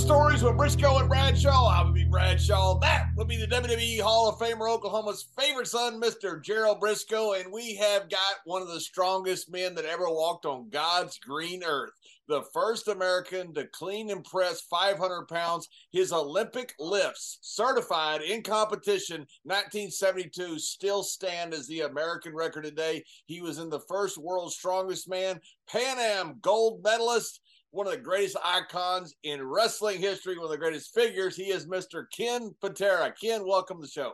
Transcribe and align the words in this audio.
Stories 0.00 0.42
with 0.42 0.54
Brisco 0.54 0.98
and 0.98 1.08
Bradshaw. 1.10 1.68
I 1.68 1.82
would 1.84 1.94
be 1.94 2.04
Bradshaw. 2.04 2.78
That 2.80 3.08
would 3.16 3.28
be 3.28 3.36
the 3.36 3.46
WWE 3.46 4.00
Hall 4.00 4.30
of 4.30 4.38
Famer, 4.38 4.68
Oklahoma's 4.70 5.28
favorite 5.38 5.68
son, 5.68 6.00
Mr. 6.00 6.42
Gerald 6.42 6.80
Brisco. 6.80 7.38
And 7.38 7.52
we 7.52 7.74
have 7.76 8.08
got 8.08 8.36
one 8.46 8.62
of 8.62 8.68
the 8.68 8.80
strongest 8.80 9.52
men 9.52 9.74
that 9.74 9.84
ever 9.84 10.08
walked 10.08 10.46
on 10.46 10.70
God's 10.70 11.18
green 11.18 11.62
earth. 11.62 11.92
The 12.28 12.42
first 12.54 12.88
American 12.88 13.52
to 13.54 13.66
clean 13.66 14.10
and 14.10 14.24
press 14.24 14.62
500 14.62 15.26
pounds. 15.26 15.68
His 15.90 16.12
Olympic 16.12 16.74
lifts, 16.78 17.38
certified 17.42 18.22
in 18.22 18.42
competition 18.42 19.26
1972, 19.42 20.58
still 20.60 21.02
stand 21.02 21.52
as 21.52 21.66
the 21.66 21.80
American 21.80 22.34
record 22.34 22.64
today. 22.64 23.04
He 23.26 23.42
was 23.42 23.58
in 23.58 23.68
the 23.68 23.80
first 23.80 24.16
World's 24.16 24.54
Strongest 24.56 25.10
Man, 25.10 25.40
Pan 25.68 25.98
Am 25.98 26.38
gold 26.40 26.82
medalist 26.82 27.39
one 27.70 27.86
of 27.86 27.92
the 27.92 27.98
greatest 27.98 28.36
icons 28.44 29.14
in 29.22 29.42
wrestling 29.42 30.00
history, 30.00 30.36
one 30.36 30.46
of 30.46 30.50
the 30.50 30.58
greatest 30.58 30.92
figures. 30.94 31.36
He 31.36 31.50
is 31.50 31.66
Mr. 31.66 32.06
Ken 32.14 32.54
Patera. 32.60 33.14
Ken, 33.20 33.46
welcome 33.46 33.78
to 33.78 33.82
the 33.82 33.88
show. 33.88 34.12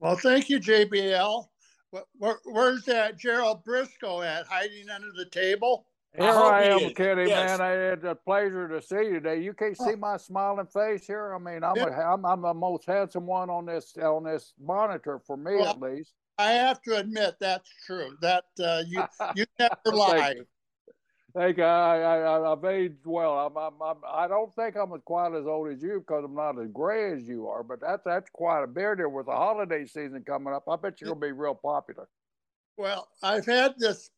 Well, 0.00 0.16
thank 0.16 0.48
you, 0.48 0.58
JBL. 0.58 1.44
Where, 2.18 2.38
where's 2.44 2.84
that 2.84 3.18
Gerald 3.18 3.64
Brisco 3.64 4.24
at? 4.24 4.46
Hiding 4.46 4.90
under 4.90 5.08
the 5.16 5.26
table? 5.26 5.86
Here 6.16 6.30
I, 6.30 6.30
I 6.30 6.62
am, 6.62 6.94
Kenny, 6.94 7.28
yes. 7.28 7.58
man. 7.58 7.60
I 7.60 7.70
had 7.70 8.04
a 8.04 8.14
pleasure 8.14 8.68
to 8.68 8.80
see 8.80 8.96
you 8.96 9.20
today. 9.20 9.42
You 9.42 9.52
can't 9.52 9.76
see 9.76 9.94
my 9.94 10.16
smiling 10.16 10.66
face 10.66 11.06
here. 11.06 11.34
I 11.34 11.38
mean, 11.38 11.62
I'm, 11.62 11.76
yeah. 11.76 11.88
a, 11.88 12.14
I'm, 12.14 12.24
I'm 12.24 12.40
the 12.40 12.54
most 12.54 12.86
handsome 12.86 13.26
one 13.26 13.50
on 13.50 13.66
this 13.66 13.94
on 14.02 14.24
this 14.24 14.54
monitor 14.58 15.20
for 15.26 15.36
me, 15.36 15.56
well, 15.56 15.68
at 15.68 15.80
least. 15.80 16.14
I 16.38 16.52
have 16.52 16.80
to 16.82 16.96
admit 16.96 17.36
that's 17.38 17.68
true. 17.86 18.16
That 18.22 18.44
uh, 18.62 18.82
you 18.86 19.04
you 19.36 19.44
never 19.58 19.94
lie 19.94 20.36
think 21.36 21.58
I, 21.58 22.02
I, 22.02 22.52
I've 22.52 22.64
aged 22.64 23.04
well. 23.04 23.38
I'm, 23.38 23.56
I'm, 23.56 23.82
I'm, 23.82 23.96
I 24.10 24.26
don't 24.26 24.54
think 24.54 24.76
I'm 24.76 24.92
as 24.92 25.00
quite 25.04 25.34
as 25.34 25.46
old 25.46 25.68
as 25.68 25.82
you 25.82 26.00
because 26.00 26.24
I'm 26.24 26.34
not 26.34 26.58
as 26.60 26.68
gray 26.72 27.12
as 27.12 27.28
you 27.28 27.48
are, 27.48 27.62
but 27.62 27.80
that's, 27.80 28.02
that's 28.04 28.30
quite 28.30 28.62
a 28.62 28.66
beard 28.66 28.98
there 28.98 29.08
with 29.08 29.26
the 29.26 29.32
holiday 29.32 29.84
season 29.86 30.22
coming 30.26 30.54
up. 30.54 30.64
I 30.68 30.76
bet 30.76 31.00
you're 31.00 31.08
going 31.08 31.20
to 31.20 31.26
be 31.26 31.32
real 31.32 31.54
popular. 31.54 32.08
Well, 32.78 33.08
I've 33.22 33.46
had 33.46 33.74
this 33.78 34.10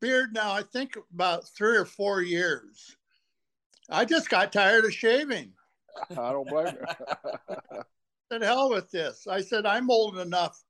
beard 0.00 0.32
now, 0.32 0.52
I 0.52 0.62
think 0.62 0.92
about 1.12 1.48
three 1.48 1.76
or 1.76 1.84
four 1.84 2.22
years. 2.22 2.96
I 3.90 4.04
just 4.04 4.30
got 4.30 4.52
tired 4.52 4.84
of 4.84 4.94
shaving. 4.94 5.52
I 6.10 6.32
don't 6.32 6.48
blame 6.48 6.74
you. 6.74 7.82
said, 8.32 8.42
hell 8.42 8.70
with 8.70 8.90
this. 8.90 9.26
I 9.26 9.40
said, 9.40 9.66
I'm 9.66 9.90
old 9.90 10.18
enough 10.18 10.63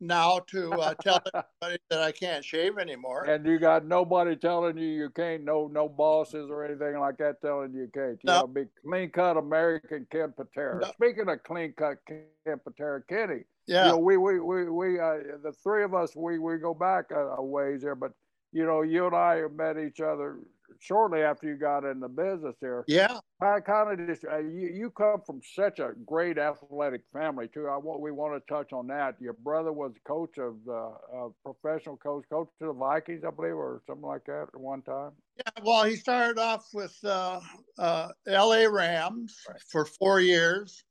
now 0.00 0.40
to 0.48 0.72
uh, 0.72 0.94
tell 0.94 1.20
everybody 1.34 1.82
that 1.90 2.02
I 2.02 2.12
can't 2.12 2.44
shave 2.44 2.78
anymore. 2.78 3.24
And 3.24 3.44
you 3.46 3.58
got 3.58 3.84
nobody 3.84 4.36
telling 4.36 4.76
you 4.76 4.86
you 4.86 5.10
can't, 5.10 5.44
no 5.44 5.68
no 5.72 5.88
bosses 5.88 6.48
or 6.50 6.64
anything 6.64 6.98
like 6.98 7.18
that 7.18 7.40
telling 7.40 7.72
you 7.72 7.82
you 7.82 7.90
can't. 7.92 8.12
You 8.12 8.18
no. 8.24 8.40
gotta 8.40 8.48
be 8.48 8.64
clean 8.82 9.10
cut 9.10 9.36
American 9.36 10.06
Ken 10.10 10.32
Patera. 10.36 10.80
No. 10.80 10.90
Speaking 10.92 11.28
of 11.28 11.42
clean 11.42 11.72
cut 11.76 11.98
Ken 12.06 12.60
Patera, 12.64 13.02
Kenny. 13.08 13.44
Yeah. 13.66 13.86
You 13.86 13.90
know, 13.92 13.98
we 13.98 14.16
we 14.16 14.40
we 14.40 14.70
we 14.70 15.00
uh, 15.00 15.18
the 15.42 15.52
three 15.62 15.84
of 15.84 15.94
us 15.94 16.16
we 16.16 16.38
we 16.38 16.58
go 16.58 16.74
back 16.74 17.06
a, 17.10 17.36
a 17.36 17.44
ways 17.44 17.82
there, 17.82 17.94
but 17.94 18.12
you 18.52 18.64
know, 18.64 18.82
you 18.82 19.06
and 19.06 19.14
I 19.14 19.36
have 19.36 19.52
met 19.52 19.76
each 19.78 20.00
other 20.00 20.38
shortly 20.78 21.22
after 21.22 21.48
you 21.48 21.56
got 21.56 21.84
in 21.84 22.00
the 22.00 22.08
business 22.08 22.56
here. 22.60 22.84
Yeah. 22.86 23.18
I 23.40 23.60
kind 23.60 24.00
of 24.00 24.06
just 24.06 24.24
uh, 24.24 24.38
you 24.38 24.70
you 24.72 24.90
come 24.90 25.20
from 25.24 25.40
such 25.54 25.78
a 25.78 25.92
great 26.06 26.38
athletic 26.38 27.02
family 27.12 27.48
too. 27.48 27.68
I 27.68 27.76
want 27.76 28.00
we 28.00 28.10
want 28.10 28.34
to 28.34 28.52
touch 28.52 28.72
on 28.72 28.86
that. 28.88 29.16
Your 29.20 29.34
brother 29.34 29.72
was 29.72 29.92
coach 30.06 30.38
of 30.38 30.56
the 30.64 30.92
uh, 31.16 31.28
professional 31.44 31.96
coach, 31.96 32.24
coach 32.30 32.48
to 32.60 32.66
the 32.66 32.72
Vikings, 32.72 33.24
I 33.26 33.30
believe, 33.30 33.54
or 33.54 33.82
something 33.86 34.06
like 34.06 34.24
that 34.26 34.46
at 34.54 34.60
one 34.60 34.82
time. 34.82 35.12
Yeah. 35.36 35.62
Well, 35.62 35.84
he 35.84 35.96
started 35.96 36.40
off 36.40 36.66
with 36.72 36.96
uh, 37.04 37.40
uh, 37.78 38.08
L.A. 38.26 38.68
Rams 38.68 39.36
right. 39.48 39.60
for 39.70 39.84
four 39.84 40.20
years. 40.20 40.82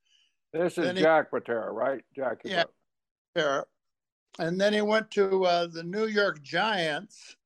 This 0.54 0.78
is 0.78 0.98
Jack 1.00 1.32
Patera, 1.32 1.72
right? 1.72 2.02
Jack. 2.16 2.40
Yeah. 2.44 2.64
Patera. 3.36 3.66
And 4.40 4.60
then 4.60 4.74
he 4.74 4.82
went 4.82 5.10
to 5.12 5.46
uh, 5.46 5.68
the 5.68 5.84
New 5.84 6.06
York 6.06 6.44
Giants 6.44 7.37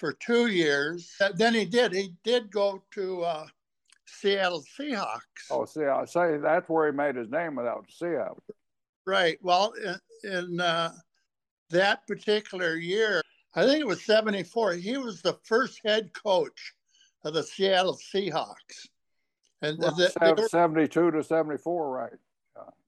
for 0.00 0.14
two 0.14 0.46
years. 0.46 1.14
Then 1.34 1.54
he 1.54 1.66
did. 1.66 1.92
He 1.92 2.14
did 2.24 2.50
go 2.50 2.82
to 2.94 3.22
uh, 3.22 3.46
Seattle 4.06 4.64
Seahawks. 4.78 5.20
Oh, 5.50 5.66
see, 5.66 5.84
I 5.84 6.06
say 6.06 6.38
that's 6.38 6.68
where 6.68 6.90
he 6.90 6.96
made 6.96 7.14
his 7.14 7.30
name 7.30 7.54
without 7.54 7.84
Seattle. 7.90 8.42
Right. 9.06 9.38
Well, 9.42 9.74
in, 10.24 10.32
in 10.32 10.60
uh, 10.60 10.92
that 11.68 12.06
particular 12.06 12.76
year, 12.76 13.22
I 13.54 13.66
think 13.66 13.80
it 13.80 13.86
was 13.86 14.02
74, 14.04 14.74
he 14.74 14.96
was 14.96 15.20
the 15.20 15.38
first 15.44 15.80
head 15.84 16.10
coach 16.14 16.72
of 17.24 17.34
the 17.34 17.42
Seattle 17.42 17.98
Seahawks. 17.98 18.88
And 19.62 19.78
well, 19.78 19.94
the, 19.94 20.48
72 20.48 21.10
to 21.10 21.22
74, 21.22 21.90
right. 21.90 22.12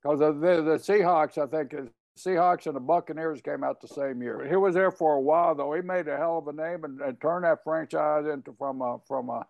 Because 0.03 0.23
uh, 0.23 0.33
the, 0.33 0.63
the 0.63 0.79
Seahawks, 0.79 1.37
I 1.37 1.47
think, 1.47 1.75
Seahawks 2.19 2.67
and 2.67 2.77
the 2.77 2.81
Buccaneers 2.81 3.41
came 3.41 3.65
out 3.65 3.81
the 3.81 3.89
same 3.89 4.23
year. 4.23 4.47
He 4.49 4.57
was 4.57 4.75
there 4.75 4.91
for 4.91 5.15
a 5.15 5.21
while, 5.21 5.55
though. 5.55 5.73
He 5.73 5.81
made 5.81 6.09
a 6.09 6.17
hell 6.17 6.39
of 6.39 6.49
a 6.49 6.53
name 6.53 6.85
and, 6.85 7.01
and 7.01 7.21
turned 7.21 7.45
that 7.45 7.65
franchise 7.65 8.27
into 8.27 8.55
from 8.59 8.83
a 8.83 8.99
from 9.07 9.31
a 9.31 9.47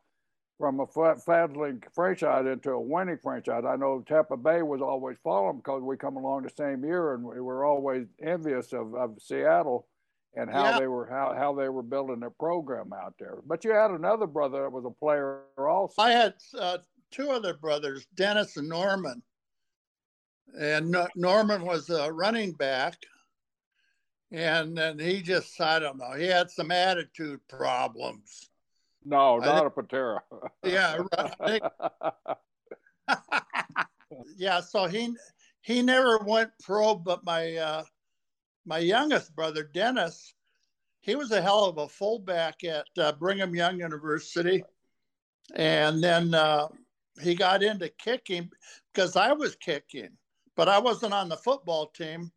from 0.59 0.79
a 0.79 0.87
fledgling 0.87 1.83
franchise 1.93 2.47
into 2.47 2.71
a 2.71 2.81
winning 2.81 3.19
franchise. 3.21 3.65
I 3.67 3.75
know 3.75 4.05
Tampa 4.07 4.37
Bay 4.37 4.63
was 4.63 4.81
always 4.81 5.17
following 5.25 5.57
because 5.57 5.83
we 5.83 5.97
come 5.97 6.17
along 6.17 6.43
the 6.43 6.51
same 6.51 6.85
year, 6.85 7.15
and 7.15 7.25
we 7.25 7.41
were 7.41 7.65
always 7.65 8.07
envious 8.23 8.73
of, 8.73 8.95
of 8.95 9.17
Seattle 9.21 9.89
and 10.37 10.49
how 10.49 10.65
yeah. 10.65 10.79
they 10.79 10.87
were 10.87 11.07
how, 11.07 11.35
how 11.37 11.53
they 11.53 11.69
were 11.69 11.83
building 11.83 12.21
their 12.21 12.31
program 12.31 12.93
out 12.93 13.15
there. 13.19 13.39
But 13.45 13.65
you 13.65 13.73
had 13.73 13.91
another 13.91 14.27
brother 14.27 14.63
that 14.63 14.73
was 14.73 14.85
a 14.85 14.91
player 14.91 15.41
also. 15.59 16.01
I 16.01 16.13
had 16.13 16.35
uh, 16.59 16.79
two 17.11 17.31
other 17.31 17.55
brothers, 17.55 18.07
Dennis 18.15 18.57
and 18.57 18.69
Norman 18.69 19.23
and 20.59 20.97
Norman 21.17 21.65
was 21.65 21.89
a 21.91 22.13
running 22.13 22.53
back, 22.53 22.97
and 24.31 24.77
then 24.77 24.99
he 24.99 25.23
just 25.23 25.61
I 25.61 25.79
don't 25.79 25.99
know 25.99 26.13
he 26.13 26.27
had 26.27 26.51
some 26.51 26.71
attitude 26.71 27.41
problems. 27.49 28.51
No, 29.05 29.39
not 29.39 29.63
think, 29.63 29.67
a 29.67 29.71
Patera. 29.71 30.23
yeah, 30.65 30.99
right. 31.41 31.63
yeah. 34.37 34.61
So 34.61 34.87
he 34.87 35.15
he 35.63 35.83
never 35.83 36.19
went 36.19 36.51
pro, 36.63 36.95
but 36.95 37.25
my 37.25 37.57
uh, 37.57 37.83
my 38.65 38.79
youngest 38.79 39.35
brother 39.35 39.65
Dennis, 39.65 40.35
he 41.01 41.15
was 41.17 41.31
a 41.33 41.43
hell 41.43 41.65
of 41.65 41.79
a 41.79 41.89
fullback 41.89 42.63
at 42.65 42.87
uh, 42.99 43.13
Brigham 43.13 43.55
Young 43.55 43.79
University, 43.79 44.63
and 45.55 46.03
then 46.03 46.35
uh, 46.35 46.69
he 47.21 47.35
got 47.35 47.63
into 47.63 47.89
kicking 47.89 48.51
because 48.93 49.17
I 49.17 49.33
was 49.33 49.57
kicking 49.57 50.11
but 50.57 50.69
I 50.69 50.79
wasn't 50.79 51.15
on 51.15 51.29
the 51.29 51.37
football 51.37 51.87
team. 51.87 52.31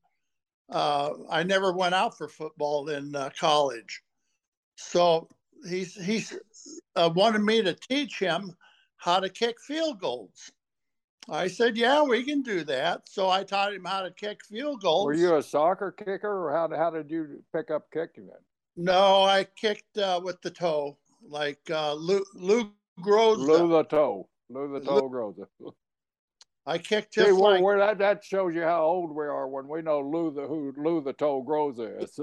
Uh, 0.69 1.11
I 1.29 1.43
never 1.43 1.73
went 1.73 1.95
out 1.95 2.17
for 2.17 2.27
football 2.27 2.89
in 2.89 3.15
uh, 3.15 3.29
college. 3.37 4.01
So 4.75 5.27
he 5.67 5.83
he's 5.83 6.37
uh, 6.95 7.09
wanted 7.13 7.41
me 7.41 7.61
to 7.61 7.73
teach 7.73 8.19
him 8.19 8.55
how 8.97 9.19
to 9.19 9.29
kick 9.29 9.59
field 9.61 9.99
goals. 9.99 10.51
I 11.29 11.47
said, 11.47 11.77
"Yeah, 11.77 12.03
we 12.03 12.23
can 12.23 12.41
do 12.41 12.63
that." 12.65 13.07
So 13.07 13.29
I 13.29 13.43
taught 13.43 13.73
him 13.73 13.85
how 13.85 14.01
to 14.01 14.11
kick 14.11 14.45
field 14.45 14.81
goals. 14.81 15.05
Were 15.05 15.13
you 15.13 15.35
a 15.35 15.43
soccer 15.43 15.91
kicker, 15.91 16.47
or 16.47 16.51
how 16.51 16.69
how 16.75 16.89
did 16.89 17.09
you 17.09 17.43
pick 17.53 17.71
up 17.71 17.89
kicking 17.91 18.25
it? 18.25 18.43
No, 18.75 19.23
I 19.23 19.45
kicked 19.55 19.97
uh, 19.97 20.19
with 20.23 20.41
the 20.41 20.51
toe, 20.51 20.97
like 21.27 21.61
uh, 21.69 21.93
Lou 21.93 22.23
Lou 22.33 22.71
Groza. 22.99 23.37
Lou 23.37 23.69
the 23.69 23.83
toe, 23.83 24.27
Lou 24.49 24.79
the 24.79 24.85
toe 24.85 25.09
Groza. 25.09 25.47
I 26.67 26.77
kicked 26.77 27.13
just 27.13 27.27
See, 27.27 27.33
like 27.33 27.61
where 27.61 27.77
that, 27.77 27.99
that 27.99 28.23
shows 28.23 28.55
you 28.55 28.63
how 28.63 28.83
old 28.83 29.15
we 29.15 29.23
are 29.25 29.47
when 29.47 29.67
we 29.67 29.81
know 29.81 29.99
Lou 30.01 30.31
the 30.31 30.47
who 30.47 30.73
Lou 30.77 31.01
the 31.01 31.13
Toe 31.13 31.43
Groza 31.47 32.03
is. 32.03 32.19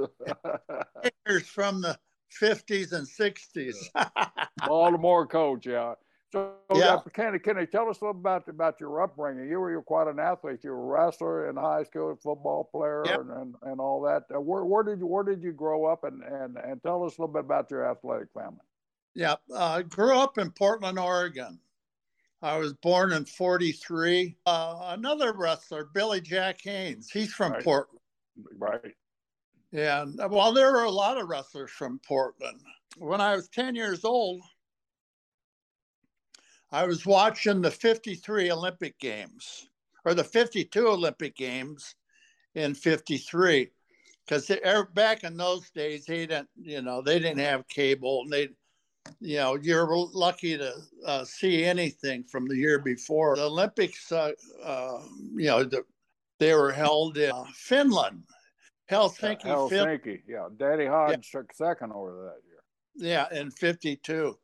Kickers 1.26 1.46
from 1.46 1.80
the 1.80 1.98
fifties 2.28 2.92
and 2.92 3.06
sixties. 3.06 3.90
Baltimore 4.66 5.26
coach, 5.26 5.66
yeah. 5.66 5.94
So, 6.32 6.54
yeah. 6.74 6.98
Kenny, 7.12 7.38
can 7.38 7.58
you 7.58 7.66
tell 7.66 7.90
us 7.90 8.00
a 8.00 8.06
little 8.06 8.18
about 8.18 8.48
about 8.48 8.80
your 8.80 9.02
upbringing? 9.02 9.48
You 9.48 9.60
were 9.60 9.70
you 9.70 9.76
were 9.76 9.82
quite 9.82 10.08
an 10.08 10.18
athlete. 10.18 10.60
You 10.64 10.70
were 10.70 10.96
a 10.96 11.04
wrestler 11.04 11.50
in 11.50 11.56
high 11.56 11.84
school, 11.84 12.18
football 12.22 12.64
player, 12.72 13.02
and, 13.02 13.30
and, 13.30 13.54
and 13.62 13.80
all 13.80 14.00
that. 14.02 14.24
Uh, 14.34 14.40
where 14.40 14.64
where 14.64 14.82
did 14.82 14.98
you 14.98 15.06
where 15.06 15.24
did 15.24 15.42
you 15.42 15.52
grow 15.52 15.84
up? 15.84 16.04
And 16.04 16.22
and 16.22 16.56
and 16.56 16.82
tell 16.82 17.04
us 17.04 17.18
a 17.18 17.20
little 17.20 17.34
bit 17.34 17.40
about 17.40 17.70
your 17.70 17.88
athletic 17.88 18.28
family. 18.32 18.64
Yeah, 19.14 19.34
uh, 19.54 19.58
I 19.58 19.82
grew 19.82 20.18
up 20.18 20.38
in 20.38 20.50
Portland, 20.50 20.98
Oregon. 20.98 21.60
I 22.42 22.56
was 22.58 22.72
born 22.74 23.12
in 23.12 23.24
'43. 23.24 24.36
Uh, 24.46 24.78
another 24.88 25.32
wrestler, 25.32 25.88
Billy 25.94 26.20
Jack 26.20 26.60
Haynes. 26.62 27.10
He's 27.10 27.32
from 27.32 27.52
right. 27.52 27.64
Portland. 27.64 28.00
Right. 28.58 28.94
And 29.72 30.18
well, 30.30 30.52
there 30.52 30.72
were 30.72 30.84
a 30.84 30.90
lot 30.90 31.18
of 31.18 31.28
wrestlers 31.28 31.70
from 31.70 32.00
Portland. 32.06 32.60
When 32.98 33.20
I 33.20 33.34
was 33.34 33.48
10 33.48 33.74
years 33.74 34.04
old, 34.04 34.42
I 36.70 36.84
was 36.84 37.06
watching 37.06 37.62
the 37.62 37.70
53 37.70 38.50
Olympic 38.50 38.98
Games 38.98 39.68
or 40.04 40.14
the 40.14 40.24
52 40.24 40.88
Olympic 40.88 41.36
Games 41.36 41.94
in 42.54 42.74
53 42.74 43.70
because 44.26 44.50
back 44.94 45.24
in 45.24 45.36
those 45.36 45.70
days 45.70 46.04
they 46.04 46.26
didn't 46.26 46.48
you 46.60 46.82
know 46.82 47.00
they 47.00 47.18
didn't 47.18 47.38
have 47.38 47.66
cable 47.68 48.22
and 48.22 48.32
they 48.32 48.48
you 49.20 49.36
know 49.36 49.56
you're 49.56 49.88
lucky 50.12 50.56
to 50.56 50.72
uh, 51.06 51.24
see 51.24 51.64
anything 51.64 52.24
from 52.24 52.46
the 52.46 52.56
year 52.56 52.78
before. 52.78 53.36
The 53.36 53.44
olympics 53.44 54.10
uh, 54.12 54.32
uh, 54.64 54.98
you 55.34 55.46
know 55.46 55.64
the, 55.64 55.84
they 56.38 56.54
were 56.54 56.72
held 56.72 57.18
in 57.18 57.30
uh, 57.32 57.44
finland. 57.54 58.22
Helsinki 58.90 59.44
helsinki 59.44 60.02
fin- 60.02 60.22
yeah 60.28 60.48
daddy 60.58 60.86
hodge 60.86 61.30
yeah. 61.32 61.40
took 61.40 61.52
second 61.52 61.92
over 61.92 62.24
that 62.24 62.40
year. 62.46 62.62
Yeah 62.94 63.38
in 63.38 63.50
52 63.50 64.36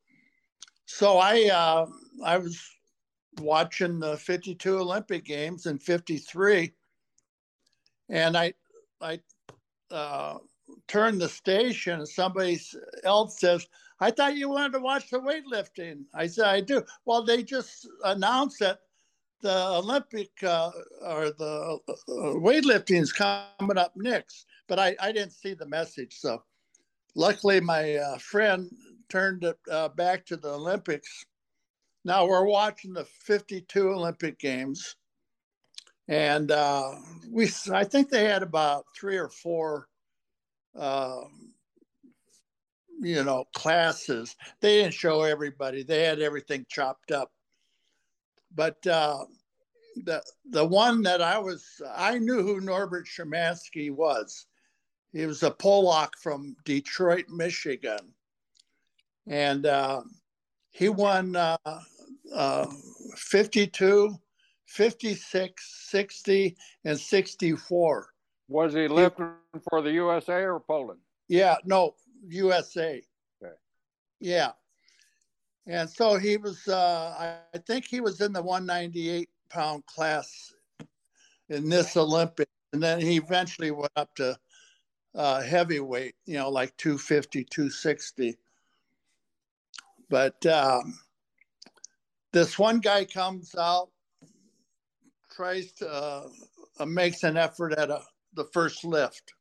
so 0.89 1.19
I 1.19 1.51
uh, 1.53 1.87
I 2.25 2.39
was 2.39 2.59
watching 3.41 4.01
the 4.01 4.17
52 4.17 4.79
Olympic 4.79 5.25
Games 5.25 5.67
in 5.67 5.79
53, 5.79 6.73
and 8.09 8.37
I 8.37 8.55
I 9.01 9.21
uh, 9.91 10.39
turned 10.89 11.21
the 11.21 11.29
station, 11.29 11.99
and 11.99 12.09
somebody 12.09 12.59
else 13.05 13.39
says, 13.39 13.69
"I 14.00 14.11
thought 14.11 14.37
you 14.37 14.49
wanted 14.49 14.73
to 14.73 14.81
watch 14.81 15.11
the 15.11 15.21
weightlifting." 15.21 16.05
I 16.15 16.27
said, 16.27 16.47
"I 16.47 16.61
do." 16.61 16.85
Well, 17.05 17.23
they 17.23 17.43
just 17.43 17.89
announced 18.05 18.61
that 18.61 18.81
the 19.41 19.67
Olympic 19.69 20.31
uh, 20.43 20.71
or 21.03 21.31
the 21.31 21.79
uh, 21.89 21.93
weightlifting 22.12 23.00
is 23.00 23.12
coming 23.12 23.79
up 23.79 23.93
next, 23.97 24.47
but 24.67 24.79
I, 24.79 24.97
I 25.00 25.12
didn't 25.12 25.33
see 25.33 25.55
the 25.55 25.67
message. 25.67 26.17
So, 26.19 26.43
luckily, 27.15 27.61
my 27.61 27.97
uh, 27.97 28.19
friend 28.19 28.71
turned 29.09 29.45
it 29.45 29.59
uh, 29.71 29.89
back 29.89 30.27
to 30.27 30.37
the 30.37 30.50
Olympics. 30.50 31.25
Now 32.05 32.27
we're 32.27 32.47
watching 32.47 32.93
the 32.93 33.05
52 33.05 33.91
Olympic 33.91 34.39
Games. 34.39 34.97
And 36.09 36.50
uh, 36.50 36.95
we, 37.31 37.50
I 37.71 37.85
think 37.85 38.09
they 38.09 38.25
had 38.25 38.43
about 38.43 38.87
three 38.99 39.19
or 39.19 39.29
four, 39.29 39.89
uh, 40.75 41.21
you 43.00 43.25
know, 43.25 43.45
classes. 43.55 44.37
They 44.61 44.83
didn't 44.83 44.95
show 44.95 45.23
everybody. 45.23 45.83
They 45.83 46.05
had 46.05 46.21
everything 46.21 46.67
chopped 46.69 47.11
up. 47.11 47.31
But 48.55 48.85
uh, 48.87 49.25
the 50.05 50.23
the 50.50 50.65
one 50.65 51.03
that 51.03 51.23
I 51.23 51.39
was, 51.39 51.65
I 51.95 52.19
knew 52.19 52.43
who 52.43 52.61
Norbert 52.61 53.06
Schemansky 53.06 53.91
was. 53.91 54.47
He 55.12 55.25
was 55.27 55.43
a 55.43 55.50
Polak 55.50 56.11
from 56.21 56.55
Detroit, 56.65 57.27
Michigan 57.29 58.15
and 59.29 59.67
uh, 59.67 60.03
he 60.71 60.89
won 60.89 61.37
uh, 61.37 61.56
uh, 62.35 62.67
52, 63.17 64.15
56, 64.67 65.89
60, 65.91 66.56
and 66.85 66.99
64. 66.99 68.09
Was 68.49 68.73
he 68.73 68.89
lifting 68.89 69.31
he, 69.53 69.61
for 69.69 69.83
the 69.83 69.93
USA 69.93 70.43
or 70.45 70.61
Poland? 70.61 71.00
Yeah, 71.29 71.56
no, 71.65 71.95
USA. 72.26 73.03
Okay. 73.43 73.55
Yeah. 74.20 74.53
And 75.67 75.88
so 75.88 76.17
he 76.17 76.37
was, 76.38 76.67
uh, 76.67 77.37
I 77.55 77.59
think 77.59 77.85
he 77.85 78.00
was 78.00 78.20
in 78.20 78.32
the 78.32 78.43
198 78.43 79.29
pound 79.50 79.85
class 79.87 80.55
in 81.50 81.69
this 81.69 81.97
Olympic. 81.97 82.49
And 82.73 82.82
then 82.82 83.00
he 83.00 83.17
eventually 83.17 83.70
went 83.70 83.93
up 83.97 84.15
to 84.17 84.37
uh, 85.15 85.43
heavyweight, 85.43 86.15
you 86.26 86.35
know, 86.35 86.49
like 86.49 86.76
250, 86.76 87.44
260. 87.44 88.37
But 90.09 90.44
um, 90.47 90.99
this 92.32 92.59
one 92.59 92.81
guy 92.81 93.05
comes 93.05 93.55
out, 93.55 93.91
tries 95.31 95.73
to 95.73 96.31
uh, 96.81 96.87
makes 96.87 97.25
an 97.25 97.37
effort 97.37 97.73
at 97.73 97.91
a, 97.91 98.00
the 98.35 98.44
first 98.44 98.85
lift. 98.85 99.35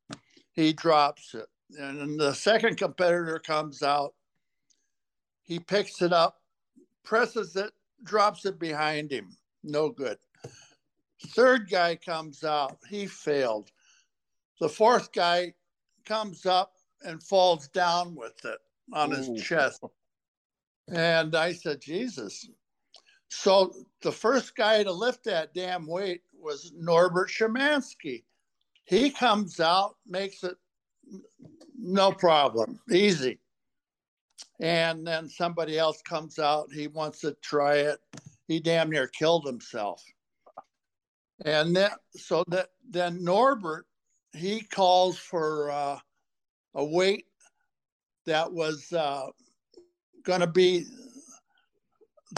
He 0.53 0.73
drops 0.73 1.33
it. 1.33 1.47
And 1.77 1.99
then 1.99 2.17
the 2.17 2.33
second 2.33 2.77
competitor 2.77 3.39
comes 3.39 3.83
out. 3.83 4.13
He 5.43 5.59
picks 5.59 6.01
it 6.01 6.13
up, 6.13 6.41
presses 7.03 7.55
it, 7.55 7.71
drops 8.03 8.45
it 8.45 8.59
behind 8.59 9.11
him. 9.11 9.35
No 9.63 9.89
good. 9.89 10.17
Third 11.29 11.69
guy 11.69 11.95
comes 11.95 12.43
out. 12.43 12.77
He 12.89 13.07
failed. 13.07 13.71
The 14.59 14.69
fourth 14.69 15.11
guy 15.11 15.53
comes 16.05 16.45
up 16.45 16.73
and 17.03 17.21
falls 17.21 17.67
down 17.69 18.15
with 18.15 18.43
it 18.45 18.59
on 18.93 19.11
his 19.11 19.41
chest. 19.41 19.83
And 20.87 21.35
I 21.35 21.53
said, 21.53 21.81
Jesus. 21.81 22.49
So 23.29 23.73
the 24.01 24.11
first 24.11 24.55
guy 24.55 24.83
to 24.83 24.91
lift 24.91 25.25
that 25.25 25.53
damn 25.53 25.85
weight 25.85 26.21
was 26.39 26.71
Norbert 26.75 27.29
Schemansky. 27.29 28.23
He 28.85 29.09
comes 29.09 29.59
out, 29.59 29.97
makes 30.07 30.43
it 30.43 30.55
no 31.77 32.11
problem, 32.11 32.79
easy. 32.91 33.39
And 34.59 35.05
then 35.05 35.29
somebody 35.29 35.77
else 35.77 36.01
comes 36.01 36.39
out, 36.39 36.71
he 36.73 36.87
wants 36.87 37.19
to 37.21 37.35
try 37.41 37.75
it. 37.75 37.99
He 38.47 38.59
damn 38.59 38.89
near 38.89 39.07
killed 39.07 39.45
himself. 39.45 40.03
And 41.45 41.75
then, 41.75 41.91
so 42.15 42.43
that 42.47 42.69
then 42.89 43.23
Norbert, 43.23 43.85
he 44.33 44.61
calls 44.61 45.17
for 45.17 45.69
uh, 45.69 45.99
a 46.73 46.85
weight 46.85 47.25
that 48.25 48.51
was 48.51 48.91
uh, 48.93 49.27
going 50.23 50.41
to 50.41 50.47
be 50.47 50.85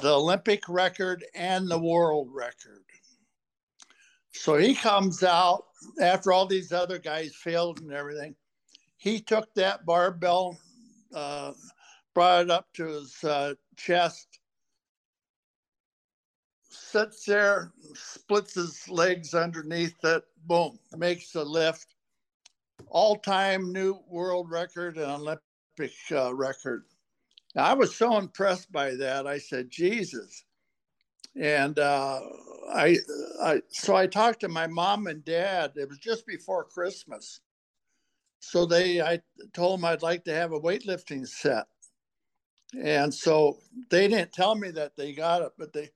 the 0.02 0.14
Olympic 0.14 0.64
record 0.68 1.24
and 1.34 1.70
the 1.70 1.80
world 1.80 2.30
record. 2.32 2.84
So 4.32 4.56
he 4.56 4.76
comes 4.76 5.24
out 5.24 5.66
after 6.02 6.32
all 6.32 6.46
these 6.46 6.72
other 6.72 7.00
guys 7.00 7.36
failed 7.36 7.82
and 7.82 7.92
everything. 7.92 8.36
He 9.00 9.22
took 9.22 9.54
that 9.56 9.86
barbell, 9.86 10.60
uh, 11.16 11.54
brought 12.14 12.44
it 12.44 12.52
up 12.52 12.68
to 12.74 12.86
his 12.86 13.24
uh, 13.24 13.54
chest, 13.78 14.40
sits 16.70 17.24
there, 17.24 17.72
splits 17.96 18.56
his 18.56 18.90
legs 18.90 19.34
underneath 19.34 19.96
it, 20.04 20.24
boom, 20.46 20.78
makes 20.98 21.32
the 21.32 21.46
lift. 21.46 21.96
All 22.88 23.16
time 23.16 23.72
new 23.72 24.00
world 24.06 24.52
record 24.52 24.98
and 24.98 25.10
Olympic 25.10 25.94
uh, 26.12 26.36
record. 26.36 26.84
I 27.56 27.74
was 27.74 27.96
so 27.96 28.18
impressed 28.18 28.70
by 28.70 28.96
that. 28.96 29.26
I 29.26 29.38
said, 29.38 29.70
Jesus. 29.70 30.44
And 31.40 31.80
uh, 31.80 32.20
I, 32.74 32.98
I, 33.42 33.62
so 33.70 33.96
I 33.96 34.08
talked 34.08 34.42
to 34.42 34.50
my 34.50 34.68
mom 34.68 35.08
and 35.08 35.24
dad. 35.24 35.72
It 35.78 35.88
was 35.88 36.00
just 36.00 36.28
before 36.28 36.66
Christmas. 36.66 37.40
So 38.40 38.66
they, 38.66 39.02
I 39.02 39.22
told 39.54 39.80
them 39.80 39.86
I'd 39.86 40.02
like 40.02 40.24
to 40.26 40.34
have 40.34 40.54
a 40.54 40.60
weightlifting 40.60 41.28
set. 41.28 41.66
And 42.82 43.14
so 43.14 43.60
they 43.90 44.08
didn't 44.08 44.32
tell 44.32 44.56
me 44.56 44.72
that 44.72 44.96
they 44.96 45.14
got 45.14 45.42
it, 45.42 45.52
but 45.58 45.74
they, 45.74 45.90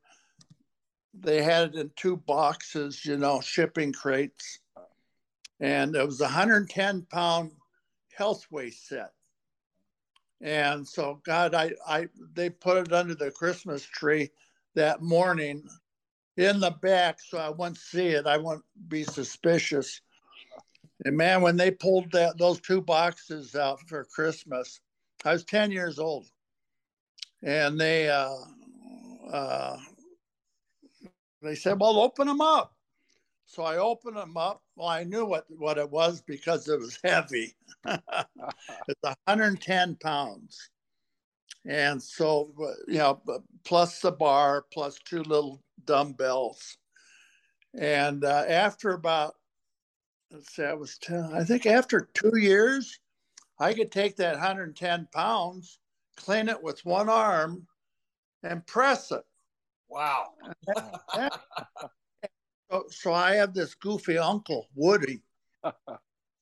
they 1.13 1.41
had 1.43 1.69
it 1.69 1.79
in 1.79 1.91
two 1.95 2.17
boxes, 2.17 3.05
you 3.05 3.17
know, 3.17 3.41
shipping 3.41 3.93
crates. 3.93 4.59
And 5.59 5.95
it 5.95 6.05
was 6.05 6.19
a 6.19 6.25
110 6.25 7.03
pound 7.03 7.51
Healthway 8.17 8.73
set. 8.73 9.11
And 10.41 10.85
so, 10.85 11.21
God, 11.25 11.55
I, 11.55 11.71
I, 11.87 12.07
they 12.33 12.49
put 12.49 12.87
it 12.87 12.93
under 12.93 13.15
the 13.15 13.31
Christmas 13.31 13.83
tree 13.83 14.29
that 14.75 15.01
morning 15.01 15.63
in 16.35 16.59
the 16.59 16.71
back, 16.71 17.19
so 17.21 17.37
I 17.37 17.49
wouldn't 17.49 17.77
see 17.77 18.07
it. 18.07 18.27
I 18.27 18.37
wouldn't 18.37 18.65
be 18.87 19.03
suspicious. 19.03 20.01
And 21.05 21.17
man, 21.17 21.41
when 21.41 21.57
they 21.57 21.71
pulled 21.71 22.11
that 22.11 22.37
those 22.37 22.61
two 22.61 22.81
boxes 22.81 23.55
out 23.55 23.81
for 23.87 24.05
Christmas, 24.05 24.79
I 25.25 25.33
was 25.33 25.43
ten 25.43 25.71
years 25.71 25.99
old, 25.99 26.27
and 27.41 27.79
they, 27.79 28.09
uh, 28.09 28.35
uh, 29.31 29.77
they 31.41 31.55
said, 31.55 31.79
"Well, 31.79 31.99
open 31.99 32.27
them 32.27 32.41
up." 32.41 32.73
So 33.45 33.63
I 33.63 33.77
opened 33.77 34.17
them 34.17 34.35
up. 34.37 34.63
Well, 34.75 34.87
I 34.87 35.03
knew 35.03 35.25
what, 35.25 35.45
what 35.49 35.77
it 35.77 35.89
was 35.89 36.21
because 36.21 36.67
it 36.67 36.79
was 36.79 36.99
heavy. 37.03 37.53
it's 37.85 39.03
110 39.03 39.95
pounds. 39.97 40.69
And 41.65 42.01
so, 42.01 42.51
you 42.87 42.97
know, 42.97 43.21
plus 43.63 43.99
the 43.99 44.11
bar, 44.11 44.65
plus 44.73 44.97
two 45.05 45.23
little 45.23 45.61
dumbbells. 45.85 46.77
And 47.77 48.23
uh, 48.25 48.45
after 48.47 48.91
about, 48.91 49.35
let's 50.33 50.55
say 50.55 50.65
I 50.65 50.73
was 50.73 50.97
10, 50.97 51.31
I 51.33 51.43
think 51.43 51.65
after 51.67 52.09
two 52.13 52.37
years, 52.37 52.99
I 53.59 53.73
could 53.73 53.91
take 53.91 54.15
that 54.17 54.33
110 54.33 55.07
pounds, 55.13 55.79
clean 56.17 56.49
it 56.49 56.61
with 56.61 56.83
one 56.83 57.07
arm, 57.07 57.67
and 58.41 58.65
press 58.65 59.11
it. 59.11 59.23
Wow. 59.87 60.31
so, 62.71 62.83
so 62.89 63.13
I 63.13 63.35
have 63.35 63.53
this 63.53 63.75
goofy 63.75 64.17
uncle, 64.17 64.67
Woody. 64.73 65.21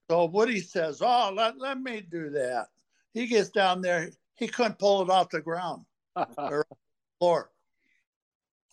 so 0.10 0.26
Woody 0.26 0.62
says, 0.62 1.02
Oh, 1.02 1.34
let, 1.36 1.60
let 1.60 1.80
me 1.80 2.00
do 2.00 2.30
that. 2.30 2.68
He 3.14 3.28
gets 3.28 3.50
down 3.50 3.82
there, 3.82 4.10
he 4.36 4.48
couldn't 4.48 4.80
pull 4.80 5.02
it 5.02 5.10
off 5.10 5.30
the 5.30 5.42
ground 5.42 5.86
or 6.38 6.66
floor. 7.20 7.52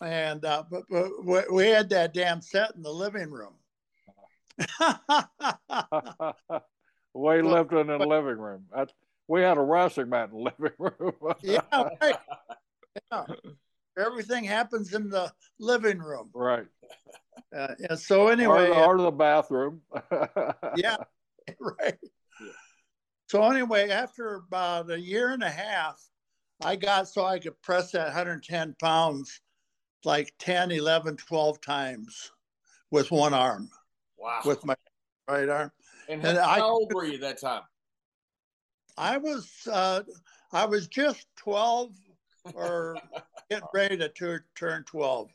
And 0.01 0.45
uh, 0.45 0.63
but, 0.71 0.83
but 0.89 1.51
we 1.51 1.67
had 1.67 1.89
that 1.89 2.13
damn 2.13 2.41
set 2.41 2.73
in 2.77 2.81
the 2.81 2.89
living 2.89 3.29
room. 3.29 3.58
Weightlifting 7.15 7.81
in 7.81 7.87
the 7.87 8.05
living 8.07 8.37
room. 8.37 8.65
That's, 8.73 8.93
we 9.27 9.41
had 9.41 9.57
a 9.57 9.61
wrestling 9.61 10.09
mat 10.09 10.29
in 10.31 10.43
the 10.43 10.51
living 10.59 10.75
room. 10.77 11.13
yeah, 11.41 11.61
right. 12.01 12.17
Yeah. 13.11 13.25
Everything 13.97 14.43
happens 14.43 14.93
in 14.93 15.09
the 15.09 15.31
living 15.59 15.99
room. 15.99 16.29
Right. 16.33 16.67
Uh, 17.55 17.73
and 17.89 17.99
so 17.99 18.27
anyway, 18.27 18.69
or, 18.69 18.95
or 18.95 18.97
the 18.97 19.11
bathroom. 19.11 19.81
yeah, 20.75 20.97
right. 21.59 21.97
So 23.27 23.43
anyway, 23.43 23.89
after 23.89 24.35
about 24.35 24.89
a 24.89 24.99
year 24.99 25.31
and 25.31 25.43
a 25.43 25.49
half, 25.49 26.01
I 26.61 26.75
got 26.75 27.07
so 27.07 27.25
I 27.25 27.39
could 27.39 27.61
press 27.61 27.91
that 27.91 28.05
110 28.05 28.75
pounds 28.81 29.41
like 30.03 30.33
10, 30.39 30.71
11, 30.71 31.17
12 31.17 31.61
times 31.61 32.31
with 32.91 33.11
one 33.11 33.33
arm. 33.33 33.69
Wow. 34.19 34.41
With 34.45 34.65
my 34.65 34.75
right 35.29 35.49
arm. 35.49 35.71
And, 36.07 36.25
and 36.25 36.37
how 36.37 36.45
I, 36.45 36.61
old 36.61 36.91
were 36.93 37.05
you 37.05 37.17
that 37.19 37.39
time? 37.39 37.61
I 38.97 39.17
was 39.17 39.49
uh, 39.71 40.01
I 40.51 40.65
was 40.65 40.87
just 40.87 41.27
12 41.37 41.91
or 42.53 42.97
getting 43.49 43.67
ready 43.73 43.97
to 43.97 44.09
turn, 44.09 44.41
turn 44.55 44.83
12. 44.85 45.29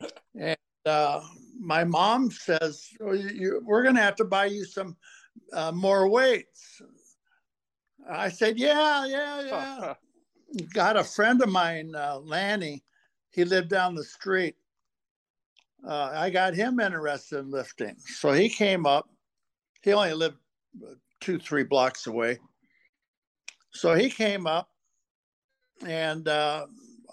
And 0.34 0.56
uh, 0.86 1.20
my 1.58 1.84
mom 1.84 2.30
says, 2.30 2.88
oh, 3.02 3.12
you, 3.12 3.60
We're 3.66 3.82
going 3.82 3.96
to 3.96 4.00
have 4.00 4.16
to 4.16 4.24
buy 4.24 4.46
you 4.46 4.64
some 4.64 4.96
uh, 5.52 5.72
more 5.72 6.08
weights. 6.08 6.80
I 8.10 8.30
said, 8.30 8.58
Yeah, 8.58 9.04
yeah, 9.06 9.42
yeah. 9.46 9.94
Got 10.72 10.96
a 10.96 11.04
friend 11.04 11.42
of 11.42 11.50
mine, 11.50 11.94
uh, 11.94 12.18
Lanny, 12.20 12.82
he 13.30 13.44
lived 13.44 13.68
down 13.68 13.94
the 13.94 14.04
street. 14.04 14.56
Uh, 15.86 16.10
I 16.12 16.30
got 16.30 16.54
him 16.54 16.80
interested 16.80 17.38
in 17.38 17.50
lifting. 17.50 17.96
So 17.98 18.32
he 18.32 18.48
came 18.48 18.86
up. 18.86 19.08
He 19.82 19.92
only 19.92 20.12
lived 20.12 20.36
two, 21.20 21.38
three 21.38 21.64
blocks 21.64 22.06
away. 22.06 22.38
So 23.72 23.94
he 23.94 24.10
came 24.10 24.46
up 24.46 24.68
and 25.86 26.28
uh, 26.28 26.66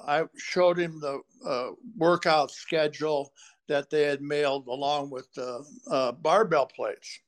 I 0.05 0.23
showed 0.35 0.77
him 0.77 0.99
the 0.99 1.21
uh, 1.45 1.71
workout 1.95 2.51
schedule 2.51 3.31
that 3.67 3.89
they 3.89 4.03
had 4.03 4.21
mailed 4.21 4.67
along 4.67 5.09
with 5.09 5.31
the 5.33 5.63
uh, 5.89 6.11
barbell 6.13 6.65
plates. 6.65 7.19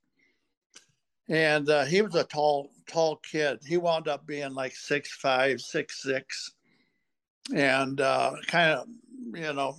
And 1.27 1.69
uh, 1.69 1.86
he 1.86 2.01
was 2.01 2.15
a 2.15 2.24
tall, 2.24 2.72
tall 2.88 3.17
kid. 3.17 3.60
He 3.65 3.77
wound 3.77 4.08
up 4.08 4.25
being 4.25 4.53
like 4.53 4.75
six 4.75 5.13
five, 5.13 5.62
six 5.62 6.01
six, 6.01 6.53
and 7.53 8.01
uh, 8.01 8.34
kind 8.48 8.72
of, 8.72 8.88
you 9.36 9.53
know, 9.53 9.75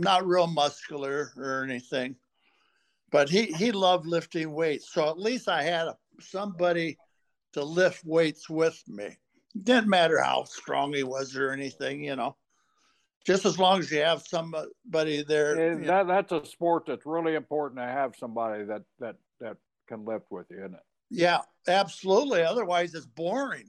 not 0.00 0.26
real 0.26 0.46
muscular 0.46 1.32
or 1.36 1.64
anything. 1.64 2.16
But 3.10 3.28
he 3.28 3.46
he 3.46 3.72
loved 3.72 4.06
lifting 4.06 4.52
weights, 4.52 4.92
so 4.92 5.08
at 5.08 5.18
least 5.18 5.48
I 5.48 5.62
had 5.62 5.88
a, 5.88 5.96
somebody 6.20 6.96
to 7.54 7.64
lift 7.64 8.04
weights 8.04 8.48
with 8.48 8.80
me. 8.86 9.16
Didn't 9.60 9.88
matter 9.88 10.22
how 10.22 10.44
strong 10.44 10.92
he 10.92 11.02
was 11.02 11.36
or 11.36 11.50
anything, 11.50 12.04
you 12.04 12.14
know. 12.14 12.36
Just 13.26 13.44
as 13.44 13.58
long 13.58 13.80
as 13.80 13.90
you 13.90 14.00
have 14.00 14.22
somebody 14.22 15.24
there. 15.24 15.76
That, 15.84 16.06
that's 16.06 16.32
a 16.32 16.44
sport 16.44 16.84
that's 16.86 17.04
really 17.04 17.34
important 17.34 17.80
to 17.80 17.86
have 17.86 18.14
somebody 18.16 18.64
that 18.64 18.82
that 19.00 19.16
that 19.40 19.56
can 19.88 20.04
lift 20.04 20.30
with 20.30 20.46
you, 20.50 20.58
isn't 20.58 20.74
it? 20.74 20.80
Yeah, 21.10 21.40
absolutely. 21.66 22.42
Otherwise, 22.42 22.94
it's 22.94 23.06
boring. 23.06 23.68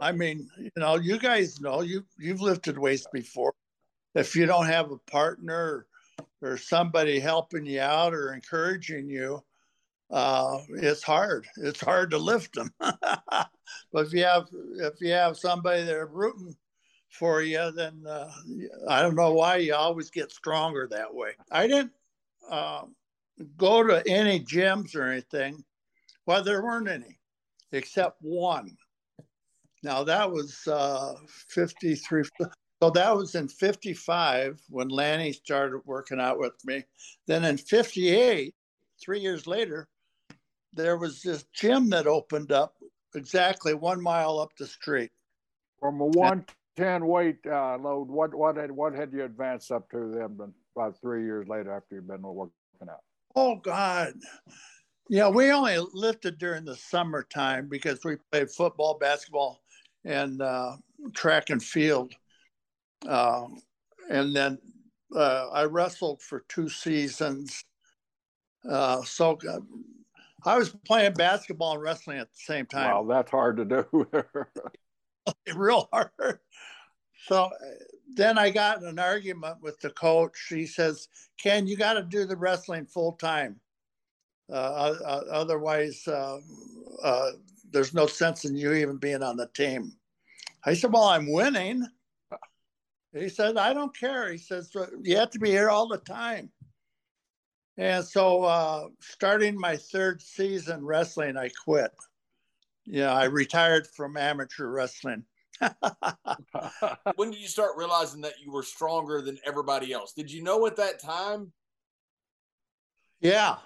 I 0.00 0.10
mean, 0.10 0.48
you 0.58 0.70
know, 0.76 0.96
you 0.96 1.18
guys 1.18 1.60
know 1.60 1.82
you 1.82 2.04
you've 2.18 2.42
lifted 2.42 2.76
weights 2.76 3.06
before. 3.12 3.54
If 4.14 4.36
you 4.36 4.46
don't 4.46 4.66
have 4.66 4.90
a 4.90 4.98
partner 4.98 5.86
or 6.40 6.56
somebody 6.56 7.18
helping 7.18 7.66
you 7.66 7.80
out 7.80 8.14
or 8.14 8.34
encouraging 8.34 9.08
you, 9.08 9.42
uh, 10.10 10.58
it's 10.76 11.02
hard. 11.02 11.46
It's 11.56 11.80
hard 11.80 12.10
to 12.10 12.18
lift 12.18 12.54
them. 12.54 12.70
but 12.78 13.48
if 13.94 14.12
you 14.12 14.24
have 14.24 14.48
if 14.76 15.00
you 15.00 15.12
have 15.12 15.38
somebody 15.38 15.84
there 15.84 16.06
rooting 16.06 16.54
for 17.08 17.42
you, 17.42 17.70
then 17.72 18.04
uh, 18.06 18.30
I 18.88 19.00
don't 19.00 19.14
know 19.14 19.32
why 19.32 19.56
you 19.56 19.74
always 19.74 20.10
get 20.10 20.30
stronger 20.30 20.86
that 20.90 21.14
way. 21.14 21.32
I 21.50 21.66
didn't 21.66 21.92
uh, 22.50 22.82
go 23.56 23.82
to 23.82 24.02
any 24.06 24.40
gyms 24.40 24.94
or 24.94 25.04
anything. 25.04 25.64
Well, 26.26 26.42
there 26.42 26.62
weren't 26.62 26.88
any, 26.88 27.18
except 27.72 28.18
one. 28.20 28.76
Now 29.82 30.04
that 30.04 30.30
was 30.30 30.66
uh, 30.68 31.14
53. 31.48 32.24
So 32.82 32.90
that 32.90 33.16
was 33.16 33.36
in 33.36 33.46
55 33.46 34.60
when 34.68 34.88
Lanny 34.88 35.32
started 35.32 35.82
working 35.84 36.18
out 36.18 36.40
with 36.40 36.54
me. 36.64 36.82
Then 37.28 37.44
in 37.44 37.56
58, 37.56 38.52
three 39.00 39.20
years 39.20 39.46
later, 39.46 39.86
there 40.72 40.96
was 40.96 41.22
this 41.22 41.44
gym 41.54 41.90
that 41.90 42.08
opened 42.08 42.50
up 42.50 42.74
exactly 43.14 43.72
one 43.74 44.02
mile 44.02 44.40
up 44.40 44.56
the 44.58 44.66
street. 44.66 45.12
From 45.78 46.00
a 46.00 46.06
110 46.06 47.06
weight 47.06 47.36
uh, 47.46 47.78
load, 47.78 48.08
what 48.08 48.34
what 48.34 48.56
had 48.56 48.72
what 48.72 48.94
had 48.94 49.12
you 49.12 49.22
advanced 49.22 49.70
up 49.70 49.88
to 49.90 50.10
then 50.12 50.52
about 50.74 51.00
three 51.00 51.22
years 51.22 51.46
later 51.46 51.72
after 51.72 51.94
you'd 51.94 52.08
been 52.08 52.20
working 52.20 52.50
out? 52.90 53.02
Oh 53.36 53.54
God. 53.54 54.14
Yeah, 55.08 55.28
we 55.28 55.52
only 55.52 55.78
lifted 55.94 56.36
during 56.36 56.64
the 56.64 56.74
summertime 56.74 57.68
because 57.68 58.00
we 58.04 58.16
played 58.32 58.50
football, 58.50 58.98
basketball, 58.98 59.60
and 60.04 60.42
uh, 60.42 60.78
track 61.14 61.50
and 61.50 61.62
field. 61.62 62.12
Uh, 63.06 63.46
and 64.10 64.34
then 64.34 64.58
uh, 65.14 65.48
I 65.52 65.64
wrestled 65.64 66.22
for 66.22 66.44
two 66.48 66.68
seasons. 66.68 67.64
Uh, 68.68 69.02
so 69.02 69.38
uh, 69.48 69.60
I 70.44 70.56
was 70.56 70.70
playing 70.86 71.14
basketball 71.14 71.74
and 71.74 71.82
wrestling 71.82 72.18
at 72.18 72.30
the 72.30 72.38
same 72.38 72.66
time. 72.66 72.90
Wow, 72.90 73.06
that's 73.08 73.30
hard 73.30 73.56
to 73.58 73.64
do. 73.64 74.06
Real 75.54 75.88
hard. 75.92 76.38
So 77.26 77.50
then 78.14 78.38
I 78.38 78.50
got 78.50 78.82
in 78.82 78.88
an 78.88 78.98
argument 78.98 79.58
with 79.62 79.78
the 79.80 79.90
coach. 79.90 80.38
He 80.48 80.66
says, 80.66 81.08
Ken, 81.38 81.66
you 81.66 81.76
got 81.76 81.94
to 81.94 82.02
do 82.02 82.24
the 82.24 82.36
wrestling 82.36 82.86
full 82.86 83.12
time. 83.12 83.60
Uh, 84.50 84.94
uh, 85.04 85.22
otherwise, 85.30 86.06
uh, 86.06 86.38
uh, 87.02 87.30
there's 87.70 87.94
no 87.94 88.06
sense 88.06 88.44
in 88.44 88.54
you 88.54 88.72
even 88.74 88.96
being 88.96 89.22
on 89.22 89.36
the 89.36 89.48
team. 89.54 89.92
I 90.64 90.74
said, 90.74 90.92
Well, 90.92 91.04
I'm 91.04 91.30
winning. 91.30 91.86
He 93.14 93.28
said, 93.28 93.56
I 93.56 93.74
don't 93.74 93.96
care. 93.96 94.32
He 94.32 94.38
says, 94.38 94.74
You 95.02 95.16
have 95.16 95.30
to 95.30 95.38
be 95.38 95.50
here 95.50 95.68
all 95.68 95.86
the 95.86 95.98
time. 95.98 96.50
And 97.76 98.04
so, 98.04 98.44
uh, 98.44 98.88
starting 99.00 99.58
my 99.58 99.76
third 99.76 100.20
season 100.20 100.84
wrestling, 100.84 101.36
I 101.36 101.48
quit. 101.64 101.92
Yeah, 102.84 103.12
I 103.12 103.24
retired 103.24 103.86
from 103.86 104.16
amateur 104.16 104.66
wrestling. 104.66 105.24
when 107.16 107.30
did 107.30 107.40
you 107.40 107.48
start 107.48 107.72
realizing 107.76 108.20
that 108.22 108.40
you 108.44 108.50
were 108.50 108.62
stronger 108.62 109.22
than 109.22 109.38
everybody 109.46 109.92
else? 109.92 110.12
Did 110.12 110.30
you 110.30 110.42
know 110.42 110.66
at 110.66 110.76
that 110.76 111.00
time? 111.00 111.52
Yeah, 113.20 113.56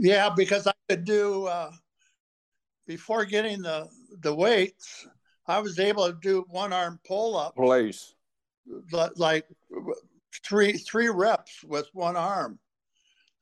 yeah, 0.00 0.30
because 0.34 0.66
I 0.66 0.72
could 0.88 1.04
do 1.04 1.46
uh, 1.46 1.70
before 2.86 3.24
getting 3.24 3.62
the 3.62 3.88
the 4.20 4.34
weights. 4.34 5.06
I 5.46 5.60
was 5.60 5.78
able 5.78 6.06
to 6.06 6.18
do 6.20 6.44
one 6.48 6.72
arm 6.72 6.98
pull 7.06 7.36
up. 7.36 7.54
Place. 7.54 8.14
Like 9.16 9.46
three 10.46 10.72
three 10.72 11.08
reps 11.08 11.62
with 11.64 11.88
one 11.92 12.16
arm 12.16 12.58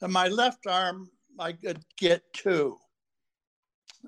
and 0.02 0.12
my 0.12 0.26
left 0.26 0.66
arm, 0.66 1.08
I 1.38 1.52
could 1.52 1.78
get 1.96 2.24
two, 2.32 2.76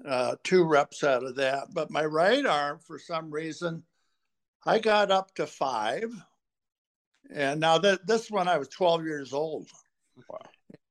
uh, 0.06 0.35
two 0.42 0.64
reps 0.64 1.04
out 1.04 1.23
of 1.23 1.37
that. 1.37 1.68
But 1.73 1.90
my 1.90 2.04
right 2.04 2.44
arm, 2.44 2.80
for 2.85 2.99
some 2.99 3.30
reason, 3.30 3.85
I 4.66 4.80
got 4.80 5.12
up 5.12 5.33
to 5.37 5.47
five. 5.47 6.12
And 7.33 7.61
now 7.61 7.78
that 7.78 8.06
this 8.06 8.28
one, 8.30 8.49
I 8.49 8.59
was 8.59 8.68
12 8.68 9.04
years 9.04 9.33
old. 9.33 9.68
Wow. 10.28 10.38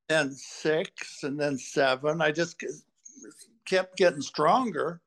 And 0.09 0.33
six, 0.33 1.23
and 1.23 1.37
then 1.37 1.57
seven. 1.57 2.21
I 2.21 2.31
just 2.31 2.63
kept 3.65 3.97
getting 3.97 4.21
stronger. 4.21 5.01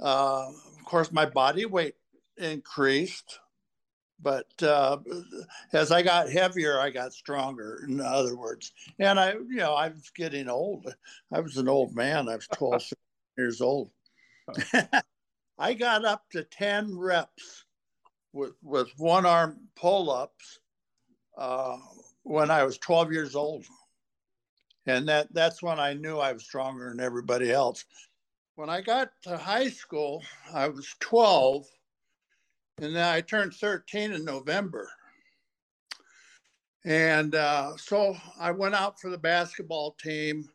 Uh, 0.00 0.48
of 0.48 0.84
course, 0.84 1.12
my 1.12 1.24
body 1.24 1.66
weight 1.66 1.94
increased, 2.36 3.38
but 4.20 4.46
uh, 4.62 4.98
as 5.72 5.92
I 5.92 6.02
got 6.02 6.30
heavier, 6.30 6.78
I 6.78 6.90
got 6.90 7.12
stronger. 7.12 7.84
In 7.86 8.00
other 8.00 8.36
words, 8.36 8.72
and 8.98 9.18
I, 9.18 9.32
you 9.32 9.56
know, 9.56 9.74
I 9.74 9.88
was 9.88 10.10
getting 10.14 10.48
old. 10.48 10.92
I 11.32 11.40
was 11.40 11.56
an 11.56 11.68
old 11.68 11.94
man. 11.94 12.28
I 12.28 12.36
was 12.36 12.48
12 12.48 12.92
years 13.38 13.60
old. 13.60 13.90
I 15.58 15.74
got 15.74 16.04
up 16.04 16.24
to 16.32 16.44
10 16.44 16.96
reps 16.98 17.64
with 18.32 18.54
with 18.62 18.90
one 18.98 19.24
arm 19.26 19.60
pull 19.76 20.10
ups 20.10 20.58
uh, 21.38 21.78
when 22.22 22.50
I 22.50 22.64
was 22.64 22.78
12 22.78 23.12
years 23.12 23.34
old, 23.34 23.64
and 24.86 25.08
that 25.08 25.32
that's 25.32 25.62
when 25.62 25.78
I 25.78 25.94
knew 25.94 26.18
I 26.18 26.32
was 26.32 26.44
stronger 26.44 26.90
than 26.90 27.00
everybody 27.00 27.52
else. 27.52 27.84
When 28.56 28.70
I 28.70 28.80
got 28.80 29.10
to 29.22 29.36
high 29.36 29.68
school, 29.68 30.22
I 30.52 30.68
was 30.68 30.94
12, 31.00 31.66
and 32.78 32.94
then 32.94 33.08
I 33.08 33.20
turned 33.20 33.54
13 33.54 34.12
in 34.12 34.24
November. 34.24 34.88
And 36.84 37.34
uh, 37.34 37.76
so 37.76 38.16
I 38.38 38.50
went 38.50 38.74
out 38.74 39.00
for 39.00 39.10
the 39.10 39.18
basketball 39.18 39.92
team 39.92 40.48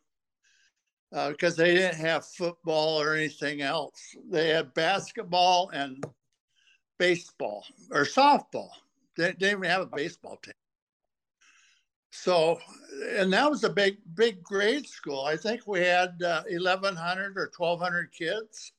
uh, 1.11 1.31
because 1.31 1.55
they 1.55 1.73
didn't 1.73 1.99
have 1.99 2.25
football 2.25 3.01
or 3.01 3.15
anything 3.15 3.61
else. 3.61 4.15
They 4.29 4.49
had 4.49 4.73
basketball 4.73 5.69
and 5.69 6.03
baseball 6.99 7.65
or 7.91 8.03
softball. 8.03 8.69
They, 9.17 9.31
didn't 9.31 9.59
even 9.59 9.63
have 9.63 9.81
a 9.81 9.95
baseball 9.95 10.37
team. 10.43 10.53
So, 12.11 12.59
and 13.15 13.31
that 13.33 13.49
was 13.49 13.63
a 13.63 13.69
big, 13.69 13.97
big 14.15 14.43
grade 14.43 14.87
school. 14.87 15.25
I 15.25 15.37
think 15.37 15.65
we 15.65 15.79
had 15.79 16.21
uh, 16.23 16.43
1,100 16.49 17.37
or 17.37 17.51
1,200 17.55 18.11
kids 18.11 18.73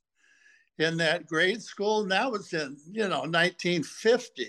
in 0.81 0.97
that 0.97 1.27
grade 1.27 1.63
school. 1.63 2.03
And 2.03 2.11
that 2.11 2.31
was 2.31 2.53
in, 2.53 2.77
you 2.91 3.09
know, 3.09 3.21
1950. 3.21 4.49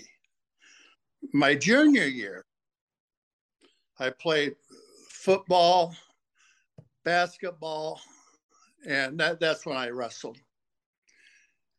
My 1.32 1.54
junior 1.54 2.06
year, 2.06 2.44
I 4.00 4.10
played 4.10 4.54
football, 5.08 5.94
basketball, 7.04 8.00
and 8.86 9.20
that, 9.20 9.38
that's 9.38 9.64
when 9.66 9.76
I 9.76 9.90
wrestled. 9.90 10.38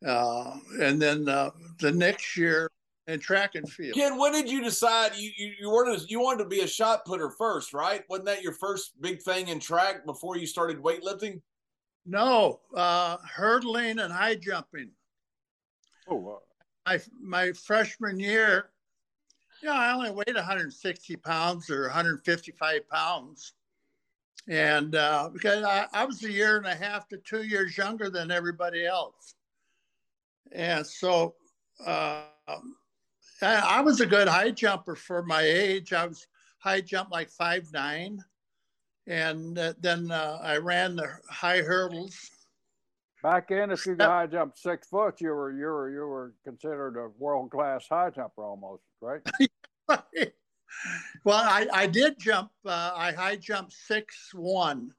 Uh, 0.06 0.56
and 0.80 1.00
then 1.00 1.28
uh, 1.28 1.50
the 1.80 1.92
next 1.92 2.36
year 2.36 2.70
in 3.06 3.20
track 3.20 3.54
and 3.54 3.68
field. 3.68 3.96
Ken, 3.96 4.18
when 4.18 4.32
did 4.32 4.50
you 4.50 4.62
decide 4.62 5.12
you, 5.16 5.30
you, 5.36 5.52
you 5.60 5.70
wanted 5.70 6.10
you 6.10 6.20
wanted 6.20 6.44
to 6.44 6.48
be 6.48 6.60
a 6.60 6.66
shot 6.66 7.04
putter 7.04 7.30
first, 7.30 7.74
right? 7.74 8.02
Wasn't 8.08 8.26
that 8.26 8.42
your 8.42 8.52
first 8.52 8.92
big 9.00 9.20
thing 9.22 9.48
in 9.48 9.60
track 9.60 10.06
before 10.06 10.38
you 10.38 10.46
started 10.46 10.78
weightlifting? 10.78 11.40
No, 12.06 12.60
uh, 12.74 13.16
hurdling 13.18 13.98
and 13.98 14.12
high 14.12 14.34
jumping. 14.34 14.90
Oh, 16.06 16.16
wow. 16.16 16.42
My 16.86 17.00
my 17.18 17.52
freshman 17.52 18.20
year, 18.20 18.66
yeah, 19.62 19.72
I 19.72 19.94
only 19.94 20.10
weighed 20.10 20.34
160 20.34 21.16
pounds 21.16 21.70
or 21.70 21.84
155 21.84 22.88
pounds, 22.90 23.54
and 24.48 24.94
uh, 24.94 25.30
because 25.32 25.64
I, 25.64 25.86
I 25.94 26.04
was 26.04 26.22
a 26.22 26.30
year 26.30 26.58
and 26.58 26.66
a 26.66 26.74
half 26.74 27.08
to 27.08 27.16
two 27.16 27.44
years 27.44 27.78
younger 27.78 28.10
than 28.10 28.30
everybody 28.30 28.84
else, 28.84 29.34
and 30.52 30.86
so 30.86 31.36
uh, 31.86 32.24
I, 32.46 32.58
I 33.40 33.80
was 33.80 34.02
a 34.02 34.06
good 34.06 34.28
high 34.28 34.50
jumper 34.50 34.94
for 34.94 35.22
my 35.22 35.40
age. 35.40 35.94
I 35.94 36.06
was 36.06 36.26
high 36.58 36.82
jump 36.82 37.10
like 37.10 37.30
five 37.30 37.72
nine 37.72 38.22
and 39.06 39.58
uh, 39.58 39.74
then 39.80 40.10
uh, 40.10 40.38
I 40.42 40.56
ran 40.56 40.96
the 40.96 41.08
high 41.30 41.60
hurdles. 41.60 42.16
Back 43.22 43.50
in, 43.50 43.70
if 43.70 43.86
you 43.86 43.96
high 43.98 44.26
jump 44.26 44.56
six 44.56 44.88
foot, 44.88 45.20
you 45.20 45.30
were 45.30 45.52
you 45.52 45.66
were 45.66 45.90
you 45.90 46.06
were 46.06 46.34
considered 46.44 46.96
a 46.98 47.08
world 47.18 47.50
class 47.50 47.86
high 47.88 48.10
jumper 48.10 48.44
almost, 48.44 48.82
right? 49.00 49.20
well, 51.24 51.42
I, 51.42 51.66
I 51.72 51.86
did 51.86 52.18
jump. 52.18 52.50
Uh, 52.66 52.92
I 52.94 53.12
high 53.12 53.36
jumped 53.36 53.72
six 53.72 54.30
one 54.34 54.90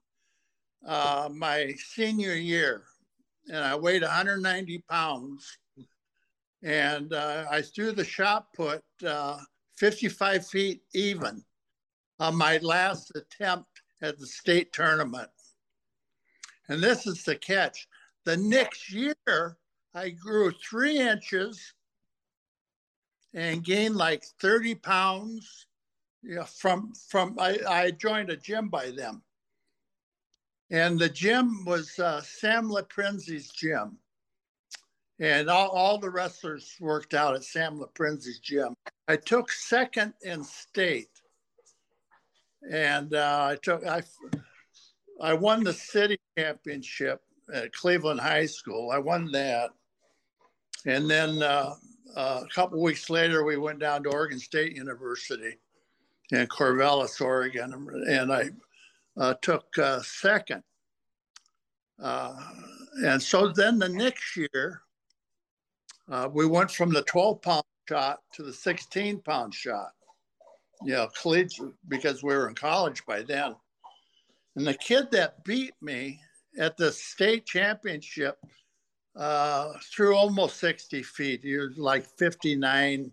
uh, 0.88 1.30
my 1.32 1.72
senior 1.78 2.34
year, 2.34 2.84
and 3.48 3.58
I 3.58 3.76
weighed 3.76 4.02
190 4.02 4.84
pounds, 4.90 5.58
and 6.64 7.14
uh, 7.14 7.46
I 7.50 7.62
threw 7.62 7.92
the 7.92 8.06
shot 8.06 8.48
put 8.56 8.84
uh, 9.06 9.38
55 9.78 10.48
feet 10.48 10.82
even 10.96 11.44
on 12.20 12.36
my 12.36 12.58
last 12.58 13.12
attempt 13.16 13.75
at 14.06 14.20
the 14.20 14.28
state 14.28 14.72
tournament. 14.72 15.30
And 16.70 16.82
this 16.82 17.06
is 17.06 17.24
the 17.24 17.36
catch. 17.36 17.88
The 18.24 18.38
next 18.38 18.92
year, 18.92 19.58
I 19.94 20.10
grew 20.10 20.52
three 20.52 21.00
inches 21.00 21.74
and 23.34 23.64
gained 23.64 23.96
like 23.96 24.24
30 24.40 24.76
pounds 24.76 25.68
you 26.24 26.36
know, 26.36 26.44
from, 26.44 26.94
from 27.10 27.38
I, 27.40 27.60
I 27.68 27.92
joined 27.92 28.30
a 28.30 28.38
gym 28.38 28.70
by 28.70 28.92
them. 28.92 29.22
And 30.72 30.98
the 30.98 31.10
gym 31.10 31.64
was 31.66 32.00
uh, 32.00 32.22
Sam 32.22 32.70
Loprinzi's 32.70 33.50
gym. 33.52 34.00
And 35.20 35.50
all, 35.50 35.70
all 35.70 35.98
the 35.98 36.10
wrestlers 36.10 36.76
worked 36.80 37.14
out 37.14 37.36
at 37.36 37.44
Sam 37.44 37.80
Loprinzi's 37.80 38.40
gym. 38.40 38.74
I 39.08 39.18
took 39.18 39.52
second 39.52 40.14
in 40.24 40.44
state 40.44 41.15
and 42.72 43.14
uh, 43.14 43.48
I 43.52 43.58
took 43.62 43.86
I 43.86 44.04
I 45.22 45.34
won 45.34 45.64
the 45.64 45.74
city 45.74 46.20
championship 46.38 47.22
at 47.54 47.74
Cleveland 47.74 48.20
High 48.20 48.46
School. 48.46 48.92
I 48.92 48.98
won 48.98 49.32
that, 49.32 49.72
and 50.86 51.10
then 51.10 51.42
uh, 51.42 51.76
uh, 52.16 52.42
a 52.44 52.48
couple 52.54 52.82
weeks 52.82 53.10
later, 53.10 53.44
we 53.44 53.58
went 53.58 53.80
down 53.80 54.04
to 54.04 54.10
Oregon 54.10 54.40
State 54.40 54.76
University 54.76 55.58
in 56.32 56.48
Corvallis, 56.48 57.22
Oregon, 57.22 57.88
and 58.08 58.34
I 58.34 58.50
uh, 59.18 59.36
took 59.42 59.66
uh, 59.78 60.02
second. 60.02 60.64
Uh, 62.02 62.36
and 63.06 63.22
so 63.22 63.50
then 63.50 63.80
the 63.80 63.90
next 63.90 64.36
year, 64.36 64.82
we 66.32 66.46
went 66.46 66.72
from 66.72 66.92
the 66.92 67.04
12 67.04 67.42
pound 67.42 67.64
shot 67.88 68.20
to 68.34 68.44
the 68.44 68.54
16 68.54 69.20
pound 69.22 69.54
shot 69.54 69.92
know, 70.94 71.10
collegiate 71.20 71.74
because 71.88 72.24
we 72.24 72.34
were 72.34 72.48
in 72.48 72.56
college 72.56 73.06
by 73.06 73.22
then. 73.22 73.56
And 74.56 74.66
the 74.66 74.74
kid 74.74 75.12
that 75.12 75.44
beat 75.44 75.74
me 75.82 76.20
at 76.58 76.78
the 76.78 76.92
state 76.92 77.46
championship 77.46 78.38
uh, 79.16 79.74
threw 79.94 80.16
almost 80.16 80.58
60 80.58 81.04
feet. 81.04 81.42
He 81.44 81.58
was 81.58 81.78
like 81.78 82.06
59 82.18 83.12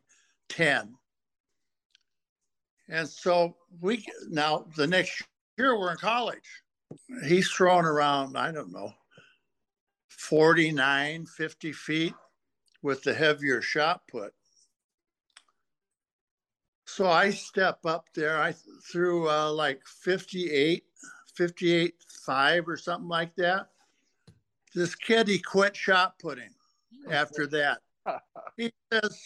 10. 0.48 0.94
And 2.88 3.08
so 3.08 3.56
we 3.80 4.04
now 4.28 4.66
the 4.76 4.86
next 4.86 5.22
year 5.56 5.78
we're 5.78 5.92
in 5.92 5.96
college. 5.96 6.62
He's 7.24 7.50
throwing 7.50 7.86
around, 7.86 8.36
I 8.36 8.52
don't 8.52 8.72
know, 8.72 8.92
49, 10.08 11.24
50 11.24 11.72
feet 11.72 12.14
with 12.82 13.02
the 13.02 13.14
heavier 13.14 13.62
shot 13.62 14.02
put. 14.10 14.34
So 16.94 17.06
I 17.06 17.30
step 17.30 17.78
up 17.86 18.04
there. 18.14 18.38
I 18.38 18.52
threw 18.92 19.26
uh, 19.30 19.50
like 19.50 19.80
58, 19.86 20.84
58, 21.34 21.94
5 22.26 22.68
or 22.68 22.76
something 22.76 23.08
like 23.08 23.34
that. 23.36 23.68
This 24.74 24.94
kid, 24.94 25.26
he 25.26 25.38
quit 25.38 25.74
shot 25.74 26.18
putting 26.18 26.50
after 27.10 27.46
that. 27.46 27.78
he 28.58 28.70
says, 28.92 29.18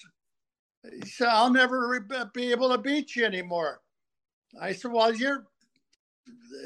he 0.92 1.08
said, 1.08 1.26
I'll 1.26 1.50
never 1.50 1.98
be 2.32 2.52
able 2.52 2.70
to 2.70 2.78
beat 2.78 3.16
you 3.16 3.24
anymore. 3.24 3.80
I 4.60 4.72
said, 4.72 4.92
well, 4.92 5.12
you're, 5.12 5.48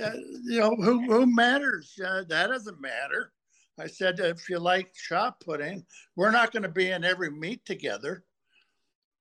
uh, 0.05 0.11
you 0.45 0.61
know, 0.61 0.77
who, 0.77 1.01
who 1.11 1.25
matters? 1.25 1.99
Uh, 2.05 2.25
that 2.29 2.49
doesn't 2.49 2.79
matter. 2.79 3.33
I 3.79 3.87
said, 3.87 4.21
if 4.21 4.51
you 4.51 4.59
like 4.59 4.93
shot 4.95 5.41
putting, 5.41 5.87
we're 6.15 6.31
not 6.31 6.53
going 6.53 6.65
to 6.65 6.69
be 6.69 6.91
in 6.91 7.05
every 7.05 7.31
meet 7.31 7.65
together. 7.65 8.25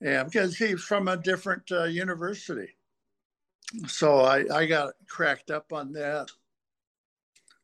Yeah, 0.02 0.24
because 0.24 0.58
he's 0.58 0.82
from 0.82 1.08
a 1.08 1.18
different 1.18 1.70
uh, 1.72 1.84
university. 1.84 2.70
So 3.88 4.20
I, 4.20 4.46
I 4.54 4.66
got 4.66 4.94
cracked 5.08 5.52
up 5.52 5.74
on 5.74 5.92
that. 5.94 6.28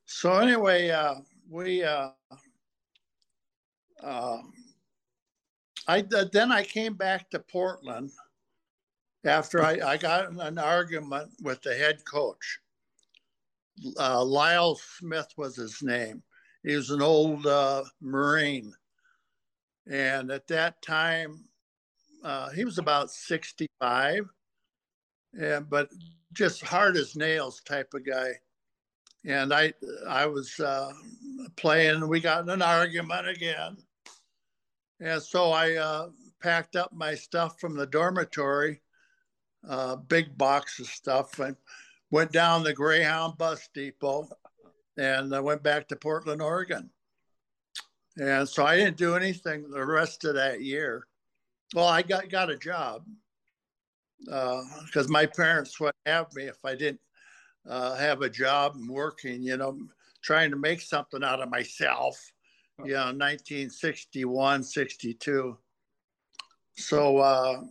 So 0.05 0.33
anyway, 0.33 0.89
uh, 0.89 1.15
we 1.49 1.83
uh, 1.83 2.09
uh, 4.03 4.37
I 5.87 6.03
then 6.31 6.51
I 6.51 6.63
came 6.63 6.93
back 6.93 7.29
to 7.31 7.39
Portland 7.39 8.11
after 9.23 9.63
I, 9.63 9.79
I 9.83 9.97
got 9.97 10.29
an 10.29 10.57
argument 10.57 11.31
with 11.41 11.61
the 11.61 11.73
head 11.73 12.03
coach. 12.05 12.59
Uh, 13.99 14.23
Lyle 14.23 14.75
Smith 14.75 15.33
was 15.37 15.55
his 15.55 15.81
name. 15.81 16.21
He 16.63 16.75
was 16.75 16.91
an 16.91 17.01
old 17.01 17.45
uh, 17.45 17.83
Marine. 18.01 18.73
And 19.87 20.31
at 20.31 20.47
that 20.47 20.81
time, 20.81 21.43
uh, 22.25 22.49
he 22.49 22.65
was 22.65 22.77
about 22.77 23.11
65, 23.11 24.25
and, 25.39 25.69
but 25.69 25.89
just 26.33 26.63
hard 26.63 26.97
as 26.97 27.15
nails 27.15 27.61
type 27.61 27.93
of 27.93 28.05
guy. 28.05 28.31
And 29.25 29.53
I, 29.53 29.73
I 30.07 30.25
was 30.25 30.59
uh, 30.59 30.91
playing. 31.55 32.07
We 32.07 32.19
got 32.19 32.43
in 32.43 32.49
an 32.49 32.61
argument 32.61 33.27
again, 33.27 33.77
And 34.99 35.21
so 35.21 35.51
I 35.51 35.75
uh, 35.75 36.09
packed 36.41 36.75
up 36.75 36.91
my 36.93 37.15
stuff 37.15 37.59
from 37.59 37.75
the 37.75 37.87
dormitory, 37.87 38.81
uh, 39.67 39.95
big 39.95 40.37
box 40.37 40.79
of 40.79 40.87
stuff, 40.87 41.39
and 41.39 41.55
went 42.11 42.31
down 42.31 42.63
the 42.63 42.73
Greyhound 42.73 43.37
bus 43.37 43.69
depot 43.73 44.29
and 44.97 45.35
I 45.35 45.39
went 45.39 45.63
back 45.63 45.87
to 45.89 45.95
Portland, 45.95 46.41
Oregon. 46.41 46.89
And 48.17 48.47
so 48.47 48.65
I 48.65 48.77
didn't 48.77 48.97
do 48.97 49.15
anything 49.15 49.69
the 49.69 49.85
rest 49.85 50.23
of 50.23 50.35
that 50.35 50.61
year. 50.61 51.05
Well, 51.75 51.87
I 51.87 52.03
got, 52.03 52.29
got 52.29 52.49
a 52.49 52.55
job 52.55 53.03
because 54.23 55.07
uh, 55.07 55.09
my 55.09 55.25
parents 55.25 55.77
wouldn't 55.77 55.95
have 56.05 56.33
me 56.33 56.45
if 56.45 56.63
I 56.63 56.73
didn't 56.73 57.01
uh, 57.67 57.95
have 57.95 58.21
a 58.21 58.29
job 58.29 58.75
and 58.75 58.89
working, 58.89 59.43
you 59.43 59.57
know, 59.57 59.77
trying 60.23 60.51
to 60.51 60.57
make 60.57 60.79
something 60.79 61.21
out 61.21 61.41
of 61.41 61.49
myself, 61.49 62.17
you 62.79 62.93
know, 62.93 63.07
1961, 63.07 64.63
62. 64.63 65.57
So, 66.77 67.17
uh, 67.17 67.61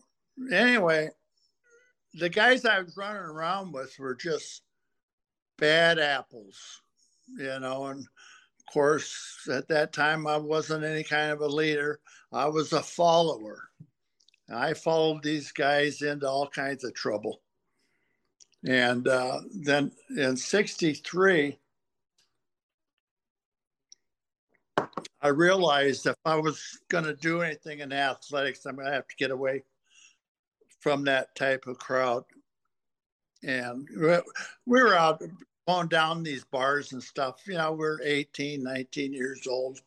anyway, 0.52 1.08
the 2.12 2.28
guys 2.28 2.66
I 2.66 2.80
was 2.80 2.98
running 2.98 3.22
around 3.22 3.72
with 3.72 3.98
were 3.98 4.14
just 4.14 4.64
bad 5.56 5.98
apples, 5.98 6.82
you 7.38 7.58
know, 7.58 7.86
and 7.86 8.00
of 8.00 8.72
course, 8.72 9.48
at 9.50 9.68
that 9.68 9.94
time, 9.94 10.26
I 10.26 10.36
wasn't 10.36 10.84
any 10.84 11.04
kind 11.04 11.32
of 11.32 11.40
a 11.40 11.46
leader. 11.46 12.00
I 12.32 12.48
was 12.48 12.74
a 12.74 12.82
follower. 12.82 13.62
I 14.54 14.74
followed 14.74 15.22
these 15.22 15.52
guys 15.52 16.02
into 16.02 16.28
all 16.28 16.48
kinds 16.48 16.84
of 16.84 16.94
trouble. 16.94 17.40
And 18.66 19.06
uh, 19.08 19.40
then 19.52 19.92
in 20.16 20.36
63, 20.36 21.58
I 25.20 25.28
realized 25.28 26.06
if 26.06 26.16
I 26.24 26.36
was 26.36 26.78
going 26.88 27.04
to 27.04 27.14
do 27.14 27.42
anything 27.42 27.80
in 27.80 27.92
athletics, 27.92 28.64
I'm 28.64 28.76
going 28.76 28.86
to 28.86 28.92
have 28.92 29.08
to 29.08 29.16
get 29.16 29.30
away 29.30 29.64
from 30.80 31.04
that 31.04 31.34
type 31.34 31.66
of 31.66 31.78
crowd. 31.78 32.24
And 33.42 33.88
we 33.94 34.82
were 34.82 34.94
out 34.94 35.22
going 35.66 35.88
down 35.88 36.22
these 36.22 36.44
bars 36.44 36.92
and 36.92 37.02
stuff. 37.02 37.42
You 37.46 37.54
know, 37.54 37.72
we're 37.72 38.00
18, 38.02 38.62
19 38.62 39.12
years 39.12 39.46
old, 39.46 39.80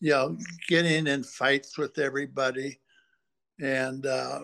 you 0.00 0.10
know, 0.10 0.36
getting 0.68 1.06
in 1.06 1.22
fights 1.22 1.78
with 1.78 1.98
everybody 1.98 2.78
and 3.60 4.06
uh, 4.06 4.40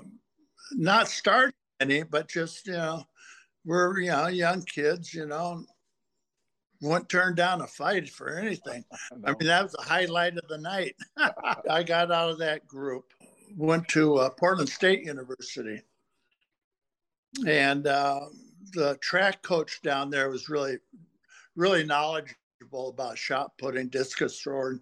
not 0.73 1.09
start 1.09 1.55
any, 1.81 2.03
but 2.03 2.29
just, 2.29 2.67
you 2.67 2.75
know, 2.75 3.05
we're, 3.65 3.99
you 4.01 4.11
know, 4.11 4.29
young 4.29 4.63
kids, 4.63 5.13
you 5.13 5.27
know, 5.27 5.65
wouldn't 6.81 7.09
turn 7.09 7.35
down 7.35 7.61
a 7.61 7.67
fight 7.67 8.09
for 8.09 8.39
anything. 8.39 8.85
I, 9.25 9.31
mean, 9.31 9.49
that 9.49 9.63
was 9.63 9.73
the 9.73 9.83
highlight 9.83 10.37
of 10.37 10.49
the 10.49 10.59
night. 10.59 10.97
I 11.71 11.83
got 11.83 12.11
out 12.11 12.31
of 12.31 12.39
that 12.39 12.67
group, 12.67 13.05
went 13.57 13.89
to 13.89 14.17
uh, 14.17 14.31
Portland 14.31 14.69
State 14.69 15.05
University. 15.05 15.83
And 17.47 17.87
uh, 17.87 18.21
the 18.73 18.97
track 19.01 19.43
coach 19.43 19.81
down 19.83 20.11
there 20.11 20.31
was 20.31 20.49
really, 20.49 20.79
really 21.55 21.85
knowledgeable 21.85 22.89
about 22.89 23.19
shot 23.19 23.53
putting, 23.59 23.89
discus 23.89 24.41
throwing, 24.41 24.81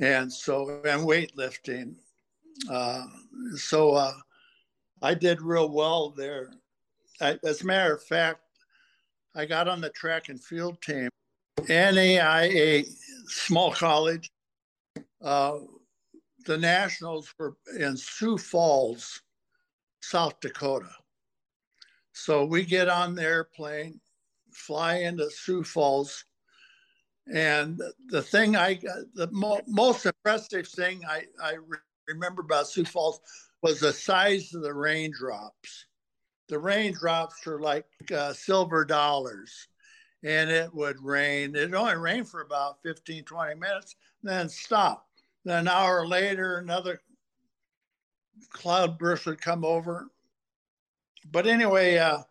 and 0.00 0.32
so, 0.32 0.80
and 0.84 1.02
weightlifting. 1.02 1.94
Uh, 2.70 3.04
so 3.56 3.92
uh, 3.92 4.12
I 5.02 5.14
did 5.14 5.40
real 5.40 5.68
well 5.68 6.10
there. 6.10 6.50
I, 7.20 7.38
as 7.44 7.62
a 7.62 7.66
matter 7.66 7.94
of 7.94 8.02
fact, 8.02 8.40
I 9.34 9.46
got 9.46 9.68
on 9.68 9.80
the 9.80 9.90
track 9.90 10.28
and 10.28 10.42
field 10.42 10.80
team. 10.82 11.08
NAIA 11.62 12.86
small 13.26 13.72
college. 13.72 14.30
Uh, 15.22 15.58
the 16.46 16.56
nationals 16.56 17.32
were 17.38 17.56
in 17.78 17.96
Sioux 17.96 18.38
Falls, 18.38 19.20
South 20.00 20.40
Dakota. 20.40 20.90
So 22.12 22.44
we 22.44 22.64
get 22.64 22.88
on 22.88 23.14
the 23.14 23.22
airplane, 23.22 24.00
fly 24.52 24.96
into 24.96 25.30
Sioux 25.30 25.62
Falls, 25.62 26.24
and 27.32 27.80
the 28.06 28.22
thing 28.22 28.56
I, 28.56 28.80
the 29.14 29.28
mo- 29.30 29.60
most 29.66 30.06
impressive 30.06 30.66
thing 30.66 31.02
I, 31.08 31.24
I 31.42 31.56
remember 32.08 32.42
about 32.42 32.68
Sioux 32.68 32.84
Falls 32.84 33.20
was 33.62 33.80
the 33.80 33.92
size 33.92 34.54
of 34.54 34.62
the 34.62 34.72
raindrops. 34.72 35.86
The 36.48 36.58
raindrops 36.58 37.44
were 37.44 37.60
like 37.60 37.86
uh, 38.14 38.32
silver 38.32 38.84
dollars, 38.84 39.68
and 40.24 40.50
it 40.50 40.74
would 40.74 41.02
rain. 41.02 41.54
It 41.54 41.74
only 41.74 41.96
rained 41.96 42.28
for 42.28 42.40
about 42.40 42.82
15, 42.82 43.24
20 43.24 43.54
minutes, 43.56 43.96
then 44.22 44.48
stop. 44.48 45.06
Then 45.44 45.60
an 45.60 45.68
hour 45.68 46.06
later, 46.06 46.58
another 46.58 47.00
cloud 48.50 48.98
burst 48.98 49.26
would 49.26 49.40
come 49.40 49.64
over. 49.64 50.08
But 51.30 51.46
anyway, 51.46 51.98
uh, 51.98 52.22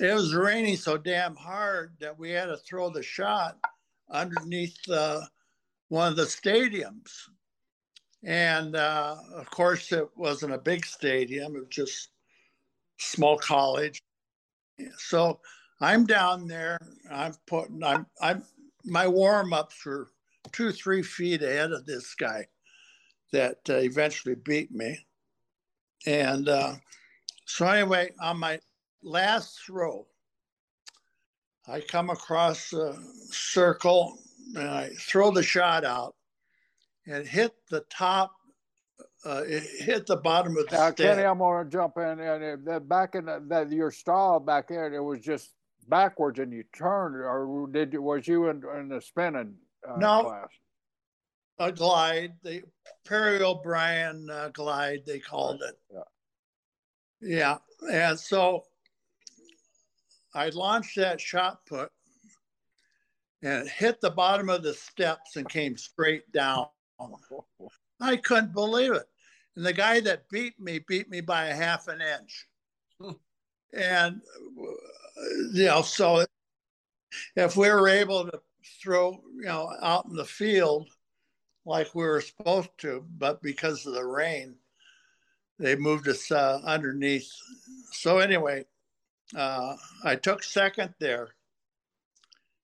it 0.00 0.14
was 0.14 0.34
raining 0.34 0.76
so 0.76 0.96
damn 0.96 1.36
hard 1.36 1.92
that 2.00 2.18
we 2.18 2.30
had 2.30 2.46
to 2.46 2.56
throw 2.56 2.90
the 2.90 3.02
shot 3.02 3.58
underneath 4.10 4.76
uh, 4.88 5.20
one 5.88 6.08
of 6.08 6.16
the 6.16 6.24
stadiums. 6.24 7.28
And 8.24 8.74
uh, 8.74 9.16
of 9.34 9.48
course, 9.50 9.92
it 9.92 10.08
wasn't 10.16 10.54
a 10.54 10.58
big 10.58 10.84
stadium, 10.84 11.56
it 11.56 11.60
was 11.60 11.68
just 11.68 12.08
small 12.98 13.38
college. 13.38 14.02
So 14.96 15.40
I'm 15.80 16.06
down 16.06 16.46
there. 16.46 16.78
I'm 17.10 17.34
putting. 17.46 17.82
I'm. 17.82 18.06
I'm. 18.20 18.44
My 18.84 19.06
warm 19.06 19.52
ups 19.52 19.84
were 19.84 20.08
two, 20.52 20.72
three 20.72 21.02
feet 21.02 21.42
ahead 21.42 21.72
of 21.72 21.84
this 21.86 22.14
guy 22.14 22.46
that 23.32 23.58
uh, 23.68 23.74
eventually 23.74 24.34
beat 24.34 24.72
me. 24.72 24.98
And 26.06 26.48
uh, 26.48 26.74
so 27.44 27.66
anyway, 27.66 28.10
on 28.20 28.38
my 28.38 28.60
last 29.02 29.60
throw, 29.64 30.06
I 31.66 31.80
come 31.80 32.10
across 32.10 32.72
a 32.72 32.96
circle 33.30 34.18
and 34.56 34.68
I 34.68 34.90
throw 34.98 35.30
the 35.30 35.42
shot 35.42 35.84
out 35.84 36.14
and 37.08 37.26
hit 37.26 37.54
the 37.70 37.80
top, 37.90 38.32
uh, 39.24 39.42
it 39.46 39.62
hit 39.80 40.06
the 40.06 40.16
bottom 40.16 40.56
of 40.56 40.68
the 40.68 40.76
now, 40.76 40.90
Kenny, 40.90 41.22
I'm 41.22 41.38
going 41.38 41.64
to 41.64 41.70
jump 41.70 41.96
in. 41.96 42.20
And 42.20 42.66
that 42.66 42.88
back 42.88 43.14
in 43.14 43.26
the, 43.26 43.42
that 43.48 43.72
your 43.72 43.90
stall 43.90 44.38
back 44.40 44.68
there, 44.68 44.92
it 44.92 45.02
was 45.02 45.20
just 45.20 45.54
backwards 45.88 46.38
and 46.38 46.52
you 46.52 46.64
turned, 46.76 47.16
or 47.16 47.66
did 47.70 47.92
you, 47.92 48.02
was 48.02 48.28
you 48.28 48.48
in, 48.48 48.62
in 48.78 48.88
the 48.88 49.00
spinning 49.00 49.54
uh, 49.88 49.96
no, 49.96 50.24
class? 50.24 50.48
A 51.60 51.72
glide, 51.72 52.34
the 52.44 52.62
Parry 53.06 53.42
O'Brien 53.42 54.28
uh, 54.30 54.50
glide, 54.52 55.00
they 55.06 55.18
called 55.18 55.60
it. 55.62 55.76
Yeah. 57.20 57.58
yeah. 57.90 57.92
And 57.92 58.18
so 58.18 58.64
I 60.34 60.50
launched 60.50 60.96
that 60.96 61.20
shot 61.20 61.66
put 61.66 61.90
and 63.42 63.66
it 63.66 63.68
hit 63.68 64.00
the 64.00 64.10
bottom 64.10 64.50
of 64.50 64.62
the 64.62 64.74
steps 64.74 65.36
and 65.36 65.48
came 65.48 65.76
straight 65.76 66.30
down. 66.32 66.66
I 68.00 68.16
couldn't 68.16 68.52
believe 68.52 68.92
it. 68.92 69.08
And 69.56 69.66
the 69.66 69.72
guy 69.72 70.00
that 70.00 70.28
beat 70.30 70.60
me 70.60 70.80
beat 70.86 71.10
me 71.10 71.20
by 71.20 71.46
a 71.46 71.54
half 71.54 71.88
an 71.88 72.00
inch. 72.00 72.46
and, 73.72 74.20
you 75.52 75.66
know, 75.66 75.82
so 75.82 76.24
if 77.36 77.56
we 77.56 77.68
were 77.68 77.88
able 77.88 78.24
to 78.24 78.40
throw, 78.82 79.12
you 79.34 79.46
know, 79.46 79.72
out 79.82 80.06
in 80.06 80.14
the 80.14 80.24
field 80.24 80.88
like 81.64 81.94
we 81.94 82.04
were 82.04 82.20
supposed 82.20 82.70
to, 82.78 83.04
but 83.18 83.42
because 83.42 83.84
of 83.86 83.94
the 83.94 84.04
rain, 84.04 84.54
they 85.58 85.76
moved 85.76 86.08
us 86.08 86.30
uh, 86.30 86.60
underneath. 86.64 87.30
So, 87.92 88.18
anyway, 88.18 88.64
uh, 89.36 89.76
I 90.04 90.16
took 90.16 90.42
second 90.42 90.94
there. 90.98 91.30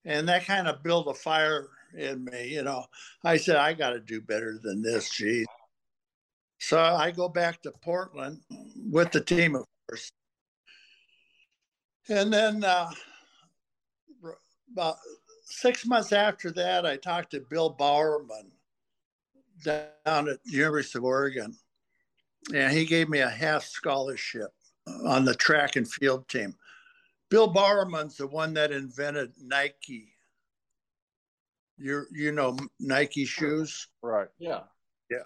And 0.05 0.29
that 0.29 0.44
kind 0.44 0.68
of 0.68 0.83
built 0.83 1.09
a 1.09 1.14
fire 1.14 1.68
in 1.96 2.24
me. 2.24 2.48
You 2.48 2.62
know, 2.62 2.85
I 3.24 3.37
said, 3.37 3.57
I 3.57 3.72
got 3.72 3.90
to 3.90 4.00
do 4.00 4.20
better 4.20 4.59
than 4.62 4.83
this, 4.83 5.11
geez. 5.11 5.46
So 6.59 6.80
I 6.80 7.11
go 7.11 7.28
back 7.28 7.62
to 7.62 7.72
Portland 7.83 8.40
with 8.90 9.12
the 9.12 9.20
team, 9.20 9.54
of 9.54 9.64
course. 9.88 10.11
And 12.09 12.33
then 12.33 12.64
uh, 12.64 12.90
about 14.72 14.96
six 15.44 15.87
months 15.87 16.12
after 16.12 16.50
that, 16.52 16.87
I 16.87 16.96
talked 16.96 17.30
to 17.33 17.40
Bill 17.40 17.70
Bowerman 17.70 18.50
down 19.62 20.28
at 20.28 20.42
the 20.44 20.52
University 20.52 20.98
of 20.98 21.04
Oregon. 21.04 21.54
And 22.54 22.72
he 22.72 22.85
gave 22.85 23.09
me 23.09 23.20
a 23.20 23.28
half 23.28 23.64
scholarship 23.64 24.50
on 25.07 25.24
the 25.24 25.35
track 25.35 25.76
and 25.76 25.90
field 25.90 26.28
team. 26.28 26.54
Bill 27.30 27.48
Bowerman's 27.48 28.16
the 28.16 28.26
one 28.26 28.54
that 28.54 28.70
invented 28.70 29.33
Nike 29.42 30.13
you 31.77 32.05
you 32.13 32.33
know 32.33 32.57
Nike 32.81 33.25
shoes. 33.25 33.89
Right. 34.03 34.29
Yeah. 34.39 34.61
Yeah. 35.11 35.25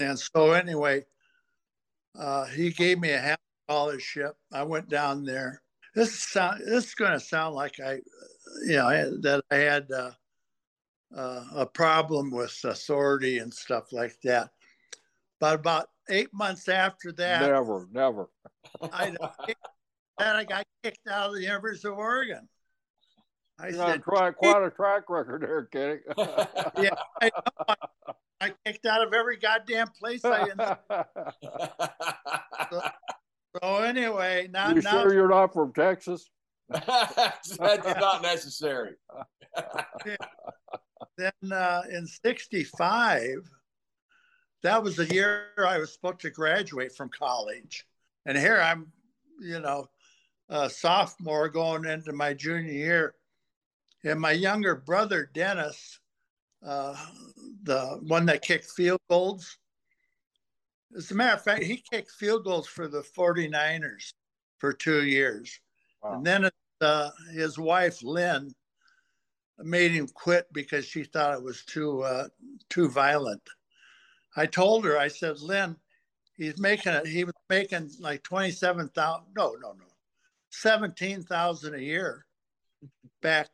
And 0.00 0.18
so 0.18 0.52
anyway, 0.52 1.04
uh, 2.18 2.46
he 2.46 2.70
gave 2.70 2.98
me 2.98 3.10
a 3.10 3.18
half 3.18 3.38
scholarship. 3.66 4.36
I 4.52 4.62
went 4.62 4.88
down 4.88 5.24
there. 5.24 5.62
This 5.94 6.22
sound 6.22 6.60
this 6.64 6.86
is 6.86 6.94
going 6.94 7.12
to 7.12 7.20
sound 7.20 7.54
like 7.54 7.80
I, 7.80 8.00
you 8.66 8.76
know, 8.76 9.18
that 9.22 9.44
I 9.50 9.56
had 9.56 9.90
uh, 9.90 10.10
uh, 11.16 11.44
a 11.54 11.66
problem 11.66 12.30
with 12.30 12.56
authority 12.64 13.38
and 13.38 13.52
stuff 13.52 13.92
like 13.92 14.16
that. 14.22 14.50
But 15.40 15.54
about 15.54 15.88
eight 16.08 16.32
months 16.32 16.68
after 16.68 17.12
that, 17.12 17.42
never, 17.42 17.88
never. 17.90 18.28
I, 18.92 19.12
then 20.18 20.36
I 20.36 20.44
got 20.44 20.64
kicked 20.84 21.08
out 21.08 21.30
of 21.30 21.34
the 21.34 21.42
University 21.42 21.88
of 21.88 21.98
Oregon. 21.98 22.48
I 23.60 23.68
you 23.68 23.74
said, 23.74 24.02
quite, 24.04 24.36
quite 24.36 24.62
a 24.62 24.70
track 24.70 25.10
record 25.10 25.42
there, 25.42 25.64
Kenny. 25.64 26.00
yeah, 26.78 26.94
I, 27.20 27.30
I, 28.40 28.52
kicked 28.64 28.86
out 28.86 29.06
of 29.06 29.12
every 29.12 29.36
goddamn 29.36 29.88
place 29.98 30.24
I. 30.24 30.48
so, 32.70 32.82
so 33.60 33.76
anyway, 33.78 34.48
now 34.50 34.70
you 34.70 34.80
now, 34.80 35.02
sure 35.02 35.12
you're 35.12 35.28
not 35.28 35.52
from 35.52 35.72
Texas? 35.72 36.30
That's 36.68 37.58
not 37.58 38.22
necessary. 38.22 38.94
then 41.18 41.52
uh, 41.52 41.82
in 41.90 42.06
'65, 42.06 43.42
that 44.62 44.82
was 44.82 44.96
the 44.96 45.06
year 45.06 45.48
I 45.58 45.78
was 45.78 45.92
supposed 45.92 46.20
to 46.20 46.30
graduate 46.30 46.92
from 46.96 47.10
college, 47.10 47.84
and 48.24 48.38
here 48.38 48.60
I'm, 48.60 48.92
you 49.40 49.60
know, 49.60 49.86
a 50.48 50.70
sophomore 50.70 51.48
going 51.48 51.84
into 51.84 52.12
my 52.12 52.34
junior 52.34 52.72
year, 52.72 53.14
and 54.04 54.20
my 54.20 54.32
younger 54.32 54.76
brother 54.76 55.30
Dennis, 55.32 55.98
uh, 56.66 56.96
the 57.62 58.00
one 58.06 58.26
that 58.26 58.42
kicked 58.42 58.70
field 58.70 59.00
goals. 59.08 59.56
As 60.96 61.10
a 61.10 61.14
matter 61.14 61.36
of 61.36 61.44
fact, 61.44 61.62
he 61.62 61.82
kicked 61.90 62.10
field 62.10 62.44
goals 62.44 62.66
for 62.66 62.88
the 62.88 63.02
49ers 63.02 64.12
for 64.58 64.72
two 64.72 65.04
years. 65.04 65.60
Wow. 66.02 66.14
And 66.14 66.26
then 66.26 66.50
uh, 66.80 67.10
his 67.32 67.58
wife, 67.58 68.02
Lynn, 68.02 68.52
made 69.58 69.92
him 69.92 70.08
quit 70.08 70.46
because 70.52 70.86
she 70.86 71.04
thought 71.04 71.34
it 71.34 71.42
was 71.42 71.64
too 71.64 72.02
uh, 72.02 72.28
too 72.68 72.88
violent. 72.88 73.42
I 74.36 74.46
told 74.46 74.84
her, 74.84 74.98
I 74.98 75.08
said, 75.08 75.40
Lynn, 75.40 75.76
he's 76.36 76.58
making 76.58 76.92
it. 76.92 77.06
He 77.06 77.24
was 77.24 77.34
making 77.48 77.90
like 78.00 78.22
twenty 78.22 78.50
seven 78.50 78.88
thousand. 78.88 79.26
No, 79.36 79.56
no, 79.60 79.72
no, 79.72 79.84
seventeen 80.50 81.22
thousand 81.22 81.74
a 81.74 81.82
year. 81.82 82.24
Back, 83.20 83.48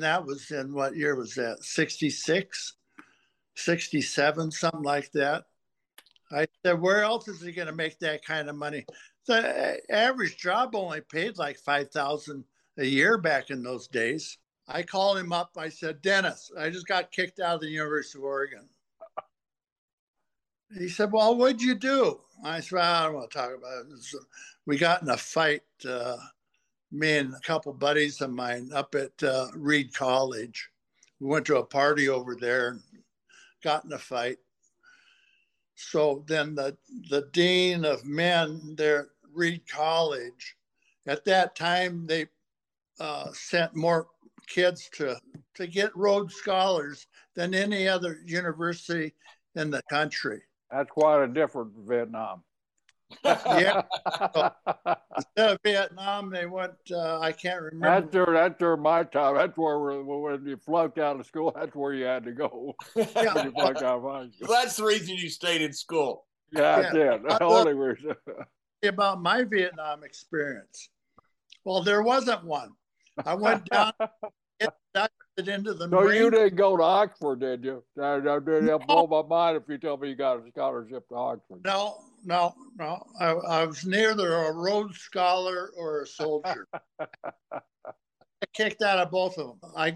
that 0.00 0.24
was 0.24 0.50
in 0.50 0.72
what 0.72 0.96
year 0.96 1.14
was 1.14 1.34
that? 1.34 1.62
66, 1.62 2.74
67, 3.54 4.50
something 4.50 4.82
like 4.82 5.10
that. 5.12 5.44
I 6.32 6.46
said, 6.64 6.80
where 6.80 7.02
else 7.02 7.28
is 7.28 7.40
he 7.40 7.52
going 7.52 7.68
to 7.68 7.74
make 7.74 7.98
that 8.00 8.24
kind 8.24 8.48
of 8.48 8.56
money? 8.56 8.84
The 9.26 9.80
average 9.90 10.36
job 10.36 10.74
only 10.74 11.00
paid 11.00 11.38
like 11.38 11.58
five 11.58 11.90
thousand 11.90 12.44
a 12.78 12.84
year 12.84 13.18
back 13.18 13.50
in 13.50 13.62
those 13.62 13.88
days. 13.88 14.38
I 14.68 14.82
called 14.82 15.18
him 15.18 15.32
up. 15.32 15.50
I 15.56 15.68
said, 15.68 16.02
Dennis, 16.02 16.50
I 16.58 16.70
just 16.70 16.86
got 16.86 17.12
kicked 17.12 17.40
out 17.40 17.56
of 17.56 17.60
the 17.60 17.68
University 17.68 18.18
of 18.18 18.24
Oregon. 18.24 18.68
He 20.76 20.88
said, 20.88 21.12
Well, 21.12 21.36
what'd 21.36 21.62
you 21.62 21.76
do? 21.76 22.20
I 22.44 22.60
said, 22.60 22.76
well, 22.76 22.94
I 22.94 23.04
don't 23.04 23.14
want 23.14 23.30
to 23.30 23.38
talk 23.38 23.50
about 23.56 23.86
it. 23.86 24.20
We 24.66 24.76
got 24.76 25.02
in 25.02 25.08
a 25.08 25.16
fight, 25.16 25.62
uh, 25.88 26.16
me 26.92 27.18
and 27.18 27.34
a 27.34 27.40
couple 27.40 27.72
buddies 27.72 28.20
of 28.20 28.30
mine 28.30 28.70
up 28.72 28.94
at 28.94 29.22
uh, 29.22 29.48
Reed 29.54 29.92
College. 29.94 30.68
We 31.20 31.28
went 31.28 31.46
to 31.46 31.56
a 31.56 31.64
party 31.64 32.08
over 32.08 32.36
there 32.36 32.68
and 32.68 32.80
got 33.62 33.84
in 33.84 33.92
a 33.92 33.98
fight. 33.98 34.38
So 35.74 36.24
then 36.26 36.54
the, 36.54 36.76
the 37.10 37.28
dean 37.32 37.84
of 37.84 38.04
men 38.04 38.74
there 38.76 39.08
Reed 39.36 39.62
College, 39.68 40.56
at 41.06 41.24
that 41.26 41.54
time, 41.54 42.06
they 42.06 42.26
uh, 42.98 43.30
sent 43.32 43.76
more 43.76 44.08
kids 44.46 44.88
to 44.94 45.16
to 45.54 45.66
get 45.66 45.96
Rhodes 45.96 46.34
Scholars 46.34 47.06
than 47.34 47.54
any 47.54 47.86
other 47.86 48.18
university 48.24 49.14
in 49.54 49.70
the 49.70 49.82
country. 49.90 50.42
That's 50.70 50.90
quite 50.90 51.22
a 51.22 51.28
different 51.28 51.72
Vietnam. 51.86 52.42
Yeah. 53.24 53.82
So, 54.34 54.50
instead 55.16 55.50
of 55.50 55.58
Vietnam, 55.64 56.30
they 56.30 56.46
went. 56.46 56.72
Uh, 56.90 57.20
I 57.20 57.32
can't 57.32 57.60
remember. 57.60 58.00
That's 58.00 58.12
during, 58.12 58.34
that's 58.34 58.58
during 58.58 58.82
my 58.82 59.04
time. 59.04 59.36
That's 59.36 59.56
where 59.56 59.78
when 59.78 60.46
you 60.46 60.56
flunked 60.56 60.98
out 60.98 61.18
of 61.20 61.26
school. 61.26 61.52
That's 61.54 61.74
where 61.74 61.94
you 61.94 62.04
had 62.04 62.24
to 62.24 62.32
go. 62.32 62.74
Yeah. 62.96 63.44
you 63.44 63.52
flunked 63.52 63.82
out 63.82 63.98
of 63.98 64.02
high 64.02 64.28
school. 64.30 64.48
Well, 64.48 64.62
that's 64.62 64.76
the 64.76 64.84
reason 64.84 65.16
you 65.16 65.28
stayed 65.28 65.62
in 65.62 65.72
school. 65.72 66.26
Yeah, 66.52 66.82
that's 66.82 66.94
yeah. 66.94 67.14
it. 67.14 67.22
The 67.22 67.44
only 67.44 67.74
reason. 67.74 68.14
About 68.82 69.20
my 69.20 69.42
Vietnam 69.42 70.04
experience. 70.04 70.88
Well, 71.64 71.82
there 71.82 72.02
wasn't 72.02 72.44
one. 72.44 72.70
I 73.24 73.34
went 73.34 73.64
down, 73.66 73.92
inducted 74.60 75.48
into 75.48 75.74
the. 75.74 75.88
So 75.88 76.02
Marine. 76.02 76.22
you 76.22 76.30
didn't 76.30 76.56
go 76.56 76.76
to 76.76 76.82
Oxford, 76.82 77.40
did 77.40 77.64
you? 77.64 77.82
That, 77.96 78.22
that 78.24 78.84
blow 78.86 79.06
my 79.06 79.22
mind 79.22 79.56
if 79.56 79.64
you 79.68 79.78
tell 79.78 79.96
me 79.96 80.10
you 80.10 80.16
got 80.16 80.38
a 80.38 80.48
scholarship 80.50 81.08
to 81.08 81.14
Oxford. 81.14 81.60
No, 81.64 81.98
no, 82.26 82.54
no. 82.78 83.02
I, 83.20 83.30
I 83.30 83.64
was 83.64 83.86
neither 83.86 84.34
a 84.34 84.52
Rhodes 84.52 84.98
Scholar 84.98 85.70
or 85.76 86.02
a 86.02 86.06
soldier. 86.06 86.66
I 87.00 87.60
kicked 88.52 88.82
out 88.82 88.98
of 88.98 89.10
both 89.10 89.38
of 89.38 89.46
them. 89.60 89.72
I 89.76 89.92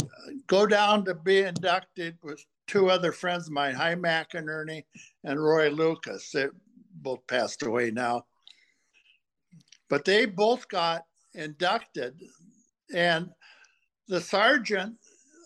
go 0.46 0.66
down 0.66 1.04
to 1.04 1.14
be 1.14 1.40
inducted 1.40 2.16
with 2.22 2.42
two 2.68 2.88
other 2.88 3.10
friends 3.12 3.48
of 3.48 3.52
mine, 3.52 3.74
Hy 3.74 3.96
McInerney 3.96 4.38
and 4.38 4.48
Ernie, 4.48 4.86
and 5.24 5.42
Roy 5.42 5.68
Lucas. 5.68 6.30
They 6.30 6.46
both 6.94 7.26
passed 7.26 7.64
away 7.64 7.90
now. 7.90 8.24
But 9.88 10.04
they 10.04 10.24
both 10.24 10.68
got 10.68 11.02
inducted 11.34 12.14
and 12.94 13.28
the 14.08 14.20
sergeant, 14.20 14.96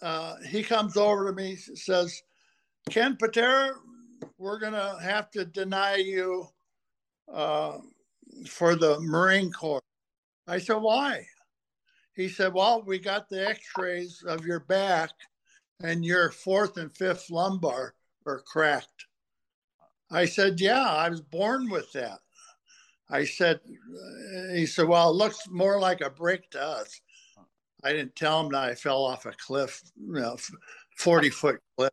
uh, 0.02 0.36
he 0.46 0.62
comes 0.62 0.96
over 0.96 1.26
to 1.26 1.32
me, 1.32 1.56
says, 1.56 2.22
Ken 2.90 3.16
Patera, 3.16 3.72
we're 4.38 4.58
going 4.58 4.72
to 4.72 4.98
have 5.02 5.30
to 5.32 5.44
deny 5.44 5.96
you 5.96 6.46
uh, 7.32 7.78
for 8.48 8.74
the 8.76 9.00
Marine 9.00 9.52
Corps. 9.52 9.82
I 10.46 10.58
said, 10.58 10.76
why? 10.76 11.26
He 12.14 12.28
said, 12.28 12.52
well, 12.52 12.82
we 12.82 12.98
got 12.98 13.28
the 13.28 13.48
x-rays 13.48 14.22
of 14.26 14.44
your 14.46 14.60
back 14.60 15.10
and 15.82 16.04
your 16.04 16.30
fourth 16.30 16.76
and 16.76 16.94
fifth 16.94 17.30
lumbar 17.30 17.94
are 18.26 18.40
cracked. 18.40 19.06
I 20.10 20.26
said, 20.26 20.60
yeah, 20.60 20.88
I 20.88 21.08
was 21.08 21.20
born 21.20 21.68
with 21.70 21.90
that. 21.92 22.20
I 23.10 23.24
said, 23.24 23.60
he 24.54 24.66
said, 24.66 24.88
well, 24.88 25.10
it 25.10 25.14
looks 25.14 25.48
more 25.50 25.78
like 25.78 26.00
a 26.00 26.10
break 26.10 26.50
to 26.50 26.62
us. 26.62 27.00
I 27.82 27.92
didn't 27.92 28.16
tell 28.16 28.40
him 28.40 28.52
that 28.52 28.70
I 28.70 28.74
fell 28.74 29.04
off 29.04 29.26
a 29.26 29.32
cliff, 29.32 29.82
you 29.96 30.20
know, 30.20 30.36
40 30.96 31.30
foot 31.30 31.60
cliff. 31.76 31.90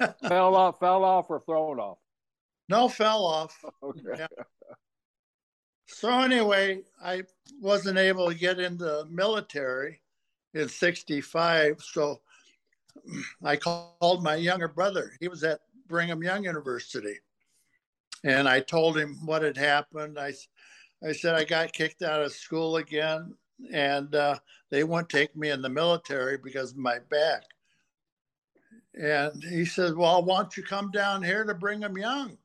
fell 0.28 0.54
off, 0.54 0.78
fell 0.78 1.04
off 1.04 1.26
or 1.28 1.40
thrown 1.40 1.78
off? 1.78 1.98
No, 2.68 2.88
fell 2.88 3.24
off. 3.24 3.64
Okay. 3.82 4.02
Yeah. 4.18 4.26
So 5.86 6.10
anyway, 6.20 6.82
I 7.02 7.22
wasn't 7.60 7.98
able 7.98 8.28
to 8.28 8.34
get 8.34 8.60
into 8.60 8.84
the 8.84 9.06
military 9.10 10.02
in 10.52 10.68
65. 10.68 11.80
So 11.80 12.20
I 13.42 13.56
called 13.56 14.22
my 14.22 14.34
younger 14.34 14.68
brother. 14.68 15.12
He 15.18 15.28
was 15.28 15.42
at 15.44 15.60
Brigham 15.86 16.22
Young 16.22 16.44
University. 16.44 17.16
And 18.22 18.46
I 18.46 18.60
told 18.60 18.98
him 18.98 19.24
what 19.24 19.42
had 19.42 19.56
happened. 19.56 20.18
I, 20.18 20.34
I 21.02 21.12
said, 21.12 21.34
I 21.34 21.44
got 21.44 21.72
kicked 21.72 22.02
out 22.02 22.22
of 22.22 22.32
school 22.32 22.76
again 22.76 23.34
and 23.72 24.14
uh, 24.14 24.38
they 24.70 24.84
won't 24.84 25.08
take 25.08 25.34
me 25.36 25.50
in 25.50 25.62
the 25.62 25.68
military 25.68 26.36
because 26.36 26.72
of 26.72 26.78
my 26.78 26.98
back. 27.10 27.44
And 28.94 29.42
he 29.42 29.64
said, 29.64 29.96
Well, 29.96 30.22
why 30.24 30.42
don't 30.42 30.56
you 30.56 30.62
come 30.62 30.90
down 30.90 31.22
here 31.22 31.44
to 31.44 31.54
Brigham 31.54 31.96
Young? 31.96 32.36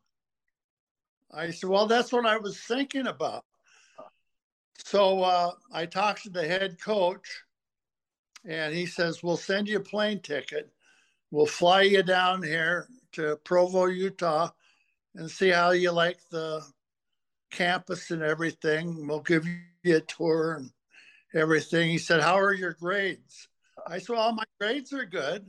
I 1.35 1.51
said, 1.51 1.69
Well, 1.69 1.87
that's 1.87 2.11
what 2.11 2.25
I 2.25 2.37
was 2.37 2.59
thinking 2.59 3.07
about. 3.07 3.45
So 4.85 5.23
uh, 5.23 5.51
I 5.71 5.85
talked 5.85 6.23
to 6.23 6.29
the 6.29 6.47
head 6.47 6.77
coach, 6.81 7.27
and 8.45 8.73
he 8.73 8.85
says, 8.85 9.23
We'll 9.23 9.37
send 9.37 9.67
you 9.67 9.77
a 9.77 9.81
plane 9.81 10.19
ticket. 10.19 10.71
We'll 11.31 11.45
fly 11.45 11.81
you 11.81 12.03
down 12.03 12.43
here 12.43 12.87
to 13.13 13.37
Provo, 13.37 13.85
Utah, 13.85 14.49
and 15.15 15.29
see 15.29 15.49
how 15.49 15.71
you 15.71 15.91
like 15.91 16.19
the 16.29 16.63
campus 17.51 18.11
and 18.11 18.21
everything. 18.21 19.07
We'll 19.07 19.21
give 19.21 19.47
you 19.83 19.95
a 19.95 20.01
tour 20.01 20.55
and 20.55 20.71
everything. 21.33 21.89
He 21.89 21.97
said, 21.97 22.21
How 22.21 22.37
are 22.37 22.53
your 22.53 22.73
grades? 22.73 23.47
I 23.87 23.97
said, 23.97 24.13
Well, 24.15 24.33
my 24.33 24.43
grades 24.59 24.93
are 24.93 25.05
good. 25.05 25.45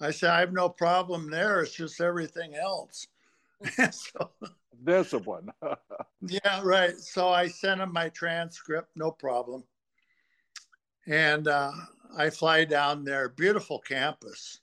I 0.00 0.10
said, 0.10 0.30
I 0.30 0.40
have 0.40 0.52
no 0.52 0.68
problem 0.68 1.30
there. 1.30 1.60
It's 1.60 1.74
just 1.74 2.00
everything 2.00 2.54
else. 2.54 3.06
so, 3.90 4.30
Discipline. 4.84 5.50
yeah, 6.22 6.60
right. 6.62 6.96
So 6.98 7.28
I 7.28 7.48
sent 7.48 7.80
him 7.80 7.92
my 7.92 8.08
transcript, 8.10 8.90
no 8.96 9.10
problem. 9.10 9.64
And 11.06 11.48
uh, 11.48 11.72
I 12.16 12.30
fly 12.30 12.64
down 12.64 13.04
there, 13.04 13.28
beautiful 13.30 13.78
campus, 13.78 14.60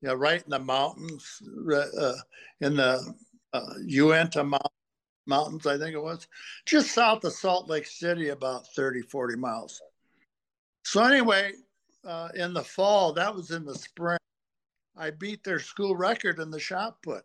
you 0.00 0.08
know, 0.08 0.14
right 0.14 0.42
in 0.42 0.50
the 0.50 0.58
mountains, 0.58 1.42
uh, 1.72 2.14
in 2.60 2.76
the 2.76 3.14
uh, 3.52 3.74
Uinta 3.86 4.44
Mountains 4.44 4.70
mountains, 5.26 5.66
I 5.66 5.78
think 5.78 5.94
it 5.94 6.02
was, 6.02 6.26
just 6.66 6.92
south 6.92 7.24
of 7.24 7.32
Salt 7.32 7.68
Lake 7.68 7.86
City, 7.86 8.30
about 8.30 8.66
30, 8.74 9.02
40 9.02 9.36
miles. 9.36 9.80
So, 10.84 11.02
anyway, 11.02 11.52
uh, 12.04 12.28
in 12.34 12.52
the 12.52 12.64
fall, 12.64 13.12
that 13.14 13.34
was 13.34 13.50
in 13.50 13.64
the 13.64 13.74
spring, 13.74 14.18
I 14.96 15.10
beat 15.10 15.42
their 15.42 15.58
school 15.58 15.96
record 15.96 16.38
in 16.38 16.50
the 16.50 16.60
shot 16.60 17.02
put. 17.02 17.24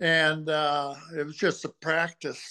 And 0.00 0.48
uh, 0.48 0.94
it 1.16 1.26
was 1.26 1.36
just 1.36 1.64
a 1.66 1.68
practice, 1.68 2.42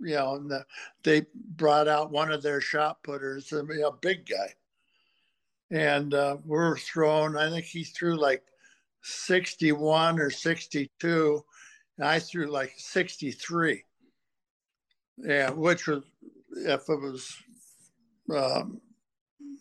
you 0.00 0.14
know, 0.14 0.36
and 0.36 0.50
the, 0.50 0.64
they 1.04 1.26
brought 1.34 1.88
out 1.88 2.10
one 2.10 2.32
of 2.32 2.42
their 2.42 2.60
shot 2.60 3.02
putters, 3.02 3.52
a 3.52 3.62
big 4.00 4.26
guy. 4.26 4.54
And 5.70 6.14
uh, 6.14 6.38
we 6.44 6.56
are 6.56 6.76
throwing, 6.76 7.36
I 7.36 7.50
think 7.50 7.66
he 7.66 7.84
threw 7.84 8.18
like 8.18 8.42
61 9.02 10.18
or 10.18 10.30
62. 10.30 11.44
And 11.98 12.08
I 12.08 12.18
threw 12.18 12.50
like 12.50 12.72
63. 12.76 13.84
Yeah, 15.18 15.50
which 15.50 15.86
was, 15.86 16.02
if 16.56 16.88
it 16.88 17.00
was 17.00 17.36
um, 18.34 18.80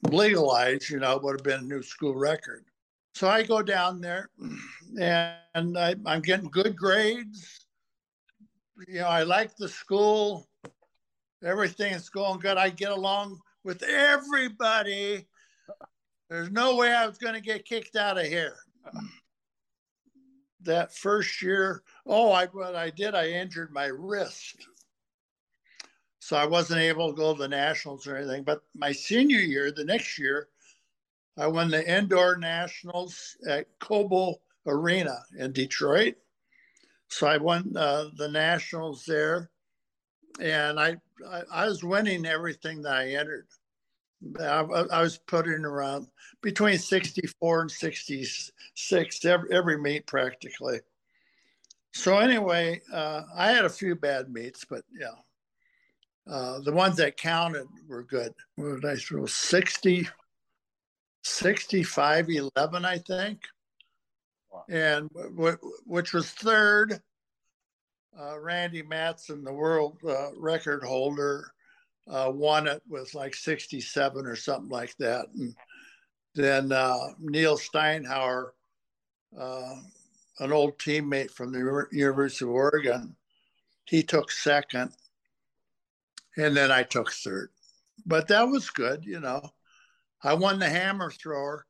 legalized, 0.04 0.90
you 0.90 1.00
know, 1.00 1.18
it 1.18 1.24
would 1.24 1.40
have 1.40 1.44
been 1.44 1.66
a 1.66 1.74
new 1.74 1.84
school 1.84 2.16
record. 2.16 2.64
So 3.20 3.28
I 3.28 3.44
go 3.44 3.62
down 3.62 4.00
there 4.00 4.30
and 4.98 5.78
I, 5.78 5.94
I'm 6.06 6.22
getting 6.22 6.50
good 6.50 6.74
grades. 6.78 7.66
You 8.88 9.02
know, 9.02 9.08
I 9.08 9.24
like 9.24 9.58
the 9.58 9.68
school. 9.68 10.48
Everything 11.44 11.94
is 11.94 12.08
going 12.08 12.40
good. 12.40 12.56
I 12.56 12.70
get 12.70 12.92
along 12.92 13.42
with 13.66 13.84
everybody. 13.84 15.28
There's 16.30 16.50
no 16.50 16.78
way 16.78 16.94
I 16.94 17.06
was 17.08 17.18
going 17.18 17.34
to 17.34 17.42
get 17.42 17.66
kicked 17.66 17.98
out 17.98 18.18
of 18.18 18.26
here. 18.26 18.56
That 20.64 20.94
first 20.94 21.42
year, 21.42 21.84
oh, 22.06 22.34
I 22.34 22.46
what 22.48 22.76
I 22.76 22.90
did, 22.90 23.16
I 23.16 23.30
injured 23.30 23.72
my 23.72 23.86
wrist. 23.86 24.68
So 26.20 26.36
I 26.36 26.46
wasn't 26.46 26.82
able 26.82 27.10
to 27.10 27.16
go 27.16 27.34
to 27.34 27.40
the 27.40 27.48
nationals 27.48 28.06
or 28.06 28.18
anything. 28.18 28.44
But 28.44 28.62
my 28.76 28.92
senior 28.92 29.40
year, 29.40 29.72
the 29.72 29.86
next 29.86 30.20
year, 30.20 30.50
I 31.38 31.48
won 31.48 31.70
the 31.70 31.98
indoor 31.98 32.38
nationals 32.38 33.38
at 33.48 33.68
Cobo 33.80 34.36
Arena 34.66 35.20
in 35.38 35.52
Detroit. 35.52 36.16
So 37.08 37.28
I 37.28 37.38
won 37.38 37.76
uh, 37.76 38.10
the 38.18 38.28
nationals 38.28 39.04
there, 39.06 39.50
and 40.40 40.80
I, 40.80 40.98
I, 41.28 41.42
I 41.52 41.66
was 41.66 41.84
winning 41.84 42.26
everything 42.26 42.84
that 42.84 42.94
I 42.94 43.10
entered. 43.14 43.48
I, 44.40 44.60
I, 44.92 45.02
was 45.02 45.18
putting 45.18 45.64
around 45.64 46.08
between 46.42 46.78
64 46.78 47.62
and 47.62 47.72
66 47.72 49.26
every, 49.26 49.56
every 49.56 49.78
meet 49.80 50.06
practically. 50.08 50.82
So 51.94 52.18
anyway, 52.18 52.82
uh, 52.92 53.24
I 53.36 53.52
had 53.52 53.64
a 53.64 53.70
few 53.70 53.96
bad 53.96 54.30
meets, 54.30 54.66
but 54.66 54.84
yeah, 54.92 55.16
uh, 56.32 56.60
the 56.60 56.74
ones 56.74 56.98
that 56.98 57.18
counted 57.18 57.66
were 57.88 58.04
good. 58.04 58.34
What 58.56 58.82
did 58.82 58.86
I 58.86 58.96
throw? 58.96 59.26
60, 59.26 60.08
65 61.24 62.30
11, 62.30 62.86
I 62.86 62.98
think. 62.98 63.42
Wow. 64.52 64.64
And 64.70 65.10
w- 65.14 65.58
which 65.86 66.14
was 66.14 66.32
third. 66.32 67.02
Uh, 68.20 68.40
Randy 68.40 68.82
Matson, 68.82 69.44
the 69.44 69.54
world 69.54 69.98
uh, 70.08 70.30
record 70.36 70.84
holder, 70.84 71.52
uh, 72.10 72.32
won 72.34 72.68
it 72.68 72.82
with 72.90 73.14
like 73.14 73.36
67 73.36 74.26
or 74.26 74.36
something 74.36 74.70
like 74.70 74.96
that. 74.98 75.28
And 75.36 75.56
then 76.36 76.72
uh, 76.72 76.98
Neal 77.20 77.58
Steinhauer, 77.58 78.50
uh, 79.40 79.76
an 80.40 80.52
old 80.52 80.78
teammate 80.80 81.32
from 81.32 81.52
the 81.52 81.88
University 81.92 82.46
of 82.46 82.52
Oregon, 82.52 83.16
he 83.86 84.04
took 84.04 84.32
second. 84.32 84.92
And 86.38 86.56
then 86.56 86.72
I 86.72 86.84
took 86.84 87.12
third. 87.12 87.50
But 88.06 88.28
that 88.30 88.48
was 88.48 88.70
good, 88.70 89.06
you 89.06 89.20
know. 89.20 89.42
I 90.24 90.34
won 90.34 90.60
the 90.60 90.70
hammer 90.70 91.12
thrower. 91.12 91.66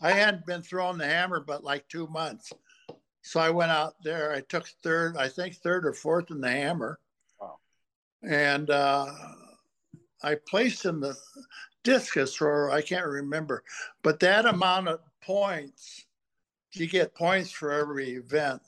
I 0.00 0.12
hadn't 0.12 0.46
been 0.46 0.62
throwing 0.62 0.98
the 0.98 1.06
hammer 1.06 1.40
but 1.40 1.64
like 1.64 1.88
two 1.88 2.06
months. 2.08 2.52
So 3.22 3.40
I 3.40 3.50
went 3.50 3.70
out 3.70 3.94
there. 4.02 4.32
I 4.32 4.40
took 4.40 4.66
third, 4.82 5.16
I 5.16 5.28
think 5.28 5.56
third 5.56 5.84
or 5.84 5.92
fourth 5.92 6.30
in 6.30 6.40
the 6.40 6.50
hammer. 6.50 6.98
Wow. 7.40 7.58
And 8.22 8.70
uh, 8.70 9.12
I 10.22 10.36
placed 10.48 10.86
in 10.86 11.00
the 11.00 11.16
discus 11.84 12.34
thrower. 12.34 12.70
I 12.70 12.82
can't 12.82 13.06
remember. 13.06 13.64
But 14.02 14.20
that 14.20 14.46
amount 14.46 14.88
of 14.88 15.00
points, 15.22 16.06
you 16.72 16.86
get 16.86 17.14
points 17.14 17.50
for 17.50 17.72
every 17.72 18.12
event. 18.12 18.62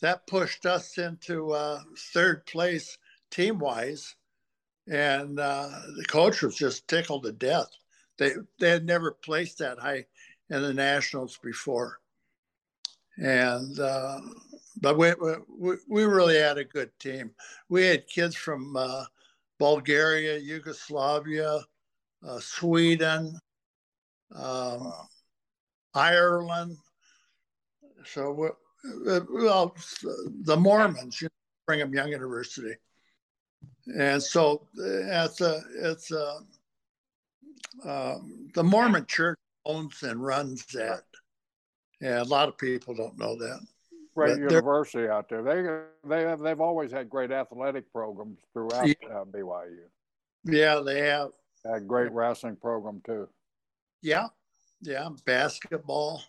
That 0.00 0.26
pushed 0.26 0.66
us 0.66 0.98
into 0.98 1.52
uh, 1.52 1.80
third 2.12 2.46
place 2.46 2.98
team 3.30 3.58
wise 3.58 4.14
and 4.86 5.38
uh, 5.38 5.68
the 5.96 6.04
coach 6.04 6.42
was 6.42 6.56
just 6.56 6.86
tickled 6.88 7.24
to 7.24 7.32
death. 7.32 7.68
They 8.18 8.32
they 8.60 8.70
had 8.70 8.84
never 8.84 9.12
placed 9.12 9.58
that 9.58 9.78
high 9.78 10.06
in 10.50 10.62
the 10.62 10.74
nationals 10.74 11.38
before, 11.42 11.98
and 13.16 13.78
uh, 13.78 14.20
but 14.80 14.98
we, 14.98 15.12
we 15.58 15.76
we 15.88 16.04
really 16.04 16.36
had 16.36 16.58
a 16.58 16.64
good 16.64 16.90
team. 16.98 17.30
We 17.68 17.86
had 17.86 18.06
kids 18.06 18.36
from 18.36 18.76
uh, 18.76 19.04
Bulgaria, 19.58 20.38
Yugoslavia, 20.38 21.60
uh, 22.26 22.38
Sweden, 22.40 23.38
um, 24.34 24.92
Ireland. 25.94 26.76
So 28.04 28.32
well, 29.30 29.74
the 30.42 30.56
Mormons, 30.56 31.22
you 31.22 31.26
know, 31.26 31.30
Brigham 31.66 31.94
Young 31.94 32.10
University 32.10 32.74
and 33.86 34.22
so 34.22 34.66
it's 34.76 35.40
a 35.40 35.60
it's 35.82 36.10
a 36.10 36.38
um, 37.84 38.48
the 38.54 38.62
Mormon 38.62 39.06
Church 39.06 39.38
owns 39.64 40.02
and 40.02 40.22
runs 40.22 40.64
that. 40.66 41.02
Yeah, 42.00 42.22
a 42.22 42.24
lot 42.24 42.48
of 42.48 42.58
people 42.58 42.94
don't 42.94 43.18
know 43.18 43.36
that. 43.38 43.60
Great 44.14 44.38
university 44.38 45.08
out 45.08 45.28
there. 45.28 45.42
They 45.42 46.08
they 46.08 46.22
have 46.22 46.38
they've 46.40 46.60
always 46.60 46.92
had 46.92 47.10
great 47.10 47.32
athletic 47.32 47.92
programs 47.92 48.38
throughout 48.52 48.86
yeah. 48.86 48.94
uh, 49.10 49.24
BYU. 49.24 49.86
Yeah, 50.44 50.80
they 50.84 51.00
have. 51.00 51.30
A 51.66 51.80
great 51.80 52.12
wrestling 52.12 52.56
program 52.56 53.00
too. 53.06 53.26
Yeah, 54.02 54.26
yeah, 54.82 55.08
basketball, 55.24 56.22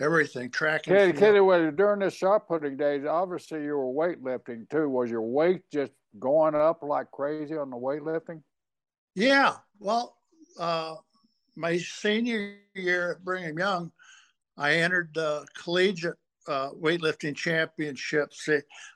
everything, 0.00 0.50
track 0.50 0.86
and 0.86 0.96
Katie, 0.96 1.18
Katie, 1.18 1.40
well, 1.40 1.70
during 1.70 2.00
the 2.00 2.10
shot 2.10 2.48
putting 2.48 2.78
days, 2.78 3.04
obviously 3.04 3.62
you 3.62 3.76
were 3.76 3.92
weightlifting 3.92 4.68
too. 4.70 4.88
Was 4.88 5.10
your 5.10 5.22
weight 5.22 5.62
just 5.70 5.92
going 6.18 6.54
up 6.54 6.82
like 6.82 7.10
crazy 7.10 7.56
on 7.56 7.70
the 7.70 7.76
weightlifting? 7.76 8.42
Yeah. 9.14 9.56
Well, 9.78 10.16
uh, 10.58 10.96
my 11.56 11.78
senior 11.78 12.56
year 12.74 13.12
at 13.12 13.24
Brigham 13.24 13.58
Young, 13.58 13.92
I 14.56 14.74
entered 14.74 15.10
the 15.14 15.46
collegiate 15.56 16.18
uh, 16.46 16.70
weightlifting 16.70 17.36
championships. 17.36 18.48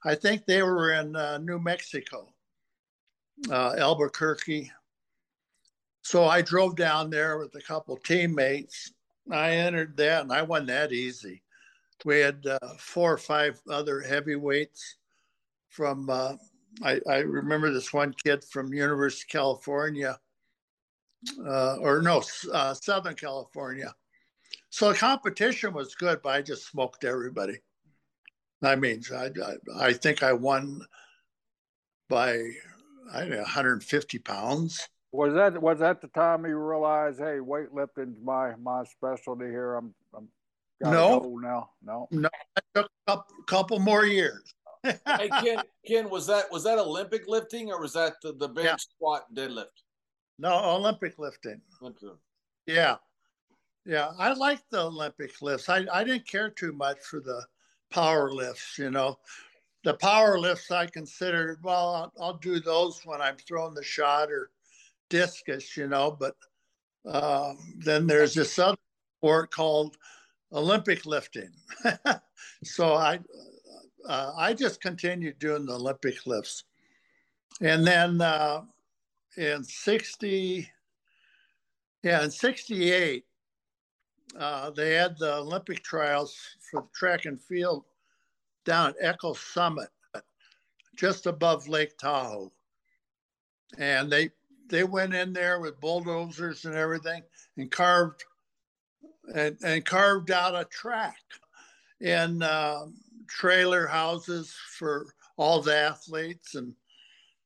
I 0.05 0.14
think 0.14 0.46
they 0.46 0.62
were 0.62 0.92
in 0.92 1.14
uh, 1.14 1.38
New 1.38 1.59
Mexico, 1.59 2.33
uh, 3.51 3.75
Albuquerque. 3.79 4.70
So 6.03 6.25
I 6.25 6.42
drove 6.42 6.77
down 6.77 7.11
there 7.11 7.38
with 7.38 7.55
a 7.55 7.61
couple 7.61 7.96
teammates. 7.96 8.92
I 9.31 9.53
entered 9.53 9.96
that 9.98 10.22
and 10.22 10.33
I 10.33 10.42
won 10.42 10.66
that 10.66 10.92
easy. 10.92 11.42
We 12.05 12.18
had 12.18 12.44
uh, 12.44 12.59
four 12.79 13.12
or 13.12 13.18
five 13.18 13.61
other 13.70 14.01
heavyweights 14.01 14.96
from 15.68 16.11
uh, 16.11 16.35
I, 16.83 17.01
I 17.09 17.19
remember 17.19 17.71
this 17.73 17.93
one 17.93 18.15
kid 18.25 18.45
from 18.45 18.73
University 18.73 19.25
of 19.29 19.33
California, 19.33 20.19
uh, 21.47 21.77
or 21.77 22.01
no, 22.01 22.23
uh, 22.53 22.75
Southern 22.75 23.15
California. 23.15 23.95
So 24.71 24.93
the 24.93 24.99
competition 24.99 25.75
was 25.75 25.95
good, 25.95 26.21
but 26.23 26.31
I 26.31 26.43
just 26.43 26.69
smoked 26.69 27.05
everybody. 27.05 27.59
I 28.63 28.77
mean, 28.77 29.03
I, 29.15 29.27
I, 29.27 29.89
I 29.89 29.93
think 29.93 30.23
I 30.23 30.33
won 30.33 30.81
by 32.09 32.39
I 33.13 33.21
don't 33.21 33.31
know, 33.31 33.37
150 33.39 34.19
pounds. 34.21 34.89
Was 35.13 35.35
that 35.35 35.61
was 35.61 35.81
that 35.81 36.01
the 36.01 36.09
time 36.09 36.47
you 36.47 36.57
realized, 36.57 37.19
hey, 37.19 37.39
weightlifting's 37.39 38.19
my 38.23 38.55
my 38.57 38.85
specialty 38.85 39.45
here? 39.47 39.75
I'm 39.75 39.95
I'm 40.17 40.29
no 40.81 41.38
now. 41.42 41.71
No, 41.83 42.09
no. 42.11 42.31
It 42.57 42.65
took 42.75 42.87
a 42.87 43.11
couple, 43.11 43.37
couple 43.46 43.79
more 43.79 44.07
years 44.07 44.55
hey 44.83 45.29
Ken, 45.43 45.63
Ken, 45.87 46.11
was 46.11 46.27
that 46.27 46.51
was 46.51 46.65
that 46.65 46.79
Olympic 46.79 47.27
lifting 47.29 47.71
or 47.71 47.81
was 47.81 47.93
that 47.93 48.15
the, 48.23 48.33
the 48.33 48.49
bench 48.49 48.67
yeah. 48.67 48.77
squat 48.77 49.35
deadlift? 49.35 49.83
No, 50.39 50.53
Olympic 50.77 51.19
lifting. 51.19 51.61
Olympic. 51.81 52.11
Yeah, 52.67 52.97
yeah. 53.85 54.11
I 54.19 54.33
like 54.33 54.61
the 54.71 54.83
Olympic 54.83 55.41
lifts. 55.41 55.69
I 55.69 55.87
I 55.93 56.05
didn't 56.05 56.27
care 56.27 56.51
too 56.51 56.73
much 56.73 56.99
for 57.01 57.21
the 57.21 57.45
power 57.91 58.33
lifts. 58.33 58.79
You 58.79 58.91
know, 58.91 59.19
the 59.85 59.95
power 59.95 60.39
lifts 60.39 60.71
I 60.71 60.87
considered. 60.87 61.59
Well, 61.63 61.95
I'll, 61.95 62.13
I'll 62.21 62.39
do 62.39 62.61
those 62.61 63.01
when 63.05 63.21
I'm 63.21 63.37
throwing 63.37 63.75
the 63.75 63.85
shot 63.85 64.31
or 64.31 64.51
discus. 65.11 65.77
You 65.77 65.89
know, 65.89 66.17
but 66.19 66.35
uh, 67.07 67.55
then 67.79 68.07
there's 68.07 68.35
this 68.35 68.59
other 68.59 68.77
sport 69.19 69.51
called 69.51 69.97
Olympic 70.53 71.07
lifting. 71.07 71.51
so 72.65 72.95
I 72.95 73.21
uh, 74.09 74.33
I 74.37 74.55
just 74.55 74.81
continued 74.81 75.38
doing 75.38 75.67
the 75.67 75.75
Olympic 75.75 76.27
lifts. 76.27 76.65
And 77.61 77.87
then 77.87 78.21
uh, 78.21 78.63
in 79.37 79.65
60, 79.65 80.69
yeah, 82.03 82.25
in 82.25 82.31
68, 82.31 83.25
uh, 84.38 84.71
they 84.71 84.94
had 84.94 85.19
the 85.19 85.37
Olympic 85.37 85.83
trials 85.83 86.37
for 86.71 86.87
track 86.94 87.27
and 87.27 87.40
field 87.40 87.85
down 88.65 88.90
at 88.90 88.96
Echo 89.00 89.35
Summit, 89.35 89.88
just 90.96 91.27
above 91.27 91.69
Lake 91.69 91.96
Tahoe. 91.98 92.53
And 93.79 94.11
they 94.11 94.31
they 94.69 94.85
went 94.85 95.15
in 95.15 95.33
there 95.33 95.61
with 95.61 95.81
bulldozers 95.81 96.65
and 96.65 96.75
everything 96.75 97.23
and 97.59 97.71
carved 97.71 98.25
and, 99.35 99.57
and 99.65 99.85
carved 99.85 100.31
out 100.31 100.55
a 100.55 100.65
track 100.67 101.19
And 102.00 102.42
uh, 102.42 102.87
trailer 103.39 103.87
houses 103.87 104.55
for 104.79 105.07
all 105.37 105.61
the 105.61 105.77
athletes 105.77 106.55
and 106.55 106.75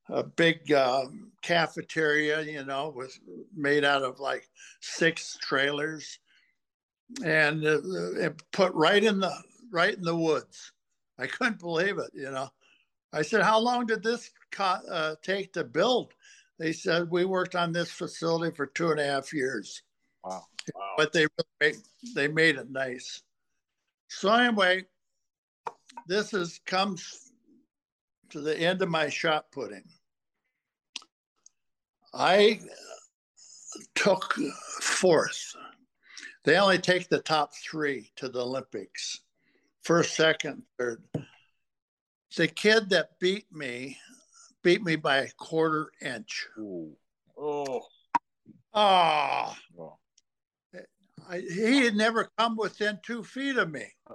a 0.08 0.22
big 0.22 0.72
uh, 0.72 1.06
cafeteria, 1.42 2.42
you 2.42 2.64
know, 2.64 2.92
was 2.94 3.18
made 3.54 3.84
out 3.84 4.02
of 4.02 4.20
like 4.20 4.48
six 4.80 5.36
trailers 5.42 6.18
and 7.24 7.64
uh, 7.64 7.80
it 8.14 8.42
put 8.52 8.72
right 8.74 9.02
in 9.02 9.20
the 9.20 9.32
right 9.70 9.94
in 9.94 10.02
the 10.02 10.16
woods. 10.16 10.72
I 11.18 11.26
couldn't 11.26 11.60
believe 11.60 11.98
it, 11.98 12.10
you 12.14 12.30
know. 12.30 12.48
I 13.12 13.22
said, 13.22 13.42
"How 13.42 13.58
long 13.58 13.86
did 13.86 14.02
this 14.02 14.30
co- 14.50 14.82
uh, 14.90 15.14
take 15.22 15.52
to 15.54 15.64
build?" 15.64 16.12
They 16.58 16.72
said, 16.72 17.10
"We 17.10 17.24
worked 17.24 17.54
on 17.54 17.72
this 17.72 17.90
facility 17.90 18.54
for 18.54 18.66
two 18.66 18.90
and 18.90 19.00
a 19.00 19.04
half 19.04 19.32
years." 19.32 19.82
Wow! 20.24 20.44
wow. 20.74 20.94
But 20.96 21.12
they 21.12 21.26
they 22.14 22.28
made 22.28 22.56
it 22.56 22.70
nice. 22.70 23.22
So 24.08 24.32
anyway, 24.32 24.84
this 26.06 26.34
is 26.34 26.60
comes 26.66 27.32
to 28.30 28.40
the 28.40 28.56
end 28.56 28.82
of 28.82 28.88
my 28.88 29.08
shot 29.08 29.50
putting. 29.52 29.84
I 32.12 32.60
took 33.94 34.34
fourth. 34.80 35.54
They 36.44 36.56
only 36.56 36.78
take 36.78 37.08
the 37.08 37.20
top 37.20 37.52
three 37.54 38.12
to 38.16 38.28
the 38.28 38.40
Olympics 38.40 39.20
first, 39.82 40.16
second, 40.16 40.62
third. 40.78 41.02
The 42.36 42.48
kid 42.48 42.90
that 42.90 43.18
beat 43.20 43.46
me 43.52 43.98
beat 44.62 44.82
me 44.82 44.96
by 44.96 45.18
a 45.18 45.30
quarter 45.38 45.92
inch. 46.00 46.48
Ooh. 46.58 46.96
Oh. 47.38 47.82
Oh. 48.74 49.54
oh. 49.78 49.96
I, 51.28 51.38
he 51.38 51.84
had 51.84 51.94
never 51.94 52.30
come 52.36 52.56
within 52.56 52.98
two 53.02 53.22
feet 53.22 53.56
of 53.56 53.70
me. 53.70 53.84
Uh, 54.08 54.14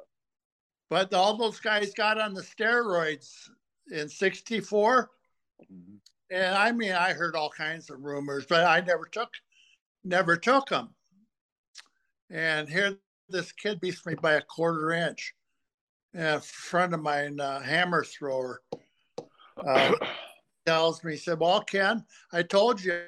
But 0.92 1.14
all 1.14 1.38
those 1.38 1.62
guys 1.62 1.94
got 1.94 2.20
on 2.20 2.34
the 2.34 2.42
steroids 2.42 3.48
in 3.90 4.10
64. 4.10 5.10
Mm-hmm. 5.64 5.96
And 6.32 6.54
I 6.54 6.74
mean, 6.74 6.92
I 6.92 7.14
heard 7.14 7.34
all 7.34 7.50
kinds 7.50 7.90
of 7.90 8.04
rumors, 8.04 8.46
but 8.46 8.66
I 8.66 8.82
never 8.82 9.06
took, 9.06 9.30
never 10.04 10.36
took 10.36 10.68
them. 10.68 10.90
And 12.30 12.68
here, 12.68 12.98
this 13.30 13.54
kid 13.54 13.80
beats 13.80 14.06
me 14.06 14.16
by 14.16 14.34
a 14.34 14.42
quarter 14.42 14.92
inch. 14.92 15.34
And 16.14 16.26
a 16.26 16.42
friend 16.42 16.94
of 16.94 17.02
mine, 17.02 17.40
uh, 17.40 17.62
hammer 17.62 18.04
thrower, 18.04 18.62
uh, 19.66 19.94
tells 20.66 21.06
me, 21.06 21.14
he 21.14 21.18
said, 21.18 21.40
Well, 21.40 21.62
Ken, 21.62 22.04
I 22.34 22.44
told 22.44 22.84
you 22.84 23.04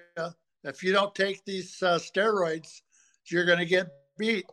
if 0.63 0.83
you 0.83 0.93
don't 0.93 1.13
take 1.13 1.43
these 1.43 1.83
uh, 1.83 1.99
steroids, 1.99 2.79
you're 3.25 3.45
going 3.45 3.59
to 3.59 3.65
get 3.65 3.91
beat. 4.17 4.45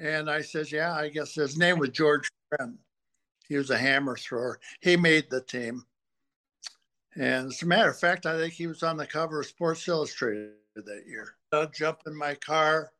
And 0.00 0.30
I 0.30 0.42
says, 0.42 0.70
Yeah, 0.70 0.94
I 0.94 1.08
guess 1.08 1.34
his 1.34 1.56
name 1.56 1.78
was 1.78 1.90
George 1.90 2.30
Frenn. 2.48 2.78
He 3.48 3.56
was 3.56 3.70
a 3.70 3.78
hammer 3.78 4.16
thrower. 4.16 4.60
He 4.80 4.96
made 4.96 5.30
the 5.30 5.40
team. 5.40 5.84
And 7.16 7.48
as 7.48 7.62
a 7.62 7.66
matter 7.66 7.90
of 7.90 7.98
fact, 7.98 8.26
I 8.26 8.36
think 8.36 8.52
he 8.52 8.66
was 8.66 8.82
on 8.82 8.96
the 8.96 9.06
cover 9.06 9.40
of 9.40 9.46
Sports 9.46 9.88
Illustrated 9.88 10.52
that 10.76 11.04
year. 11.06 11.34
I'll 11.52 11.68
jump 11.68 12.00
in 12.06 12.16
my 12.16 12.34
car, 12.34 12.92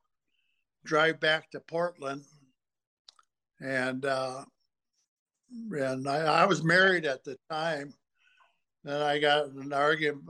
drive 0.85 1.21
back 1.21 1.51
to 1.51 1.61
Portland, 1.61 2.25
and 3.61 4.05
uh, 4.05 4.45
and 5.71 6.09
I, 6.09 6.43
I 6.43 6.45
was 6.47 6.65
married 6.65 7.05
at 7.05 7.23
the 7.23 7.37
time. 7.51 7.95
Then 8.83 9.03
I 9.03 9.19
got 9.19 9.51
an 9.51 9.73
argument 9.73 10.25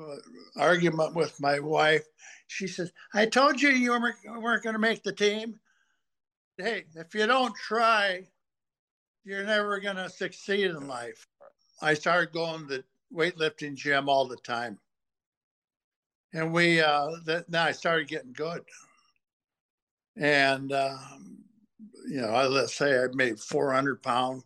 argument 0.56 1.14
with 1.14 1.40
my 1.40 1.60
wife. 1.60 2.04
She 2.48 2.66
says, 2.66 2.92
"I 3.14 3.26
told 3.26 3.62
you 3.62 3.70
you 3.70 3.92
weren't 3.92 4.62
going 4.62 4.74
to 4.74 4.78
make 4.78 5.02
the 5.02 5.12
team. 5.12 5.58
Hey, 6.58 6.84
if 6.94 7.14
you 7.14 7.26
don't 7.26 7.54
try, 7.54 8.24
you're 9.24 9.44
never 9.44 9.80
going 9.80 9.96
to 9.96 10.10
succeed 10.10 10.66
in 10.66 10.86
life." 10.88 11.26
I 11.80 11.94
started 11.94 12.32
going 12.32 12.62
to 12.62 12.66
the 12.66 12.84
weightlifting 13.14 13.76
gym 13.76 14.08
all 14.08 14.26
the 14.26 14.36
time, 14.36 14.78
and 16.32 16.52
we 16.52 16.80
uh, 16.80 17.10
that 17.24 17.48
now 17.48 17.64
I 17.64 17.72
started 17.72 18.08
getting 18.08 18.32
good. 18.32 18.62
And 20.16 20.72
uh, 20.72 20.98
you 22.08 22.20
know, 22.20 22.30
I, 22.30 22.46
let's 22.46 22.74
say 22.74 22.98
I 22.98 23.06
made 23.14 23.38
400 23.38 24.02
pound 24.02 24.42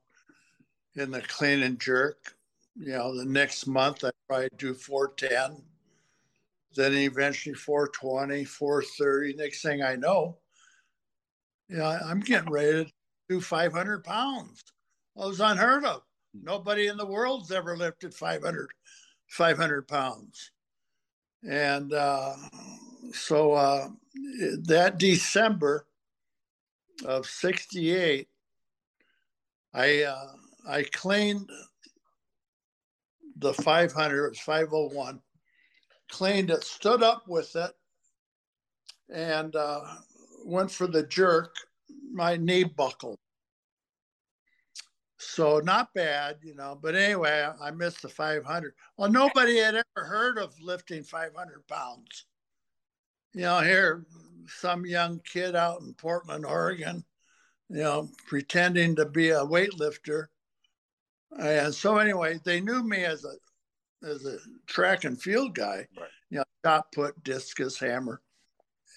in 0.94 1.10
the 1.10 1.22
clean 1.22 1.62
and 1.62 1.80
jerk 1.80 2.36
you 2.76 2.92
know, 2.92 3.16
the 3.16 3.24
next 3.24 3.66
month 3.66 4.04
I 4.04 4.10
probably 4.26 4.48
do 4.56 4.74
410, 4.74 5.62
then 6.74 6.94
eventually 6.94 7.54
420, 7.54 8.44
430. 8.44 9.34
Next 9.34 9.62
thing 9.62 9.82
I 9.82 9.96
know, 9.96 10.38
know, 11.78 11.98
I'm 12.04 12.20
getting 12.20 12.50
ready 12.50 12.84
to 12.84 12.92
do 13.28 13.40
500 13.40 14.04
pounds. 14.04 14.62
It 15.16 15.26
was 15.26 15.40
unheard 15.40 15.84
of. 15.84 16.02
Nobody 16.34 16.86
in 16.86 16.96
the 16.96 17.06
world's 17.06 17.52
ever 17.52 17.76
lifted 17.76 18.14
500, 18.14 18.68
500 19.28 19.88
pounds. 19.88 20.50
And 21.48 21.92
uh, 21.92 22.34
so 23.12 23.52
uh, 23.52 23.88
that 24.64 24.98
December 24.98 25.86
of 27.04 27.26
68, 27.26 28.28
I, 29.74 30.02
uh, 30.02 30.32
I 30.68 30.82
cleaned 30.84 31.50
the 33.36 33.52
500, 33.52 34.26
it 34.26 34.28
was 34.30 34.38
501, 34.38 35.20
cleaned 36.10 36.50
it, 36.50 36.64
stood 36.64 37.02
up 37.02 37.24
with 37.26 37.54
it, 37.56 37.72
and 39.12 39.54
uh, 39.56 39.80
went 40.44 40.70
for 40.70 40.86
the 40.86 41.04
jerk. 41.04 41.54
My 42.12 42.36
knee 42.36 42.64
buckled. 42.64 43.18
So 45.18 45.60
not 45.60 45.94
bad, 45.94 46.38
you 46.42 46.54
know. 46.54 46.78
But 46.80 46.94
anyway, 46.94 47.48
I, 47.60 47.70
missed 47.70 48.02
the 48.02 48.08
500. 48.08 48.74
Well, 48.96 49.10
nobody 49.10 49.58
had 49.58 49.74
ever 49.74 50.06
heard 50.06 50.38
of 50.38 50.54
lifting 50.60 51.04
500 51.04 51.66
pounds. 51.68 52.26
You 53.34 53.42
know, 53.42 53.60
here, 53.60 54.04
some 54.46 54.84
young 54.84 55.20
kid 55.20 55.54
out 55.54 55.80
in 55.80 55.94
Portland, 55.94 56.44
Oregon, 56.44 57.04
you 57.70 57.82
know, 57.82 58.10
pretending 58.26 58.96
to 58.96 59.06
be 59.06 59.30
a 59.30 59.40
weightlifter 59.40 60.26
and 61.38 61.74
so 61.74 61.98
anyway, 61.98 62.38
they 62.44 62.60
knew 62.60 62.82
me 62.82 63.04
as 63.04 63.24
a 63.24 63.34
as 64.06 64.26
a 64.26 64.38
track 64.66 65.04
and 65.04 65.20
field 65.20 65.54
guy, 65.54 65.86
right. 65.96 66.08
you 66.30 66.38
know, 66.38 66.44
shot 66.64 66.90
put, 66.92 67.22
discus, 67.22 67.78
hammer. 67.78 68.20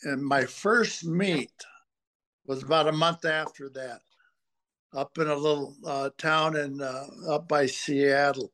And 0.03 0.23
my 0.23 0.45
first 0.45 1.05
meet 1.05 1.51
was 2.45 2.63
about 2.63 2.87
a 2.87 2.91
month 2.91 3.25
after 3.25 3.69
that, 3.69 4.01
up 4.93 5.17
in 5.17 5.27
a 5.27 5.35
little 5.35 5.75
uh, 5.85 6.09
town 6.17 6.55
in 6.55 6.81
uh, 6.81 7.07
up 7.27 7.47
by 7.47 7.65
Seattle 7.65 8.51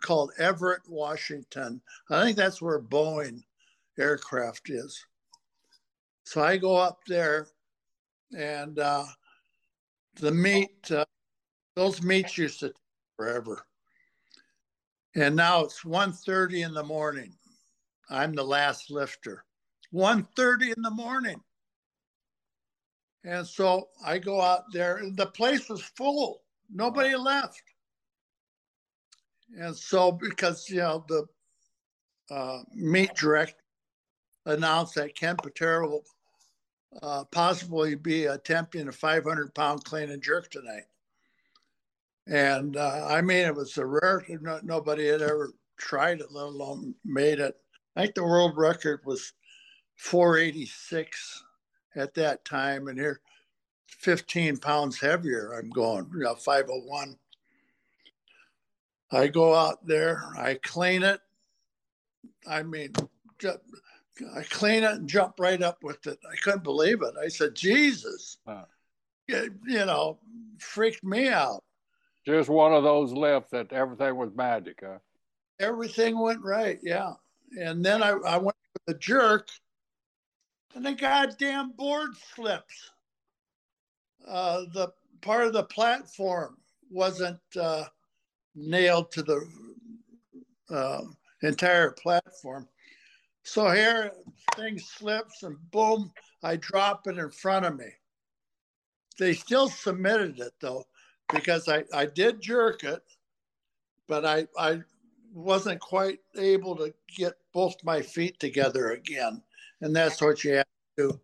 called 0.00 0.32
Everett, 0.38 0.82
Washington. 0.88 1.80
I 2.10 2.24
think 2.24 2.36
that's 2.36 2.62
where 2.62 2.80
Boeing 2.80 3.42
aircraft 3.98 4.70
is. 4.70 5.04
So 6.24 6.42
I 6.42 6.56
go 6.56 6.76
up 6.76 7.00
there, 7.06 7.46
and 8.36 8.78
uh, 8.78 9.04
the 10.16 10.32
meet, 10.32 10.90
uh, 10.90 11.04
those 11.76 12.02
meets 12.02 12.38
used 12.38 12.60
to 12.60 12.68
take 12.68 12.76
forever. 13.16 13.66
And 15.14 15.36
now 15.36 15.62
it's 15.64 15.84
1.30 15.84 16.66
in 16.66 16.74
the 16.74 16.82
morning. 16.82 17.34
I'm 18.10 18.34
the 18.34 18.44
last 18.44 18.90
lifter. 18.90 19.44
1.30 19.94 20.76
in 20.76 20.82
the 20.82 20.90
morning. 20.90 21.40
And 23.24 23.46
so 23.46 23.88
I 24.04 24.18
go 24.18 24.40
out 24.40 24.64
there, 24.72 24.96
and 24.96 25.16
the 25.16 25.26
place 25.26 25.68
was 25.68 25.82
full. 25.82 26.42
Nobody 26.72 27.14
left. 27.14 27.62
And 29.58 29.74
so, 29.74 30.12
because, 30.12 30.68
you 30.68 30.78
know, 30.78 31.04
the 31.08 31.26
uh, 32.30 32.62
meet 32.74 33.14
direct 33.14 33.54
announced 34.46 34.96
that 34.96 35.14
Ken 35.14 35.36
Patera 35.36 35.88
will 35.88 36.04
uh, 37.02 37.24
possibly 37.30 37.94
be 37.94 38.26
attempting 38.26 38.88
a 38.88 38.92
500 38.92 39.54
pound 39.54 39.84
clean 39.84 40.10
and 40.10 40.22
jerk 40.22 40.50
tonight. 40.50 40.84
And 42.26 42.76
uh, 42.76 43.06
I 43.08 43.20
mean, 43.20 43.46
it 43.46 43.54
was 43.54 43.76
a 43.78 43.86
rare, 43.86 44.24
no, 44.40 44.60
nobody 44.62 45.06
had 45.06 45.22
ever 45.22 45.52
tried 45.76 46.20
it, 46.20 46.32
let 46.32 46.46
alone 46.46 46.94
made 47.04 47.38
it. 47.38 47.54
I 47.96 48.02
think 48.02 48.14
the 48.14 48.24
world 48.24 48.56
record 48.56 49.00
was 49.04 49.32
486 49.96 51.44
at 51.96 52.14
that 52.14 52.44
time. 52.44 52.88
And 52.88 52.98
here, 52.98 53.20
15 53.86 54.58
pounds 54.58 55.00
heavier, 55.00 55.52
I'm 55.58 55.70
going, 55.70 56.10
you 56.12 56.20
know, 56.20 56.34
501. 56.34 57.16
I 59.12 59.28
go 59.28 59.54
out 59.54 59.86
there, 59.86 60.24
I 60.36 60.58
clean 60.62 61.02
it. 61.02 61.20
I 62.46 62.62
mean, 62.62 62.92
I 64.36 64.42
clean 64.50 64.82
it 64.82 64.92
and 64.92 65.08
jump 65.08 65.34
right 65.38 65.62
up 65.62 65.82
with 65.82 66.06
it. 66.06 66.18
I 66.30 66.36
couldn't 66.36 66.64
believe 66.64 67.02
it. 67.02 67.14
I 67.22 67.28
said, 67.28 67.54
Jesus, 67.54 68.38
huh. 68.46 68.64
you 69.28 69.50
know, 69.86 70.18
freaked 70.58 71.04
me 71.04 71.28
out. 71.28 71.62
Just 72.26 72.48
one 72.48 72.72
of 72.72 72.82
those 72.82 73.12
left 73.12 73.50
that 73.50 73.72
everything 73.72 74.16
was 74.16 74.30
magic, 74.34 74.82
huh? 74.84 74.98
Everything 75.60 76.18
went 76.18 76.42
right, 76.42 76.78
yeah. 76.82 77.12
And 77.60 77.84
then 77.84 78.02
I, 78.02 78.10
I 78.10 78.38
went 78.38 78.56
to 78.74 78.80
the 78.86 78.98
jerk, 78.98 79.48
and 80.74 80.84
the 80.84 80.92
goddamn 80.92 81.72
board 81.72 82.10
slips. 82.34 82.90
Uh, 84.26 84.62
the 84.72 84.92
part 85.20 85.46
of 85.46 85.52
the 85.52 85.64
platform 85.64 86.56
wasn't 86.90 87.40
uh, 87.60 87.84
nailed 88.54 89.10
to 89.12 89.22
the 89.22 89.46
uh, 90.70 91.02
entire 91.42 91.90
platform. 91.92 92.68
So 93.42 93.70
here, 93.70 94.12
thing 94.56 94.78
slips, 94.78 95.42
and 95.42 95.56
boom, 95.70 96.10
I 96.42 96.56
drop 96.56 97.06
it 97.06 97.18
in 97.18 97.30
front 97.30 97.66
of 97.66 97.76
me. 97.76 97.88
They 99.18 99.34
still 99.34 99.68
submitted 99.68 100.40
it 100.40 100.54
though, 100.60 100.84
because 101.32 101.68
I, 101.68 101.84
I 101.92 102.06
did 102.06 102.40
jerk 102.40 102.84
it, 102.84 103.02
but 104.08 104.24
I, 104.24 104.46
I 104.58 104.80
wasn't 105.32 105.80
quite 105.80 106.20
able 106.36 106.76
to 106.76 106.94
get 107.16 107.34
both 107.52 107.76
my 107.84 108.00
feet 108.00 108.40
together 108.40 108.92
again. 108.92 109.42
And 109.84 109.94
that's 109.94 110.22
what 110.22 110.42
you 110.42 110.54
have 110.54 110.66
to 110.96 111.08
do 111.08 111.20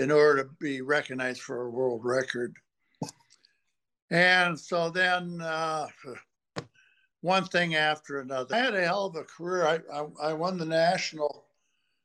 in 0.00 0.12
order 0.12 0.44
to 0.44 0.50
be 0.60 0.82
recognized 0.82 1.40
for 1.40 1.62
a 1.62 1.70
world 1.70 2.02
record. 2.04 2.54
And 4.08 4.56
so 4.58 4.88
then 4.88 5.40
uh, 5.40 5.88
one 7.22 7.44
thing 7.46 7.74
after 7.74 8.20
another. 8.20 8.54
I 8.54 8.58
had 8.58 8.74
a 8.76 8.84
hell 8.84 9.06
of 9.06 9.16
a 9.16 9.24
career. 9.24 9.66
I, 9.66 9.80
I, 9.92 10.30
I 10.30 10.32
won 10.32 10.58
the 10.58 10.64
national, 10.64 11.46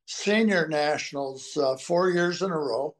senior 0.07 0.67
nationals 0.67 1.55
uh, 1.55 1.77
four 1.77 2.09
years 2.09 2.41
in 2.41 2.49
a 2.49 2.57
row 2.57 2.95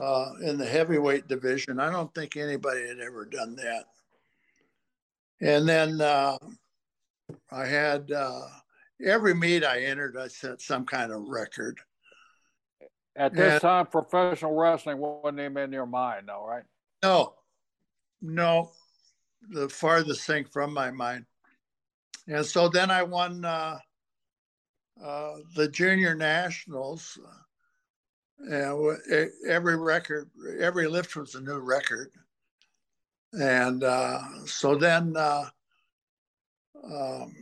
uh, 0.00 0.32
in 0.42 0.58
the 0.58 0.66
heavyweight 0.66 1.28
division. 1.28 1.78
I 1.78 1.92
don't 1.92 2.12
think 2.16 2.36
anybody 2.36 2.88
had 2.88 2.98
ever 2.98 3.26
done 3.26 3.54
that. 3.54 3.84
And 5.40 5.68
then 5.68 6.00
uh, 6.00 6.36
I 7.52 7.64
had 7.64 8.10
uh, 8.10 8.48
every 9.04 9.34
meet 9.34 9.64
I 9.64 9.84
entered, 9.84 10.16
I 10.16 10.26
set 10.26 10.60
some 10.60 10.84
kind 10.84 11.12
of 11.12 11.28
record. 11.28 11.78
At 13.14 13.34
this 13.34 13.54
and, 13.54 13.60
time, 13.60 13.86
professional 13.86 14.54
wrestling 14.54 14.98
wasn't 14.98 15.40
even 15.40 15.58
in 15.58 15.72
your 15.72 15.86
mind, 15.86 16.28
though, 16.28 16.46
right? 16.46 16.64
No, 17.02 17.34
no, 18.22 18.70
the 19.50 19.68
farthest 19.68 20.26
thing 20.26 20.44
from 20.44 20.72
my 20.72 20.90
mind. 20.90 21.26
And 22.26 22.46
so 22.46 22.68
then 22.68 22.90
I 22.90 23.02
won 23.02 23.44
uh, 23.44 23.78
uh, 25.02 25.32
the 25.56 25.68
junior 25.68 26.14
nationals. 26.14 27.18
And 28.38 28.98
every 29.46 29.76
record, 29.76 30.30
every 30.58 30.88
lift 30.88 31.14
was 31.14 31.34
a 31.34 31.40
new 31.40 31.58
record. 31.58 32.08
And 33.32 33.84
uh, 33.84 34.20
so 34.46 34.74
then 34.74 35.14
uh, 35.16 35.44
um, 36.84 37.34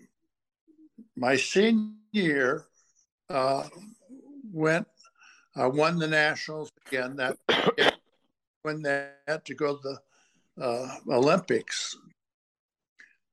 my 1.17 1.37
senior 1.37 1.95
year 2.13 2.65
uh, 3.29 3.69
went, 4.53 4.87
I 5.61 5.67
won 5.67 5.99
the 5.99 6.09
nationals 6.09 6.71
again. 6.87 7.17
That 7.17 7.37
when 8.63 8.81
they 8.81 9.09
had 9.29 9.45
to 9.45 9.55
go 9.55 9.77
to 9.77 9.99
the 10.57 10.65
uh, 10.65 10.97
Olympics. 11.09 11.97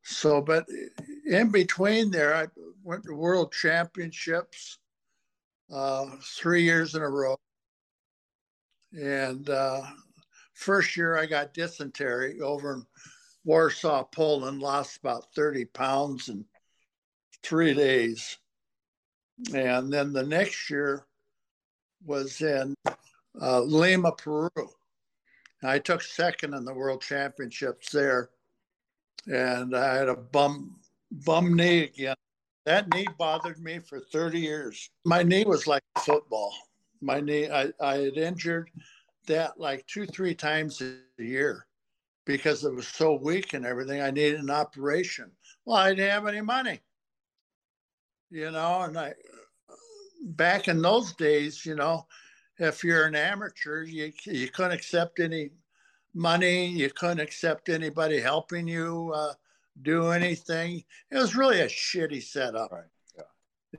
So, 0.03 0.41
but 0.41 0.65
in 1.25 1.51
between 1.51 2.11
there, 2.11 2.35
I 2.35 2.47
went 2.83 3.03
to 3.05 3.13
World 3.13 3.53
Championships 3.53 4.77
uh, 5.71 6.05
three 6.37 6.63
years 6.63 6.95
in 6.95 7.01
a 7.01 7.09
row. 7.09 7.37
And 8.93 9.49
uh, 9.49 9.81
first 10.53 10.97
year 10.97 11.17
I 11.17 11.25
got 11.25 11.53
dysentery 11.53 12.41
over 12.41 12.73
in 12.73 12.85
Warsaw, 13.45 14.03
Poland, 14.03 14.59
lost 14.61 14.97
about 14.97 15.33
30 15.33 15.65
pounds 15.65 16.27
in 16.29 16.45
three 17.43 17.73
days. 17.73 18.37
And 19.53 19.91
then 19.91 20.11
the 20.11 20.23
next 20.23 20.69
year 20.69 21.05
was 22.05 22.41
in 22.41 22.75
uh, 23.41 23.61
Lima, 23.61 24.11
Peru. 24.13 24.49
I 25.63 25.79
took 25.79 26.01
second 26.01 26.53
in 26.53 26.65
the 26.65 26.73
world 26.73 27.01
championships 27.01 27.91
there, 27.91 28.29
and 29.25 29.75
I 29.75 29.95
had 29.95 30.09
a 30.09 30.15
bum 30.15 30.79
bum 31.11 31.55
knee 31.55 31.83
again. 31.85 32.15
That 32.65 32.93
knee 32.93 33.07
bothered 33.17 33.59
me 33.59 33.79
for 33.79 33.99
30 33.99 34.39
years. 34.39 34.89
My 35.05 35.23
knee 35.23 35.45
was 35.45 35.67
like 35.67 35.83
football. 35.99 36.53
My 37.01 37.21
knee, 37.21 37.49
I, 37.49 37.71
I 37.79 37.95
had 37.97 38.17
injured 38.17 38.69
that 39.27 39.59
like 39.59 39.85
two, 39.87 40.05
three 40.05 40.35
times 40.35 40.81
a 40.81 41.23
year 41.23 41.65
because 42.25 42.65
it 42.65 42.73
was 42.73 42.87
so 42.87 43.13
weak 43.13 43.53
and 43.53 43.65
everything. 43.65 44.01
I 44.01 44.11
needed 44.11 44.41
an 44.41 44.49
operation. 44.49 45.31
Well, 45.65 45.77
I 45.77 45.89
didn't 45.91 46.11
have 46.11 46.27
any 46.27 46.41
money, 46.41 46.81
you 48.29 48.51
know, 48.51 48.81
and 48.81 48.97
I, 48.97 49.13
back 50.21 50.67
in 50.67 50.81
those 50.81 51.13
days, 51.13 51.65
you 51.65 51.75
know, 51.75 52.05
if 52.57 52.83
you're 52.83 53.05
an 53.05 53.15
amateur, 53.15 53.83
you 53.83 54.11
you 54.25 54.49
couldn't 54.49 54.71
accept 54.73 55.19
any 55.19 55.51
money. 56.13 56.67
You 56.67 56.89
couldn't 56.89 57.19
accept 57.19 57.69
anybody 57.69 58.19
helping 58.19 58.67
you 58.67 59.11
uh, 59.15 59.33
do 59.81 60.11
anything. 60.11 60.83
It 61.11 61.17
was 61.17 61.35
really 61.35 61.61
a 61.61 61.67
shitty 61.67 62.23
setup. 62.23 62.71
Right. 62.71 62.83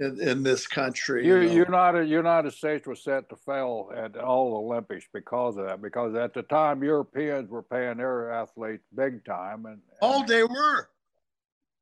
In, 0.00 0.20
in, 0.20 0.42
this 0.42 0.66
country, 0.66 1.26
you, 1.26 1.38
you 1.38 1.48
know. 1.48 1.64
United 1.64 2.08
United 2.10 2.52
States 2.52 2.86
was 2.86 3.02
set 3.02 3.28
to 3.30 3.36
fail 3.36 3.90
at 3.96 4.16
all 4.18 4.54
Olympics 4.58 5.06
because 5.14 5.56
of 5.56 5.64
that. 5.64 5.80
Because 5.80 6.14
at 6.14 6.34
the 6.34 6.42
time, 6.42 6.84
Europeans 6.84 7.48
were 7.48 7.62
paying 7.62 7.96
their 7.96 8.30
athletes 8.30 8.84
big 8.94 9.24
time, 9.24 9.64
and, 9.64 9.76
and 9.76 9.82
oh, 10.02 10.24
they 10.26 10.42
were, 10.42 10.90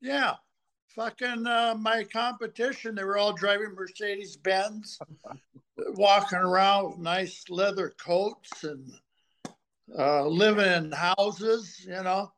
yeah, 0.00 0.34
fucking 0.94 1.46
uh, 1.46 1.76
my 1.78 2.04
competition. 2.04 2.94
They 2.94 3.04
were 3.04 3.18
all 3.18 3.32
driving 3.32 3.74
Mercedes 3.74 4.36
Benz, 4.36 4.98
walking 5.94 6.38
around 6.38 6.90
with 6.90 6.98
nice 6.98 7.44
leather 7.48 7.94
coats 8.02 8.64
and 8.64 8.90
uh, 9.98 10.26
living 10.26 10.72
in 10.72 10.92
houses. 10.92 11.84
You 11.86 12.02
know, 12.02 12.32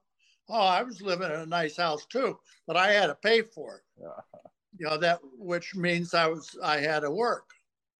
oh, 0.48 0.60
I 0.60 0.82
was 0.82 1.00
living 1.00 1.30
in 1.30 1.40
a 1.40 1.46
nice 1.46 1.76
house 1.76 2.06
too, 2.06 2.38
but 2.66 2.76
I 2.76 2.92
had 2.92 3.06
to 3.06 3.14
pay 3.14 3.42
for 3.42 3.76
it. 3.76 3.82
Yeah. 4.00 4.40
You 4.78 4.86
know 4.86 4.98
that, 4.98 5.18
which 5.36 5.74
means 5.74 6.14
I 6.14 6.28
was 6.28 6.56
I 6.62 6.78
had 6.78 7.00
to 7.00 7.10
work. 7.10 7.46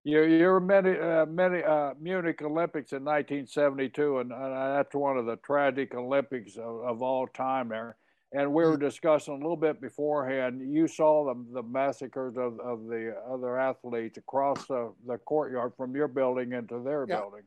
You 0.05 0.23
you 0.23 0.47
were 0.47 0.61
many 0.61 0.97
uh, 0.97 1.27
many 1.27 1.61
uh, 1.65 1.95
Munich 1.99 2.41
Olympics 2.41 2.93
in 2.93 3.03
1972, 3.05 4.19
and, 4.19 4.31
and 4.31 4.53
that's 4.77 4.95
one 4.95 5.17
of 5.17 5.27
the 5.27 5.37
tragic 5.37 5.95
Olympics 5.95 6.57
of, 6.57 6.83
of 6.85 7.03
all 7.03 7.27
time 7.27 7.71
there 7.71 7.97
and 8.33 8.53
we 8.53 8.65
were 8.65 8.77
mm. 8.77 8.81
discussing 8.81 9.35
a 9.35 9.39
little 9.39 9.57
bit 9.57 9.81
beforehand. 9.81 10.61
You 10.73 10.87
saw 10.87 11.25
the, 11.33 11.45
the 11.53 11.63
massacres 11.63 12.37
of, 12.37 12.61
of 12.61 12.87
the 12.87 13.15
other 13.31 13.59
athletes 13.59 14.19
across 14.19 14.67
the, 14.67 14.93
the 15.07 15.19
courtyard 15.19 15.73
from 15.77 15.97
your 15.97 16.09
building 16.09 16.53
into 16.53 16.83
their 16.83 17.07
yeah. 17.09 17.17
building. 17.17 17.45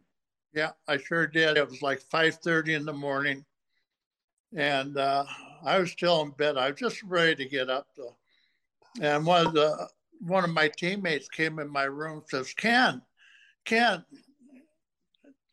Yeah, 0.54 0.72
I 0.88 0.98
sure 0.98 1.28
did. 1.28 1.58
It 1.58 1.70
was 1.70 1.82
like 1.82 2.02
5:30 2.02 2.76
in 2.76 2.86
the 2.86 2.94
morning, 2.94 3.46
and 4.56 4.98
uh, 4.98 5.24
I 5.64 5.80
was 5.80 5.92
still 5.92 6.22
in 6.24 6.32
bed. 6.32 6.58
I 6.58 6.72
was 6.72 6.80
just 6.80 7.02
ready 7.04 7.36
to 7.36 7.50
get 7.50 7.70
up 7.70 7.88
though. 7.96 8.18
And 9.02 9.26
one 9.26 9.48
of 9.48 9.54
the 9.54 9.88
one 10.20 10.44
of 10.44 10.50
my 10.50 10.68
teammates 10.68 11.30
came 11.30 11.60
in 11.60 11.70
my 11.70 11.84
room 11.84 12.18
and 12.18 12.28
says, 12.28 12.54
"Ken, 12.54 13.02
Ken, 13.64 14.04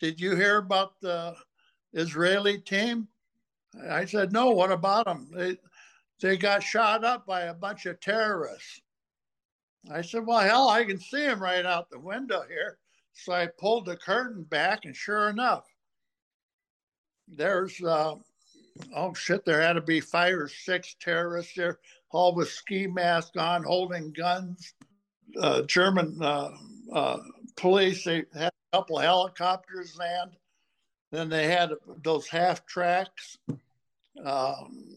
did 0.00 0.20
you 0.20 0.34
hear 0.34 0.56
about 0.56 1.00
the 1.00 1.36
Israeli 1.92 2.58
team?" 2.58 3.06
I 3.88 4.04
said, 4.04 4.32
no, 4.32 4.50
what 4.50 4.72
about 4.72 5.06
them? 5.06 5.28
They, 5.34 5.56
they 6.20 6.36
got 6.36 6.62
shot 6.62 7.04
up 7.04 7.26
by 7.26 7.42
a 7.42 7.54
bunch 7.54 7.86
of 7.86 8.00
terrorists. 8.00 8.80
I 9.90 10.02
said, 10.02 10.26
well, 10.26 10.40
hell, 10.40 10.68
I 10.68 10.84
can 10.84 10.98
see 10.98 11.26
them 11.26 11.42
right 11.42 11.64
out 11.64 11.90
the 11.90 11.98
window 11.98 12.42
here. 12.48 12.78
So 13.14 13.32
I 13.32 13.48
pulled 13.58 13.86
the 13.86 13.96
curtain 13.96 14.44
back, 14.44 14.84
and 14.84 14.94
sure 14.94 15.28
enough, 15.28 15.64
there's, 17.26 17.80
uh, 17.82 18.14
oh 18.94 19.14
shit, 19.14 19.44
there 19.44 19.60
had 19.60 19.74
to 19.74 19.80
be 19.80 20.00
five 20.00 20.34
or 20.34 20.48
six 20.48 20.96
terrorists 21.00 21.54
there, 21.56 21.78
all 22.10 22.34
with 22.34 22.48
ski 22.48 22.86
masks 22.86 23.36
on, 23.36 23.64
holding 23.64 24.12
guns. 24.12 24.74
Uh, 25.40 25.62
German 25.62 26.16
uh, 26.22 26.50
uh 26.92 27.18
police, 27.56 28.04
they 28.04 28.24
had 28.34 28.52
a 28.72 28.76
couple 28.76 28.98
of 28.98 29.04
helicopters 29.04 29.96
land. 29.98 30.30
Then 31.10 31.28
they 31.28 31.46
had 31.46 31.72
those 32.02 32.28
half 32.28 32.66
tracks, 32.66 33.38
um, 34.24 34.96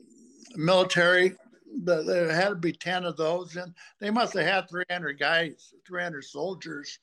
military. 0.56 1.36
There 1.84 2.32
had 2.34 2.50
to 2.50 2.56
be 2.56 2.74
10 2.74 3.06
of 3.06 3.18
those. 3.18 3.56
And 3.56 3.74
they 4.00 4.10
must 4.10 4.34
have 4.34 4.46
had 4.46 4.70
300 4.70 5.18
guys, 5.18 5.74
300 5.88 6.24
soldiers 6.24 7.00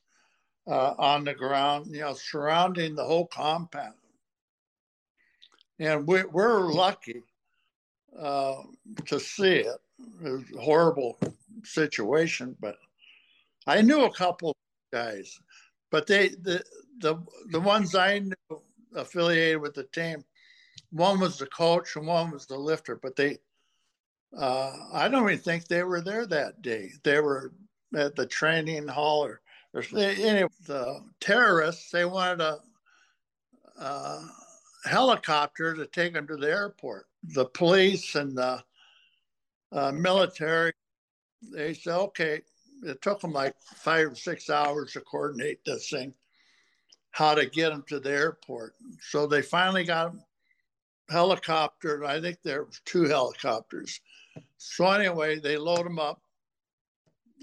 uh, 0.66 0.94
on 0.98 1.24
the 1.24 1.34
ground, 1.34 1.86
you 1.88 2.00
know, 2.00 2.12
surrounding 2.14 2.94
the 2.94 3.04
whole 3.04 3.26
compound. 3.26 3.94
And 5.78 6.06
we, 6.06 6.24
we're 6.24 6.70
lucky 6.70 7.22
uh, 8.18 8.62
to 9.06 9.18
see 9.18 9.60
it. 9.60 9.80
It 10.24 10.28
was 10.28 10.44
a 10.56 10.60
horrible 10.60 11.18
situation, 11.64 12.56
but 12.60 12.76
I 13.66 13.82
knew 13.82 14.04
a 14.04 14.12
couple 14.12 14.56
guys, 14.92 15.38
but 15.90 16.06
they 16.06 16.28
the 16.28 16.62
the 16.98 17.16
the 17.50 17.60
ones 17.60 17.94
I 17.94 18.20
knew 18.20 18.62
affiliated 18.94 19.60
with 19.60 19.74
the 19.74 19.84
team, 19.84 20.24
one 20.90 21.20
was 21.20 21.38
the 21.38 21.46
coach 21.46 21.96
and 21.96 22.06
one 22.06 22.30
was 22.30 22.46
the 22.46 22.56
lifter, 22.56 22.96
but 22.96 23.16
they 23.16 23.38
uh, 24.36 24.72
I 24.92 25.08
don't 25.08 25.24
even 25.24 25.38
think 25.38 25.66
they 25.66 25.82
were 25.82 26.00
there 26.00 26.26
that 26.26 26.60
day. 26.60 26.90
They 27.02 27.20
were 27.20 27.52
at 27.96 28.14
the 28.14 28.26
training 28.26 28.86
hall 28.88 29.24
or, 29.24 29.40
or 29.72 29.82
anyway, 29.96 30.48
the 30.66 31.00
terrorists, 31.20 31.90
they 31.90 32.04
wanted 32.04 32.40
a, 32.42 32.58
a 33.80 34.20
helicopter 34.84 35.74
to 35.74 35.86
take 35.86 36.12
them 36.12 36.26
to 36.26 36.36
the 36.36 36.50
airport. 36.50 37.06
The 37.34 37.46
police 37.46 38.14
and 38.14 38.36
the 38.36 38.62
uh, 39.72 39.92
military, 39.92 40.72
they 41.52 41.74
said, 41.74 41.96
okay, 41.96 42.42
it 42.82 43.02
took 43.02 43.20
them 43.20 43.32
like 43.32 43.54
five 43.76 44.12
or 44.12 44.14
six 44.14 44.50
hours 44.50 44.92
to 44.92 45.00
coordinate 45.00 45.64
this 45.64 45.88
thing, 45.88 46.14
how 47.10 47.34
to 47.34 47.46
get 47.46 47.70
them 47.70 47.84
to 47.88 48.00
the 48.00 48.10
airport. 48.10 48.74
So 49.00 49.26
they 49.26 49.42
finally 49.42 49.84
got 49.84 50.12
them 50.12 50.22
helicopter. 51.10 52.04
I 52.04 52.20
think 52.20 52.38
there 52.42 52.64
was 52.64 52.80
two 52.84 53.04
helicopters. 53.04 54.00
So 54.58 54.86
anyway, 54.86 55.38
they 55.38 55.56
load 55.56 55.84
them 55.84 55.98
up, 55.98 56.20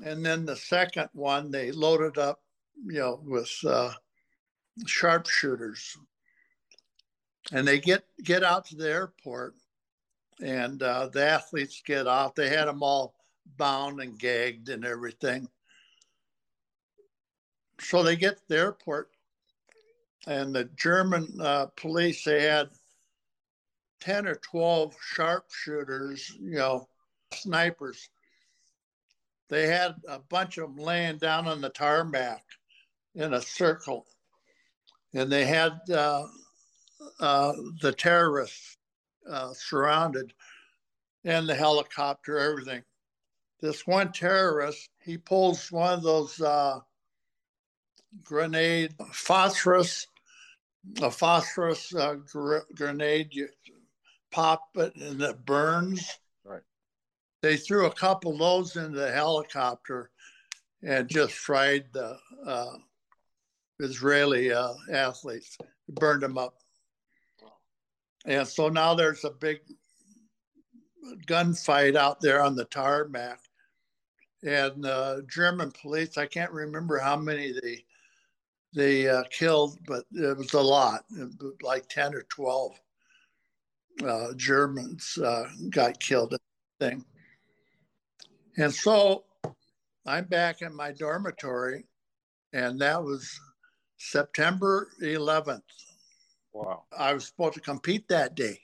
and 0.03 0.25
then 0.25 0.45
the 0.45 0.55
second 0.55 1.09
one 1.13 1.51
they 1.51 1.71
loaded 1.71 2.17
up, 2.17 2.41
you 2.85 2.99
know, 2.99 3.21
with 3.23 3.51
uh, 3.67 3.91
sharpshooters, 4.85 5.97
and 7.51 7.67
they 7.67 7.79
get 7.79 8.05
get 8.23 8.43
out 8.43 8.65
to 8.67 8.75
the 8.75 8.89
airport, 8.89 9.55
and 10.41 10.81
uh, 10.83 11.09
the 11.11 11.25
athletes 11.25 11.81
get 11.85 12.07
off. 12.07 12.35
They 12.35 12.49
had 12.49 12.65
them 12.65 12.83
all 12.83 13.15
bound 13.57 14.01
and 14.01 14.17
gagged 14.17 14.69
and 14.69 14.85
everything. 14.85 15.47
So 17.79 18.03
they 18.03 18.15
get 18.15 18.37
to 18.37 18.43
the 18.47 18.57
airport, 18.57 19.09
and 20.27 20.53
the 20.53 20.65
German 20.75 21.27
uh, 21.39 21.67
police 21.75 22.23
they 22.23 22.43
had 22.43 22.69
10 24.01 24.27
or 24.27 24.35
12 24.35 24.95
sharpshooters, 25.01 26.31
you 26.39 26.57
know, 26.57 26.87
snipers. 27.33 28.09
They 29.49 29.67
had 29.67 29.95
a 30.07 30.19
bunch 30.19 30.57
of 30.57 30.75
them 30.75 30.83
laying 30.83 31.17
down 31.17 31.47
on 31.47 31.61
the 31.61 31.69
tarmac 31.69 32.43
in 33.13 33.33
a 33.33 33.41
circle. 33.41 34.05
And 35.13 35.31
they 35.31 35.45
had 35.45 35.73
uh, 35.89 36.25
uh, 37.19 37.53
the 37.81 37.93
terrorists 37.93 38.77
uh, 39.29 39.53
surrounded 39.53 40.33
and 41.23 41.47
the 41.47 41.55
helicopter, 41.55 42.37
everything. 42.37 42.83
This 43.61 43.87
one 43.87 44.11
terrorist, 44.11 44.89
he 45.03 45.17
pulls 45.17 45.71
one 45.71 45.93
of 45.93 46.03
those 46.03 46.39
uh, 46.41 46.79
grenade 48.23 48.93
phosphorus, 49.11 50.07
a 51.01 51.11
phosphorus 51.11 51.93
uh, 51.95 52.15
gr- 52.31 52.59
grenade. 52.75 53.29
You 53.31 53.47
pop 54.31 54.69
it 54.75 54.95
and 54.95 55.21
it 55.21 55.45
burns. 55.45 56.19
Right. 56.43 56.61
They 57.41 57.57
threw 57.57 57.85
a 57.85 57.93
couple 57.93 58.33
of 58.33 58.39
those 58.39 58.75
into 58.75 58.97
the 58.97 59.11
helicopter 59.11 60.11
and 60.83 61.09
just 61.09 61.33
fried 61.33 61.85
the 61.93 62.17
uh, 62.45 62.77
Israeli 63.79 64.51
uh, 64.51 64.73
athletes, 64.91 65.57
burned 65.89 66.23
them 66.23 66.37
up. 66.37 66.55
And 68.25 68.47
so 68.47 68.69
now 68.69 68.95
there's 68.95 69.23
a 69.23 69.29
big 69.29 69.59
gunfight 71.27 71.95
out 71.95 72.21
there 72.21 72.41
on 72.41 72.55
the 72.55 72.65
tarmac. 72.65 73.39
And 74.43 74.85
uh, 74.85 75.21
German 75.27 75.71
police, 75.71 76.17
I 76.17 76.25
can't 76.25 76.51
remember 76.51 76.99
how 76.99 77.15
many 77.15 77.51
they 77.51 77.83
they 78.75 79.07
uh, 79.07 79.23
killed, 79.31 79.79
but 79.87 80.05
it 80.11 80.37
was 80.37 80.53
a 80.53 80.61
lot, 80.61 81.05
like 81.61 81.87
10 81.87 82.13
or 82.13 82.23
12 82.23 82.79
uh, 84.05 84.27
Germans 84.35 85.17
uh, 85.17 85.45
got 85.69 85.99
killed 85.99 86.33
in 86.33 86.39
the 86.79 86.85
thing. 86.89 87.05
And 88.57 88.73
so 88.73 89.23
I'm 90.05 90.25
back 90.25 90.61
in 90.61 90.75
my 90.75 90.91
dormitory, 90.91 91.85
and 92.53 92.79
that 92.81 93.01
was 93.01 93.39
September 93.97 94.89
11th. 95.01 95.61
Wow. 96.53 96.83
I 96.97 97.13
was 97.13 97.27
supposed 97.27 97.55
to 97.55 97.61
compete 97.61 98.07
that 98.09 98.35
day. 98.35 98.59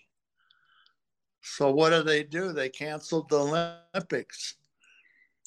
So 1.42 1.72
what 1.72 1.90
do 1.90 2.04
they 2.04 2.24
do? 2.24 2.54
They 2.54 2.70
canceled 2.70 3.30
the 3.30 3.76
Olympics. 3.94 4.56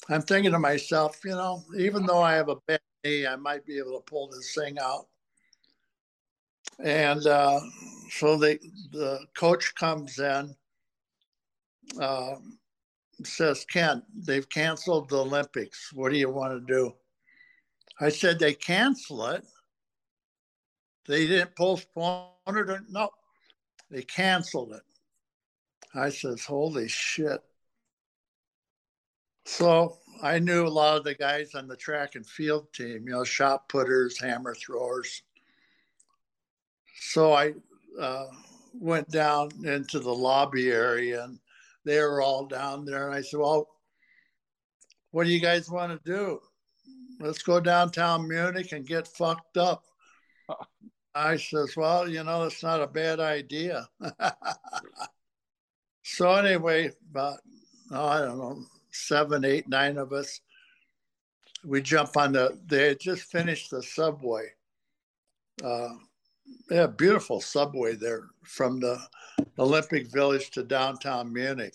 I'm 0.09 0.21
thinking 0.21 0.51
to 0.51 0.59
myself, 0.59 1.19
you 1.25 1.31
know, 1.31 1.63
even 1.77 2.05
though 2.05 2.21
I 2.21 2.33
have 2.33 2.49
a 2.49 2.57
bad 2.67 2.81
knee, 3.03 3.25
I 3.25 3.35
might 3.35 3.65
be 3.65 3.77
able 3.77 3.97
to 3.97 4.03
pull 4.05 4.29
this 4.29 4.53
thing 4.53 4.77
out. 4.79 5.07
And 6.79 7.25
uh, 7.25 7.59
so 8.11 8.37
the 8.37 8.59
the 8.91 9.25
coach 9.37 9.73
comes 9.75 10.19
in, 10.19 10.55
uh, 11.99 12.35
says, 13.23 13.65
Ken, 13.65 14.03
they've 14.13 14.49
canceled 14.49 15.09
the 15.09 15.19
Olympics. 15.19 15.91
What 15.93 16.11
do 16.11 16.17
you 16.17 16.29
want 16.29 16.53
to 16.53 16.73
do? 16.73 16.93
I 17.99 18.09
said, 18.09 18.39
they 18.39 18.53
cancel 18.53 19.25
it. 19.27 19.45
They 21.07 21.27
didn't 21.27 21.55
postpone 21.55 22.27
it. 22.47 22.69
Or, 22.69 22.83
no, 22.89 23.09
they 23.89 24.01
canceled 24.01 24.73
it. 24.73 24.83
I 25.93 26.09
says, 26.09 26.43
holy 26.43 26.89
shit. 26.89 27.41
So 29.45 29.97
I 30.21 30.39
knew 30.39 30.65
a 30.65 30.67
lot 30.67 30.97
of 30.97 31.03
the 31.03 31.13
guys 31.13 31.53
on 31.53 31.67
the 31.67 31.75
track 31.75 32.15
and 32.15 32.25
field 32.25 32.73
team, 32.73 33.05
you 33.05 33.11
know, 33.11 33.23
shot 33.23 33.69
putters, 33.69 34.19
hammer 34.19 34.55
throwers. 34.55 35.21
So 36.99 37.33
I 37.33 37.53
uh, 37.99 38.25
went 38.73 39.09
down 39.09 39.51
into 39.63 39.99
the 39.99 40.13
lobby 40.13 40.71
area 40.71 41.23
and 41.23 41.39
they 41.85 41.99
were 41.99 42.21
all 42.21 42.47
down 42.47 42.85
there. 42.85 43.07
And 43.07 43.15
I 43.15 43.21
said, 43.21 43.39
Well, 43.39 43.67
what 45.11 45.25
do 45.25 45.31
you 45.31 45.39
guys 45.39 45.69
want 45.69 45.91
to 45.91 46.11
do? 46.11 46.39
Let's 47.19 47.43
go 47.43 47.59
downtown 47.59 48.27
Munich 48.27 48.71
and 48.71 48.85
get 48.85 49.07
fucked 49.07 49.57
up. 49.57 49.83
I 51.15 51.37
says, 51.37 51.77
Well, 51.77 52.09
you 52.09 52.23
know, 52.23 52.43
it's 52.43 52.63
not 52.63 52.81
a 52.81 52.87
bad 52.87 53.19
idea. 53.19 53.87
so, 56.03 56.33
anyway, 56.33 56.91
about, 57.11 57.37
oh, 57.91 58.05
I 58.05 58.19
don't 58.19 58.37
know, 58.37 58.65
seven, 58.95 59.45
eight, 59.45 59.67
nine 59.67 59.97
of 59.97 60.13
us, 60.13 60.41
we 61.63 61.81
jump 61.81 62.15
on 62.17 62.33
the, 62.33 62.57
they 62.67 62.89
had 62.89 62.99
just 62.99 63.23
finished 63.23 63.71
the 63.71 63.81
subway. 63.81 64.47
Uh, 65.63 65.95
yeah, 66.69 66.87
beautiful 66.87 67.41
subway 67.41 67.95
there 67.95 68.25
from 68.43 68.79
the 68.79 68.99
Olympic 69.57 70.07
Village 70.07 70.51
to 70.51 70.63
downtown 70.63 71.31
Munich. 71.31 71.73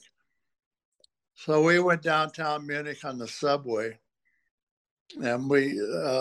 So 1.35 1.62
we 1.62 1.79
went 1.79 2.03
downtown 2.03 2.66
Munich 2.66 3.05
on 3.05 3.18
the 3.18 3.27
subway, 3.27 3.99
and 5.23 5.49
we, 5.49 5.81
uh, 5.81 6.21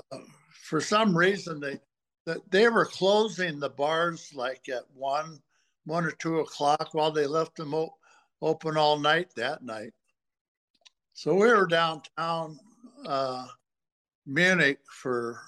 for 0.64 0.80
some 0.80 1.16
reason, 1.18 1.60
they 1.60 1.80
they 2.50 2.70
were 2.70 2.86
closing 2.86 3.60
the 3.60 3.70
bars 3.70 4.32
like 4.34 4.70
at 4.70 4.84
one, 4.93 5.41
one 5.86 6.06
or 6.06 6.12
two 6.12 6.39
o'clock, 6.39 6.89
while 6.93 7.12
they 7.12 7.28
left 7.28 7.56
them 7.56 7.74
op- 7.74 7.97
open 8.41 8.78
all 8.78 8.97
night 8.97 9.30
that 9.36 9.64
night. 9.64 9.93
So 11.20 11.34
we 11.34 11.47
were 11.47 11.67
downtown 11.67 12.57
uh, 13.05 13.45
Munich 14.26 14.80
for 14.89 15.41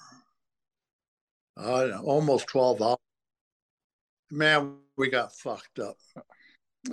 uh, 1.56 1.98
almost 2.04 2.46
12 2.48 2.82
hours. 2.82 2.98
Man, 4.30 4.74
we 4.98 5.08
got 5.08 5.34
fucked 5.34 5.78
up. 5.78 5.96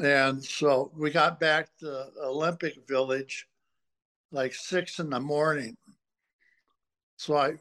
And 0.02 0.42
so 0.42 0.94
we 0.96 1.12
got 1.12 1.42
back 1.42 1.68
to 1.80 2.06
Olympic 2.24 2.76
Village 2.88 3.48
like 4.32 4.54
six 4.54 5.00
in 5.00 5.10
the 5.10 5.20
morning. 5.20 5.76
So 7.18 7.36
I 7.36 7.56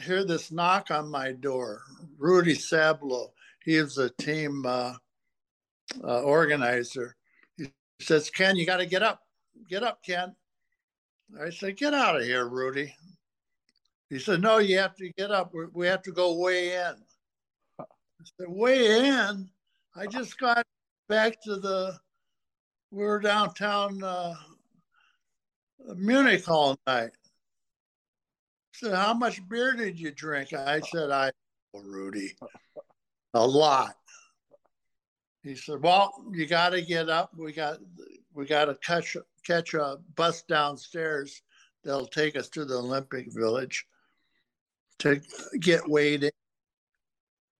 hear 0.00 0.24
this 0.24 0.50
knock 0.50 0.90
on 0.90 1.10
my 1.10 1.32
door. 1.32 1.82
Rudy 2.16 2.54
Sablo, 2.54 3.32
he 3.62 3.74
is 3.74 3.98
a 3.98 4.08
team 4.08 4.64
uh, 4.64 4.94
uh, 6.02 6.22
organizer. 6.22 7.14
He 7.58 7.66
says, 8.00 8.30
Ken, 8.30 8.56
you 8.56 8.64
got 8.64 8.78
to 8.78 8.86
get 8.86 9.02
up. 9.02 9.20
Get 9.68 9.82
up, 9.82 10.02
Ken. 10.02 10.34
I 11.40 11.50
said, 11.50 11.76
Get 11.76 11.94
out 11.94 12.16
of 12.16 12.22
here, 12.22 12.46
Rudy. 12.46 12.94
He 14.10 14.18
said, 14.18 14.42
No, 14.42 14.58
you 14.58 14.78
have 14.78 14.94
to 14.96 15.10
get 15.16 15.30
up. 15.30 15.52
We 15.72 15.86
have 15.86 16.02
to 16.02 16.12
go 16.12 16.38
weigh 16.38 16.74
in. 16.74 16.94
I 17.80 17.84
said, 18.38 18.48
Weigh 18.48 19.08
in? 19.08 19.48
I 19.96 20.06
just 20.06 20.38
got 20.38 20.66
back 21.08 21.42
to 21.44 21.56
the, 21.56 21.98
we 22.90 23.04
were 23.04 23.20
downtown 23.20 24.02
uh, 24.02 24.34
Munich 25.96 26.48
all 26.48 26.78
night. 26.86 27.10
He 28.72 28.86
said, 28.86 28.94
How 28.94 29.14
much 29.14 29.46
beer 29.48 29.74
did 29.74 29.98
you 29.98 30.10
drink? 30.10 30.52
I 30.52 30.80
said, 30.80 31.10
I, 31.10 31.30
oh, 31.74 31.80
Rudy, 31.80 32.32
a 33.34 33.46
lot. 33.46 33.96
He 35.42 35.56
said, 35.56 35.82
Well, 35.82 36.12
you 36.32 36.46
got 36.46 36.70
to 36.70 36.82
get 36.82 37.08
up. 37.08 37.30
We 37.36 37.52
got, 37.52 37.78
we 38.34 38.46
got 38.46 38.66
to 38.66 38.74
catch, 38.76 39.16
catch 39.44 39.74
a 39.74 39.98
bus 40.14 40.42
downstairs 40.42 41.42
that'll 41.84 42.06
take 42.06 42.36
us 42.36 42.48
to 42.50 42.64
the 42.64 42.76
Olympic 42.76 43.32
Village 43.32 43.86
to 44.98 45.20
get 45.60 45.88
weighed 45.88 46.24
in. 46.24 46.30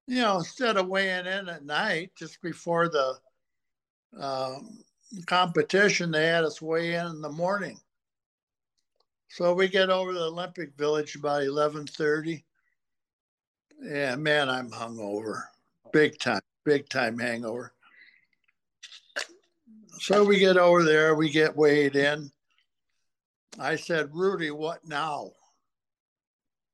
You 0.07 0.23
know, 0.23 0.39
instead 0.39 0.77
of 0.77 0.89
weighing 0.89 1.27
in 1.27 1.49
at 1.49 1.65
night, 1.65 2.11
just 2.17 2.43
before 2.43 2.89
the 2.89 3.15
um, 4.21 4.83
competition, 5.27 6.11
they 6.11 6.27
had 6.27 6.45
us 6.45 6.61
weigh 6.61 6.95
in 6.95 7.07
in 7.07 7.21
the 7.21 7.29
morning. 7.31 7.79
So 9.29 9.55
we 9.55 9.69
get 9.69 9.91
over 9.91 10.13
the 10.13 10.27
Olympic 10.27 10.77
Village 10.77 11.17
about 11.17 11.43
eleven 11.43 11.87
thirty. 11.87 12.45
Yeah, 13.81 14.17
man, 14.17 14.49
I'm 14.49 14.71
hungover, 14.71 15.45
big 15.93 16.19
time, 16.19 16.43
big 16.65 16.89
time 16.89 17.19
hangover. 17.19 17.73
So 19.99 20.25
we 20.25 20.39
get 20.39 20.57
over 20.57 20.85
there, 20.85 21.15
we 21.15 21.31
get 21.31 21.57
weighed 21.57 21.97
in. 21.97 22.31
I 23.59 23.77
said, 23.77 24.15
Rudy, 24.15 24.51
what 24.51 24.87
now? 24.87 25.31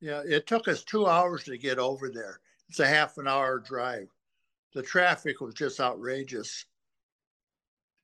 Yeah, 0.00 0.22
it 0.24 0.46
took 0.46 0.68
us 0.68 0.84
two 0.84 1.06
hours 1.06 1.44
to 1.44 1.58
get 1.58 1.78
over 1.78 2.08
there. 2.08 2.40
It's 2.68 2.78
a 2.78 2.86
half 2.86 3.18
an 3.18 3.26
hour 3.26 3.58
drive. 3.58 4.08
The 4.74 4.82
traffic 4.82 5.40
was 5.40 5.54
just 5.54 5.80
outrageous. 5.80 6.66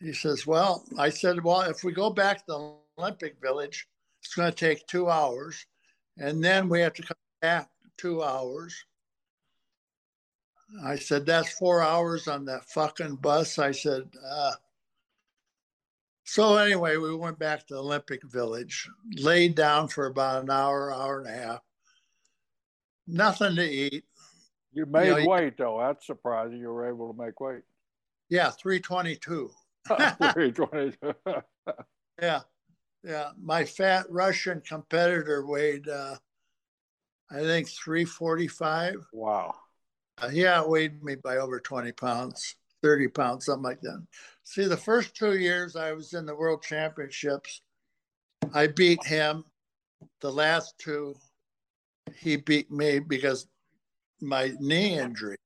He 0.01 0.13
says, 0.13 0.47
Well, 0.47 0.85
I 0.99 1.11
said, 1.11 1.43
Well, 1.45 1.63
if 1.63 1.85
we 1.85 1.93
go 1.93 2.11
back 2.11 2.39
to 2.39 2.45
the 2.49 2.75
Olympic 2.99 3.41
Village, 3.41 3.87
it's 4.23 4.35
going 4.35 4.51
to 4.51 4.57
take 4.57 4.87
two 4.87 5.09
hours. 5.09 5.67
And 6.19 6.43
then 6.43 6.69
we 6.69 6.81
have 6.81 6.95
to 6.95 7.03
come 7.03 7.17
back 7.41 7.69
two 7.97 8.23
hours. 8.23 8.75
I 10.85 10.97
said, 10.97 11.27
That's 11.27 11.53
four 11.53 11.81
hours 11.81 12.27
on 12.27 12.45
that 12.47 12.65
fucking 12.71 13.17
bus. 13.17 13.59
I 13.59 13.71
said, 13.71 14.09
uh, 14.27 14.53
so 16.25 16.57
anyway, 16.57 16.97
we 16.97 17.15
went 17.15 17.39
back 17.39 17.67
to 17.67 17.77
Olympic 17.77 18.23
Village, 18.25 18.89
laid 19.17 19.55
down 19.55 19.89
for 19.89 20.07
about 20.07 20.43
an 20.43 20.51
hour, 20.51 20.93
hour 20.93 21.21
and 21.21 21.29
a 21.29 21.33
half. 21.33 21.61
Nothing 23.07 23.57
to 23.57 23.63
eat. 23.63 24.05
You 24.73 24.87
made 24.87 25.07
you 25.07 25.25
know, 25.25 25.29
weight 25.29 25.57
though. 25.59 25.79
That's 25.79 26.07
surprising. 26.07 26.59
You 26.59 26.69
were 26.69 26.89
able 26.89 27.13
to 27.13 27.23
make 27.23 27.39
weight. 27.41 27.63
Yeah, 28.31 28.51
three 28.51 28.81
twenty-two. 28.81 29.51
three 30.33 30.51
twenty-two. 30.51 31.13
yeah, 32.21 32.41
yeah. 33.05 33.31
My 33.41 33.65
fat 33.65 34.07
Russian 34.09 34.63
competitor 34.67 35.47
weighed, 35.47 35.89
uh, 35.89 36.17
I 37.31 37.41
think, 37.41 37.69
three 37.69 38.07
forty-five. 38.07 38.97
Wow. 39.13 39.55
Uh, 40.17 40.29
he 40.29 40.47
outweighed 40.47 41.05
me 41.05 41.17
by 41.17 41.37
over 41.37 41.61
twenty 41.61 41.93
pounds, 41.93 42.57
thirty 42.85 43.09
pounds, 43.09 43.47
something 43.47 43.63
like 43.63 43.81
that. 43.81 44.07
See, 44.43 44.67
the 44.67 44.77
first 44.77 45.17
two 45.17 45.39
years 45.39 45.75
I 45.75 45.93
was 45.93 46.13
in 46.13 46.27
the 46.27 46.35
World 46.35 46.63
Championships, 46.63 47.63
I 48.53 48.67
beat 48.67 49.03
him. 49.07 49.45
The 50.21 50.31
last 50.31 50.75
two, 50.77 51.15
he 52.15 52.37
beat 52.37 52.71
me 52.71 52.99
because 52.99 53.49
my 54.21 54.53
knee 54.61 54.99
injury. 54.99 55.39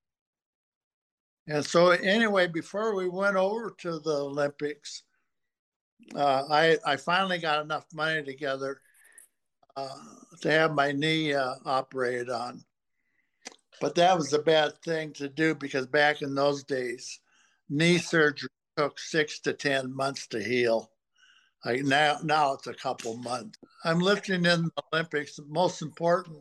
And 1.47 1.65
so, 1.65 1.91
anyway, 1.91 2.49
before 2.49 2.97
we 2.97 3.09
went 3.09 3.37
over 3.37 3.73
to 3.83 4.01
the 4.01 4.17
Olympics, 4.17 5.05
uh, 6.17 6.43
I 6.51 6.77
I 6.85 6.97
finally 6.97 7.39
got 7.39 7.63
enough 7.63 7.87
money 7.95 8.25
together 8.25 8.81
uh, 9.77 9.89
to 10.41 10.51
have 10.51 10.75
my 10.75 10.91
knee 10.91 11.35
uh, 11.35 11.55
operated 11.65 12.31
on. 12.31 12.65
But 13.81 13.95
that 13.95 14.17
was 14.17 14.33
a 14.33 14.41
bad 14.41 14.73
thing 14.83 15.13
to 15.15 15.29
do 15.29 15.55
because 15.55 15.87
back 15.87 16.21
in 16.21 16.35
those 16.35 16.65
days, 16.65 17.21
knee 17.69 17.99
surgery 17.99 18.51
took 18.77 18.99
six 18.99 19.41
to 19.41 19.53
ten 19.53 19.95
months 19.95 20.27
to 20.29 20.43
heal. 20.43 20.91
Like 21.65 21.83
now, 21.83 22.19
now 22.23 22.53
it's 22.53 22.69
a 22.69 22.75
couple 22.75 23.17
months. 23.17 23.59
I'm 23.85 23.99
lifting 23.99 24.45
in 24.45 24.65
the 24.65 24.73
Olympics, 24.93 25.37
the 25.37 25.45
most 25.49 25.83
important 25.83 26.39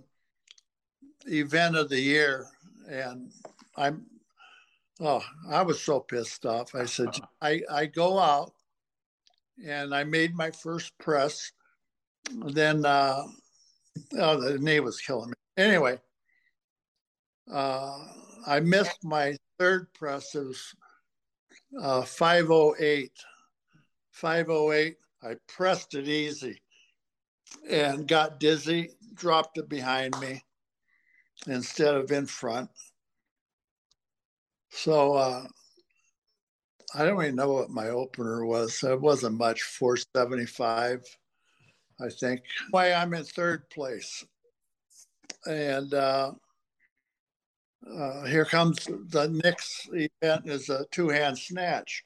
event 1.25 1.75
of 1.75 1.89
the 1.89 1.99
year, 1.99 2.45
and 2.89 3.31
I'm. 3.75 4.05
Oh, 4.99 5.23
I 5.49 5.61
was 5.61 5.79
so 5.79 5.99
pissed 5.99 6.45
off. 6.45 6.73
I 6.73 6.85
said, 6.85 7.09
I, 7.39 7.61
I 7.71 7.85
go 7.85 8.17
out 8.17 8.53
and 9.63 9.93
I 9.93 10.03
made 10.03 10.33
my 10.33 10.49
first 10.49 10.97
press. 10.97 11.51
Then, 12.31 12.83
uh, 12.83 13.23
oh, 14.17 14.41
the 14.41 14.57
knee 14.57 14.79
was 14.79 14.99
killing 14.99 15.29
me. 15.29 15.35
Anyway, 15.55 15.99
uh, 17.51 18.07
I 18.47 18.59
missed 18.59 19.03
my 19.03 19.35
third 19.59 19.93
press. 19.93 20.33
It 20.33 20.45
was 20.45 20.73
uh, 21.81 22.01
508. 22.03 23.11
508, 24.11 24.95
I 25.23 25.35
pressed 25.47 25.93
it 25.93 26.07
easy 26.07 26.59
and 27.69 28.07
got 28.07 28.39
dizzy, 28.39 28.89
dropped 29.13 29.57
it 29.57 29.69
behind 29.69 30.19
me 30.19 30.43
instead 31.47 31.95
of 31.95 32.11
in 32.11 32.25
front. 32.25 32.69
So 34.69 35.13
uh, 35.13 35.47
I 36.95 37.05
don't 37.05 37.21
even 37.21 37.35
know 37.35 37.51
what 37.53 37.69
my 37.69 37.89
opener 37.89 38.45
was. 38.45 38.83
It 38.83 38.99
wasn't 38.99 39.37
much, 39.37 39.61
475, 39.61 41.03
I 42.01 42.09
think. 42.09 42.41
Why 42.71 42.93
I'm 42.93 43.13
in 43.13 43.23
third 43.23 43.69
place. 43.69 44.25
And 45.45 45.93
uh, 45.93 46.31
uh, 47.95 48.25
here 48.25 48.45
comes 48.45 48.85
the 48.85 49.29
next 49.43 49.89
event 49.91 50.47
is 50.47 50.69
a 50.69 50.85
two 50.91 51.09
hand 51.09 51.37
snatch. 51.37 52.03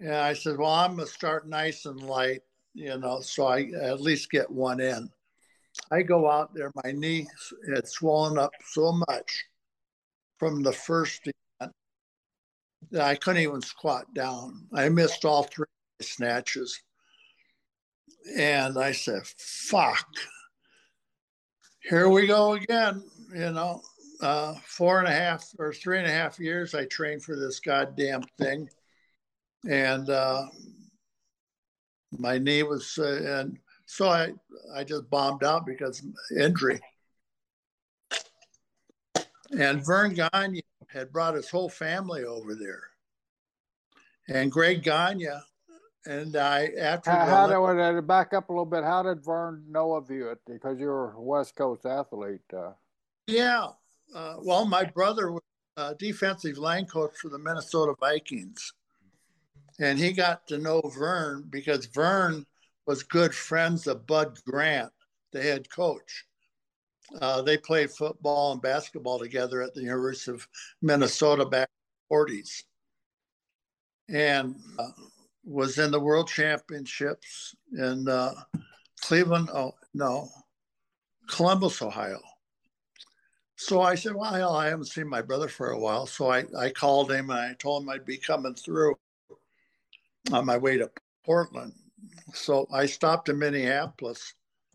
And 0.00 0.14
I 0.14 0.34
said, 0.34 0.58
well, 0.58 0.72
I'm 0.72 0.96
going 0.96 1.06
to 1.06 1.12
start 1.12 1.48
nice 1.48 1.86
and 1.86 2.02
light, 2.02 2.42
you 2.74 2.98
know, 2.98 3.20
so 3.20 3.46
I 3.46 3.70
at 3.80 4.00
least 4.00 4.30
get 4.30 4.50
one 4.50 4.80
in. 4.80 5.08
I 5.90 6.02
go 6.02 6.30
out 6.30 6.54
there, 6.54 6.70
my 6.84 6.92
knee 6.92 7.26
had 7.74 7.88
swollen 7.88 8.38
up 8.38 8.52
so 8.64 9.00
much 9.08 9.44
from 10.38 10.62
the 10.62 10.72
first 10.72 11.22
event 11.22 11.72
that 12.90 13.02
I 13.02 13.14
couldn't 13.14 13.42
even 13.42 13.62
squat 13.62 14.12
down. 14.14 14.66
I 14.72 14.88
missed 14.88 15.24
all 15.24 15.44
three 15.44 15.66
snatches. 16.00 16.80
And 18.36 18.78
I 18.78 18.92
said, 18.92 19.22
fuck, 19.24 20.06
here 21.82 22.08
we 22.08 22.26
go 22.26 22.54
again, 22.54 23.04
you 23.32 23.52
know 23.52 23.82
uh, 24.20 24.54
four 24.64 24.98
and 24.98 25.08
a 25.08 25.12
half 25.12 25.48
or 25.58 25.72
three 25.72 25.98
and 25.98 26.06
a 26.06 26.10
half 26.10 26.38
years 26.38 26.74
I 26.74 26.86
trained 26.86 27.22
for 27.22 27.36
this 27.36 27.60
goddamn 27.60 28.22
thing, 28.38 28.68
and 29.68 30.08
uh, 30.08 30.46
my 32.18 32.38
knee 32.38 32.62
was, 32.62 32.98
uh, 32.98 33.40
and 33.40 33.58
so 33.86 34.08
I 34.08 34.32
I 34.74 34.84
just 34.84 35.10
bombed 35.10 35.44
out 35.44 35.66
because 35.66 36.02
injury. 36.36 36.80
And 39.56 39.84
Verne 39.84 40.14
Gagne 40.14 40.62
had 40.88 41.12
brought 41.12 41.34
his 41.34 41.50
whole 41.50 41.68
family 41.68 42.24
over 42.24 42.54
there, 42.54 42.82
and 44.28 44.50
Greg 44.50 44.82
Gagne 44.82 45.28
and 46.06 46.36
I 46.36 46.70
after 46.78 47.10
how, 47.10 47.26
how 47.26 47.72
did, 47.72 47.80
uh, 47.80 48.00
back 48.02 48.34
up 48.34 48.48
a 48.48 48.52
little 48.52 48.66
bit? 48.66 48.84
How 48.84 49.02
did 49.02 49.24
Verne 49.24 49.64
know 49.68 49.94
of 49.94 50.10
you? 50.10 50.34
Because 50.46 50.78
you're 50.78 51.12
a 51.12 51.22
West 51.22 51.54
Coast 51.56 51.86
athlete. 51.86 52.40
Uh... 52.52 52.72
Yeah, 53.26 53.68
uh, 54.14 54.36
well, 54.38 54.64
my 54.64 54.84
brother 54.84 55.32
was 55.32 55.42
defensive 55.98 56.58
line 56.58 56.86
coach 56.86 57.12
for 57.20 57.28
the 57.28 57.38
Minnesota 57.38 57.94
Vikings. 58.00 58.72
And 59.80 59.98
he 59.98 60.12
got 60.12 60.46
to 60.48 60.58
know 60.58 60.80
Verne 60.96 61.44
because 61.50 61.86
Verne 61.86 62.46
was 62.86 63.02
good 63.02 63.34
friends 63.34 63.86
of 63.86 64.06
Bud 64.06 64.38
Grant, 64.46 64.92
the 65.32 65.42
head 65.42 65.68
coach. 65.68 66.24
Uh, 67.20 67.42
they 67.42 67.58
played 67.58 67.90
football 67.90 68.52
and 68.52 68.62
basketball 68.62 69.18
together 69.18 69.62
at 69.62 69.74
the 69.74 69.82
University 69.82 70.32
of 70.32 70.46
Minnesota 70.80 71.44
back 71.44 71.68
in 71.68 72.16
the 72.16 72.16
40s. 72.16 72.62
And 74.08 74.54
uh, 74.78 74.90
was 75.44 75.78
in 75.78 75.90
the 75.90 76.00
world 76.00 76.28
championships 76.28 77.54
in 77.76 78.08
uh, 78.08 78.34
Cleveland, 79.00 79.50
oh, 79.52 79.74
no, 79.92 80.28
Columbus, 81.28 81.82
Ohio. 81.82 82.20
So 83.56 83.82
I 83.82 83.94
said, 83.94 84.14
well, 84.14 84.56
I 84.56 84.66
haven't 84.66 84.86
seen 84.86 85.08
my 85.08 85.22
brother 85.22 85.48
for 85.48 85.70
a 85.70 85.78
while. 85.78 86.06
So 86.06 86.30
I, 86.30 86.44
I 86.58 86.70
called 86.70 87.10
him 87.10 87.30
and 87.30 87.38
I 87.38 87.54
told 87.54 87.82
him 87.82 87.88
I'd 87.88 88.04
be 88.04 88.16
coming 88.16 88.54
through 88.54 88.96
on 90.32 90.44
my 90.44 90.56
way 90.56 90.76
to 90.78 90.90
Portland. 91.24 91.72
So 92.32 92.66
I 92.72 92.86
stopped 92.86 93.28
in 93.28 93.38
Minneapolis 93.38 94.34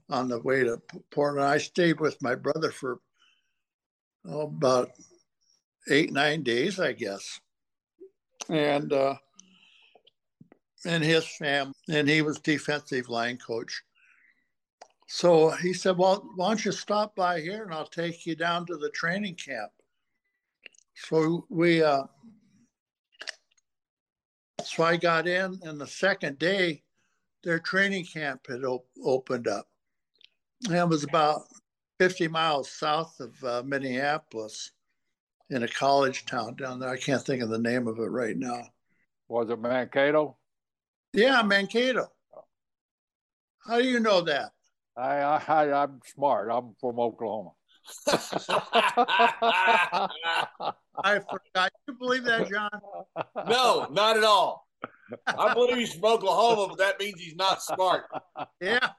on 0.10 0.28
the 0.28 0.40
way 0.40 0.64
to 0.64 0.82
Portland. 1.12 1.48
I 1.48 1.58
stayed 1.58 2.00
with 2.00 2.22
my 2.22 2.36
brother 2.36 2.72
for 2.72 3.00
oh, 4.26 4.42
about 4.42 4.92
eight, 5.90 6.14
nine 6.14 6.44
days, 6.44 6.80
I 6.80 6.94
guess. 6.94 7.40
And, 8.48 8.94
uh, 8.94 9.16
and 10.86 11.04
his 11.04 11.28
family, 11.38 11.74
and 11.90 12.08
he 12.08 12.22
was 12.22 12.40
defensive 12.40 13.10
line 13.10 13.38
coach. 13.38 13.84
So 15.12 15.50
he 15.50 15.74
said, 15.74 15.98
Well, 15.98 16.24
why 16.36 16.50
don't 16.50 16.64
you 16.64 16.72
stop 16.72 17.16
by 17.16 17.42
here 17.42 17.64
and 17.64 17.74
I'll 17.74 17.88
take 17.88 18.28
you 18.28 18.36
down 18.36 18.68
to 18.68 18.78
the 18.78 18.92
training 18.92 19.36
camp? 19.36 19.72
So 20.94 21.48
we, 21.50 21.82
uh, 21.82 22.04
so 24.64 24.84
I 24.84 24.98
got 24.98 25.28
in, 25.28 25.60
and 25.64 25.82
the 25.82 25.88
second 25.88 26.38
day, 26.38 26.84
their 27.44 27.58
training 27.58 28.06
camp 28.06 28.46
had 28.48 28.64
op- 28.64 28.86
opened 29.04 29.48
up. 29.48 29.68
And 30.68 30.76
it 30.76 30.88
was 30.88 31.04
about 31.04 31.42
50 31.98 32.28
miles 32.28 32.70
south 32.70 33.20
of 33.20 33.44
uh, 33.44 33.64
Minneapolis 33.66 34.72
in 35.50 35.64
a 35.64 35.68
college 35.68 36.28
town 36.28 36.56
down 36.56 36.80
there. 36.80 36.90
I 36.90 36.98
can't 36.98 37.26
think 37.26 37.42
of 37.42 37.50
the 37.50 37.58
name 37.58 37.88
of 37.88 37.98
it 37.98 38.12
right 38.12 38.38
now. 38.38 38.62
Was 39.28 39.50
it 39.50 39.60
Mankato? 39.60 40.38
Yeah, 41.14 41.42
Mankato. 41.42 42.12
How 43.66 43.80
do 43.80 43.88
you 43.88 44.00
know 44.00 44.22
that? 44.22 44.52
I, 45.00 45.42
I 45.48 45.84
I'm 45.84 46.00
smart. 46.06 46.50
I'm 46.52 46.76
from 46.80 47.00
Oklahoma. 47.00 47.52
I 51.02 51.20
forgot. 51.20 51.72
You 51.88 51.94
believe 51.98 52.26
that, 52.26 52.50
John? 52.50 52.70
No, 53.48 53.88
not 53.92 54.18
at 54.18 54.24
all. 54.24 54.68
I 55.26 55.54
believe 55.54 55.78
he's 55.78 55.94
from 55.94 56.06
Oklahoma, 56.06 56.68
but 56.70 56.78
that 56.80 57.00
means 57.00 57.20
he's 57.20 57.36
not 57.36 57.62
smart. 57.62 58.06
Yeah. 58.62 58.90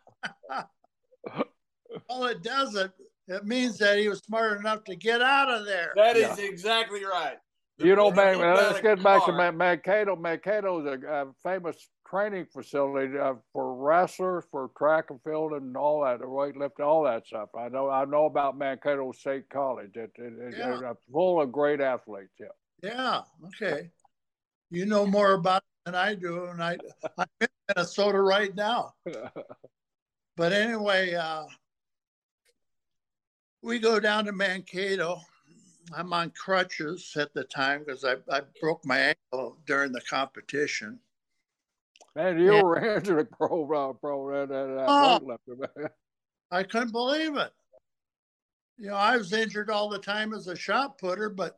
well, 2.08 2.24
it 2.24 2.42
doesn't. 2.42 2.92
It 3.28 3.44
means 3.44 3.78
that 3.78 3.98
he 3.98 4.08
was 4.08 4.18
smart 4.20 4.58
enough 4.58 4.82
to 4.84 4.96
get 4.96 5.20
out 5.22 5.50
of 5.50 5.66
there. 5.66 5.92
That 5.94 6.16
is 6.16 6.38
yeah. 6.38 6.44
exactly 6.46 7.04
right. 7.04 7.36
You 7.78 7.96
know, 7.96 8.10
man, 8.10 8.38
let's 8.38 8.80
get 8.80 9.02
back 9.02 9.24
to 9.26 9.52
Mankato. 9.52 10.16
Mankato 10.16 10.80
is 10.80 10.86
a, 10.86 11.06
a 11.06 11.26
famous 11.44 11.76
training 12.10 12.46
facility 12.52 13.16
uh, 13.16 13.34
for 13.52 13.74
wrestlers, 13.74 14.44
for 14.50 14.70
track 14.76 15.06
and 15.10 15.22
field, 15.22 15.52
and 15.52 15.76
all 15.76 16.02
that, 16.02 16.20
weightlifting, 16.20 16.84
all 16.84 17.04
that 17.04 17.26
stuff. 17.26 17.50
I 17.56 17.68
know, 17.68 17.88
I 17.88 18.04
know 18.04 18.26
about 18.26 18.58
Mankato 18.58 19.12
State 19.12 19.48
College. 19.48 19.96
It, 19.96 20.10
it, 20.16 20.32
it. 20.38 20.54
It's 20.58 21.04
full 21.12 21.40
of 21.40 21.52
great 21.52 21.80
athletes. 21.80 22.34
Yeah. 22.38 22.46
Yeah. 22.82 23.20
Okay. 23.46 23.90
You 24.70 24.86
know 24.86 25.06
more 25.06 25.32
about 25.34 25.58
it 25.58 25.86
than 25.86 25.94
I 25.94 26.14
do, 26.14 26.46
and 26.46 26.62
I 26.62 26.76
I'm 27.16 27.26
in 27.40 27.48
Minnesota 27.68 28.20
right 28.20 28.54
now. 28.54 28.94
but 30.36 30.52
anyway, 30.52 31.14
uh, 31.14 31.44
we 33.62 33.78
go 33.78 34.00
down 34.00 34.24
to 34.24 34.32
Mankato 34.32 35.20
I'm 35.92 36.12
on 36.12 36.30
crutches 36.30 37.16
at 37.16 37.34
the 37.34 37.44
time 37.44 37.82
because 37.84 38.04
I, 38.04 38.14
I 38.30 38.42
broke 38.60 38.84
my 38.84 38.98
ankle 38.98 39.58
during 39.66 39.92
the 39.92 40.00
competition. 40.02 40.98
Man, 42.20 42.38
you 42.38 42.54
and, 42.54 42.66
were 42.66 42.96
into 42.96 43.14
the 43.14 43.24
pro, 43.24 43.64
pro, 43.64 43.94
pro, 43.94 44.46
that, 44.46 44.48
that 44.48 44.84
oh, 44.88 45.38
I 46.50 46.62
couldn't 46.62 46.92
believe 46.92 47.36
it. 47.36 47.50
You 48.76 48.88
know, 48.88 48.96
I 48.96 49.16
was 49.16 49.32
injured 49.32 49.70
all 49.70 49.88
the 49.88 49.98
time 49.98 50.34
as 50.34 50.46
a 50.46 50.56
shot 50.56 50.98
putter, 50.98 51.30
but 51.30 51.56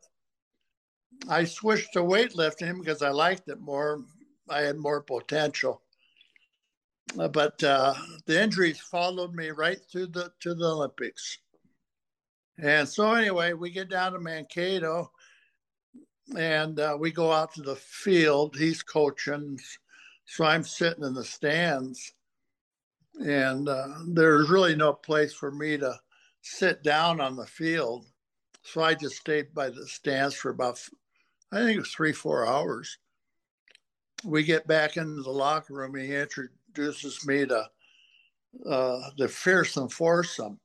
I 1.28 1.44
switched 1.44 1.92
to 1.94 2.00
weightlifting 2.00 2.78
because 2.78 3.02
I 3.02 3.10
liked 3.10 3.48
it 3.48 3.60
more. 3.60 4.04
I 4.48 4.60
had 4.60 4.76
more 4.76 5.00
potential. 5.00 5.82
Uh, 7.18 7.28
but 7.28 7.62
uh, 7.64 7.94
the 8.26 8.40
injuries 8.40 8.78
followed 8.78 9.34
me 9.34 9.50
right 9.50 9.78
through 9.90 10.08
the 10.08 10.32
to 10.40 10.54
the 10.54 10.66
Olympics. 10.66 11.38
And 12.58 12.88
so, 12.88 13.12
anyway, 13.14 13.52
we 13.52 13.70
get 13.70 13.88
down 13.90 14.12
to 14.12 14.20
Mankato 14.20 15.10
and 16.36 16.78
uh, 16.78 16.96
we 16.98 17.10
go 17.10 17.32
out 17.32 17.52
to 17.54 17.62
the 17.62 17.76
field. 17.76 18.56
He's 18.56 18.82
coaching. 18.82 19.58
So 20.24 20.44
I'm 20.44 20.64
sitting 20.64 21.04
in 21.04 21.14
the 21.14 21.24
stands. 21.24 22.12
And 23.24 23.68
uh, 23.68 23.88
there's 24.08 24.48
really 24.48 24.74
no 24.74 24.92
place 24.92 25.34
for 25.34 25.50
me 25.50 25.76
to 25.78 25.98
sit 26.40 26.82
down 26.82 27.20
on 27.20 27.36
the 27.36 27.46
field. 27.46 28.06
So 28.62 28.82
I 28.82 28.94
just 28.94 29.16
stayed 29.16 29.52
by 29.54 29.70
the 29.70 29.86
stands 29.86 30.34
for 30.34 30.50
about, 30.50 30.80
I 31.52 31.58
think 31.58 31.76
it 31.76 31.80
was 31.80 31.92
three, 31.92 32.12
four 32.12 32.46
hours. 32.46 32.98
We 34.24 34.44
get 34.44 34.66
back 34.66 34.96
into 34.96 35.22
the 35.22 35.30
locker 35.30 35.74
room. 35.74 35.94
And 35.94 36.04
he 36.04 36.14
introduces 36.14 37.26
me 37.26 37.46
to 37.46 37.68
uh, 38.68 39.10
the 39.18 39.28
fearsome 39.28 39.88
foursome 39.88 40.58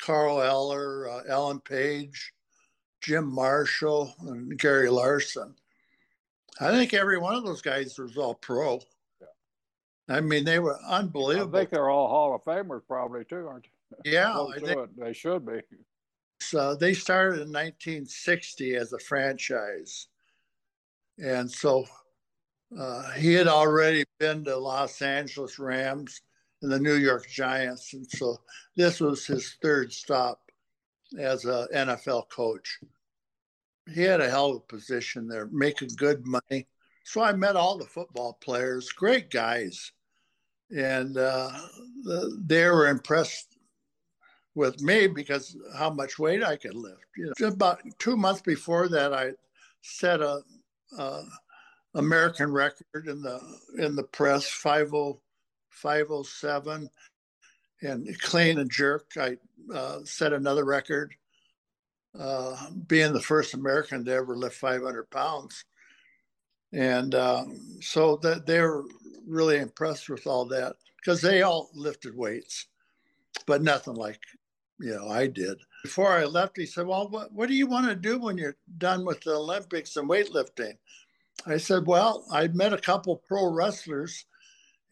Carl 0.00 0.40
Eller, 0.40 1.08
uh, 1.08 1.22
Alan 1.28 1.60
Page, 1.60 2.32
Jim 3.02 3.26
Marshall, 3.26 4.14
and 4.20 4.58
Gary 4.58 4.88
Larsen. 4.88 5.54
I 6.58 6.70
think 6.70 6.94
every 6.94 7.18
one 7.18 7.34
of 7.34 7.44
those 7.44 7.62
guys 7.62 7.98
was 7.98 8.16
all 8.16 8.34
pro. 8.34 8.80
Yeah. 9.20 9.26
I 10.08 10.20
mean, 10.20 10.44
they 10.44 10.58
were 10.58 10.78
unbelievable. 10.86 11.56
I 11.56 11.60
think 11.60 11.70
they're 11.70 11.90
all 11.90 12.08
Hall 12.08 12.34
of 12.34 12.44
Famers, 12.44 12.82
probably 12.86 13.24
too, 13.24 13.46
aren't 13.46 13.64
they? 13.64 13.70
Yeah, 14.12 14.40
I 14.40 14.58
think 14.60 14.96
they 14.96 15.12
should 15.12 15.44
be. 15.44 15.60
So 16.40 16.76
they 16.76 16.94
started 16.94 17.40
in 17.40 17.48
1960 17.48 18.76
as 18.76 18.92
a 18.92 18.98
franchise, 18.98 20.06
and 21.18 21.50
so 21.50 21.86
uh, 22.78 23.10
he 23.12 23.34
had 23.34 23.48
already 23.48 24.04
been 24.18 24.44
to 24.44 24.56
Los 24.56 25.02
Angeles 25.02 25.58
Rams 25.58 26.20
and 26.62 26.70
the 26.70 26.78
New 26.78 26.94
York 26.94 27.28
Giants. 27.28 27.92
And 27.94 28.06
so 28.08 28.38
this 28.76 29.00
was 29.00 29.26
his 29.26 29.56
third 29.62 29.92
stop 29.92 30.40
as 31.18 31.44
an 31.44 31.66
NFL 31.74 32.28
coach. 32.28 32.78
He 33.94 34.02
had 34.02 34.20
a 34.20 34.30
hell 34.30 34.50
of 34.50 34.56
a 34.56 34.60
position 34.60 35.26
there, 35.28 35.48
making 35.50 35.90
good 35.96 36.26
money. 36.26 36.66
So 37.04 37.22
I 37.22 37.32
met 37.32 37.56
all 37.56 37.78
the 37.78 37.86
football 37.86 38.38
players, 38.40 38.90
great 38.90 39.30
guys. 39.30 39.92
And 40.70 41.16
uh, 41.16 41.50
the, 42.04 42.40
they 42.46 42.66
were 42.66 42.88
impressed 42.88 43.56
with 44.54 44.80
me 44.80 45.06
because 45.06 45.56
how 45.76 45.90
much 45.90 46.18
weight 46.18 46.44
I 46.44 46.56
could 46.56 46.74
lift. 46.74 47.00
You 47.16 47.32
know, 47.40 47.48
about 47.48 47.80
two 47.98 48.16
months 48.16 48.42
before 48.42 48.88
that, 48.88 49.12
I 49.12 49.32
set 49.82 50.20
a, 50.20 50.42
a 50.98 51.22
American 51.94 52.52
record 52.52 53.06
in 53.06 53.22
the 53.22 53.40
in 53.78 53.96
the 53.96 54.04
press, 54.04 54.46
50 54.48 55.18
507 55.70 56.88
and 57.82 58.20
clean 58.20 58.58
and 58.58 58.70
jerk. 58.70 59.12
I 59.16 59.36
uh, 59.74 60.00
set 60.04 60.32
another 60.32 60.64
record, 60.64 61.14
uh, 62.18 62.56
being 62.86 63.12
the 63.12 63.20
first 63.20 63.54
American 63.54 64.04
to 64.04 64.12
ever 64.12 64.36
lift 64.36 64.56
500 64.56 65.10
pounds. 65.10 65.64
And 66.72 67.14
uh, 67.14 67.44
so 67.80 68.16
that 68.18 68.46
they 68.46 68.60
were 68.60 68.84
really 69.26 69.58
impressed 69.58 70.08
with 70.08 70.26
all 70.26 70.44
that 70.46 70.76
because 70.96 71.20
they 71.20 71.42
all 71.42 71.70
lifted 71.74 72.16
weights, 72.16 72.66
but 73.46 73.62
nothing 73.62 73.94
like, 73.94 74.20
you 74.78 74.94
know, 74.94 75.08
I 75.08 75.26
did. 75.26 75.58
Before 75.82 76.12
I 76.12 76.24
left, 76.24 76.56
he 76.56 76.66
said, 76.66 76.86
Well, 76.86 77.08
what, 77.08 77.32
what 77.32 77.48
do 77.48 77.54
you 77.54 77.66
want 77.66 77.88
to 77.88 77.94
do 77.94 78.18
when 78.18 78.38
you're 78.38 78.56
done 78.78 79.04
with 79.04 79.20
the 79.22 79.34
Olympics 79.34 79.96
and 79.96 80.08
weightlifting? 80.08 80.76
I 81.46 81.56
said, 81.56 81.86
Well, 81.86 82.24
I 82.30 82.48
met 82.48 82.72
a 82.72 82.78
couple 82.78 83.16
pro 83.16 83.50
wrestlers 83.50 84.26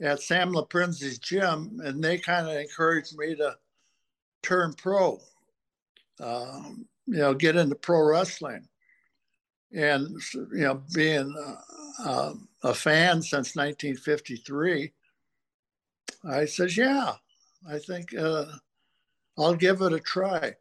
at 0.00 0.22
Sam 0.22 0.52
Loprinzi's 0.52 1.18
gym, 1.18 1.80
and 1.84 2.02
they 2.02 2.18
kind 2.18 2.48
of 2.48 2.56
encouraged 2.56 3.16
me 3.16 3.34
to 3.36 3.56
turn 4.42 4.72
pro, 4.74 5.20
um, 6.20 6.86
you 7.08 7.18
know, 7.18 7.34
get 7.34 7.56
into 7.56 7.74
pro 7.74 8.02
wrestling. 8.02 8.68
And, 9.72 10.08
you 10.34 10.48
know, 10.60 10.82
being 10.94 11.34
uh, 12.04 12.32
a 12.62 12.74
fan 12.74 13.22
since 13.22 13.56
1953, 13.56 14.92
I 16.24 16.44
says, 16.46 16.76
yeah, 16.76 17.14
I 17.68 17.78
think 17.78 18.14
uh, 18.14 18.46
I'll 19.36 19.54
give 19.54 19.82
it 19.82 19.92
a 19.92 20.00
try. 20.00 20.54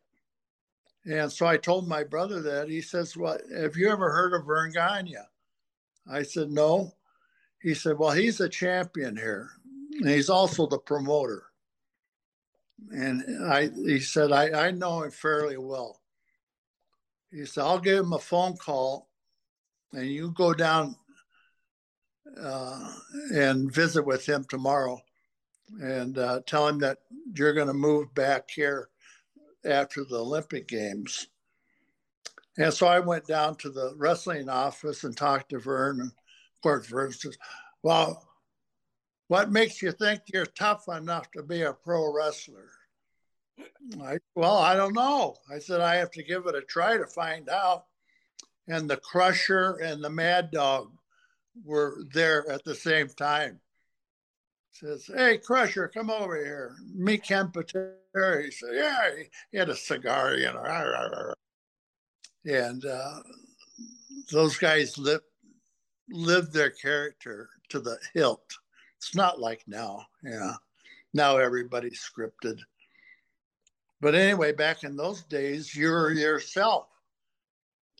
And 1.05 1.31
so 1.31 1.45
I 1.45 1.57
told 1.57 1.87
my 1.87 2.03
brother 2.03 2.41
that. 2.41 2.69
He 2.69 2.81
says, 2.81 3.15
Well, 3.15 3.37
have 3.55 3.77
you 3.77 3.89
ever 3.89 4.11
heard 4.11 4.33
of 4.33 4.45
Verne 4.45 4.73
Gagne? 4.73 5.15
I 6.11 6.23
said, 6.23 6.51
No. 6.51 6.93
He 7.61 7.73
said, 7.73 7.97
Well, 7.97 8.11
he's 8.11 8.41
a 8.41 8.49
champion 8.49 9.15
here. 9.15 9.51
And 9.99 10.09
he's 10.09 10.29
also 10.29 10.67
the 10.67 10.77
promoter. 10.77 11.45
And 12.91 13.23
I 13.45 13.69
he 13.69 13.99
said, 13.99 14.33
I, 14.33 14.67
I 14.67 14.71
know 14.71 15.03
him 15.03 15.11
fairly 15.11 15.57
well. 15.57 16.01
He 17.31 17.45
said, 17.45 17.63
I'll 17.63 17.79
give 17.79 17.99
him 17.99 18.13
a 18.13 18.19
phone 18.19 18.55
call 18.55 19.09
and 19.93 20.07
you 20.07 20.31
go 20.31 20.53
down 20.53 20.95
uh, 22.41 22.91
and 23.33 23.73
visit 23.73 24.05
with 24.05 24.25
him 24.25 24.45
tomorrow 24.49 24.99
and 25.81 26.17
uh, 26.17 26.41
tell 26.45 26.67
him 26.67 26.79
that 26.79 26.99
you're 27.33 27.53
going 27.53 27.67
to 27.67 27.73
move 27.73 28.13
back 28.13 28.49
here 28.49 28.89
after 29.65 30.03
the 30.03 30.19
Olympic 30.19 30.67
Games. 30.67 31.27
And 32.57 32.73
so 32.73 32.87
I 32.87 32.99
went 32.99 33.27
down 33.27 33.55
to 33.57 33.69
the 33.69 33.93
wrestling 33.97 34.49
office 34.49 35.03
and 35.03 35.15
talked 35.15 35.49
to 35.49 35.59
Verne. 35.59 36.01
And 36.01 36.11
court, 36.63 36.85
for 36.85 37.05
instance. 37.05 37.37
Well, 37.83 38.27
what 39.27 39.51
makes 39.51 39.81
you 39.81 39.91
think 39.91 40.21
you're 40.27 40.45
tough 40.45 40.87
enough 40.87 41.31
to 41.31 41.43
be 41.43 41.61
a 41.61 41.73
pro 41.73 42.13
wrestler? 42.13 42.69
I, 44.01 44.17
well, 44.35 44.57
I 44.57 44.75
don't 44.75 44.93
know. 44.93 45.35
I 45.51 45.59
said, 45.59 45.81
I 45.81 45.95
have 45.95 46.11
to 46.11 46.23
give 46.23 46.45
it 46.47 46.55
a 46.55 46.61
try 46.61 46.97
to 46.97 47.07
find 47.07 47.49
out. 47.49 47.85
And 48.67 48.89
the 48.89 48.97
Crusher 48.97 49.77
and 49.81 50.03
the 50.03 50.09
Mad 50.09 50.51
Dog 50.51 50.91
were 51.63 52.03
there 52.13 52.49
at 52.49 52.63
the 52.63 52.75
same 52.75 53.09
time. 53.09 53.59
Says, 54.71 55.09
hey, 55.15 55.39
Crusher, 55.39 55.87
come 55.87 56.09
over 56.09 56.35
here. 56.35 56.75
Meet 56.93 57.23
Ken 57.23 57.49
Patera. 57.49 58.43
He 58.43 58.51
said, 58.51 58.69
yeah, 58.73 59.09
he 59.51 59.57
had 59.57 59.69
a 59.69 59.75
cigar, 59.75 60.35
you 60.35 60.45
know. 60.53 61.33
And 62.45 62.85
uh, 62.85 63.19
those 64.31 64.57
guys 64.57 64.97
lived 64.97 65.23
lived 66.09 66.53
their 66.53 66.69
character 66.69 67.49
to 67.69 67.79
the 67.79 67.97
hilt. 68.13 68.57
It's 68.97 69.15
not 69.15 69.39
like 69.39 69.63
now. 69.67 70.05
Yeah. 70.23 70.53
Now 71.13 71.37
everybody's 71.37 71.99
scripted. 71.99 72.59
But 73.99 74.15
anyway, 74.15 74.51
back 74.51 74.83
in 74.83 74.95
those 74.95 75.23
days, 75.23 75.75
you're 75.75 76.11
yourself. 76.11 76.87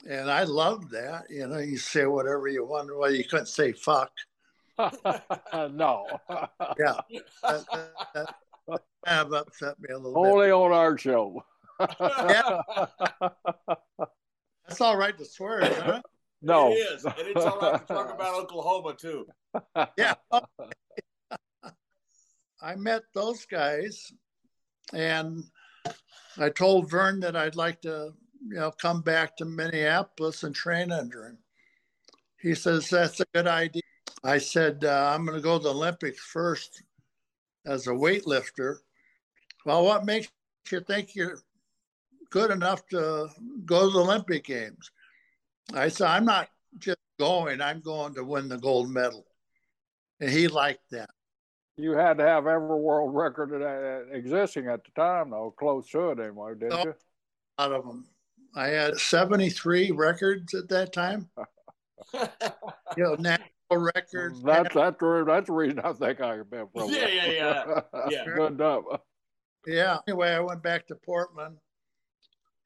And 0.08 0.30
I 0.30 0.44
loved 0.44 0.92
that. 0.92 1.26
You 1.30 1.48
know, 1.48 1.58
you 1.58 1.78
say 1.78 2.06
whatever 2.06 2.48
you 2.48 2.66
want. 2.66 2.96
Well, 2.96 3.12
you 3.12 3.24
couldn't 3.24 3.48
say 3.48 3.72
fuck. 3.72 4.12
no. 4.78 6.06
yeah. 6.78 7.00
That, 7.42 7.66
that, 7.74 7.92
that, 8.14 8.36
kind 9.06 9.28
of 9.28 9.34
upset 9.34 9.80
me 9.80 9.90
a 9.94 9.98
little 9.98 10.26
Only 10.26 10.48
bit. 10.48 10.54
on 10.54 10.72
our 10.72 10.98
show. 10.98 11.44
yeah. 11.80 12.62
That's 14.68 14.82
all 14.82 14.98
right 14.98 15.18
to 15.18 15.26
swear, 15.26 15.62
isn't 15.62 15.90
it? 15.90 16.04
No. 16.44 16.72
It 16.72 16.76
is. 16.76 17.06
And 17.06 17.14
it's 17.18 17.44
all 17.44 17.60
right 17.60 17.88
to 17.88 17.94
talk 17.94 18.14
about 18.14 18.36
Oklahoma, 18.36 18.94
too. 18.96 19.26
Yeah. 19.98 20.14
I 22.62 22.76
met 22.76 23.04
those 23.16 23.46
guys 23.46 24.12
and 24.94 25.44
I 26.40 26.50
told 26.50 26.90
Verne 26.90 27.20
that 27.22 27.36
I'd 27.36 27.56
like 27.56 27.82
to, 27.82 28.14
you 28.48 28.56
know, 28.56 28.72
come 28.72 29.02
back 29.02 29.36
to 29.38 29.46
Minneapolis 29.46 30.44
and 30.44 30.54
train 30.54 30.92
under 30.92 31.26
him. 31.28 31.38
He 32.40 32.54
says, 32.54 32.90
that's 32.90 33.20
a 33.20 33.26
good 33.34 33.48
idea. 33.48 33.82
I 34.24 34.38
said, 34.38 34.84
uh, 34.86 35.12
I'm 35.14 35.26
going 35.26 35.38
to 35.38 35.44
go 35.44 35.58
to 35.58 35.64
the 35.64 35.74
Olympics 35.74 36.20
first 36.20 36.84
as 37.66 37.88
a 37.88 37.92
weightlifter. 37.92 38.78
Well, 39.66 39.84
what 39.84 40.06
makes 40.06 40.28
you 40.72 40.80
think 40.82 41.16
you're 41.16 41.40
good 42.30 42.52
enough 42.52 42.86
to 42.88 43.30
go 43.66 43.88
to 43.88 43.94
the 43.94 44.00
Olympic 44.00 44.46
Games? 44.46 44.92
I 45.74 45.88
said, 45.90 46.08
I'm 46.08 46.26
not 46.26 46.50
just 46.78 47.00
going, 47.20 47.62
I'm 47.62 47.82
going 47.82 48.14
to 48.14 48.24
win 48.24 48.48
the 48.48 48.58
gold 48.58 48.90
medal. 48.90 49.26
And 50.20 50.30
he 50.30 50.48
liked 50.48 50.90
that. 50.92 51.10
You 51.78 51.92
had 51.92 52.18
to 52.18 52.24
have 52.24 52.48
every 52.48 52.76
world 52.76 53.14
record 53.14 53.54
uh, 53.54 54.12
existing 54.12 54.68
at 54.68 54.84
the 54.84 54.92
time, 55.00 55.30
though, 55.30 55.54
close 55.58 55.88
to 55.92 56.10
it 56.10 56.20
anyway, 56.20 56.54
didn't 56.54 56.70
no, 56.70 56.84
you? 56.86 56.96
Out 57.60 57.72
of 57.72 57.86
them. 57.86 58.08
I 58.56 58.70
had 58.70 58.98
73 58.98 59.92
records 59.92 60.56
at 60.56 60.68
that 60.70 60.92
time. 60.92 61.30
you 62.14 63.04
know, 63.04 63.16
national 63.16 63.48
records. 63.72 64.42
That's 64.42 64.74
that's 64.74 64.98
the, 65.00 65.24
that's 65.28 65.48
the 65.48 65.54
reason 65.54 65.80
I 65.80 65.94
think 65.94 66.20
I 66.20 66.38
could 66.38 66.50
be 66.50 66.58
a 66.62 66.66
pro. 66.66 66.88
Yeah, 66.88 67.08
yeah, 67.08 67.26
yeah. 67.28 67.82
yeah. 68.10 68.26
Good 68.36 68.54
enough. 68.54 68.84
Yeah. 69.68 69.98
Anyway, 70.08 70.30
I 70.30 70.40
went 70.40 70.64
back 70.64 70.88
to 70.88 70.96
Portland 70.96 71.58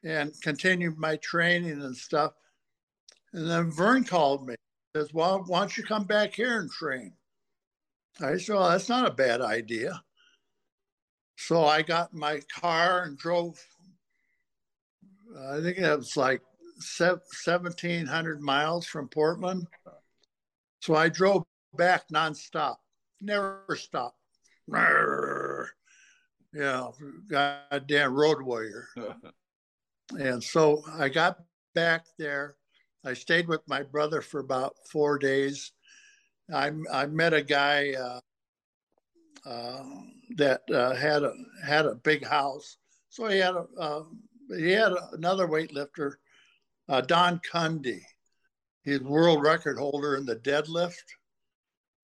and 0.03 0.32
continued 0.41 0.97
my 0.97 1.18
training 1.18 1.82
and 1.82 1.95
stuff. 1.95 2.32
And 3.34 3.49
then 3.49 3.72
Verne 3.72 4.05
called 4.05 4.47
me. 4.47 4.55
Says, 4.95 5.14
"Well, 5.14 5.43
why 5.47 5.59
don't 5.59 5.78
you 5.78 5.84
come 5.84 6.05
back 6.05 6.34
here 6.34 6.59
and 6.59 6.70
train?" 6.70 7.14
I 8.20 8.38
said, 8.38 8.55
"Well, 8.55 8.70
that's 8.70 8.89
not 8.89 9.07
a 9.07 9.14
bad 9.14 9.41
idea." 9.41 10.03
So 11.38 11.66
I 11.66 11.82
got 11.82 12.14
in 12.14 12.20
my 12.20 12.41
car 12.53 13.03
and 13.03 13.18
drove. 13.18 13.59
I 15.49 15.62
think 15.62 15.78
it 15.78 15.97
was 15.97 16.18
like 16.18 16.41
1,700 16.97 18.41
miles 18.41 18.86
from 18.86 19.07
Portland. 19.07 19.68
So 20.82 20.95
I 20.95 21.09
drove 21.09 21.43
back 21.76 22.07
nonstop, 22.09 22.78
never 23.22 23.64
stopped. 23.76 24.18
Yeah, 26.53 26.89
goddamn 27.28 28.14
road 28.14 28.41
warrior. 28.41 28.88
and 30.20 30.43
so 30.43 30.84
I 30.93 31.09
got 31.09 31.38
back 31.74 32.05
there. 32.18 32.55
I 33.05 33.14
stayed 33.14 33.47
with 33.47 33.62
my 33.68 33.84
brother 33.84 34.22
for 34.22 34.39
about 34.39 34.76
four 34.91 35.18
days. 35.18 35.72
I, 36.54 36.72
I 36.92 37.06
met 37.08 37.34
a 37.34 37.42
guy 37.42 37.94
uh, 37.94 38.20
uh, 39.46 39.84
that 40.38 40.62
uh, 40.72 40.96
had 40.96 41.24
a 41.24 41.34
had 41.66 41.86
a 41.86 41.96
big 41.96 42.26
house. 42.26 42.78
So 43.10 43.28
he 43.28 43.39
had 43.39 43.56
a 43.56 43.66
uh, 43.80 44.04
he 44.58 44.72
had 44.72 44.94
another 45.14 45.48
weightlifter, 45.48 46.14
Don 47.08 47.39
Cundy. 47.39 48.02
He's 48.84 49.02
world 49.02 49.44
record 49.44 49.78
holder 49.78 50.16
in 50.18 50.26
the 50.26 50.36
deadlift, 50.36 50.96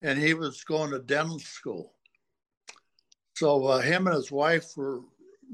and 0.02 0.18
he 0.18 0.34
was 0.34 0.64
going 0.64 0.90
to 0.92 1.00
dental 1.00 1.40
school. 1.40 1.94
So 3.38 3.66
uh, 3.66 3.80
him 3.80 4.06
and 4.06 4.16
his 4.16 4.32
wife 4.32 4.76
were 4.76 5.00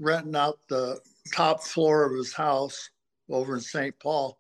renting 0.01 0.37
out 0.37 0.59
the 0.69 1.01
top 1.35 1.63
floor 1.63 2.05
of 2.05 2.17
his 2.17 2.33
house 2.33 2.91
over 3.29 3.55
in 3.55 3.61
St. 3.61 3.99
Paul. 4.01 4.39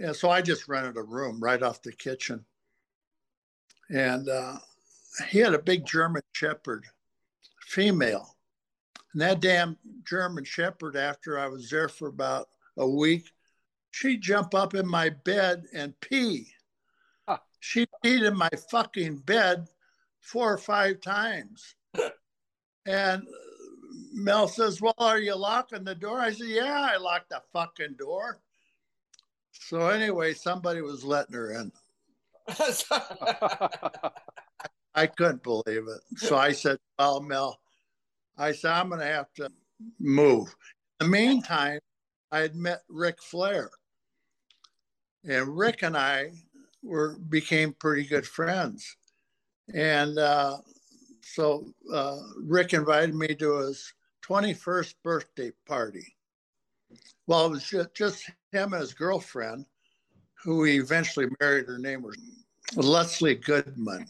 And 0.00 0.14
so 0.14 0.30
I 0.30 0.42
just 0.42 0.68
rented 0.68 0.96
a 0.96 1.02
room 1.02 1.40
right 1.40 1.62
off 1.62 1.82
the 1.82 1.92
kitchen. 1.92 2.44
And 3.90 4.28
uh, 4.28 4.58
he 5.30 5.38
had 5.38 5.54
a 5.54 5.58
big 5.58 5.86
German 5.86 6.22
Shepherd, 6.32 6.84
female. 7.66 8.36
And 9.12 9.22
that 9.22 9.40
damn 9.40 9.76
German 10.06 10.44
Shepherd, 10.44 10.96
after 10.96 11.38
I 11.38 11.48
was 11.48 11.70
there 11.70 11.88
for 11.88 12.08
about 12.08 12.48
a 12.76 12.88
week, 12.88 13.30
she'd 13.90 14.22
jump 14.22 14.54
up 14.54 14.74
in 14.74 14.86
my 14.86 15.10
bed 15.10 15.64
and 15.72 15.98
pee. 16.00 16.48
Huh. 17.26 17.38
She 17.60 17.86
peed 18.04 18.26
in 18.26 18.36
my 18.36 18.50
fucking 18.70 19.18
bed 19.18 19.66
four 20.20 20.52
or 20.52 20.58
five 20.58 21.00
times. 21.00 21.74
and 22.86 23.22
Mel 24.12 24.48
says, 24.48 24.80
Well, 24.80 24.94
are 24.98 25.18
you 25.18 25.34
locking 25.34 25.84
the 25.84 25.94
door? 25.94 26.20
I 26.20 26.32
said, 26.32 26.48
Yeah, 26.48 26.88
I 26.92 26.98
locked 26.98 27.30
the 27.30 27.42
fucking 27.52 27.94
door. 27.98 28.40
So 29.52 29.88
anyway, 29.88 30.34
somebody 30.34 30.82
was 30.82 31.04
letting 31.04 31.34
her 31.34 31.52
in. 31.52 31.72
I 34.94 35.06
couldn't 35.06 35.42
believe 35.42 35.84
it. 35.86 36.18
So 36.18 36.36
I 36.36 36.52
said, 36.52 36.78
Well, 36.98 37.20
Mel, 37.20 37.58
I 38.36 38.52
said, 38.52 38.72
I'm 38.72 38.88
going 38.88 39.00
to 39.00 39.06
have 39.06 39.32
to 39.36 39.50
move. 40.00 40.54
In 41.00 41.06
the 41.06 41.10
meantime, 41.10 41.80
I 42.32 42.40
had 42.40 42.56
met 42.56 42.82
Ric 42.88 43.22
Flair. 43.22 43.70
And 45.24 45.56
Ric 45.56 45.82
and 45.82 45.96
I 45.96 46.32
were 46.82 47.18
became 47.28 47.74
pretty 47.74 48.04
good 48.06 48.26
friends. 48.26 48.96
And 49.74 50.18
uh, 50.18 50.58
so 51.22 51.66
uh, 51.92 52.18
Ric 52.42 52.72
invited 52.72 53.14
me 53.14 53.34
to 53.34 53.58
his 53.58 53.92
21st 54.26 54.94
birthday 55.02 55.52
party. 55.66 56.14
Well, 57.26 57.46
it 57.46 57.50
was 57.50 57.64
just, 57.64 57.94
just 57.94 58.30
him 58.52 58.72
and 58.72 58.80
his 58.80 58.94
girlfriend, 58.94 59.66
who 60.42 60.64
he 60.64 60.76
eventually 60.76 61.26
married. 61.40 61.66
Her 61.66 61.78
name 61.78 62.02
was 62.02 62.16
Leslie 62.76 63.34
Goodman. 63.34 64.06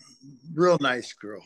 Real 0.55 0.79
nice 0.81 1.13
girl. 1.13 1.45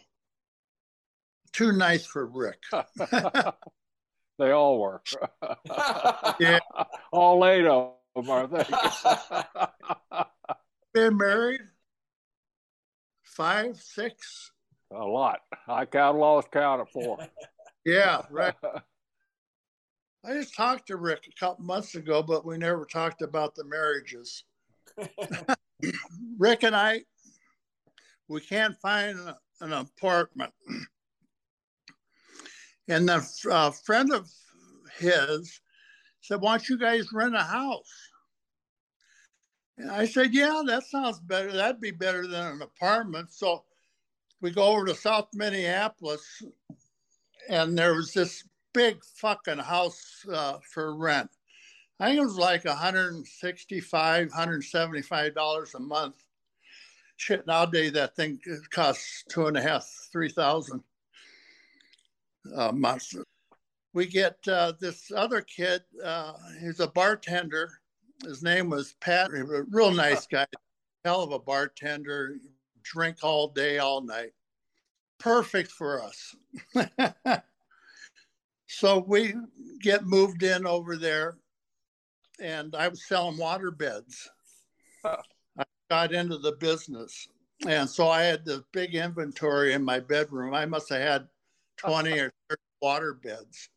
Too 1.52 1.72
nice 1.72 2.06
for 2.06 2.26
Ric. 2.26 2.58
they 4.38 4.50
all 4.50 4.80
were. 4.80 5.02
yeah. 6.40 6.60
All 7.12 7.44
eight 7.46 7.66
of 7.66 7.92
them, 8.16 8.30
are 8.30 8.46
they? 8.46 8.64
Been 10.94 11.16
married 11.16 11.60
five, 13.32 13.80
six. 13.80 14.52
A 14.92 15.04
lot. 15.04 15.40
I 15.66 15.86
count, 15.86 16.18
lost 16.18 16.50
count 16.50 16.82
at 16.82 16.92
four. 16.92 17.18
yeah, 17.84 18.22
right. 18.30 18.54
I 20.24 20.34
just 20.34 20.54
talked 20.54 20.88
to 20.88 20.96
Ric 20.96 21.26
a 21.28 21.40
couple 21.40 21.64
months 21.64 21.94
ago, 21.94 22.22
but 22.22 22.44
we 22.44 22.58
never 22.58 22.84
talked 22.84 23.22
about 23.22 23.54
the 23.54 23.64
marriages. 23.64 24.44
Ric 26.38 26.62
and 26.62 26.76
I, 26.76 27.02
we 28.28 28.40
can't 28.40 28.76
find 28.80 29.18
an 29.60 29.72
apartment. 29.72 30.52
And 32.88 33.08
the 33.08 33.26
uh, 33.50 33.70
friend 33.70 34.12
of 34.12 34.28
his 34.98 35.60
said, 36.20 36.40
Why 36.40 36.52
don't 36.52 36.68
you 36.68 36.78
guys 36.78 37.12
rent 37.12 37.34
a 37.34 37.42
house? 37.42 37.92
And 39.78 39.90
I 39.90 40.06
said, 40.06 40.34
Yeah, 40.34 40.62
that 40.66 40.84
sounds 40.84 41.20
better. 41.20 41.52
That'd 41.52 41.80
be 41.80 41.90
better 41.90 42.26
than 42.26 42.46
an 42.46 42.62
apartment. 42.62 43.32
So 43.32 43.64
we 44.40 44.50
go 44.50 44.64
over 44.64 44.86
to 44.86 44.94
South 44.94 45.28
Minneapolis, 45.34 46.42
and 47.48 47.78
there 47.78 47.94
was 47.94 48.12
this 48.12 48.44
big 48.72 49.02
fucking 49.16 49.58
house 49.58 50.24
uh, 50.32 50.58
for 50.72 50.96
rent. 50.96 51.30
I 52.02 52.06
think 52.06 52.18
it 52.18 52.24
was 52.24 52.36
like 52.36 52.64
165 52.64 54.28
$175 54.28 55.74
a 55.74 55.78
month. 55.78 56.16
Shit, 57.16 57.46
nowadays 57.46 57.92
that 57.92 58.16
thing 58.16 58.40
costs 58.70 59.22
two 59.30 59.46
and 59.46 59.56
a 59.56 59.62
half, 59.62 59.88
three 60.10 60.28
thousand 60.28 60.82
a 62.56 62.72
month. 62.72 63.14
We 63.94 64.06
get 64.06 64.36
uh, 64.48 64.72
this 64.80 65.12
other 65.14 65.42
kid. 65.42 65.82
Uh, 66.04 66.32
he's 66.60 66.80
a 66.80 66.88
bartender. 66.88 67.70
His 68.24 68.42
name 68.42 68.68
was 68.68 68.96
Pat. 69.00 69.30
He 69.32 69.40
was 69.40 69.60
A 69.60 69.62
real 69.70 69.92
nice 69.92 70.26
guy. 70.26 70.46
Hell 71.04 71.22
of 71.22 71.30
a 71.30 71.38
bartender. 71.38 72.34
Drink 72.82 73.18
all 73.22 73.46
day, 73.46 73.78
all 73.78 74.00
night. 74.00 74.32
Perfect 75.20 75.70
for 75.70 76.02
us. 76.02 76.34
so 78.66 79.04
we 79.06 79.34
get 79.80 80.04
moved 80.04 80.42
in 80.42 80.66
over 80.66 80.96
there, 80.96 81.36
and 82.42 82.74
I 82.74 82.88
was 82.88 83.04
selling 83.06 83.38
water 83.38 83.70
beds. 83.70 84.28
I 85.04 85.64
got 85.90 86.12
into 86.12 86.38
the 86.38 86.52
business, 86.52 87.28
And 87.66 87.88
so 87.88 88.08
I 88.08 88.22
had 88.22 88.44
this 88.44 88.60
big 88.72 88.94
inventory 88.94 89.72
in 89.72 89.84
my 89.84 90.00
bedroom. 90.00 90.52
I 90.52 90.66
must 90.66 90.88
have 90.88 91.00
had 91.00 91.28
20 91.78 92.10
or 92.18 92.32
30 92.50 92.60
water 92.80 93.14
beds. 93.14 93.68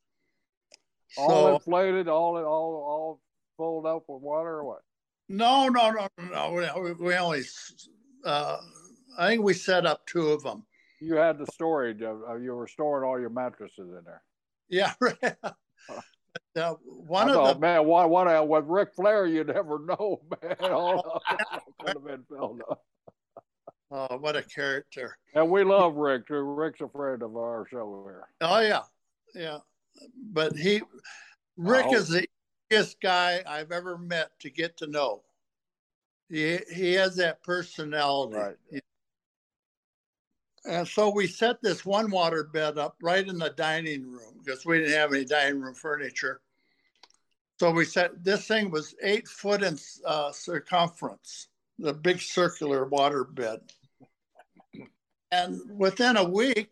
All 1.17 1.29
so, 1.29 1.53
inflated, 1.55 2.07
all 2.07 2.35
all 2.37 2.43
all 2.43 3.21
filled 3.57 3.85
up 3.85 4.03
with 4.07 4.21
water 4.21 4.55
or 4.55 4.65
what? 4.65 4.81
No, 5.29 5.69
no, 5.69 5.91
no, 5.91 6.07
no. 6.17 6.81
We, 6.81 6.93
we 6.93 7.15
only, 7.15 7.43
uh, 8.25 8.57
I 9.17 9.27
think 9.29 9.43
we 9.43 9.53
set 9.53 9.85
up 9.85 10.05
two 10.05 10.29
of 10.29 10.43
them. 10.43 10.65
You 10.99 11.15
had 11.15 11.37
the 11.37 11.45
storage 11.53 12.01
of, 12.01 12.21
of 12.23 12.41
you 12.41 12.53
were 12.53 12.67
storing 12.67 13.07
all 13.07 13.19
your 13.19 13.29
mattresses 13.29 13.77
in 13.77 14.01
there. 14.05 14.23
Yeah, 14.67 14.93
Now, 16.55 16.79
one 16.85 17.27
I 17.27 17.31
of 17.31 17.35
thought, 17.35 17.53
the 17.55 17.59
man, 17.59 17.85
what 17.85 18.09
what 18.09 18.47
with 18.47 18.63
Ric 18.65 18.93
Flair, 18.95 19.25
you 19.25 19.43
never 19.43 19.77
know, 19.79 20.21
man. 20.41 20.71
All 20.71 21.21
could 21.79 21.95
have 21.95 22.05
been 22.05 22.23
filled 22.29 22.61
up. 22.69 22.81
Oh, 23.91 24.17
what 24.17 24.37
a 24.37 24.41
character! 24.41 25.17
And 25.33 25.49
we 25.49 25.63
love 25.63 25.95
Ric. 25.97 26.27
too. 26.27 26.41
Ric's 26.41 26.81
a 26.81 26.87
friend 26.87 27.21
of 27.23 27.35
our 27.35 27.67
show 27.69 28.03
here. 28.05 28.23
Oh 28.41 28.59
yeah, 28.59 28.83
yeah. 29.33 29.57
But 30.31 30.55
he, 30.55 30.81
Ric 31.57 31.87
oh. 31.89 31.95
is 31.95 32.07
the 32.09 32.25
easiest 32.71 33.01
guy 33.01 33.43
I've 33.45 33.71
ever 33.71 33.97
met 33.97 34.31
to 34.39 34.49
get 34.49 34.77
to 34.77 34.87
know. 34.87 35.23
He 36.29 36.59
he 36.73 36.93
has 36.93 37.17
that 37.17 37.43
personality. 37.43 38.37
Right. 38.37 38.83
And 40.67 40.87
so 40.87 41.09
we 41.09 41.27
set 41.27 41.61
this 41.61 41.85
one 41.85 42.09
water 42.09 42.43
bed 42.43 42.77
up 42.77 42.95
right 43.01 43.27
in 43.27 43.37
the 43.37 43.51
dining 43.51 44.03
room 44.03 44.41
because 44.43 44.65
we 44.65 44.79
didn't 44.79 44.93
have 44.93 45.13
any 45.13 45.25
dining 45.25 45.61
room 45.61 45.75
furniture. 45.75 46.41
So 47.59 47.71
we 47.71 47.85
set 47.85 48.23
this 48.23 48.47
thing 48.47 48.71
was 48.71 48.95
eight 49.01 49.27
foot 49.27 49.63
in 49.63 49.77
uh, 50.05 50.31
circumference, 50.31 51.47
the 51.79 51.93
big 51.93 52.19
circular 52.19 52.85
water 52.85 53.23
bed. 53.23 53.61
And 55.31 55.61
within 55.69 56.17
a 56.17 56.23
week, 56.23 56.71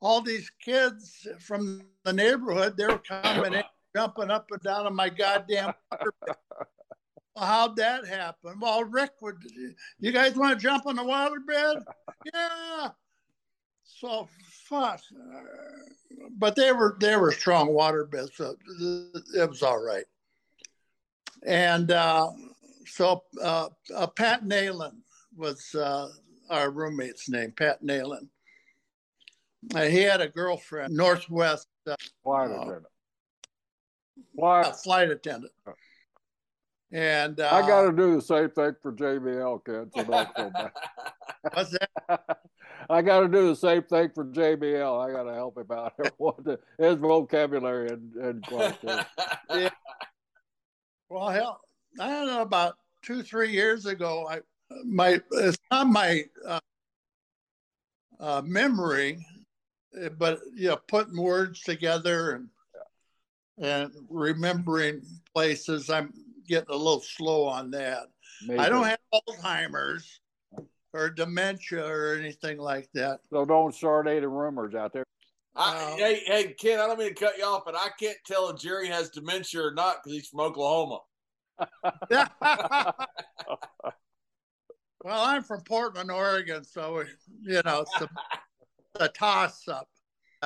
all 0.00 0.20
these 0.20 0.50
kids 0.64 1.26
from 1.40 1.82
the 2.04 2.12
neighborhood, 2.12 2.76
they 2.76 2.86
were 2.86 2.98
coming 2.98 3.54
in, 3.54 3.64
jumping 3.94 4.30
up 4.30 4.46
and 4.50 4.62
down 4.62 4.86
on 4.86 4.94
my 4.94 5.08
goddamn 5.08 5.72
water 5.90 6.14
bed. 6.24 6.36
Well, 7.36 7.44
how'd 7.44 7.76
that 7.76 8.06
happen? 8.06 8.58
Well, 8.60 8.84
Ric 8.84 9.10
would, 9.20 9.36
you 10.00 10.10
guys 10.10 10.34
want 10.36 10.58
to 10.58 10.62
jump 10.62 10.86
on 10.86 10.96
the 10.96 11.04
water 11.04 11.40
bed? 11.46 11.76
yeah. 12.34 12.88
So 13.84 14.26
fuck. 14.68 15.00
But 16.30 16.56
they 16.56 16.72
were 16.72 16.96
they 16.98 17.16
were 17.16 17.32
strong 17.32 17.72
water 17.72 18.04
beds, 18.04 18.30
so 18.34 18.56
it 19.34 19.48
was 19.48 19.62
all 19.62 19.82
right. 19.82 20.04
And 21.44 21.90
uh, 21.90 22.30
so 22.86 23.22
uh, 23.42 23.68
uh, 23.94 24.06
Pat 24.06 24.44
Nalen 24.44 24.96
was 25.36 25.74
uh, 25.74 26.08
our 26.48 26.70
roommate's 26.70 27.28
name, 27.28 27.52
Pat 27.52 27.82
Nalen. 27.82 28.28
he 29.74 30.02
had 30.02 30.22
a 30.22 30.28
girlfriend, 30.28 30.94
Northwest 30.94 31.68
uh, 31.86 31.96
flight 32.22 32.50
attendant. 32.50 32.86
Flight, 34.34 34.76
flight 34.76 35.10
attendant. 35.10 35.52
And 36.92 37.40
uh, 37.40 37.50
I 37.52 37.62
got 37.62 37.82
to 37.82 37.92
do 37.92 38.14
the 38.14 38.22
same 38.22 38.50
thing 38.50 38.76
for 38.80 38.92
JBL, 38.92 39.64
kids. 39.64 39.92
So 39.94 40.04
don't 40.04 40.36
feel 40.36 40.50
bad. 40.50 40.72
What's 41.52 41.70
that? 41.70 42.38
I 42.90 43.02
got 43.02 43.20
to 43.20 43.28
do 43.28 43.48
the 43.48 43.56
same 43.56 43.82
thing 43.82 44.10
for 44.14 44.24
JBL. 44.24 45.08
I 45.08 45.12
got 45.12 45.24
to 45.24 45.34
help 45.34 45.58
him 45.58 45.70
out. 45.70 45.94
His 46.78 46.96
vocabulary 46.96 47.88
and, 47.88 48.14
and 48.14 48.44
yeah. 49.50 49.70
Well, 51.08 51.28
hell, 51.28 51.60
I 51.98 52.08
don't 52.08 52.26
know. 52.26 52.42
About 52.42 52.76
two, 53.02 53.22
three 53.22 53.50
years 53.50 53.86
ago, 53.86 54.26
I 54.28 54.40
my 54.84 55.20
it's 55.32 55.58
not 55.70 55.88
my 55.88 56.24
uh, 56.46 56.60
uh, 58.20 58.42
memory, 58.44 59.24
but 60.18 60.40
you 60.54 60.68
know, 60.68 60.78
putting 60.88 61.20
words 61.20 61.60
together 61.62 62.32
and 62.32 62.48
and 63.58 63.92
remembering 64.08 65.02
places. 65.32 65.90
I'm 65.90 66.12
getting 66.46 66.74
a 66.74 66.76
little 66.76 67.00
slow 67.00 67.44
on 67.44 67.70
that. 67.72 68.04
Maybe. 68.46 68.58
I 68.58 68.68
don't 68.68 68.84
have 68.84 68.98
Alzheimer's 69.12 70.20
or 70.92 71.10
dementia 71.10 71.84
or 71.86 72.14
anything 72.14 72.58
like 72.58 72.88
that. 72.94 73.20
So 73.30 73.44
don't 73.44 73.74
start 73.74 74.08
any 74.08 74.26
rumors 74.26 74.74
out 74.74 74.92
there. 74.92 75.04
I, 75.54 75.74
uh, 75.74 75.96
hey, 75.96 76.22
hey, 76.26 76.54
Ken, 76.58 76.80
I 76.80 76.86
don't 76.86 76.98
mean 76.98 77.08
to 77.08 77.14
cut 77.14 77.38
you 77.38 77.44
off, 77.44 77.62
but 77.64 77.74
I 77.74 77.88
can't 77.98 78.18
tell 78.26 78.50
if 78.50 78.60
Jerry 78.60 78.88
has 78.88 79.08
dementia 79.08 79.62
or 79.62 79.72
not 79.72 79.96
because 80.02 80.12
he's 80.12 80.28
from 80.28 80.40
Oklahoma. 80.40 81.00
well, 82.10 82.94
I'm 85.04 85.42
from 85.42 85.62
Portland, 85.62 86.10
Oregon, 86.10 86.62
so 86.62 87.04
you 87.42 87.62
know 87.64 87.80
it's 87.82 88.02
a, 88.02 88.08
a 89.04 89.08
toss 89.08 89.66
up. 89.66 89.88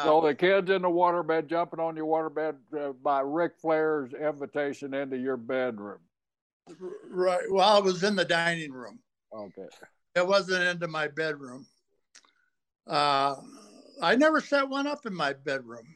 So 0.05 0.21
the 0.21 0.35
kids 0.35 0.71
in 0.71 0.83
the 0.83 0.89
waterbed 0.89 1.49
jumping 1.49 1.81
on 1.81 1.97
your 1.97 2.07
waterbed 2.07 2.57
uh, 2.79 2.93
by 3.03 3.21
Ric 3.21 3.53
Flair's 3.61 4.13
invitation 4.13 4.95
into 4.95 5.17
your 5.17 5.37
bedroom. 5.37 5.99
Right. 7.11 7.43
Well, 7.51 7.77
I 7.77 7.81
was 7.81 8.03
in 8.03 8.17
the 8.17 8.25
dining 8.25 8.73
room. 8.73 8.99
Okay. 9.35 9.67
It 10.15 10.27
wasn't 10.27 10.65
into 10.65 10.89
my 10.89 11.09
bedroom. 11.09 11.67
Uh, 12.87 13.37
I 14.03 14.17
never 14.17 14.41
set 14.41 14.69
one 14.69 14.87
up 14.87 15.07
in 15.07 15.15
my 15.15 15.33
bedroom. 15.33 15.87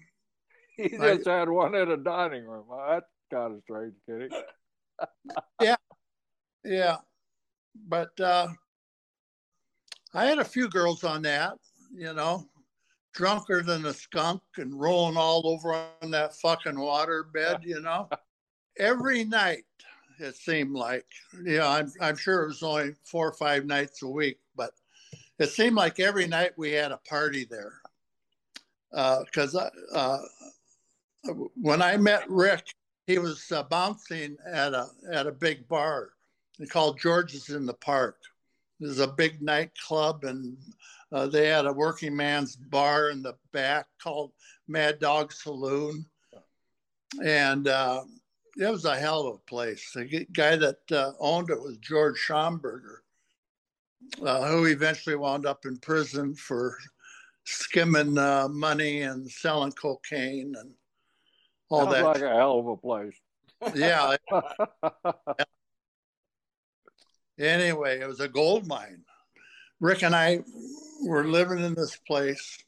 He 0.76 0.88
just 0.88 1.28
I, 1.28 1.38
had 1.38 1.48
one 1.48 1.76
in 1.76 1.88
a 1.92 1.96
dining 1.96 2.44
room. 2.44 2.64
Well, 2.68 2.84
that's 2.90 3.06
kind 3.32 3.54
of 3.54 3.62
strange, 3.62 3.94
Kitty. 4.08 4.28
yeah, 5.62 5.76
yeah, 6.64 6.96
but 7.86 8.10
uh, 8.18 8.48
I 10.12 10.24
had 10.24 10.40
a 10.40 10.44
few 10.44 10.68
girls 10.68 11.04
on 11.04 11.22
that. 11.22 11.52
You 11.96 12.12
know, 12.12 12.48
drunker 13.14 13.62
than 13.62 13.86
a 13.86 13.94
skunk 13.94 14.42
and 14.56 14.78
rolling 14.78 15.16
all 15.16 15.46
over 15.46 15.72
on 16.02 16.10
that 16.10 16.34
fucking 16.36 16.78
water 16.78 17.24
bed. 17.32 17.60
You 17.62 17.80
know, 17.80 18.08
every 18.78 19.24
night 19.24 19.64
it 20.18 20.36
seemed 20.36 20.74
like. 20.74 21.06
You 21.32 21.58
know, 21.58 21.68
I'm, 21.68 21.92
I'm 22.00 22.16
sure 22.16 22.42
it 22.42 22.48
was 22.48 22.62
only 22.62 22.94
four 23.04 23.28
or 23.28 23.34
five 23.34 23.64
nights 23.66 24.02
a 24.02 24.08
week, 24.08 24.38
but 24.56 24.72
it 25.38 25.48
seemed 25.48 25.76
like 25.76 26.00
every 26.00 26.26
night 26.26 26.52
we 26.56 26.72
had 26.72 26.92
a 26.92 27.00
party 27.08 27.44
there. 27.44 27.72
Because 28.90 29.56
uh, 29.56 29.70
uh, 29.92 30.18
when 31.60 31.82
I 31.82 31.96
met 31.96 32.30
Ric, 32.30 32.64
he 33.06 33.18
was 33.18 33.50
uh, 33.50 33.64
bouncing 33.64 34.36
at 34.46 34.72
a 34.72 34.86
at 35.12 35.26
a 35.26 35.32
big 35.32 35.66
bar 35.68 36.10
called 36.68 37.00
George's 37.00 37.48
in 37.48 37.66
the 37.66 37.74
Park. 37.74 38.16
There's 38.78 39.00
a 39.00 39.08
big 39.08 39.42
nightclub, 39.42 40.24
and 40.24 40.56
uh, 41.14 41.28
they 41.28 41.46
had 41.46 41.64
a 41.64 41.72
working 41.72 42.14
man's 42.14 42.56
bar 42.56 43.10
in 43.10 43.22
the 43.22 43.34
back 43.52 43.86
called 44.02 44.32
Mad 44.66 44.98
Dog 44.98 45.32
Saloon. 45.32 46.04
And 47.24 47.68
uh, 47.68 48.02
it 48.58 48.68
was 48.68 48.84
a 48.84 48.98
hell 48.98 49.28
of 49.28 49.36
a 49.36 49.38
place. 49.48 49.92
The 49.94 50.26
guy 50.32 50.56
that 50.56 50.78
uh, 50.90 51.12
owned 51.20 51.50
it 51.50 51.60
was 51.60 51.76
George 51.78 52.18
Schomburger, 52.18 52.96
uh, 54.26 54.48
who 54.48 54.66
eventually 54.66 55.14
wound 55.14 55.46
up 55.46 55.64
in 55.66 55.78
prison 55.78 56.34
for 56.34 56.76
skimming 57.44 58.18
uh, 58.18 58.48
money 58.48 59.02
and 59.02 59.30
selling 59.30 59.72
cocaine 59.72 60.52
and 60.58 60.72
all 61.68 61.82
Sounds 61.82 61.94
that. 61.94 62.04
like 62.04 62.22
a 62.22 62.34
hell 62.34 62.58
of 62.58 62.66
a 62.66 62.76
place. 62.76 63.14
Yeah. 63.72 64.16
anyway, 67.38 68.00
it 68.00 68.08
was 68.08 68.18
a 68.18 68.26
gold 68.26 68.66
mine. 68.66 69.04
Ric 69.78 70.02
and 70.02 70.16
I 70.16 70.40
were 71.04 71.24
living 71.24 71.62
in 71.62 71.74
this 71.74 71.96
place 71.96 72.64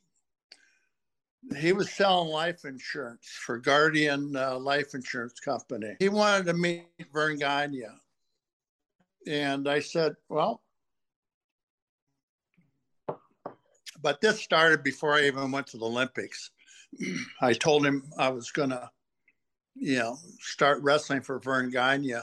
he 1.54 1.72
was 1.72 1.90
selling 1.90 2.28
life 2.28 2.64
insurance 2.64 3.26
for 3.28 3.58
Guardian 3.58 4.34
uh, 4.36 4.58
Life 4.58 4.94
Insurance 4.94 5.38
Company. 5.40 5.94
He 5.98 6.08
wanted 6.08 6.46
to 6.46 6.54
meet 6.54 6.86
Verne 7.12 7.38
Gagne. 7.38 7.86
And 9.26 9.68
I 9.68 9.80
said, 9.80 10.14
well, 10.28 10.62
but 14.02 14.20
this 14.20 14.40
started 14.40 14.82
before 14.82 15.14
I 15.14 15.26
even 15.26 15.50
went 15.50 15.68
to 15.68 15.78
the 15.78 15.86
Olympics. 15.86 16.50
I 17.40 17.52
told 17.52 17.86
him 17.86 18.04
I 18.18 18.28
was 18.28 18.50
going 18.50 18.70
to, 18.70 18.90
you 19.74 19.98
know, 19.98 20.18
start 20.40 20.82
wrestling 20.82 21.22
for 21.22 21.38
Verne 21.38 21.70
Gagne 21.70 22.14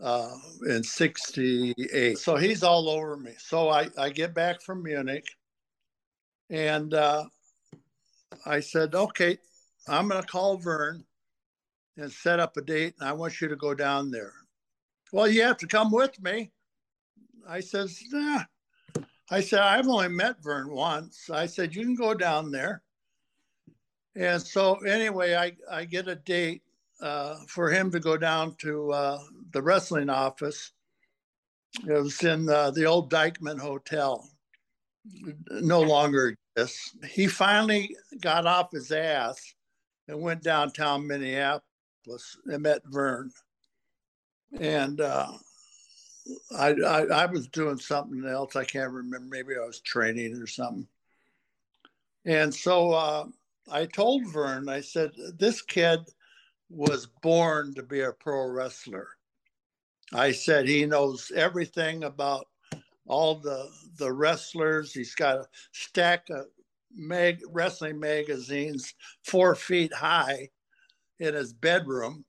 uh, 0.00 0.36
in 0.68 0.82
68. 0.82 2.18
So 2.18 2.36
he's 2.36 2.62
all 2.62 2.88
over 2.88 3.16
me. 3.16 3.32
So 3.38 3.68
I, 3.68 3.88
I 3.98 4.10
get 4.10 4.34
back 4.34 4.60
from 4.60 4.82
Munich 4.82 5.26
and 6.50 6.94
uh, 6.94 7.24
I 8.44 8.60
said, 8.60 8.94
okay, 8.94 9.38
I'm 9.88 10.08
going 10.08 10.22
to 10.22 10.28
call 10.28 10.56
Verne 10.56 11.04
and 11.96 12.12
set 12.12 12.40
up 12.40 12.56
a 12.56 12.62
date. 12.62 12.94
And 13.00 13.08
I 13.08 13.12
want 13.12 13.40
you 13.40 13.48
to 13.48 13.56
go 13.56 13.74
down 13.74 14.10
there. 14.10 14.32
Well, 15.12 15.28
you 15.28 15.42
have 15.42 15.58
to 15.58 15.66
come 15.66 15.90
with 15.90 16.20
me. 16.20 16.52
I 17.48 17.60
says, 17.60 18.02
nah. 18.10 18.42
I 19.30 19.40
said, 19.40 19.60
I've 19.60 19.88
only 19.88 20.08
met 20.08 20.42
Verne 20.42 20.70
once. 20.70 21.30
I 21.30 21.46
said, 21.46 21.74
you 21.74 21.82
can 21.82 21.94
go 21.94 22.14
down 22.14 22.50
there. 22.50 22.82
And 24.14 24.40
so 24.40 24.76
anyway, 24.76 25.34
I, 25.34 25.52
I 25.70 25.84
get 25.84 26.08
a 26.08 26.14
date 26.14 26.62
uh, 27.00 27.36
for 27.48 27.70
him 27.70 27.90
to 27.90 28.00
go 28.00 28.16
down 28.16 28.54
to 28.56 28.92
uh, 28.92 29.18
the 29.52 29.62
wrestling 29.62 30.08
office 30.10 30.72
It 31.86 31.92
was 31.92 32.22
in 32.22 32.48
uh, 32.48 32.70
the 32.70 32.86
old 32.86 33.10
Dyckman 33.10 33.58
Hotel. 33.58 34.28
No 35.50 35.82
longer 35.82 36.36
exists. 36.56 36.96
He 37.08 37.26
finally 37.26 37.94
got 38.20 38.46
off 38.46 38.72
his 38.72 38.90
ass 38.90 39.54
and 40.08 40.20
went 40.20 40.42
downtown 40.42 41.06
Minneapolis 41.06 41.62
and 42.46 42.62
met 42.62 42.82
Verne. 42.86 43.30
And 44.58 45.00
uh, 45.00 45.32
I, 46.56 46.68
I, 46.68 47.02
I 47.02 47.26
was 47.26 47.48
doing 47.48 47.78
something 47.78 48.24
else. 48.26 48.56
I 48.56 48.64
can't 48.64 48.90
remember. 48.90 49.26
Maybe 49.28 49.54
I 49.56 49.66
was 49.66 49.80
training 49.80 50.36
or 50.36 50.46
something. 50.46 50.88
And 52.24 52.52
so 52.52 52.92
uh, 52.92 53.26
I 53.70 53.86
told 53.86 54.32
Verne, 54.32 54.68
I 54.68 54.80
said, 54.80 55.12
this 55.38 55.62
kid 55.62 56.00
was 56.68 57.06
born 57.22 57.74
to 57.74 57.82
be 57.82 58.00
a 58.00 58.12
pro 58.12 58.46
wrestler. 58.48 59.08
I 60.12 60.32
said 60.32 60.68
he 60.68 60.86
knows 60.86 61.32
everything 61.34 62.04
about 62.04 62.46
all 63.06 63.36
the 63.36 63.68
the 63.98 64.12
wrestlers. 64.12 64.92
He's 64.92 65.14
got 65.14 65.38
a 65.38 65.46
stack 65.72 66.28
of 66.30 66.46
mag, 66.94 67.40
wrestling 67.50 67.98
magazines 67.98 68.94
four 69.24 69.54
feet 69.54 69.92
high 69.92 70.50
in 71.18 71.34
his 71.34 71.52
bedroom. 71.52 72.24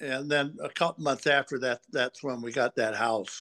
and 0.00 0.30
then 0.30 0.56
a 0.62 0.68
couple 0.68 1.04
months 1.04 1.26
after 1.26 1.58
that, 1.60 1.80
that's 1.90 2.22
when 2.22 2.40
we 2.40 2.52
got 2.52 2.76
that 2.76 2.94
house. 2.94 3.40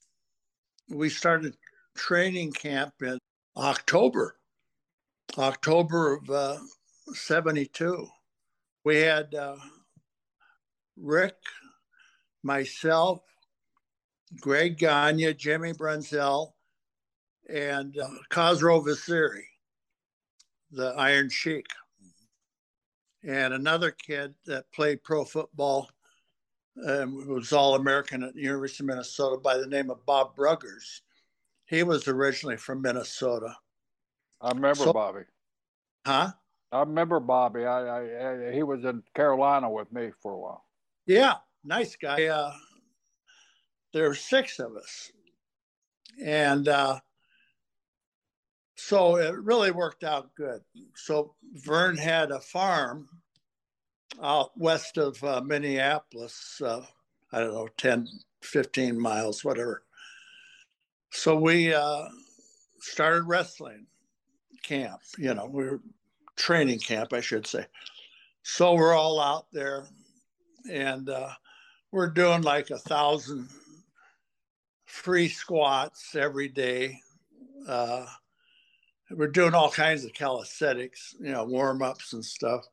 We 0.90 1.10
started 1.10 1.56
training 1.96 2.54
camp 2.54 2.94
in 3.02 3.18
October, 3.58 4.38
October 5.38 6.16
of 6.16 6.30
uh, 6.30 6.58
72. 7.14 8.08
We 8.84 8.98
had 8.98 9.34
uh, 9.34 9.58
Ric, 10.98 11.36
myself, 12.46 13.20
Greg 14.40 14.78
Gagne, 14.78 15.34
Jimmy 15.34 15.74
Brunzell, 15.74 16.54
and 17.50 17.98
uh, 17.98 18.08
Khosrow 18.30 18.86
Vaziri, 18.86 19.44
the 20.72 20.94
Iron 20.98 21.30
Sheik, 21.30 21.66
and 23.24 23.54
another 23.54 23.92
kid 23.92 24.36
that 24.46 24.72
played 24.72 25.04
pro 25.04 25.26
football 25.26 25.90
um, 26.88 27.28
was 27.28 27.52
All 27.52 27.76
American 27.76 28.24
at 28.24 28.36
the 28.36 28.42
University 28.42 28.84
of 28.84 28.88
Minnesota 28.88 29.38
by 29.38 29.58
the 29.58 29.68
name 29.68 29.90
of 29.90 30.06
Bob 30.06 30.36
Bruggers. 30.36 31.02
He 31.66 31.84
was 31.84 32.08
originally 32.08 32.58
from 32.58 32.82
Minnesota. 32.82 33.56
I 34.40 34.50
remember 34.50 34.76
so, 34.84 34.94
Bobby. 34.94 35.22
Huh? 36.06 36.32
I 36.72 36.80
remember 36.82 37.20
Bobby. 37.20 37.66
I, 37.66 37.82
I, 37.82 38.50
I, 38.50 38.52
he 38.52 38.62
was 38.62 38.84
in 38.84 39.02
Carolina 39.16 39.70
with 39.70 39.92
me 39.92 40.12
for 40.22 40.34
a 40.34 40.38
while. 40.38 40.66
Yeah, 41.08 41.36
nice 41.66 41.96
guy. 41.96 42.26
Uh, 42.26 42.54
there 43.94 44.08
were 44.08 44.16
six 44.16 44.60
of 44.60 44.76
us, 44.76 45.12
and 46.24 46.68
uh, 46.68 47.00
so 48.76 49.16
it 49.18 49.36
really 49.36 49.72
worked 49.72 50.04
out 50.04 50.34
good. 50.36 50.62
So 50.96 51.34
Verne 51.54 51.98
had 51.98 52.32
a 52.32 52.40
farm 52.40 53.08
out 54.22 54.52
west 54.58 54.98
of 54.98 55.22
uh, 55.24 55.42
Minneapolis, 55.42 56.62
uh, 56.64 56.82
I 57.32 57.40
don't 57.40 57.54
know, 57.54 57.68
10, 57.78 58.08
15 58.42 59.00
miles, 59.00 59.44
whatever. 59.44 59.84
So 61.12 61.36
we 61.36 61.74
uh, 61.74 62.08
started 62.80 63.24
wrestling 63.24 63.88
camp, 64.64 65.02
you 65.18 65.34
know, 65.34 65.46
we 65.46 65.64
were 65.64 65.82
training 66.36 66.80
camp, 66.80 67.14
I 67.14 67.22
should 67.22 67.48
say. 67.48 67.66
So 68.44 68.74
we're 68.74 68.94
all 68.94 69.20
out 69.20 69.48
there 69.52 69.88
and 70.70 71.10
uh, 71.10 71.30
we're 71.96 72.10
doing 72.10 72.42
like 72.42 72.72
a 72.72 72.78
thousand 72.78 73.48
free 74.86 75.30
squats 75.30 76.14
every 76.14 76.50
day. 76.50 77.00
Uh, 77.70 78.06
we're 79.12 79.28
doing 79.28 79.54
all 79.54 79.72
kinds 79.72 80.04
of 80.04 80.12
calisthenics, 80.12 81.16
you 81.22 81.32
know, 81.32 81.46
warm 81.46 81.82
ups 81.82 82.12
and 82.12 82.26
stuff. 82.26 82.66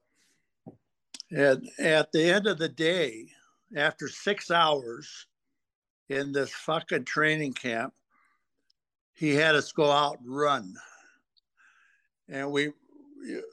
And 1.31 1.69
at 1.79 2.11
the 2.11 2.33
end 2.33 2.49
of 2.49 2.59
the 2.59 2.69
day, 2.69 3.29
after 3.77 4.09
six 4.09 4.51
hours 4.51 5.29
in 6.09 6.33
this 6.33 6.51
fucking 6.51 7.05
training 7.05 7.53
camp, 7.53 7.95
he 9.15 9.37
had 9.37 9.55
us 9.55 9.71
go 9.71 9.89
out 9.89 10.19
and 10.19 10.35
run. 10.35 10.75
And 12.29 12.51
we 12.51 12.73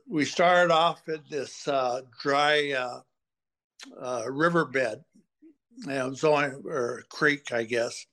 we 0.09 0.25
started 0.25 0.73
off 0.73 1.07
at 1.09 1.29
this 1.29 1.67
uh, 1.67 2.01
dry 2.19 2.71
uh, 2.71 3.01
uh, 4.01 4.23
riverbed, 4.31 5.03
and 5.84 5.91
it 5.91 6.10
was 6.10 6.23
only 6.23 6.49
or 6.65 7.03
creek, 7.10 7.51
I 7.51 7.64
guess. 7.64 8.06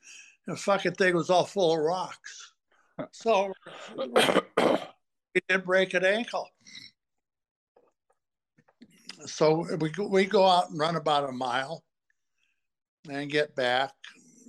The 0.46 0.56
fucking 0.56 0.94
thing 0.94 1.14
was 1.14 1.30
all 1.30 1.44
full 1.44 1.74
of 1.74 1.80
rocks. 1.80 2.52
So 3.12 3.52
he 5.34 5.40
didn't 5.48 5.66
break 5.66 5.94
an 5.94 6.04
ankle. 6.04 6.48
So 9.26 9.66
we 9.78 9.90
we 10.08 10.24
go 10.26 10.46
out 10.46 10.70
and 10.70 10.78
run 10.78 10.96
about 10.96 11.28
a 11.28 11.32
mile 11.32 11.84
and 13.08 13.30
get 13.30 13.54
back. 13.56 13.92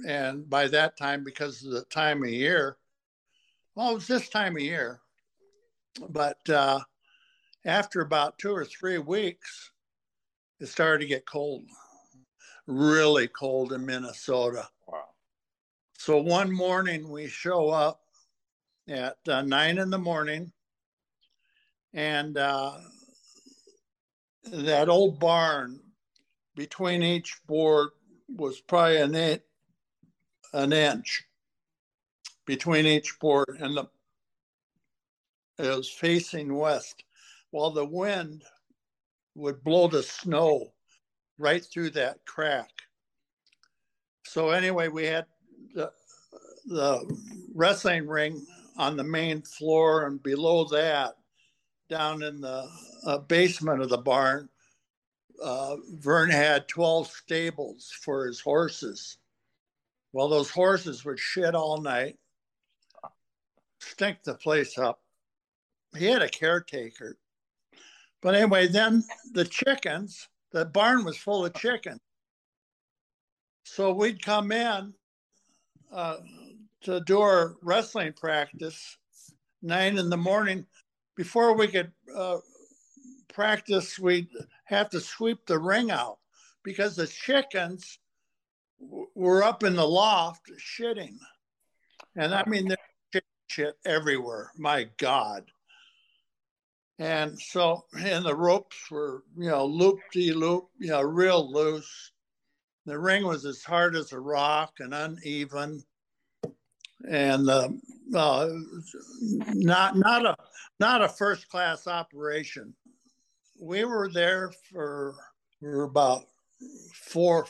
And 0.07 0.47
by 0.49 0.67
that 0.67 0.97
time, 0.97 1.23
because 1.23 1.63
of 1.63 1.71
the 1.71 1.83
time 1.85 2.23
of 2.23 2.29
year, 2.29 2.77
well, 3.75 3.91
it 3.91 3.95
was 3.95 4.07
this 4.07 4.29
time 4.29 4.55
of 4.55 4.61
year, 4.61 5.01
but 6.09 6.37
uh, 6.49 6.79
after 7.65 8.01
about 8.01 8.37
two 8.37 8.51
or 8.51 8.65
three 8.65 8.97
weeks, 8.97 9.71
it 10.59 10.67
started 10.67 11.01
to 11.01 11.07
get 11.07 11.25
cold, 11.25 11.63
really 12.67 13.27
cold 13.29 13.73
in 13.73 13.85
Minnesota. 13.85 14.69
Wow. 14.87 15.05
So 15.97 16.21
one 16.21 16.51
morning 16.51 17.09
we 17.09 17.27
show 17.27 17.69
up 17.69 18.01
at 18.87 19.17
uh, 19.27 19.41
nine 19.41 19.77
in 19.79 19.89
the 19.89 19.97
morning 19.97 20.51
And 21.93 22.37
uh, 22.37 22.77
that 24.51 24.89
old 24.89 25.19
barn 25.19 25.79
between 26.55 27.03
each 27.03 27.39
board 27.47 27.89
was 28.29 28.61
probably 28.61 28.97
an 28.97 29.15
inch, 29.15 29.41
an 30.53 30.73
inch 30.73 31.23
between 32.45 32.85
each 32.85 33.19
board, 33.19 33.57
and 33.59 33.77
the 33.77 33.85
it 35.59 35.75
was 35.75 35.89
facing 35.89 36.55
west, 36.55 37.03
while 37.51 37.71
the 37.71 37.85
wind 37.85 38.43
would 39.35 39.63
blow 39.63 39.87
the 39.87 40.03
snow 40.03 40.73
right 41.37 41.63
through 41.63 41.91
that 41.91 42.25
crack. 42.25 42.69
So 44.25 44.49
anyway, 44.49 44.87
we 44.87 45.05
had 45.05 45.25
the, 45.73 45.91
the 46.65 47.17
wrestling 47.53 48.07
ring 48.07 48.45
on 48.77 48.97
the 48.97 49.03
main 49.03 49.41
floor, 49.41 50.05
and 50.05 50.21
below 50.21 50.65
that, 50.65 51.15
down 51.89 52.21
in 52.21 52.41
the 52.41 52.67
uh, 53.05 53.19
basement 53.19 53.81
of 53.81 53.89
the 53.89 53.97
barn, 53.97 54.49
uh, 55.41 55.77
Vern 55.93 56.29
had 56.29 56.67
12 56.67 57.07
stables 57.07 57.91
for 58.01 58.25
his 58.25 58.39
horses. 58.39 59.17
Well, 60.11 60.29
those 60.29 60.49
horses 60.49 61.05
would 61.05 61.19
shit 61.19 61.55
all 61.55 61.79
night, 61.79 62.17
stink 63.79 64.23
the 64.23 64.33
place 64.35 64.77
up. 64.77 65.01
He 65.97 66.05
had 66.05 66.21
a 66.21 66.29
caretaker. 66.29 67.17
But 68.21 68.35
anyway, 68.35 68.67
then 68.67 69.03
the 69.33 69.45
chickens, 69.45 70.27
the 70.51 70.65
barn 70.65 71.03
was 71.03 71.17
full 71.17 71.45
of 71.45 71.53
chickens. 71.53 71.99
So 73.63 73.93
we'd 73.93 74.23
come 74.23 74.51
in 74.51 74.93
uh, 75.91 76.17
to 76.81 77.01
do 77.01 77.19
our 77.19 77.55
wrestling 77.61 78.13
practice 78.13 78.97
nine 79.61 79.97
in 79.97 80.09
the 80.09 80.17
morning. 80.17 80.65
Before 81.15 81.55
we 81.55 81.67
could 81.67 81.91
uh, 82.15 82.37
practice, 83.33 83.99
we'd 83.99 84.29
have 84.65 84.89
to 84.91 84.99
sweep 84.99 85.45
the 85.45 85.59
ring 85.59 85.91
out 85.91 86.19
because 86.63 86.95
the 86.95 87.07
chickens 87.07 87.99
w- 88.79 89.07
were 89.15 89.43
up 89.43 89.63
in 89.63 89.75
the 89.75 89.87
loft 89.87 90.49
shitting. 90.59 91.17
And 92.15 92.33
I 92.33 92.43
mean, 92.47 92.67
there's 92.67 93.23
shit 93.47 93.75
everywhere. 93.85 94.51
My 94.57 94.87
God. 94.97 95.45
And 96.99 97.39
so, 97.39 97.85
and 97.99 98.25
the 98.25 98.35
ropes 98.35 98.89
were, 98.89 99.23
you 99.37 99.49
know, 99.49 99.65
loop 99.65 99.99
de 100.11 100.33
loop, 100.33 100.69
you 100.79 100.89
know, 100.89 101.01
real 101.01 101.51
loose. 101.51 102.11
The 102.85 102.97
ring 102.97 103.25
was 103.25 103.45
as 103.45 103.63
hard 103.63 103.95
as 103.95 104.13
a 104.13 104.19
rock 104.19 104.73
and 104.79 104.93
uneven, 104.93 105.83
and 107.07 107.49
uh, 107.49 107.69
uh, 108.15 108.49
not 109.53 109.97
not 109.97 110.25
a 110.25 110.35
not 110.79 111.03
a 111.03 111.09
first 111.09 111.49
class 111.49 111.85
operation. 111.85 112.73
We 113.59 113.85
were 113.85 114.09
there 114.11 114.51
for 114.71 115.15
for 115.59 115.83
about 115.83 116.23
four, 116.93 117.45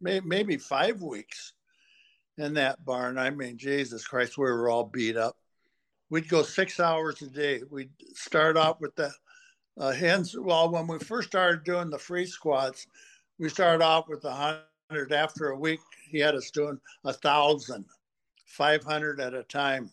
maybe 0.00 0.56
five 0.58 1.02
weeks 1.02 1.54
in 2.38 2.54
that 2.54 2.84
barn. 2.84 3.18
I 3.18 3.30
mean, 3.30 3.56
Jesus 3.56 4.06
Christ, 4.06 4.38
we 4.38 4.44
were 4.44 4.68
all 4.68 4.84
beat 4.84 5.16
up 5.16 5.36
we'd 6.12 6.28
go 6.28 6.42
six 6.42 6.78
hours 6.78 7.22
a 7.22 7.26
day. 7.26 7.62
We'd 7.70 7.90
start 8.14 8.58
off 8.58 8.80
with 8.80 8.94
the 8.94 9.10
uh. 9.80 9.94
Well, 10.38 10.70
when 10.70 10.86
we 10.86 10.98
first 10.98 11.28
started 11.28 11.64
doing 11.64 11.88
the 11.88 11.98
free 11.98 12.26
squats, 12.26 12.86
we 13.38 13.48
started 13.48 13.82
off 13.82 14.08
with 14.08 14.22
a 14.26 14.60
hundred. 14.90 15.12
After 15.12 15.48
a 15.48 15.58
week, 15.58 15.80
he 16.06 16.18
had 16.18 16.34
us 16.34 16.50
doing 16.50 16.78
a 17.04 17.14
thousand, 17.14 17.86
five 18.44 18.84
hundred 18.84 19.20
at 19.20 19.32
a 19.32 19.42
time. 19.44 19.90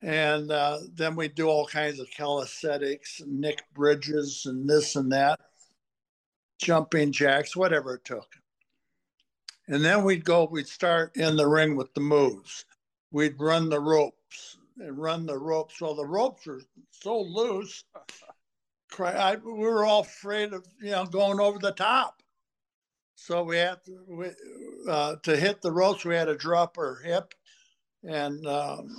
And 0.00 0.50
uh, 0.50 0.78
then 0.94 1.14
we'd 1.14 1.34
do 1.34 1.48
all 1.48 1.66
kinds 1.66 2.00
of 2.00 2.10
calisthenics, 2.10 3.20
neck 3.26 3.62
bridges, 3.74 4.46
and 4.46 4.66
this 4.66 4.96
and 4.96 5.12
that, 5.12 5.38
jumping 6.58 7.12
jacks, 7.12 7.54
whatever 7.54 7.96
it 7.96 8.06
took. 8.06 8.28
And 9.68 9.84
then 9.84 10.02
we'd 10.02 10.24
go, 10.24 10.48
we'd 10.50 10.66
start 10.66 11.14
in 11.18 11.36
the 11.36 11.46
ring 11.46 11.76
with 11.76 11.92
the 11.92 12.00
moves. 12.00 12.64
We'd 13.12 13.38
run 13.38 13.68
the 13.68 13.78
ropes 13.78 14.56
and 14.80 14.98
run 14.98 15.26
the 15.26 15.38
ropes. 15.38 15.80
Well, 15.80 15.94
the 15.94 16.06
ropes 16.06 16.46
were 16.46 16.62
so 16.90 17.20
loose. 17.20 17.84
I, 18.98 19.36
we 19.36 19.52
were 19.52 19.84
all 19.84 20.00
afraid 20.00 20.52
of 20.52 20.66
you 20.80 20.90
know 20.90 21.04
going 21.04 21.38
over 21.38 21.58
the 21.58 21.72
top. 21.72 22.22
So 23.14 23.44
we 23.44 23.58
had 23.58 23.84
to 23.84 23.98
we, 24.08 24.26
uh, 24.88 25.16
to 25.22 25.36
hit 25.36 25.62
the 25.62 25.70
ropes. 25.70 26.04
We 26.04 26.14
had 26.14 26.24
to 26.26 26.36
drop 26.36 26.78
our 26.78 26.96
hip 27.04 27.34
and 28.02 28.44
um, 28.46 28.96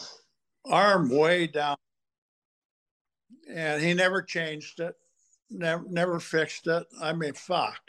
arm 0.65 1.09
way 1.09 1.47
down, 1.47 1.77
and 3.53 3.81
he 3.81 3.93
never 3.93 4.21
changed 4.21 4.79
it. 4.79 4.95
Never 5.49 5.83
never 5.89 6.19
fixed 6.19 6.67
it. 6.67 6.85
I 7.01 7.13
mean, 7.13 7.33
fuck. 7.33 7.81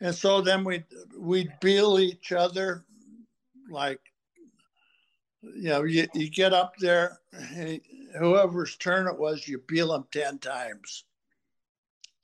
And 0.00 0.14
so 0.14 0.40
then 0.40 0.64
we 0.64 0.84
we'd 1.18 1.52
beel 1.60 1.98
each 1.98 2.32
other 2.32 2.84
like 3.70 4.00
you 5.42 5.68
know, 5.68 5.82
you, 5.82 6.06
you 6.14 6.30
get 6.30 6.52
up 6.52 6.74
there, 6.78 7.18
whoever's 8.18 8.76
turn 8.76 9.06
it 9.06 9.18
was, 9.18 9.46
you 9.48 9.58
beel 9.66 9.92
them 9.92 10.06
10 10.12 10.38
times. 10.38 11.04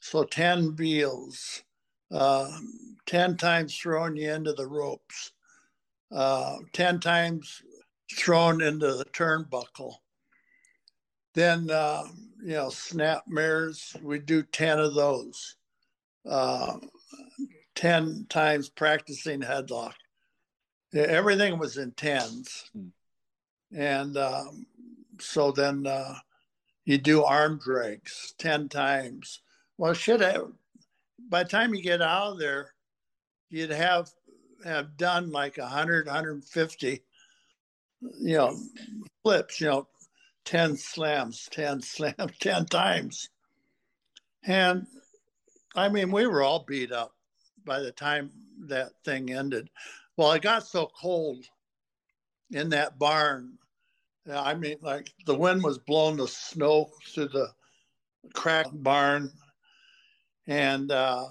So 0.01 0.25
10 0.25 0.71
beels, 0.73 1.63
uh, 2.11 2.51
10 3.07 3.37
times 3.37 3.77
throwing 3.77 4.17
you 4.17 4.33
into 4.33 4.53
the 4.53 4.67
ropes, 4.67 5.33
uh, 6.13 6.57
10 6.73 7.01
times 7.01 7.63
thrown 8.17 8.63
into 8.63 8.95
the 8.95 9.05
turnbuckle. 9.07 9.97
Then, 11.35 11.71
uh, 11.71 12.05
you 12.43 12.53
know, 12.53 12.69
snapmares, 12.69 14.01
we 14.03 14.19
do 14.19 14.43
10 14.43 14.79
of 14.79 14.95
those. 14.95 15.57
Uh, 16.25 16.79
10 17.75 18.27
times 18.29 18.69
practicing 18.69 19.41
headlock. 19.41 19.95
Everything 20.95 21.59
was 21.59 21.77
in 21.77 21.93
tens. 21.93 22.69
Hmm. 22.73 22.89
And 23.75 24.17
um, 24.17 24.67
so 25.21 25.53
then 25.53 25.87
uh, 25.87 26.15
you 26.85 26.99
do 26.99 27.25
arm 27.25 27.61
drags 27.63 28.35
10 28.39 28.69
times. 28.69 29.41
Well, 29.77 29.95
shit, 29.95 30.21
by 31.29 31.43
the 31.43 31.49
time 31.49 31.75
you 31.75 31.83
get 31.83 32.03
out 32.03 32.33
of 32.33 32.39
there, 32.39 32.73
you'd 33.51 33.71
have 33.71 34.11
have 34.65 34.97
done 34.97 35.31
like 35.31 35.57
100, 35.57 36.07
150, 36.07 37.03
you 38.21 38.37
know, 38.37 38.59
flips, 39.23 39.61
you 39.61 39.69
know, 39.69 39.89
10 40.47 40.77
slams, 40.77 41.49
10 41.53 41.83
slams, 41.83 42.39
10 42.41 42.67
times. 42.67 43.29
And 44.45 44.87
I 45.77 45.89
mean, 45.89 46.11
we 46.11 46.27
were 46.27 46.43
all 46.43 46.65
beat 46.67 46.91
up 46.91 47.15
by 47.65 47.81
the 47.81 47.93
time 47.93 48.31
that 48.67 48.93
thing 49.05 49.33
ended. 49.33 49.69
Well, 50.17 50.33
it 50.33 50.43
got 50.43 50.67
so 50.67 50.91
cold 51.01 51.45
in 52.51 52.71
that 52.71 52.99
barn. 52.99 53.59
I 54.31 54.55
mean, 54.55 54.77
like 54.83 55.13
the 55.27 55.35
wind 55.35 55.63
was 55.63 55.79
blowing 55.79 56.17
the 56.17 56.29
snow 56.29 56.91
through 57.07 57.29
the 57.29 57.49
cracked 58.35 58.83
barn. 58.83 59.33
And 60.47 60.91
uh, 60.91 61.27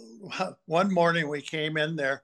one 0.66 0.92
morning 0.92 1.28
we 1.28 1.42
came 1.42 1.76
in 1.76 1.96
there, 1.96 2.22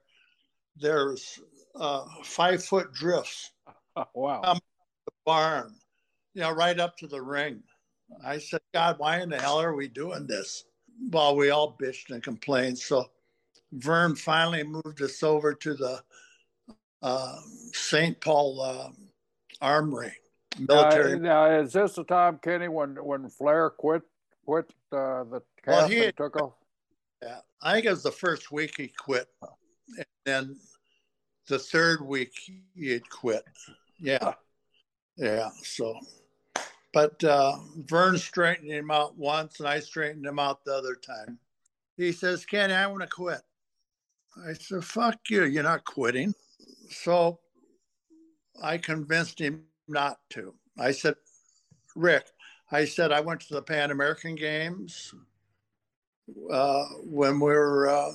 there's 0.77 1.39
uh, 1.75 2.05
five 2.23 2.63
foot 2.63 2.93
drifts. 2.93 3.51
Oh, 3.95 4.05
wow. 4.13 4.41
The 4.53 4.61
barn, 5.25 5.75
you 6.33 6.41
know, 6.41 6.51
right 6.51 6.79
up 6.79 6.97
to 6.97 7.07
the 7.07 7.21
ring. 7.21 7.61
I 8.23 8.37
said, 8.37 8.61
God, 8.73 8.99
why 8.99 9.21
in 9.21 9.29
the 9.29 9.39
hell 9.39 9.59
are 9.59 9.75
we 9.75 9.87
doing 9.87 10.27
this? 10.27 10.65
Well, 11.09 11.35
we 11.35 11.49
all 11.49 11.75
bitched 11.81 12.11
and 12.11 12.23
complained. 12.23 12.77
So 12.77 13.05
Verne 13.71 14.15
finally 14.15 14.63
moved 14.63 15.01
us 15.01 15.21
over 15.23 15.53
to 15.53 15.73
the 15.73 16.01
uh, 17.05 17.39
St. 17.71 18.19
Paul 18.19 18.59
uh, 18.61 18.89
Armory. 19.61 20.13
Military. 20.57 21.19
Now, 21.19 21.47
now, 21.47 21.59
is 21.59 21.73
this 21.73 21.93
the 21.93 22.03
time, 22.03 22.39
Kenny, 22.41 22.67
when 22.67 22.95
when 22.95 23.29
Flair 23.29 23.69
quit 23.69 24.01
quit 24.45 24.65
uh, 24.91 25.23
the 25.25 25.41
cast 25.63 25.67
well, 25.67 25.87
he 25.87 25.97
had, 25.97 26.17
took 26.17 26.41
off? 26.41 26.53
Yeah, 27.21 27.39
I 27.61 27.73
think 27.73 27.85
it 27.85 27.89
was 27.89 28.03
the 28.03 28.11
first 28.11 28.51
week 28.51 28.75
he 28.77 28.87
quit, 28.87 29.27
and 29.97 30.05
then 30.25 30.55
the 31.47 31.59
third 31.59 32.01
week 32.01 32.33
he 32.73 32.89
had 32.89 33.07
quit. 33.09 33.43
Yeah, 33.99 34.33
yeah. 35.17 35.49
So, 35.61 35.99
but 36.93 37.21
uh, 37.23 37.57
Verne 37.79 38.17
straightened 38.17 38.71
him 38.71 38.91
out 38.91 39.17
once, 39.17 39.59
and 39.59 39.67
I 39.67 39.79
straightened 39.81 40.25
him 40.25 40.39
out 40.39 40.63
the 40.63 40.73
other 40.73 40.95
time. 40.95 41.37
He 41.97 42.13
says, 42.13 42.45
"Kenny, 42.45 42.73
I 42.73 42.87
want 42.87 43.01
to 43.01 43.09
quit." 43.09 43.41
I 44.47 44.53
said, 44.53 44.83
fuck 44.83 45.17
you, 45.29 45.45
you're 45.45 45.63
not 45.63 45.85
quitting. 45.85 46.33
So 46.89 47.39
I 48.61 48.77
convinced 48.77 49.39
him 49.39 49.63
not 49.87 50.19
to. 50.31 50.53
I 50.77 50.91
said, 50.91 51.15
Ric, 51.95 52.27
I 52.71 52.85
said, 52.85 53.11
I 53.11 53.21
went 53.21 53.41
to 53.41 53.53
the 53.53 53.61
Pan 53.61 53.91
American 53.91 54.35
Games 54.35 55.13
uh, 56.51 56.85
when 57.03 57.39
we 57.39 57.51
were 57.51 57.89
uh, 57.89 58.11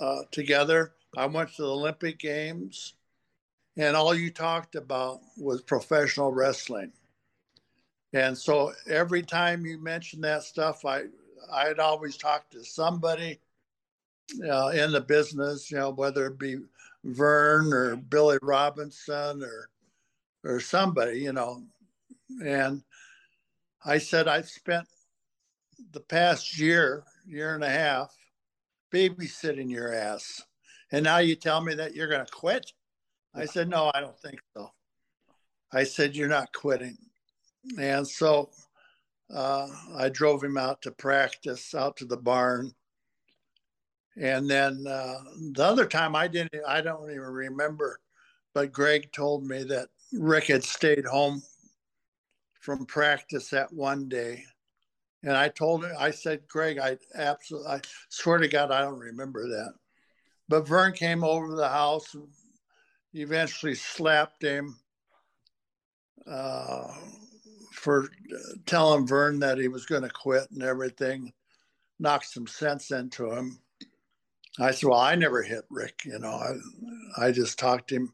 uh, 0.00 0.22
together. 0.30 0.94
I 1.16 1.26
went 1.26 1.54
to 1.54 1.62
the 1.62 1.68
Olympic 1.68 2.18
Games, 2.18 2.94
and 3.76 3.96
all 3.96 4.14
you 4.14 4.30
talked 4.30 4.74
about 4.74 5.20
was 5.36 5.62
professional 5.62 6.32
wrestling. 6.32 6.92
And 8.12 8.36
so 8.36 8.72
every 8.88 9.22
time 9.22 9.66
you 9.66 9.82
mentioned 9.82 10.24
that 10.24 10.42
stuff, 10.42 10.84
I 10.84 11.04
I'd 11.52 11.78
always 11.78 12.16
talk 12.16 12.50
to 12.50 12.64
somebody 12.64 13.40
uh, 14.50 14.68
in 14.68 14.90
the 14.92 15.00
business, 15.00 15.70
you 15.70 15.78
know, 15.78 15.90
whether 15.90 16.26
it 16.26 16.38
be 16.38 16.56
Verne 17.06 17.72
or 17.72 17.96
Billy 17.96 18.38
Robinson 18.42 19.42
or 19.42 19.68
or 20.44 20.60
somebody, 20.60 21.20
you 21.20 21.32
know. 21.32 21.62
And 22.44 22.82
I 23.84 23.98
said 23.98 24.28
I've 24.28 24.48
spent 24.48 24.86
the 25.92 26.00
past 26.00 26.58
year, 26.58 27.04
year 27.26 27.54
and 27.54 27.64
a 27.64 27.68
half, 27.68 28.14
babysitting 28.92 29.70
your 29.70 29.92
ass. 29.92 30.42
And 30.92 31.04
now 31.04 31.18
you 31.18 31.34
tell 31.34 31.60
me 31.60 31.74
that 31.74 31.94
you're 31.94 32.08
going 32.08 32.24
to 32.24 32.32
quit? 32.32 32.72
I 33.34 33.44
said, 33.44 33.68
No, 33.68 33.90
I 33.94 34.00
don't 34.00 34.18
think 34.18 34.40
so. 34.56 34.70
I 35.72 35.84
said, 35.84 36.16
You're 36.16 36.28
not 36.28 36.52
quitting. 36.52 36.96
And 37.78 38.06
so 38.06 38.50
uh, 39.32 39.68
I 39.96 40.08
drove 40.08 40.42
him 40.42 40.56
out 40.56 40.82
to 40.82 40.92
practice, 40.92 41.74
out 41.74 41.96
to 41.98 42.04
the 42.04 42.16
barn. 42.16 42.72
And 44.16 44.48
then 44.48 44.86
uh, 44.88 45.18
the 45.52 45.64
other 45.64 45.86
time 45.86 46.16
I 46.16 46.26
didn't, 46.26 46.54
I 46.66 46.80
don't 46.80 47.10
even 47.10 47.20
remember, 47.20 48.00
but 48.54 48.72
Greg 48.72 49.12
told 49.12 49.44
me 49.44 49.62
that 49.64 49.88
Ric 50.12 50.44
had 50.44 50.64
stayed 50.64 51.04
home 51.04 51.42
from 52.60 52.86
practice 52.86 53.50
that 53.50 53.72
one 53.72 54.08
day. 54.08 54.44
And 55.22 55.36
I 55.36 55.48
told 55.48 55.84
him, 55.84 55.92
I 55.98 56.10
said, 56.10 56.46
Greg, 56.48 56.78
I 56.78 56.98
absolutely, 57.14 57.70
I 57.70 57.80
swear 58.08 58.38
to 58.38 58.48
God, 58.48 58.70
I 58.70 58.80
don't 58.80 58.98
remember 58.98 59.48
that. 59.48 59.74
But 60.48 60.66
Verne 60.68 60.92
came 60.92 61.24
over 61.24 61.48
to 61.48 61.56
the 61.56 61.68
house, 61.68 62.14
and 62.14 62.28
eventually 63.12 63.74
slapped 63.74 64.42
him 64.42 64.78
uh, 66.26 66.92
for 67.72 68.08
telling 68.66 69.06
Verne 69.06 69.40
that 69.40 69.58
he 69.58 69.68
was 69.68 69.86
going 69.86 70.02
to 70.02 70.10
quit 70.10 70.50
and 70.52 70.62
everything, 70.62 71.32
knocked 71.98 72.30
some 72.30 72.46
sense 72.46 72.90
into 72.90 73.30
him. 73.30 73.58
I 74.58 74.70
said, 74.70 74.88
Well, 74.88 74.98
I 74.98 75.14
never 75.14 75.42
hit 75.42 75.64
Ric, 75.70 76.02
you 76.04 76.18
know, 76.18 76.40
I, 77.18 77.26
I 77.26 77.32
just 77.32 77.58
talked 77.58 77.90
him 77.90 78.12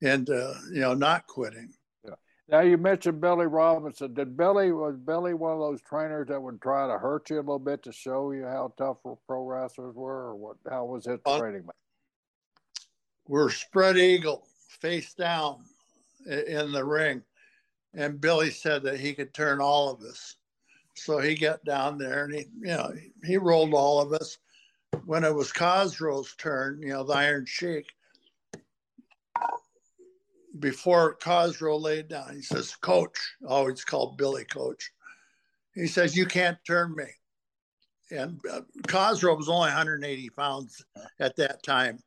into, 0.00 0.54
you 0.72 0.80
know, 0.80 0.94
not 0.94 1.26
quitting. 1.26 1.72
Yeah. 2.04 2.14
Now 2.48 2.60
you 2.60 2.76
mentioned 2.78 3.20
Billy 3.20 3.46
Robinson. 3.46 4.14
Did 4.14 4.36
Billy 4.36 4.72
was 4.72 4.96
Billy 4.96 5.34
one 5.34 5.52
of 5.52 5.58
those 5.58 5.82
trainers 5.82 6.28
that 6.28 6.40
would 6.40 6.60
try 6.62 6.86
to 6.86 6.98
hurt 6.98 7.30
you 7.30 7.36
a 7.36 7.38
little 7.38 7.58
bit 7.58 7.82
to 7.82 7.92
show 7.92 8.32
you 8.32 8.44
how 8.44 8.72
tough 8.78 8.98
pro 9.26 9.44
wrestlers 9.44 9.94
were, 9.94 10.28
or 10.28 10.36
what? 10.36 10.56
How 10.68 10.84
was 10.84 11.04
his 11.04 11.18
uh, 11.26 11.38
training? 11.38 11.66
We're 13.26 13.50
spread 13.50 13.98
eagle, 13.98 14.46
face 14.80 15.12
down 15.12 15.58
in 16.26 16.72
the 16.72 16.84
ring, 16.84 17.22
and 17.94 18.20
Billy 18.20 18.50
said 18.50 18.82
that 18.84 18.98
he 18.98 19.12
could 19.12 19.34
turn 19.34 19.60
all 19.60 19.90
of 19.90 20.00
us. 20.02 20.36
So 20.94 21.18
he 21.18 21.34
got 21.34 21.64
down 21.64 21.98
there 21.98 22.24
and 22.24 22.34
he, 22.34 22.46
you 22.60 22.68
know, 22.68 22.92
he 23.24 23.36
rolled 23.36 23.72
all 23.72 24.00
of 24.00 24.12
us 24.12 24.38
when 25.04 25.24
it 25.24 25.34
was 25.34 25.52
Khosrow's 25.52 26.34
turn, 26.36 26.80
you 26.82 26.88
know, 26.88 27.04
the 27.04 27.14
Iron 27.14 27.46
Sheik, 27.46 27.86
before 30.58 31.16
Khosrow 31.16 31.80
laid 31.80 32.08
down, 32.08 32.34
he 32.34 32.42
says, 32.42 32.74
Coach, 32.76 33.18
always 33.46 33.84
called 33.84 34.18
Billy 34.18 34.44
Coach. 34.44 34.90
He 35.74 35.86
says, 35.86 36.16
You 36.16 36.26
can't 36.26 36.58
turn 36.66 36.94
me. 36.96 37.06
And 38.10 38.40
uh, 38.50 38.62
Khosrow 38.86 39.36
was 39.36 39.48
only 39.48 39.68
180 39.68 40.30
pounds 40.30 40.84
at 41.20 41.36
that 41.36 41.62
time, 41.62 41.98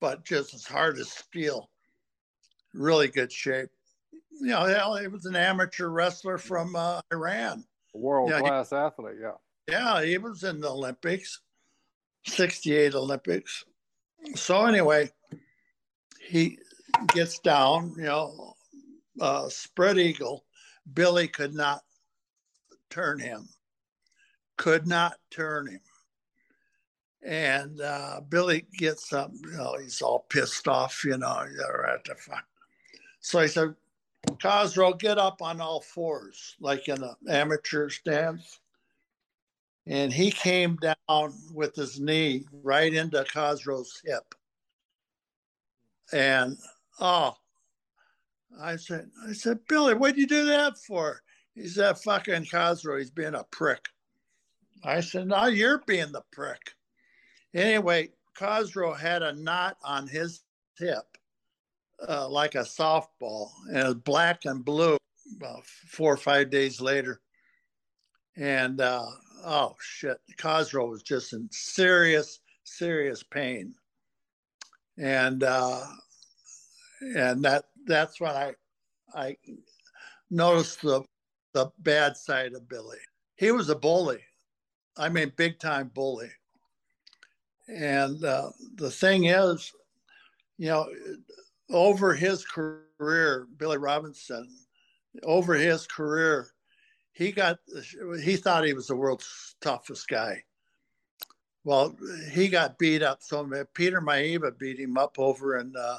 but 0.00 0.24
just 0.24 0.52
as 0.52 0.64
hard 0.64 0.98
as 0.98 1.10
steel. 1.10 1.70
Really 2.74 3.08
good 3.08 3.30
shape. 3.30 3.68
You 4.40 4.48
know, 4.48 4.64
hell, 4.64 4.96
he 4.96 5.06
was 5.06 5.26
an 5.26 5.36
amateur 5.36 5.88
wrestler 5.88 6.38
from 6.38 6.74
uh, 6.74 7.00
Iran. 7.12 7.64
World 7.94 8.30
class 8.40 8.72
athlete, 8.72 9.16
yeah. 9.20 9.32
Yeah, 9.68 10.02
he 10.02 10.18
was 10.18 10.42
in 10.42 10.60
the 10.60 10.70
Olympics. 10.70 11.40
68 12.24 12.94
Olympics. 12.94 13.64
So 14.34 14.64
anyway, 14.64 15.10
he 16.20 16.58
gets 17.08 17.38
down, 17.40 17.94
you 17.96 18.04
know, 18.04 18.54
uh, 19.20 19.48
spread 19.48 19.98
eagle. 19.98 20.44
Billy 20.92 21.28
could 21.28 21.54
not 21.54 21.82
turn 22.90 23.18
him, 23.18 23.48
could 24.56 24.86
not 24.86 25.14
turn 25.30 25.68
him. 25.68 25.80
And 27.24 27.80
uh, 27.80 28.20
Billy 28.28 28.66
gets 28.76 29.12
up, 29.12 29.30
you 29.44 29.56
know, 29.56 29.76
he's 29.80 30.02
all 30.02 30.26
pissed 30.28 30.66
off, 30.66 31.04
you 31.04 31.16
know, 31.16 31.44
you're 31.52 31.86
at 31.88 32.04
the 32.04 32.16
fuck. 32.16 32.44
So 33.20 33.40
he 33.40 33.48
said, 33.48 33.74
Khosrow, 34.26 34.98
get 34.98 35.18
up 35.18 35.40
on 35.40 35.60
all 35.60 35.80
fours, 35.80 36.56
like 36.60 36.88
in 36.88 37.02
an 37.02 37.14
amateur 37.28 37.88
stance 37.88 38.58
and 39.86 40.12
he 40.12 40.30
came 40.30 40.76
down 40.76 41.32
with 41.52 41.74
his 41.74 41.98
knee 41.98 42.44
right 42.62 42.92
into 42.92 43.22
Khosrow's 43.24 44.00
hip. 44.04 44.34
And 46.12 46.58
oh, 47.00 47.34
I 48.60 48.76
said, 48.76 49.10
I 49.26 49.32
said, 49.32 49.60
Billy, 49.68 49.94
what'd 49.94 50.18
you 50.18 50.26
do 50.26 50.46
that 50.46 50.78
for? 50.78 51.22
He 51.54 51.66
said, 51.66 51.98
fucking 51.98 52.44
Khosrow, 52.44 52.98
he's 52.98 53.10
being 53.10 53.34
a 53.34 53.44
prick. 53.44 53.84
I 54.84 55.00
said, 55.00 55.28
no, 55.28 55.46
you're 55.46 55.82
being 55.86 56.12
the 56.12 56.22
prick. 56.32 56.74
Anyway, 57.54 58.10
Khosrow 58.38 58.96
had 58.98 59.22
a 59.22 59.34
knot 59.34 59.76
on 59.84 60.08
his 60.08 60.40
hip, 60.78 61.04
uh, 62.08 62.28
like 62.28 62.54
a 62.54 62.60
softball, 62.60 63.50
and 63.68 63.78
it 63.78 63.84
was 63.84 63.94
black 63.96 64.44
and 64.44 64.64
blue 64.64 64.96
about 65.36 65.64
four 65.66 66.12
or 66.12 66.16
five 66.16 66.50
days 66.50 66.80
later. 66.80 67.20
And 68.36 68.80
uh, 68.80 69.06
oh 69.44 69.76
shit, 69.80 70.18
Khosrow 70.38 70.88
was 70.88 71.02
just 71.02 71.32
in 71.32 71.48
serious, 71.50 72.40
serious 72.64 73.22
pain, 73.22 73.74
and 74.98 75.42
uh, 75.42 75.84
and 77.16 77.44
that 77.44 77.64
that's 77.86 78.20
when 78.20 78.32
I 78.32 78.54
I 79.14 79.36
noticed 80.30 80.82
the 80.82 81.02
the 81.54 81.70
bad 81.78 82.16
side 82.16 82.54
of 82.54 82.68
Billy. 82.68 82.98
He 83.36 83.50
was 83.50 83.68
a 83.68 83.76
bully, 83.76 84.20
I 84.96 85.08
mean, 85.08 85.32
big 85.36 85.58
time 85.58 85.90
bully. 85.94 86.30
And 87.68 88.22
uh, 88.24 88.50
the 88.74 88.90
thing 88.90 89.24
is, 89.24 89.72
you 90.58 90.68
know, 90.68 90.88
over 91.70 92.14
his 92.14 92.44
career, 92.44 93.46
Billy 93.56 93.78
Robinson, 93.78 94.48
over 95.22 95.54
his 95.54 95.86
career, 95.86 96.48
he 97.12 97.30
got 97.30 97.58
he 98.22 98.36
thought 98.36 98.64
he 98.64 98.72
was 98.72 98.86
the 98.86 98.96
world's 98.96 99.54
toughest 99.60 100.08
guy. 100.08 100.42
Well, 101.64 101.96
he 102.32 102.48
got 102.48 102.78
beat 102.78 103.02
up. 103.02 103.22
So 103.22 103.48
Peter 103.74 104.00
Maivia 104.00 104.58
beat 104.58 104.80
him 104.80 104.98
up 104.98 105.18
over 105.18 105.58
in 105.58 105.74
uh, 105.76 105.98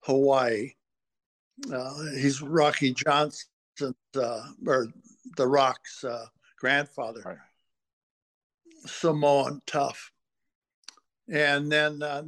Hawaii. 0.00 0.72
Uh, 1.72 1.94
he's 2.16 2.42
Rocky 2.42 2.92
Johnson, 2.92 3.48
uh, 4.16 4.42
or 4.66 4.88
the 5.36 5.46
Rock's 5.46 6.04
uh, 6.04 6.26
grandfather. 6.58 7.22
Right. 7.24 7.38
Samoan 8.86 9.62
tough. 9.66 10.12
And 11.28 11.72
then 11.72 12.02
uh, 12.02 12.22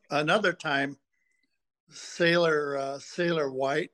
another 0.10 0.52
time, 0.52 0.96
Sailor 1.90 2.76
uh, 2.76 2.98
Sailor 2.98 3.50
White 3.50 3.90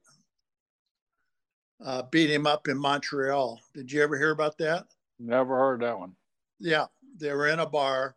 uh, 1.84 2.02
beat 2.10 2.30
him 2.30 2.46
up 2.46 2.68
in 2.68 2.78
Montreal. 2.78 3.60
Did 3.74 3.90
you 3.90 4.02
ever 4.02 4.16
hear 4.16 4.30
about 4.30 4.58
that? 4.58 4.86
Never 5.18 5.56
heard 5.56 5.80
that 5.80 5.98
one. 5.98 6.14
Yeah, 6.58 6.86
they 7.18 7.32
were 7.32 7.48
in 7.48 7.60
a 7.60 7.66
bar, 7.66 8.16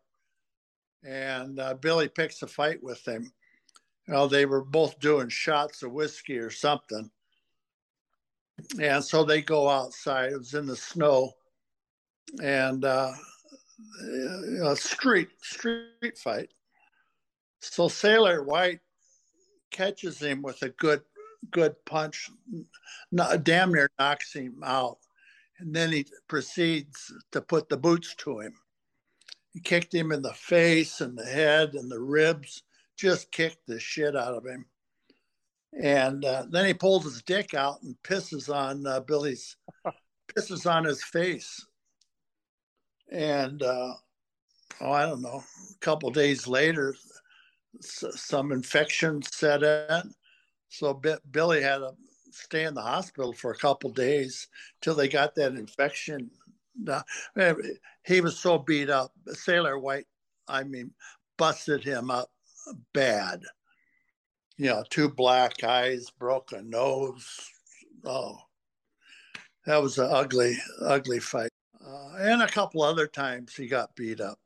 and 1.03 1.59
uh, 1.59 1.73
Billy 1.75 2.07
picks 2.07 2.41
a 2.41 2.47
fight 2.47 2.81
with 2.83 3.05
him. 3.07 3.31
Well, 4.07 4.27
they 4.27 4.45
were 4.45 4.63
both 4.63 4.99
doing 4.99 5.29
shots 5.29 5.81
of 5.81 5.91
whiskey 5.91 6.37
or 6.37 6.51
something, 6.51 7.09
and 8.79 9.03
so 9.03 9.23
they 9.23 9.41
go 9.41 9.67
outside. 9.67 10.31
It 10.31 10.37
was 10.37 10.53
in 10.53 10.67
the 10.67 10.75
snow, 10.75 11.31
and 12.41 12.85
uh, 12.85 13.13
a 14.63 14.75
street 14.75 15.29
street 15.41 16.17
fight. 16.17 16.49
So 17.61 17.87
Sailor 17.87 18.43
White 18.43 18.81
catches 19.71 20.19
him 20.19 20.43
with 20.43 20.61
a 20.61 20.69
good 20.69 21.01
good 21.51 21.75
punch, 21.85 22.29
damn 23.43 23.73
near 23.73 23.89
knocks 23.99 24.33
him 24.33 24.61
out. 24.63 24.97
And 25.59 25.73
then 25.73 25.91
he 25.91 26.05
proceeds 26.27 27.13
to 27.31 27.41
put 27.41 27.69
the 27.69 27.77
boots 27.77 28.13
to 28.15 28.39
him. 28.39 28.53
He 29.53 29.61
kicked 29.61 29.93
him 29.93 30.11
in 30.11 30.21
the 30.21 30.33
face 30.33 30.99
and 30.99 31.17
the 31.17 31.25
head 31.25 31.75
and 31.75 31.89
the 31.89 31.99
ribs, 31.99 32.63
just 32.97 33.31
kicked 33.31 33.65
the 33.67 33.79
shit 33.79 34.15
out 34.15 34.33
of 34.33 34.45
him. 34.45 34.65
And 35.81 36.23
uh, 36.25 36.45
then 36.49 36.65
he 36.65 36.73
pulls 36.73 37.05
his 37.05 37.21
dick 37.21 37.53
out 37.53 37.81
and 37.83 37.95
pisses 38.03 38.53
on 38.53 38.85
uh, 38.85 38.99
Billy's, 39.01 39.55
pisses 40.35 40.69
on 40.69 40.83
his 40.83 41.03
face. 41.03 41.65
And 43.11 43.61
uh, 43.61 43.93
oh, 44.81 44.91
I 44.91 45.05
don't 45.05 45.21
know, 45.21 45.43
a 45.71 45.79
couple 45.79 46.09
days 46.11 46.47
later, 46.47 46.95
some 47.79 48.51
infection 48.51 49.21
set 49.21 49.63
in 49.63 50.13
so 50.77 51.01
Billy 51.31 51.61
had 51.61 51.77
to 51.77 51.93
stay 52.31 52.65
in 52.65 52.73
the 52.73 52.81
hospital 52.81 53.33
for 53.33 53.51
a 53.51 53.57
couple 53.57 53.89
days 53.91 54.47
till 54.81 54.95
they 54.95 55.07
got 55.07 55.35
that 55.35 55.53
infection. 55.53 56.29
He 58.05 58.21
was 58.21 58.37
so 58.37 58.57
beat 58.57 58.89
up. 58.89 59.13
Sailor 59.27 59.79
White, 59.79 60.07
I 60.47 60.63
mean, 60.63 60.91
busted 61.37 61.83
him 61.83 62.11
up 62.11 62.29
bad. 62.93 63.43
You 64.57 64.67
know, 64.67 64.83
two 64.89 65.09
black 65.09 65.63
eyes, 65.63 66.09
broken 66.09 66.69
nose. 66.69 67.39
Oh, 68.03 68.37
that 69.65 69.81
was 69.81 69.97
an 69.97 70.09
ugly, 70.11 70.57
ugly 70.81 71.19
fight. 71.19 71.49
Uh, 71.85 72.15
and 72.17 72.41
a 72.41 72.47
couple 72.47 72.81
other 72.81 73.07
times 73.07 73.55
he 73.55 73.67
got 73.67 73.95
beat 73.95 74.21
up. 74.21 74.39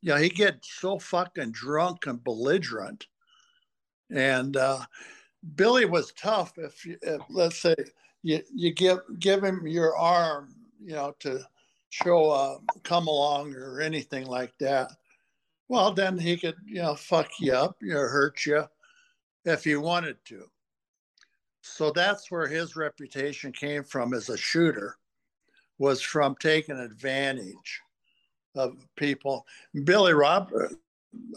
You 0.00 0.10
know, 0.10 0.16
he 0.18 0.28
gets 0.28 0.72
so 0.72 0.98
fucking 0.98 1.52
drunk 1.52 2.06
and 2.06 2.22
belligerent. 2.22 3.06
And 4.10 4.56
uh, 4.56 4.86
Billy 5.54 5.84
was 5.84 6.12
tough. 6.12 6.52
If, 6.58 6.84
you, 6.84 6.98
if 7.02 7.20
let's 7.30 7.58
say 7.58 7.74
you, 8.22 8.42
you 8.54 8.72
give 8.72 8.98
give 9.18 9.42
him 9.42 9.66
your 9.66 9.96
arm, 9.96 10.54
you 10.80 10.92
know, 10.92 11.14
to 11.20 11.40
show 11.90 12.30
uh, 12.30 12.58
come 12.82 13.06
along 13.06 13.54
or 13.54 13.80
anything 13.80 14.26
like 14.26 14.52
that. 14.58 14.90
Well, 15.68 15.92
then 15.92 16.18
he 16.18 16.36
could, 16.36 16.56
you 16.64 16.82
know, 16.82 16.94
fuck 16.94 17.28
you 17.38 17.52
up, 17.52 17.76
you 17.80 17.94
know, 17.94 18.00
hurt 18.00 18.44
you 18.46 18.64
if 19.44 19.64
he 19.64 19.76
wanted 19.76 20.16
to. 20.26 20.44
So 21.62 21.90
that's 21.90 22.30
where 22.30 22.46
his 22.46 22.76
reputation 22.76 23.52
came 23.52 23.84
from 23.84 24.14
as 24.14 24.30
a 24.30 24.36
shooter, 24.36 24.96
was 25.78 26.00
from 26.00 26.36
taking 26.40 26.78
advantage 26.78 27.80
of 28.54 28.76
people. 28.96 29.46
Billy 29.84 30.14
Rob, 30.14 30.50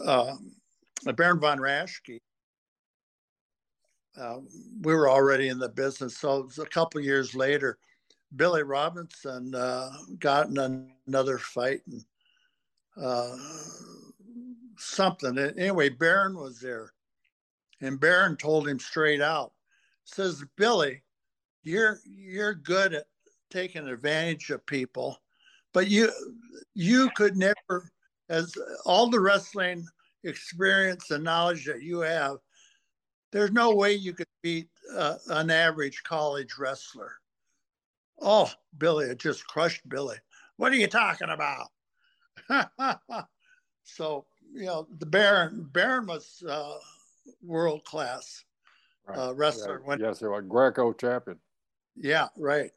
uh, 0.04 0.36
Baron 1.14 1.40
von 1.40 1.58
Raschke, 1.58 2.20
uh, 4.18 4.38
we 4.82 4.94
were 4.94 5.08
already 5.08 5.48
in 5.48 5.58
the 5.58 5.68
business. 5.68 6.18
So 6.18 6.48
a 6.58 6.66
couple 6.66 7.00
years 7.00 7.34
later, 7.34 7.78
Billy 8.36 8.62
Robinson 8.62 9.54
uh, 9.54 9.90
got 10.18 10.48
in 10.48 10.88
another 11.06 11.38
fight 11.38 11.80
and 11.86 12.04
uh, 13.00 13.36
something. 14.78 15.38
Anyway, 15.38 15.88
Baron 15.88 16.36
was 16.36 16.60
there, 16.60 16.92
and 17.80 18.00
Baron 18.00 18.36
told 18.36 18.68
him 18.68 18.78
straight 18.78 19.20
out, 19.20 19.52
says 20.04 20.44
Billy, 20.56 21.02
you're 21.62 22.00
you're 22.04 22.54
good 22.54 22.94
at 22.94 23.06
taking 23.50 23.88
advantage 23.88 24.50
of 24.50 24.64
people, 24.66 25.20
but 25.72 25.88
you 25.88 26.10
you 26.74 27.10
could 27.16 27.36
never, 27.36 27.90
as 28.28 28.54
all 28.84 29.08
the 29.08 29.20
wrestling 29.20 29.86
experience 30.24 31.10
and 31.10 31.24
knowledge 31.24 31.66
that 31.66 31.82
you 31.82 32.00
have, 32.00 32.36
there's 33.32 33.50
no 33.50 33.74
way 33.74 33.94
you 33.94 34.12
could 34.12 34.26
beat 34.42 34.68
uh, 34.94 35.16
an 35.28 35.50
average 35.50 36.02
college 36.04 36.58
wrestler. 36.58 37.14
Oh, 38.20 38.50
Billy, 38.78 39.06
it 39.06 39.18
just 39.18 39.46
crushed 39.46 39.88
Billy. 39.88 40.16
What 40.58 40.70
are 40.70 40.76
you 40.76 40.86
talking 40.86 41.30
about? 41.30 41.68
so, 43.84 44.26
you 44.52 44.66
know, 44.66 44.86
the 44.98 45.06
Baron, 45.06 45.68
Baron 45.72 46.06
was 46.06 46.42
uh, 46.48 46.76
world 47.42 47.84
class 47.84 48.44
right. 49.08 49.18
uh, 49.18 49.34
wrestler. 49.34 49.80
Yeah. 49.80 49.86
When, 49.86 50.00
yes, 50.00 50.20
he 50.20 50.26
was 50.26 50.44
Greco 50.46 50.92
champion. 50.92 51.38
Yeah, 51.96 52.28
right. 52.36 52.70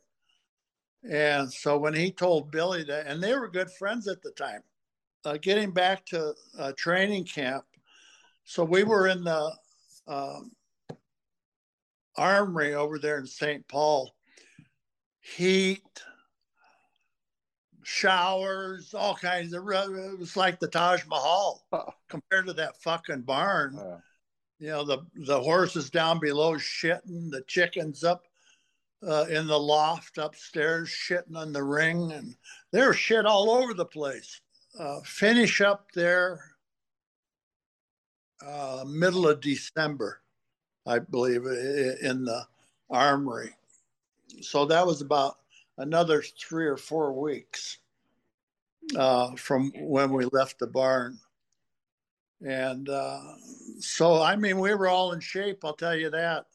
And 1.09 1.51
so 1.51 1.77
when 1.77 1.93
he 1.93 2.11
told 2.11 2.49
Billy 2.49 2.83
that, 2.85 3.07
and 3.07 3.21
they 3.21 3.35
were 3.35 3.47
good 3.47 3.69
friends 3.71 4.07
at 4.07 4.21
the 4.21 4.31
time, 4.31 4.63
uh, 5.25 5.37
getting 5.41 5.71
back 5.71 6.05
to 6.07 6.33
uh, 6.57 6.71
training 6.77 7.25
camp. 7.25 7.65
So 8.45 8.63
we 8.63 8.83
were 8.83 9.07
in 9.07 9.23
the 9.23 9.51
um, 10.07 10.51
armory 12.17 12.73
over 12.73 12.99
there 12.99 13.19
in 13.19 13.27
St. 13.27 13.67
Paul 13.67 14.15
heat, 15.35 15.83
showers, 17.83 18.93
all 18.93 19.15
kinds 19.15 19.53
of. 19.53 19.63
It 19.67 20.19
was 20.19 20.37
like 20.37 20.59
the 20.59 20.67
Taj 20.67 21.05
Mahal 21.07 21.65
compared 22.09 22.47
to 22.47 22.53
that 22.53 22.81
fucking 22.81 23.21
barn. 23.21 23.79
You 24.59 24.67
know, 24.67 24.83
the 24.83 24.99
the 25.15 25.41
horses 25.41 25.89
down 25.89 26.19
below 26.19 26.53
shitting, 26.53 27.31
the 27.31 27.43
chickens 27.47 28.03
up 28.03 28.23
uh, 29.05 29.25
in 29.29 29.47
the 29.47 29.59
loft 29.59 30.17
upstairs 30.17 30.89
shitting 30.89 31.35
on 31.35 31.51
the 31.51 31.63
ring, 31.63 32.11
and 32.11 32.35
there 32.71 32.87
was 32.87 32.97
shit 32.97 33.25
all 33.25 33.49
over 33.49 33.73
the 33.73 33.85
place. 33.85 34.41
Uh, 34.79 34.99
finish 35.05 35.61
up 35.61 35.85
there 35.93 36.54
uh, 38.45 38.83
middle 38.87 39.27
of 39.27 39.41
December, 39.41 40.21
I 40.85 40.99
believe, 40.99 41.45
in 41.45 42.25
the 42.25 42.45
armory 42.89 43.55
so 44.41 44.65
that 44.65 44.85
was 44.85 45.01
about 45.01 45.37
another 45.77 46.21
three 46.21 46.65
or 46.65 46.77
four 46.77 47.13
weeks 47.13 47.77
uh, 48.95 49.35
from 49.35 49.71
when 49.79 50.11
we 50.11 50.25
left 50.31 50.59
the 50.59 50.67
barn. 50.67 51.19
And 52.45 52.89
uh, 52.89 53.21
so, 53.79 54.21
I 54.21 54.35
mean, 54.35 54.59
we 54.59 54.73
were 54.73 54.87
all 54.87 55.13
in 55.13 55.19
shape, 55.19 55.63
I'll 55.63 55.73
tell 55.73 55.95
you 55.95 56.09
that. 56.11 56.45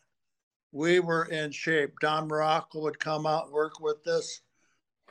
We 0.73 1.01
were 1.01 1.25
in 1.25 1.51
shape. 1.51 1.95
Don 2.01 2.29
Muraco 2.29 2.83
would 2.83 3.01
come 3.01 3.27
out 3.27 3.47
and 3.47 3.53
work 3.53 3.81
with 3.81 4.07
us, 4.07 4.41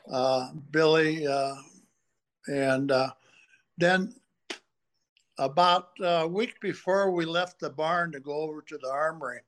uh, 0.10 0.52
Billy. 0.72 1.28
Uh, 1.28 1.56
and 2.48 2.91
uh, 2.91 3.12
then, 3.78 4.16
about 5.40 5.90
a 6.02 6.28
week 6.28 6.60
before 6.60 7.11
we 7.11 7.26
left 7.26 7.60
the 7.60 7.70
barn 7.70 8.11
to 8.11 8.20
go 8.20 8.34
over 8.34 8.61
to 8.61 8.78
the 8.78 8.90
armory, 8.90 9.40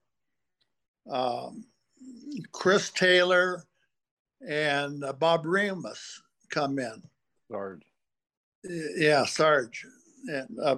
um, 1.11 1.65
Chris 2.51 2.89
Taylor 2.89 3.63
and 4.47 5.03
uh, 5.03 5.13
Bob 5.13 5.45
Remus 5.45 6.21
come 6.49 6.79
in. 6.79 7.03
Sarge. 7.51 7.83
Yeah, 8.63 9.25
Sarge. 9.25 9.85
And 10.27 10.57
uh, 10.63 10.77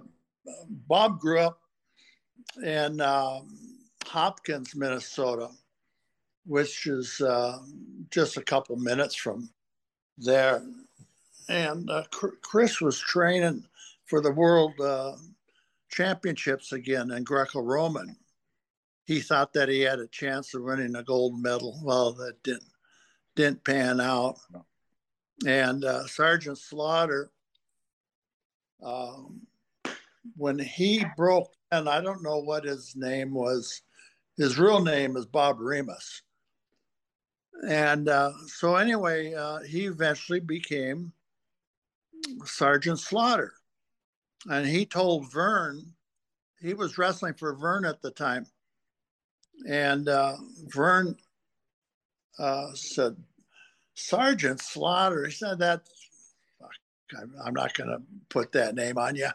Bob 0.69 1.19
grew 1.19 1.39
up 1.39 1.59
in 2.63 2.99
um, 3.01 3.57
Hopkins, 4.05 4.75
Minnesota, 4.75 5.49
which 6.45 6.87
is 6.87 7.21
uh, 7.21 7.59
just 8.09 8.37
a 8.37 8.43
couple 8.43 8.75
minutes 8.77 9.15
from 9.15 9.49
there. 10.17 10.63
And 11.49 11.89
uh, 11.89 12.03
Chris 12.41 12.81
was 12.81 12.99
training 12.99 13.65
for 14.13 14.21
the 14.21 14.31
World 14.31 14.79
uh, 14.79 15.13
Championships 15.89 16.71
again 16.71 17.09
in 17.09 17.23
Greco 17.23 17.61
Roman 17.61 18.15
he 19.05 19.19
thought 19.19 19.53
that 19.53 19.69
he 19.69 19.81
had 19.81 19.97
a 19.97 20.05
chance 20.05 20.53
of 20.53 20.61
winning 20.61 20.95
a 20.95 21.01
gold 21.01 21.41
medal. 21.41 21.79
Well, 21.83 22.13
that 22.13 22.43
didn't 22.43 22.69
didn't 23.35 23.63
pan 23.63 23.99
out. 23.99 24.37
And 25.47 25.83
uh, 25.83 26.05
Sergeant 26.05 26.59
Slaughter, 26.59 27.31
um, 28.83 29.47
when 30.37 30.59
he 30.59 31.03
broke, 31.17 31.51
and 31.71 31.89
I 31.89 31.99
don't 31.99 32.21
know 32.21 32.37
what 32.37 32.65
his 32.65 32.95
name 32.95 33.33
was, 33.33 33.81
his 34.37 34.59
real 34.59 34.79
name 34.79 35.17
is 35.17 35.25
Bob 35.25 35.59
Remus. 35.59 36.21
And 37.67 38.07
uh, 38.07 38.33
so, 38.45 38.75
anyway, 38.75 39.33
uh, 39.33 39.61
he 39.61 39.87
eventually 39.87 40.39
became 40.39 41.13
Sergeant 42.45 42.99
Slaughter. 42.99 43.53
And 44.49 44.65
he 44.67 44.85
told 44.85 45.31
Verne, 45.31 45.93
he 46.59 46.73
was 46.73 46.97
wrestling 46.97 47.33
for 47.33 47.53
Verne 47.55 47.85
at 47.85 48.01
the 48.01 48.11
time 48.11 48.45
and 49.67 50.09
uh, 50.09 50.35
Verne 50.67 51.15
uh, 52.39 52.73
said, 52.73 53.15
Sergeant 53.95 54.59
Slaughter. 54.59 55.25
He 55.25 55.31
said 55.31 55.59
that. 55.59 55.81
I'm 57.45 57.53
not 57.53 57.75
going 57.75 57.89
to 57.89 58.01
put 58.29 58.51
that 58.53 58.73
name 58.73 58.97
on 58.97 59.15
you. 59.15 59.27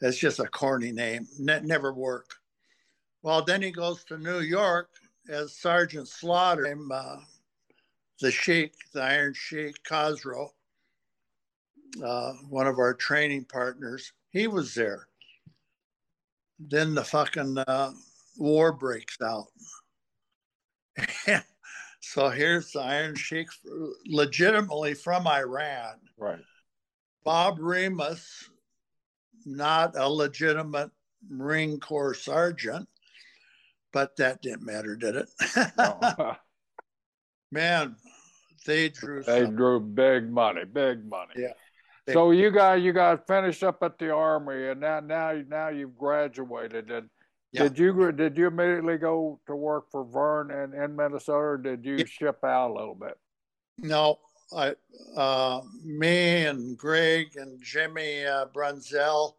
That's 0.00 0.16
just 0.16 0.38
a 0.38 0.46
corny 0.46 0.90
name. 0.90 1.26
Ne- 1.38 1.60
never 1.60 1.92
work. 1.92 2.34
Well, 3.22 3.44
then 3.44 3.60
he 3.60 3.70
goes 3.70 4.04
to 4.04 4.16
New 4.16 4.40
York 4.40 4.88
as 5.28 5.54
Sergeant 5.54 6.08
Slaughter. 6.08 6.74
Uh, 6.90 7.16
the 8.20 8.30
Sheik, 8.30 8.72
the 8.94 9.02
Iron 9.02 9.34
Sheik 9.34 9.76
Khosrow, 9.84 10.48
uh, 12.02 12.32
one 12.48 12.66
of 12.66 12.78
our 12.78 12.94
training 12.94 13.44
partners, 13.44 14.12
he 14.30 14.46
was 14.46 14.74
there. 14.74 15.06
Then 16.58 16.94
the 16.94 17.04
fucking 17.04 17.58
uh, 17.58 17.92
war 18.38 18.72
breaks 18.72 19.16
out. 19.22 19.46
so 22.00 22.28
here's 22.28 22.72
the 22.72 22.80
Iron 22.80 23.14
Sheik, 23.14 23.48
legitimately 24.06 24.94
from 24.94 25.26
Iran. 25.26 25.94
Right. 26.18 26.40
Bob 27.24 27.58
Remus, 27.60 28.50
not 29.46 29.96
a 29.96 30.08
legitimate 30.08 30.90
Marine 31.28 31.80
Corps 31.80 32.14
sergeant, 32.14 32.88
but 33.92 34.16
that 34.16 34.42
didn't 34.42 34.64
matter, 34.64 34.96
did 34.96 35.16
it? 35.16 35.28
No. 35.76 36.36
Man, 37.52 37.96
they 38.66 38.90
drew. 38.90 39.22
They 39.22 39.40
something. 39.40 39.56
drew 39.56 39.80
big 39.80 40.30
money, 40.30 40.64
big 40.64 41.08
money. 41.08 41.32
Yeah. 41.36 41.52
So 42.12 42.30
you 42.30 42.50
got 42.50 42.80
you 42.80 42.92
got 42.92 43.26
finished 43.26 43.62
up 43.62 43.82
at 43.82 43.98
the 43.98 44.10
army, 44.10 44.68
and 44.68 44.80
now 44.80 45.00
now 45.00 45.40
now 45.48 45.68
you've 45.68 45.96
graduated, 45.96 46.90
and 46.90 47.08
Yeah. 47.52 47.64
Did 47.64 47.78
you 47.78 48.12
did 48.12 48.36
you 48.38 48.46
immediately 48.46 48.96
go 48.96 49.40
to 49.46 49.56
work 49.56 49.90
for 49.90 50.04
Verne 50.04 50.50
and 50.52 50.72
in 50.72 50.94
Minnesota, 50.94 51.38
or 51.38 51.56
did 51.58 51.84
you 51.84 51.96
yeah. 51.96 52.04
ship 52.06 52.44
out 52.44 52.70
a 52.70 52.74
little 52.74 52.94
bit? 52.94 53.18
No, 53.78 54.20
I, 54.56 54.74
uh, 55.16 55.60
me 55.84 56.46
and 56.46 56.78
Greg 56.78 57.36
and 57.36 57.60
Jimmy 57.62 58.24
uh, 58.24 58.46
Brunzell, 58.54 59.34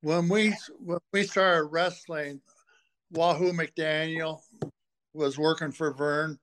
when 0.00 0.28
we 0.28 0.54
when 0.80 0.98
we 1.12 1.22
started 1.24 1.64
wrestling, 1.64 2.40
Wahoo 3.12 3.52
McDaniel 3.52 4.40
was 5.14 5.38
working 5.38 5.72
for 5.72 5.92
Verne. 5.92 6.38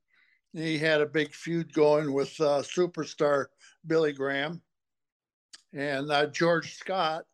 He 0.53 0.77
had 0.77 1.01
a 1.01 1.05
big 1.05 1.33
feud 1.33 1.73
going 1.73 2.13
with 2.13 2.39
uh, 2.39 2.61
superstar 2.61 3.47
Billy 3.85 4.13
Graham, 4.13 4.61
and 5.75 6.09
uh, 6.09 6.25
George 6.27 6.75
Scott, 6.75 7.25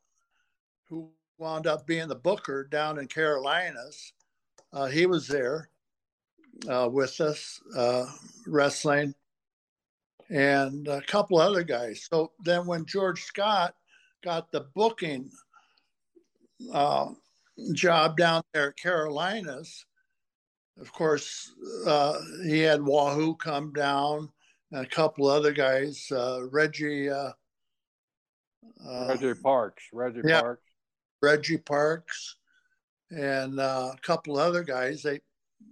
who 0.90 1.10
wound 1.38 1.68
up 1.68 1.86
being 1.86 2.08
the 2.08 2.16
booker 2.16 2.68
down 2.70 2.98
in 3.00 3.08
Carolinas. 3.08 4.14
Uh, 4.74 4.88
he 4.88 5.06
was 5.06 5.28
there 5.28 5.70
uh, 6.68 6.90
with 6.92 7.22
us 7.22 7.62
uh, 7.78 8.06
wrestling 8.48 9.14
and 10.30 10.88
a 10.88 11.02
couple 11.02 11.38
other 11.38 11.64
guys. 11.64 12.08
So 12.10 12.32
then 12.44 12.66
when 12.66 12.86
George 12.86 13.24
Scott 13.24 13.76
got 14.24 14.52
the 14.52 14.68
booking 14.76 15.30
uh, 16.74 17.10
job 17.74 18.18
down 18.18 18.44
there 18.54 18.70
at 18.70 18.78
Carolinas, 18.78 19.86
of 20.80 20.92
course, 20.94 21.54
uh, 21.86 22.18
he 22.44 22.60
had 22.60 22.82
Wahoo 22.82 23.36
come 23.36 23.72
down 23.74 24.30
and 24.72 24.86
a 24.86 24.90
couple 24.90 25.28
other 25.28 25.52
guys, 25.52 26.12
Reggie. 26.50 27.10
Uh, 28.86 29.08
Reggie 29.10 29.34
Parks, 29.40 29.84
Reggie 29.94 30.22
yeah, 30.24 30.42
Parks, 30.42 30.62
Reggie 31.22 31.58
Parks, 31.58 32.38
and 33.10 33.60
uh, 33.60 33.92
a 33.94 33.98
couple 34.02 34.38
other 34.38 34.64
guys. 34.64 35.02
They 35.02 35.20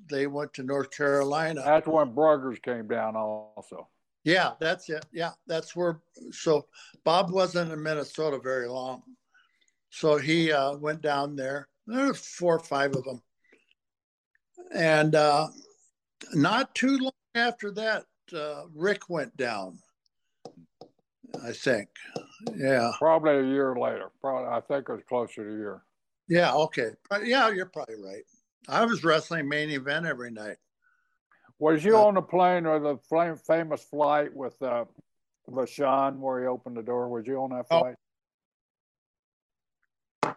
they 0.10 0.28
went 0.28 0.54
to 0.56 0.64
North 0.64 0.92
Carolina. 0.92 1.62
That's 1.64 1.88
when 1.88 2.14
Bruggers 2.14 2.62
came 2.62 2.88
down 2.88 3.16
also. 3.16 3.88
Yeah, 4.24 4.52
that's 4.60 4.90
it. 4.90 5.06
Yeah, 5.12 5.32
that's 5.48 5.76
where. 5.76 6.02
So 6.32 6.68
Bob 7.04 7.32
wasn't 7.32 7.72
in 7.72 7.82
Minnesota 7.82 8.40
very 8.42 8.68
long, 8.68 9.04
so 9.90 10.18
he 10.18 10.52
uh, 10.52 10.78
went 10.78 11.02
down 11.02 11.36
there. 11.36 11.68
There 11.88 12.08
were 12.08 12.14
four 12.14 12.56
or 12.56 12.60
five 12.60 12.96
of 12.96 13.04
them, 13.04 13.22
and 14.74 15.16
uh, 15.16 15.48
not 16.34 16.76
too 16.76 16.98
long 16.98 17.12
after 17.34 17.72
that, 17.72 18.06
uh, 18.34 18.64
Ric 18.76 19.10
went 19.10 19.36
down. 19.38 19.80
I 21.44 21.52
think. 21.52 21.90
Yeah. 22.56 22.92
Probably 22.98 23.38
a 23.38 23.44
year 23.44 23.76
later. 23.76 24.10
Probably, 24.22 24.48
I 24.48 24.62
think 24.62 24.90
it 24.90 24.94
was 24.94 25.04
closer 25.08 25.44
to 25.44 25.50
a 25.50 25.58
year. 25.58 25.82
Yeah. 26.28 26.54
Okay. 26.54 26.92
Yeah, 27.24 27.50
you're 27.50 27.66
probably 27.66 27.96
right. 27.96 28.24
I 28.68 28.86
was 28.86 29.04
wrestling 29.04 29.50
main 29.50 29.70
event 29.70 30.06
every 30.06 30.32
night. 30.32 30.58
Was 31.60 31.84
you 31.84 31.98
uh, 31.98 32.06
on 32.06 32.14
the 32.14 32.22
plane 32.22 32.66
or 32.66 32.80
the 32.80 33.36
famous 33.46 33.84
flight 33.84 34.34
with 34.34 34.62
uh, 34.62 34.86
Vachon 35.50 36.18
where 36.18 36.42
he 36.42 36.48
opened 36.48 36.78
the 36.78 36.84
door? 36.84 37.10
Was 37.10 37.28
you 37.28 37.38
on 37.42 37.50
that 37.50 37.66
oh. 37.72 37.80
flight? 37.80 37.96
Oh. 40.24 40.36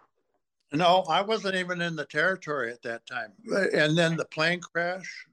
No, 0.72 1.04
I 1.08 1.20
wasn't 1.20 1.56
even 1.56 1.82
in 1.82 1.96
the 1.96 2.06
territory 2.06 2.72
at 2.72 2.82
that 2.82 3.04
time. 3.06 3.32
And 3.74 3.96
then 3.96 4.16
the 4.16 4.24
plane 4.24 4.60
crash, 4.60 5.26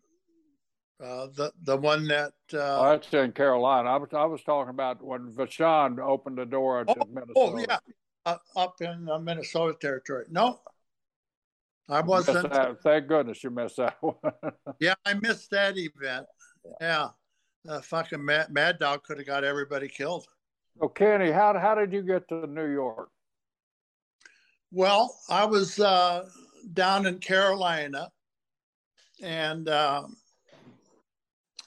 uh, 1.04 1.28
the 1.36 1.52
the 1.64 1.78
one 1.78 2.08
that 2.08 2.34
uh, 2.54 2.80
oh, 2.80 2.90
that's 2.90 3.14
in 3.14 3.32
Carolina. 3.32 3.90
I 3.90 3.98
was 3.98 4.10
I 4.12 4.26
was 4.26 4.44
talking 4.44 4.70
about 4.70 5.04
when 5.04 5.32
Vachon 5.32 6.00
opened 6.00 6.38
the 6.38 6.46
door 6.46 6.84
to 6.84 6.96
oh, 7.00 7.06
Minnesota. 7.08 7.34
Oh 7.36 7.58
yeah, 7.58 7.78
uh, 8.26 8.38
up 8.56 8.76
in 8.82 9.06
the 9.06 9.18
Minnesota 9.18 9.78
territory. 9.80 10.26
No, 10.30 10.60
I 11.88 12.02
wasn't. 12.02 12.52
Thank 12.84 13.08
goodness 13.08 13.44
you 13.44 13.50
missed 13.50 13.78
that 13.78 13.96
one. 14.02 14.16
yeah, 14.80 14.96
I 15.06 15.14
missed 15.14 15.50
that 15.52 15.78
event. 15.78 16.26
Yeah, 16.82 17.10
uh, 17.68 17.80
fucking 17.80 18.24
Mad, 18.24 18.52
Mad 18.52 18.78
Dog 18.80 19.04
could 19.04 19.20
have 19.20 19.28
got 19.28 19.46
everybody 19.46 19.88
killed. 19.88 20.26
So 20.82 20.90
Kenny, 20.90 21.32
how 21.32 21.58
how 21.58 21.76
did 21.76 21.94
you 21.94 22.02
get 22.02 22.28
to 22.28 22.46
New 22.46 22.72
York? 22.72 23.10
Well, 24.72 25.18
I 25.30 25.46
was 25.46 25.80
uh, 25.80 26.26
down 26.74 27.06
in 27.06 27.20
Carolina, 27.20 28.12
and 29.24 29.70
uh, 29.70 30.04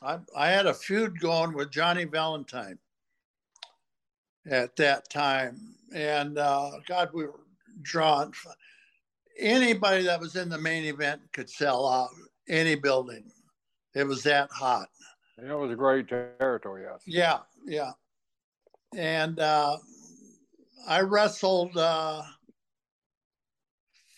I 0.05 0.19
I 0.37 0.49
had 0.49 0.67
a 0.67 0.75
feud 0.75 1.21
going 1.21 1.55
with 1.55 1.71
Johnny 1.71 2.05
Valentine 2.05 2.79
at 4.51 4.75
that 4.77 5.09
time, 5.09 5.77
and 5.95 6.39
uh, 6.39 6.73
God, 6.89 7.11
we 7.13 7.25
were 7.25 7.41
drawn 7.83 8.33
anybody 9.39 10.03
that 10.05 10.21
was 10.21 10.37
in 10.37 10.49
the 10.49 10.57
main 10.59 10.85
event 10.85 11.21
could 11.33 11.51
sell 11.51 11.89
out 11.89 12.11
any 12.49 12.75
building. 12.75 13.31
It 13.95 14.05
was 14.05 14.23
that 14.25 14.51
hot. 14.51 14.89
it 15.39 15.55
was 15.55 15.71
a 15.71 15.77
great 15.77 16.09
territory, 16.09 16.85
yes. 16.91 17.03
Yeah, 17.07 17.39
yeah. 17.67 17.93
And 18.97 19.39
uh, 19.39 19.77
I 20.87 21.01
wrestled 21.01 21.77
uh, 21.77 22.23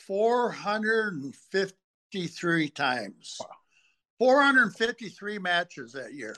453 0.06 2.68
times. 2.70 3.36
Wow. 3.40 3.48
453 4.18 5.38
matches 5.38 5.92
that 5.92 6.14
year. 6.14 6.36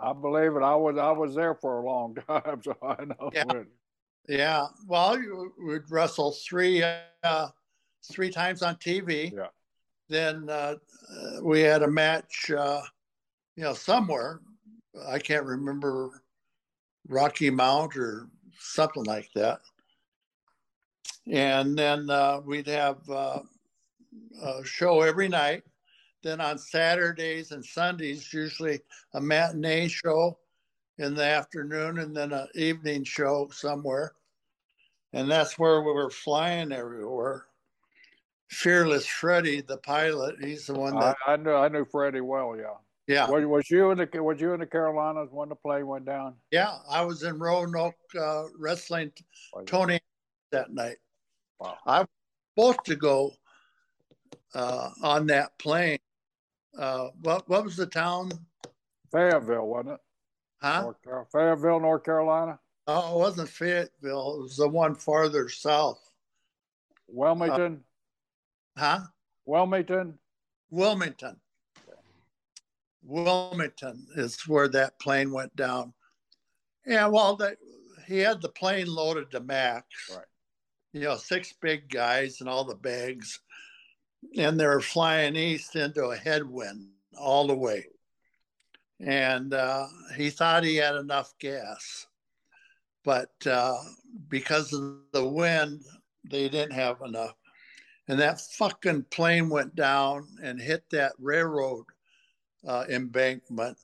I 0.00 0.12
believe 0.12 0.54
it. 0.56 0.62
I 0.62 0.74
was 0.74 0.98
I 0.98 1.10
was 1.12 1.34
there 1.34 1.54
for 1.54 1.78
a 1.78 1.86
long 1.86 2.14
time, 2.28 2.60
so 2.62 2.76
I 2.82 3.04
know. 3.04 3.30
Yeah. 3.32 3.44
Yeah. 4.28 4.66
Well, 4.86 5.18
you 5.18 5.52
would 5.58 5.90
wrestle 5.90 6.32
three 6.32 6.84
uh, 7.22 7.48
three 8.10 8.30
times 8.30 8.62
on 8.62 8.76
TV. 8.76 9.32
Yeah. 9.32 9.46
Then 10.08 10.48
uh, 10.48 10.76
we 11.42 11.60
had 11.60 11.82
a 11.82 11.90
match, 11.90 12.50
uh, 12.50 12.80
you 13.56 13.64
know, 13.64 13.74
somewhere. 13.74 14.40
I 15.06 15.18
can't 15.18 15.44
remember 15.44 16.22
Rocky 17.08 17.50
Mount 17.50 17.96
or 17.96 18.28
something 18.58 19.04
like 19.04 19.30
that. 19.34 19.60
And 21.30 21.78
then 21.78 22.08
uh, 22.08 22.40
we'd 22.44 22.66
have 22.66 22.98
uh, 23.10 23.40
a 24.42 24.64
show 24.64 25.02
every 25.02 25.28
night. 25.28 25.62
Then 26.22 26.40
on 26.40 26.58
Saturdays 26.58 27.52
and 27.52 27.64
Sundays, 27.64 28.32
usually 28.32 28.80
a 29.14 29.20
matinee 29.20 29.88
show 29.88 30.38
in 30.98 31.14
the 31.14 31.24
afternoon 31.24 31.98
and 31.98 32.16
then 32.16 32.32
an 32.32 32.48
evening 32.54 33.04
show 33.04 33.48
somewhere. 33.52 34.14
And 35.12 35.30
that's 35.30 35.58
where 35.58 35.80
we 35.80 35.92
were 35.92 36.10
flying 36.10 36.72
everywhere. 36.72 37.46
Fearless 38.50 39.06
Freddie, 39.06 39.60
the 39.60 39.76
pilot. 39.78 40.36
He's 40.40 40.66
the 40.66 40.74
one 40.74 40.98
that 40.98 41.16
I, 41.26 41.34
I 41.34 41.36
knew. 41.36 41.52
I 41.52 41.68
knew 41.68 41.84
Freddie 41.84 42.20
well. 42.20 42.56
Yeah. 42.56 42.74
Yeah. 43.06 43.28
Was, 43.30 43.46
was, 43.46 43.70
you 43.70 43.90
in 43.90 43.98
the 43.98 44.22
Was 44.22 44.40
you 44.40 44.52
in 44.52 44.60
the 44.60 44.66
Carolinas 44.66 45.30
when 45.30 45.48
the 45.48 45.54
plane 45.54 45.86
went 45.86 46.04
down? 46.04 46.34
Yeah, 46.50 46.76
I 46.90 47.02
was 47.02 47.22
in 47.22 47.38
Roanoke 47.38 47.94
uh, 48.18 48.44
wrestling 48.58 49.12
oh, 49.54 49.62
Tony 49.62 49.98
that 50.52 50.72
night. 50.72 50.96
Wow. 51.58 51.76
I 51.86 52.00
was 52.00 52.08
supposed 52.54 52.84
to 52.84 52.96
go 52.96 53.32
uh, 54.54 54.90
on 55.02 55.26
that 55.28 55.58
plane. 55.58 55.98
Uh, 56.78 57.08
what 57.20 57.48
What 57.48 57.64
was 57.64 57.76
the 57.76 57.86
town? 57.86 58.30
Fayetteville, 59.10 59.66
wasn't 59.66 59.94
it? 59.94 60.00
Huh? 60.62 60.92
North 61.04 61.30
Fayetteville, 61.32 61.80
North 61.80 62.04
Carolina. 62.04 62.58
Oh, 62.86 63.16
it 63.16 63.18
wasn't 63.18 63.48
Fayetteville. 63.48 64.36
It 64.36 64.42
was 64.42 64.56
the 64.56 64.68
one 64.68 64.94
farther 64.94 65.48
south. 65.48 66.00
Wilmington. 67.08 67.84
Huh? 68.76 69.00
Wilmington. 69.44 70.18
Wilmington. 70.70 71.36
Wilmington 73.02 74.06
is 74.16 74.46
where 74.46 74.68
that 74.68 74.98
plane 74.98 75.32
went 75.32 75.54
down. 75.56 75.94
Yeah, 76.86 77.06
well, 77.06 77.36
they, 77.36 77.54
he 78.06 78.18
had 78.18 78.40
the 78.40 78.50
plane 78.50 78.86
loaded 78.86 79.30
to 79.30 79.40
max. 79.40 79.86
Right. 80.10 80.24
You 80.92 81.00
know, 81.00 81.16
six 81.16 81.54
big 81.60 81.88
guys 81.88 82.40
and 82.40 82.48
all 82.48 82.64
the 82.64 82.74
bags, 82.74 83.40
and 84.36 84.58
they 84.58 84.66
were 84.66 84.80
flying 84.80 85.36
east 85.36 85.76
into 85.76 86.06
a 86.06 86.16
headwind 86.16 86.88
all 87.18 87.46
the 87.46 87.56
way. 87.56 87.86
And 89.00 89.54
uh, 89.54 89.86
he 90.16 90.30
thought 90.30 90.64
he 90.64 90.76
had 90.76 90.96
enough 90.96 91.32
gas, 91.38 92.06
but 93.04 93.30
uh, 93.46 93.76
because 94.28 94.72
of 94.72 94.98
the 95.12 95.26
wind, 95.26 95.82
they 96.24 96.48
didn't 96.48 96.72
have 96.72 97.00
enough 97.02 97.34
and 98.08 98.18
that 98.18 98.40
fucking 98.40 99.04
plane 99.10 99.50
went 99.50 99.76
down 99.76 100.26
and 100.42 100.60
hit 100.60 100.84
that 100.90 101.12
railroad 101.18 101.84
uh, 102.66 102.84
embankment. 102.88 103.76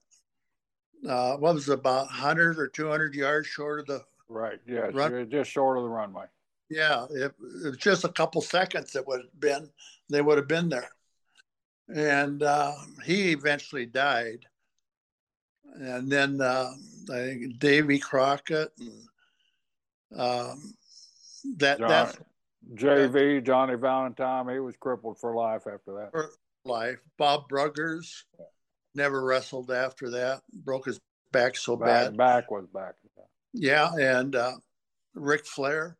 Uh, 1.07 1.37
what 1.37 1.55
was 1.55 1.69
it, 1.69 1.75
about 1.75 2.07
100 2.07 2.59
or 2.59 2.66
200 2.66 3.15
yards 3.15 3.47
short 3.47 3.81
of 3.81 3.87
the 3.87 4.03
right? 4.29 4.59
Yeah, 4.66 4.91
run- 4.95 5.29
just 5.31 5.51
short 5.51 5.77
of 5.77 5.85
the 5.85 5.91
runway. 5.91 6.25
Yeah, 6.71 7.05
it, 7.11 7.25
it, 7.25 7.35
was 7.39 7.77
just 7.77 8.05
a 8.05 8.09
couple 8.09 8.41
seconds. 8.41 8.97
It 8.97 9.07
would 9.07 9.21
have 9.21 9.41
been 9.41 9.69
they 10.09 10.20
would 10.20 10.39
have 10.39 10.48
been 10.48 10.68
there, 10.68 10.90
and 11.89 12.43
uh, 12.43 12.72
he 13.05 13.32
eventually 13.32 13.86
died. 13.86 14.47
And 15.76 16.10
then 16.10 16.40
uh, 16.40 16.70
I 17.12 17.14
think 17.14 17.59
Davy 17.59 17.98
Crockett 17.98 18.70
and 18.78 20.20
um, 20.20 20.74
that 21.56 21.78
John, 21.78 21.89
that's 21.89 22.18
JV, 22.74 23.44
Johnny 23.44 23.74
Valentine, 23.74 24.48
he 24.48 24.60
was 24.60 24.76
crippled 24.76 25.18
for 25.18 25.35
life 25.35 25.62
after 25.66 25.94
that. 25.94 26.10
For 26.12 26.31
life. 26.64 26.98
Bob 27.18 27.48
Bruggers 27.48 28.22
never 28.94 29.24
wrestled 29.24 29.70
after 29.70 30.10
that, 30.10 30.43
broke 30.52 30.86
his 30.86 31.01
back 31.32 31.56
so 31.56 31.76
back, 31.76 31.89
bad. 31.89 32.16
Back 32.16 32.51
was 32.51 32.66
back. 32.72 32.94
Yeah, 33.52 33.90
and 33.94 34.35
uh, 34.35 34.55
Ric 35.14 35.47
Flair, 35.47 35.97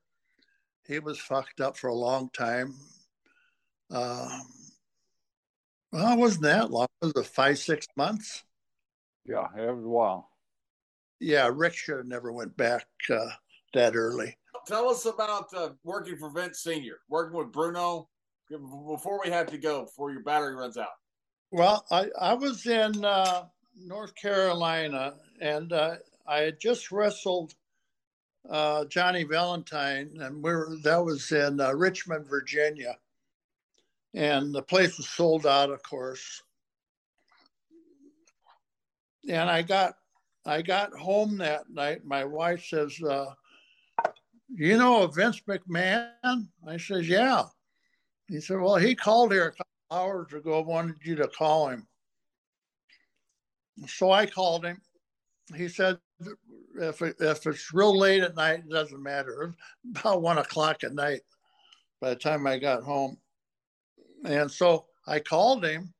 he 0.87 0.99
was 0.99 1.19
fucked 1.19 1.61
up 1.61 1.77
for 1.77 1.89
a 1.89 1.95
long 1.95 2.31
time. 2.33 2.75
Uh, 3.91 4.39
well, 5.93 6.13
it 6.13 6.19
wasn't 6.19 6.45
that 6.45 6.71
long. 6.71 6.89
It 7.03 7.13
was 7.15 7.29
five, 7.29 7.59
six 7.59 7.87
months. 7.97 8.45
Yeah, 9.25 9.47
it 9.57 9.75
was 9.75 9.85
a 9.85 9.89
while. 9.89 10.31
Yeah, 11.21 11.51
Ric 11.53 11.75
should 11.75 11.99
have 11.99 12.07
never 12.07 12.33
went 12.33 12.57
back 12.57 12.87
uh, 13.09 13.31
that 13.75 13.95
early. 13.97 14.37
Tell 14.67 14.89
us 14.89 15.07
about 15.07 15.53
uh, 15.55 15.71
working 15.85 16.17
for 16.17 16.31
Vince 16.31 16.61
Senior, 16.61 16.97
working 17.09 17.37
with 17.37 17.53
Bruno. 17.53 18.09
Before 18.51 19.21
we 19.25 19.31
have 19.31 19.47
to 19.47 19.59
go, 19.59 19.85
before 19.85 20.13
your 20.13 20.23
battery 20.23 20.55
runs 20.55 20.77
out. 20.77 20.89
Well, 21.51 21.85
I 21.91 22.09
I 22.21 22.35
was 22.35 22.67
in 22.67 23.05
uh, 23.05 23.45
North 23.77 24.15
Carolina, 24.15 25.15
and 25.41 25.73
uh, 25.73 25.97
I 26.27 26.41
had 26.41 26.61
just 26.61 26.91
wrestled 26.91 27.55
uh, 28.49 28.85
Johnny 28.87 29.25
Valentine, 29.25 30.11
and 30.21 30.43
we 30.43 30.51
are 30.51 30.69
that 30.83 31.05
was 31.05 31.31
in 31.33 31.61
uh, 31.61 31.73
Richmond, 31.73 32.27
Virginia, 32.29 32.97
and 34.15 34.55
the 34.55 34.63
place 34.63 34.97
was 34.97 35.09
sold 35.09 35.45
out, 35.45 35.71
of 35.71 35.83
course. 35.83 36.43
And 39.29 39.51
I 39.51 39.63
got 39.63 39.95
I 40.47 40.63
got 40.63 40.93
home 40.93 41.39
that 41.39 41.71
night. 41.71 42.05
My 42.05 42.25
wife 42.25 42.65
says, 42.67 43.03
uh, 43.03 43.35
"You 44.49 44.77
know 44.79 45.07
Vince 45.07 45.41
McMahon?" 45.49 46.49
I 46.67 46.77
says, 46.77 47.09
"Yeah." 47.09 47.45
He 48.29 48.41
said, 48.41 48.61
"Well, 48.61 48.77
he 48.77 48.95
called 48.95 49.33
here 49.33 49.47
a 49.47 49.53
couple 49.53 49.67
hours 49.91 50.33
ago. 50.33 50.61
Wanted 50.61 50.97
you 51.03 51.17
to 51.17 51.29
call 51.29 51.69
him." 51.69 51.89
So 53.87 54.13
I 54.13 54.27
called 54.27 54.65
him. 54.65 54.81
He 55.57 55.69
said, 55.69 55.99
"If 56.77 57.03
it, 57.03 57.17
if 57.21 57.47
it's 57.47 57.73
real 57.73 57.97
late 57.97 58.23
at 58.23 58.37
night, 58.37 58.61
it 58.61 58.71
doesn't 58.71 59.03
matter. 59.03 59.55
About 59.97 60.23
one 60.23 60.39
o'clock 60.39 60.85
at 60.85 60.95
night." 60.95 61.23
By 62.01 62.11
the 62.11 62.17
time 62.17 62.47
I 62.47 62.59
got 62.59 62.83
home, 62.83 63.19
and 64.25 64.51
so 64.51 64.87
I 65.07 65.21
called 65.21 65.65
him. 65.65 65.93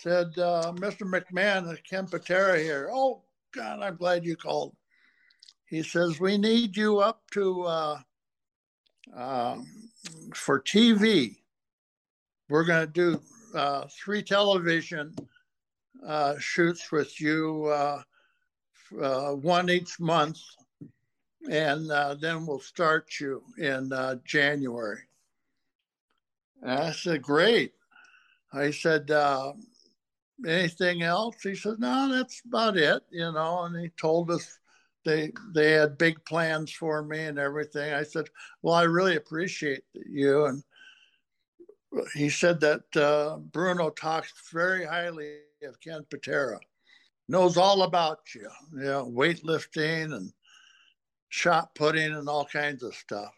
Said, 0.00 0.38
uh, 0.38 0.72
Mr. 0.76 1.02
McMahon, 1.02 1.76
Ken 1.88 2.06
Patera 2.06 2.58
here. 2.58 2.90
Oh, 2.92 3.22
God, 3.54 3.80
I'm 3.80 3.96
glad 3.96 4.24
you 4.24 4.36
called. 4.36 4.76
He 5.64 5.82
says, 5.82 6.20
We 6.20 6.36
need 6.36 6.76
you 6.76 6.98
up 6.98 7.22
to 7.32 7.62
uh, 7.62 7.98
uh, 9.16 9.58
for 10.34 10.60
TV. 10.60 11.36
We're 12.48 12.64
going 12.64 12.86
to 12.86 12.92
do 12.92 13.20
uh, 13.54 13.86
three 13.88 14.22
television 14.22 15.14
uh, 16.06 16.34
shoots 16.38 16.90
with 16.90 17.20
you, 17.20 17.66
uh, 17.66 18.02
uh, 19.00 19.32
one 19.32 19.70
each 19.70 19.98
month, 20.00 20.38
and 21.50 21.88
then 22.20 22.46
we'll 22.46 22.60
start 22.60 23.08
you 23.20 23.42
in 23.58 23.92
January. 24.24 25.00
I 26.64 26.92
said, 26.92 27.22
Great. 27.22 27.72
I 28.52 28.70
said, 28.70 29.10
uh, 29.10 29.52
anything 30.46 31.02
else? 31.02 31.36
He 31.42 31.54
said, 31.54 31.78
no, 31.78 32.08
that's 32.12 32.42
about 32.46 32.76
it, 32.76 33.02
you 33.10 33.32
know. 33.32 33.62
And 33.64 33.76
he 33.78 33.90
told 33.90 34.30
us 34.30 34.58
they 35.04 35.32
they 35.54 35.72
had 35.72 35.98
big 35.98 36.22
plans 36.24 36.72
for 36.72 37.02
me 37.02 37.20
and 37.24 37.38
everything. 37.38 37.92
I 37.92 38.02
said, 38.02 38.26
well, 38.62 38.74
I 38.74 38.82
really 38.82 39.16
appreciate 39.16 39.82
you. 39.94 40.46
And 40.46 40.62
he 42.14 42.28
said 42.28 42.60
that 42.60 42.96
uh, 42.96 43.38
Bruno 43.38 43.90
talks 43.90 44.32
very 44.52 44.84
highly 44.84 45.38
of 45.62 45.80
Ken 45.80 46.04
Patera, 46.10 46.58
knows 47.28 47.56
all 47.56 47.82
about 47.82 48.20
you, 48.34 48.48
you 48.72 48.84
know, 48.84 49.06
weightlifting 49.06 50.14
and 50.14 50.32
shot 51.28 51.74
putting 51.74 52.14
and 52.14 52.28
all 52.28 52.44
kinds 52.44 52.82
of 52.82 52.94
stuff. 52.94 53.32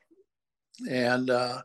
And 0.88 1.30
uh, 1.30 1.62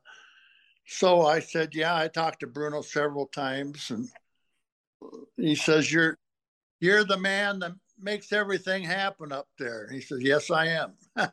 so 0.87 1.21
I 1.25 1.39
said, 1.39 1.75
yeah, 1.75 1.95
I 1.95 2.07
talked 2.07 2.39
to 2.39 2.47
Bruno 2.47 2.81
several 2.81 3.27
times 3.27 3.91
and 3.91 4.09
he 5.35 5.53
says, 5.53 5.91
you're, 5.91 6.17
you're 6.79 7.03
the 7.03 7.19
man 7.19 7.59
that 7.59 7.73
makes 7.99 8.31
everything 8.31 8.83
happen 8.83 9.31
up 9.31 9.47
there. 9.59 9.89
He 9.91 9.99
says, 9.99 10.19
yes, 10.21 10.49
I 10.49 10.67
am. 10.67 10.93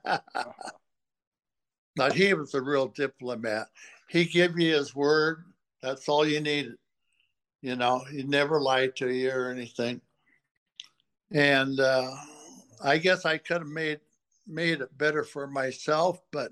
but 1.96 2.12
he 2.12 2.34
was 2.34 2.54
a 2.54 2.60
real 2.60 2.88
diplomat. 2.88 3.68
He 4.08 4.24
give 4.24 4.58
you 4.58 4.74
his 4.74 4.94
word. 4.94 5.44
That's 5.82 6.08
all 6.08 6.26
you 6.26 6.40
needed. 6.40 6.76
You 7.62 7.76
know, 7.76 8.00
he 8.10 8.24
never 8.24 8.60
lied 8.60 8.96
to 8.96 9.08
you 9.10 9.30
or 9.30 9.50
anything. 9.50 10.00
And 11.30 11.78
uh, 11.78 12.10
I 12.82 12.98
guess 12.98 13.24
I 13.24 13.38
could 13.38 13.58
have 13.58 13.68
made 13.68 14.00
made 14.46 14.82
it 14.82 14.98
better 14.98 15.24
for 15.24 15.46
myself, 15.46 16.20
but 16.30 16.50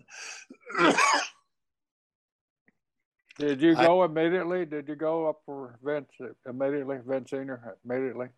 Did 3.38 3.60
you 3.62 3.74
go 3.74 4.02
I, 4.02 4.06
immediately? 4.06 4.64
Did 4.66 4.88
you 4.88 4.94
go 4.94 5.28
up 5.28 5.40
for 5.46 5.78
Vince 5.82 6.10
immediately, 6.48 6.98
Vince 7.06 7.30
Senior 7.30 7.76
immediately? 7.84 8.28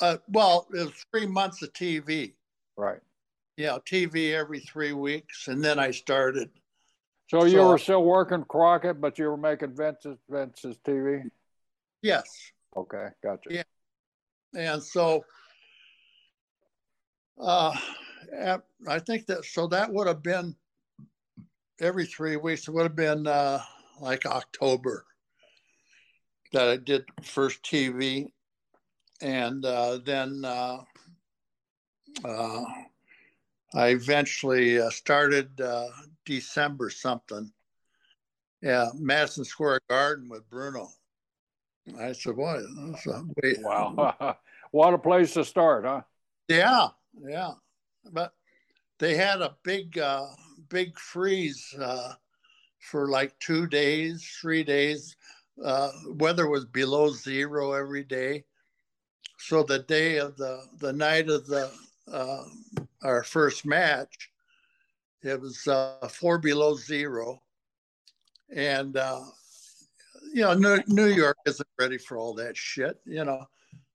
Uh, 0.00 0.18
well, 0.28 0.66
it 0.72 0.84
was 0.84 1.04
three 1.10 1.26
months 1.26 1.62
of 1.62 1.72
TV. 1.72 2.34
Right. 2.76 3.00
Yeah, 3.56 3.78
TV 3.84 4.32
every 4.32 4.60
three 4.60 4.92
weeks, 4.92 5.48
and 5.48 5.62
then 5.62 5.78
I 5.78 5.90
started. 5.90 6.50
So, 7.28 7.40
so 7.40 7.46
you 7.46 7.62
were 7.62 7.78
still 7.78 8.04
working 8.04 8.44
Crockett, 8.44 9.00
but 9.00 9.18
you 9.18 9.26
were 9.26 9.36
making 9.36 9.76
Vince's 9.76 10.18
Vince's 10.28 10.78
TV. 10.86 11.22
Yes. 12.00 12.52
Okay, 12.76 13.08
gotcha. 13.22 13.52
Yeah, 13.52 13.62
and 14.54 14.82
so, 14.82 15.24
uh, 17.40 17.76
I 18.88 18.98
think 18.98 19.26
that 19.26 19.44
so 19.44 19.66
that 19.68 19.92
would 19.92 20.06
have 20.06 20.22
been 20.22 20.56
every 21.82 22.06
three 22.06 22.36
weeks. 22.36 22.68
It 22.68 22.70
would 22.70 22.84
have 22.84 22.96
been 22.96 23.26
uh, 23.26 23.60
like 24.00 24.24
October 24.24 25.04
that 26.52 26.68
I 26.68 26.76
did 26.76 27.04
first 27.22 27.62
TV, 27.62 28.28
and 29.20 29.64
uh, 29.64 29.98
then 30.04 30.42
uh, 30.44 30.78
uh 32.24 32.64
I 33.74 33.88
eventually 33.88 34.80
uh, 34.80 34.90
started 34.90 35.60
uh, 35.60 35.88
December 36.24 36.90
something. 36.90 37.50
Yeah, 38.60 38.88
Madison 38.94 39.44
Square 39.44 39.80
Garden 39.88 40.28
with 40.28 40.48
Bruno. 40.48 40.88
I 41.98 42.12
said, 42.12 42.36
"What? 42.36 42.62
Wow, 43.62 44.36
what 44.70 44.94
a 44.94 44.98
place 44.98 45.34
to 45.34 45.44
start, 45.44 45.84
huh?" 45.84 46.02
Yeah, 46.48 46.88
yeah, 47.20 47.52
but 48.12 48.34
they 48.98 49.16
had 49.16 49.40
a 49.40 49.56
big 49.64 49.98
big 50.72 50.98
freeze 50.98 51.74
uh, 51.78 52.14
for 52.80 53.08
like 53.08 53.38
two 53.38 53.66
days, 53.66 54.26
three 54.40 54.64
days. 54.64 55.14
Uh, 55.62 55.90
weather 56.14 56.48
was 56.48 56.64
below 56.64 57.10
zero 57.10 57.72
every 57.72 58.02
day. 58.02 58.44
So 59.38 59.62
the 59.62 59.80
day 59.80 60.16
of 60.16 60.36
the 60.36 60.64
the 60.80 60.92
night 60.92 61.28
of 61.28 61.46
the 61.46 61.70
uh, 62.10 62.44
our 63.02 63.22
first 63.22 63.66
match, 63.66 64.30
it 65.22 65.40
was 65.40 65.68
uh, 65.68 66.08
four 66.10 66.38
below 66.38 66.74
zero, 66.74 67.42
and 68.54 68.96
uh, 68.96 69.20
you 70.32 70.42
know 70.42 70.54
New, 70.54 70.82
New 70.88 71.06
York 71.06 71.36
isn't 71.44 71.68
ready 71.78 71.98
for 71.98 72.16
all 72.16 72.34
that 72.34 72.56
shit, 72.56 72.98
you 73.04 73.24
know. 73.24 73.44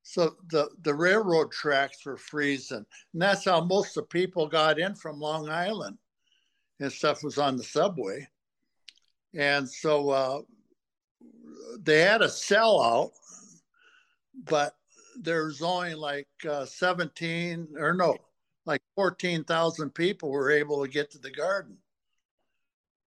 So 0.03 0.35
the 0.49 0.69
the 0.83 0.93
railroad 0.93 1.51
tracks 1.51 2.05
were 2.05 2.17
freezing, 2.17 2.85
and 3.13 3.21
that's 3.21 3.45
how 3.45 3.61
most 3.63 3.97
of 3.97 4.03
the 4.03 4.07
people 4.09 4.47
got 4.47 4.79
in 4.79 4.95
from 4.95 5.19
Long 5.19 5.49
Island 5.49 5.97
and 6.79 6.91
stuff 6.91 7.23
was 7.23 7.37
on 7.37 7.57
the 7.57 7.63
subway. 7.63 8.27
And 9.33 9.69
so 9.69 10.09
uh, 10.09 10.41
they 11.81 12.01
had 12.01 12.21
a 12.21 12.27
sellout, 12.27 13.11
but 14.45 14.75
there's 15.19 15.61
only 15.61 15.95
like 15.95 16.27
uh, 16.47 16.65
17 16.65 17.69
or 17.77 17.93
no, 17.93 18.15
like 18.65 18.81
14,000 18.95 19.89
people 19.91 20.29
were 20.29 20.51
able 20.51 20.83
to 20.83 20.91
get 20.91 21.11
to 21.11 21.19
the 21.19 21.31
garden. 21.31 21.77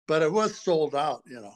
But 0.07 0.21
it 0.23 0.31
was 0.31 0.59
sold 0.59 0.95
out, 0.95 1.23
you 1.27 1.41
know. 1.41 1.53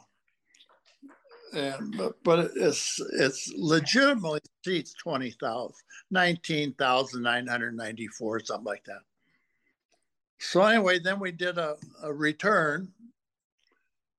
And, 1.52 1.96
but, 1.96 2.22
but 2.24 2.50
it's 2.56 3.00
it's 3.12 3.52
legitimately 3.56 4.40
seats 4.64 4.92
20,000, 4.94 5.72
19,994, 6.10 8.40
something 8.40 8.64
like 8.64 8.82
that. 8.84 9.02
So 10.46 10.62
anyway, 10.62 10.98
then 10.98 11.18
we 11.18 11.32
did 11.32 11.56
a, 11.56 11.76
a 12.02 12.12
return, 12.12 12.92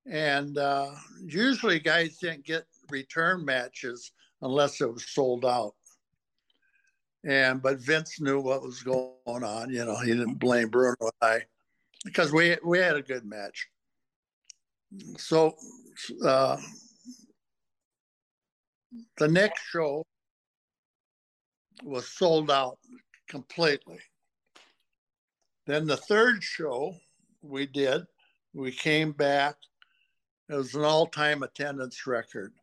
and 0.05 0.57
uh, 0.57 0.89
usually 1.23 1.79
guys 1.79 2.17
didn't 2.17 2.45
get 2.45 2.65
return 2.89 3.45
matches 3.45 4.11
unless 4.41 4.81
it 4.81 4.91
was 4.91 5.07
sold 5.07 5.45
out. 5.45 5.75
And 7.23 7.61
but 7.61 7.79
Vince 7.79 8.19
knew 8.19 8.41
what 8.41 8.63
was 8.63 8.81
going 8.81 9.13
on. 9.25 9.69
You 9.69 9.85
know, 9.85 9.97
he 9.97 10.11
didn't 10.11 10.39
blame 10.39 10.69
Bruno 10.69 10.95
and 10.99 11.11
I. 11.21 11.41
because 12.03 12.33
we 12.33 12.57
we 12.65 12.79
had 12.79 12.95
a 12.95 13.01
good 13.01 13.23
match. 13.23 13.67
So 15.17 15.55
uh, 16.23 16.57
the 19.17 19.27
next 19.27 19.61
show 19.69 20.03
was 21.83 22.07
sold 22.07 22.49
out 22.49 22.79
completely. 23.29 23.99
Then 25.65 25.87
the 25.87 25.97
third 25.97 26.43
show 26.43 26.95
we 27.41 27.65
did, 27.65 28.05
we 28.53 28.71
came 28.71 29.11
back. 29.11 29.55
It 30.49 30.55
was 30.55 30.75
an 30.75 30.83
all-time 30.83 31.43
attendance 31.43 32.05
record. 32.05 32.53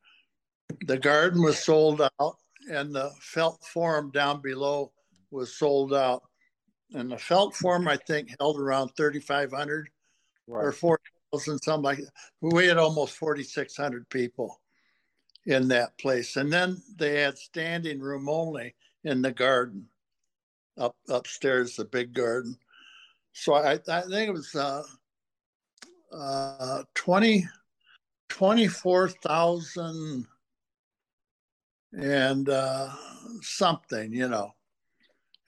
The 0.87 0.99
garden 0.99 1.43
was 1.43 1.59
sold 1.59 2.01
out, 2.01 2.37
and 2.71 2.95
the 2.95 3.11
felt 3.21 3.63
forum 3.65 4.11
down 4.13 4.41
below 4.41 4.93
was 5.31 5.57
sold 5.57 5.93
out. 5.93 6.23
And 6.95 7.11
the 7.11 7.19
felt 7.19 7.55
forum, 7.57 7.89
I 7.89 7.97
think, 7.97 8.35
held 8.39 8.61
around 8.61 8.91
3,500 8.97 9.89
right. 10.47 10.65
or 10.65 10.73
4,000, 10.73 11.59
something 11.59 11.83
like 11.83 11.99
that. 11.99 12.13
We 12.41 12.67
had 12.67 12.79
almost 12.79 13.17
4,600 13.17 14.09
people 14.11 14.61
in 15.47 15.69
that 15.69 15.99
place. 15.99 16.37
And 16.37 16.53
then 16.53 16.81
they 16.97 17.21
had 17.21 17.37
standing 17.39 17.99
room 17.99 18.29
only 18.29 18.75
in 19.05 19.23
the 19.23 19.33
garden 19.33 19.89
up 20.79 20.97
upstairs, 21.09 21.77
the 21.77 21.85
big 21.85 22.13
garden. 22.13 22.57
So 23.33 23.55
I, 23.55 23.73
I 23.73 24.01
think 24.03 24.29
it 24.29 24.33
was 24.33 24.55
uh, 24.55 24.83
uh, 26.13 26.83
20, 26.95 27.47
24,000 28.29 30.27
and 31.93 32.49
uh, 32.49 32.89
something, 33.41 34.13
you 34.13 34.29
know. 34.29 34.53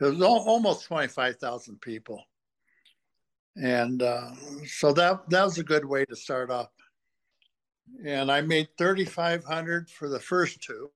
It 0.01 0.05
was 0.07 0.23
almost 0.23 0.87
25,000 0.87 1.81
people. 1.81 2.23
And 3.57 4.03
uh, 4.03 4.31
so 4.67 4.93
that, 4.93 5.29
that 5.31 5.45
was 5.45 5.59
a 5.59 5.65
good 5.65 5.85
way 5.85 6.05
to 6.07 6.17
start 6.17 6.51
off. 6.51 6.71
And 8.05 8.31
I 8.31 8.41
made 8.41 8.69
3,500 8.77 9.89
for 9.89 10.09
the 10.09 10.19
first 10.19 10.61
two, 10.63 10.91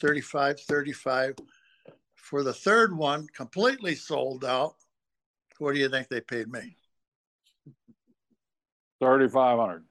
35, 0.00 0.60
35. 0.60 1.34
For 2.16 2.42
the 2.42 2.52
third 2.52 2.96
one, 2.96 3.26
completely 3.34 3.94
sold 3.94 4.44
out. 4.44 4.74
What 5.58 5.74
do 5.74 5.80
you 5.80 5.88
think 5.88 6.08
they 6.08 6.20
paid 6.20 6.48
me? 6.48 6.76
3,500. 9.00 9.84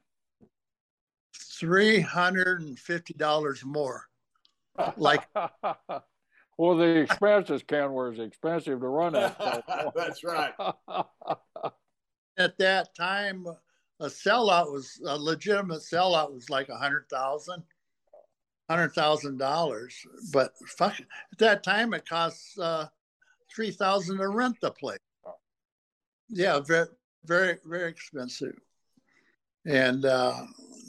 $350 1.36 3.66
more. 3.66 4.06
Like, 4.98 5.28
well, 6.58 6.76
the 6.76 7.02
expenses, 7.02 7.64
Ken, 7.64 7.94
was 7.94 8.20
expensive 8.20 8.82
to 8.82 8.88
run 8.88 9.14
that. 9.14 9.64
That's 9.96 10.24
right. 10.24 10.54
At 12.38 12.58
that 12.58 12.94
time, 12.96 13.46
a 14.00 14.08
sellout 14.08 14.72
was 14.72 15.02
a 15.06 15.18
legitimate 15.18 15.82
sellout 15.82 16.34
was 16.34 16.50
like 16.50 16.68
a 16.68 16.78
hundred 16.78 17.08
thousand, 17.10 17.64
hundred 18.70 18.90
thousand 18.90 19.38
dollars. 19.38 19.96
But 20.34 20.52
fuck, 20.78 21.00
at 21.00 21.38
that 21.38 21.64
time 21.64 21.94
it 21.94 22.06
costs 22.06 22.60
uh, 22.60 22.88
three 23.54 23.72
thousand 23.72 24.18
to 24.18 24.28
rent 24.28 24.58
the 24.60 24.72
place. 24.72 25.00
Yeah, 26.30 26.60
very, 26.60 26.88
very, 27.26 27.58
very 27.66 27.90
expensive. 27.90 28.58
And 29.66 30.06
uh, 30.06 30.46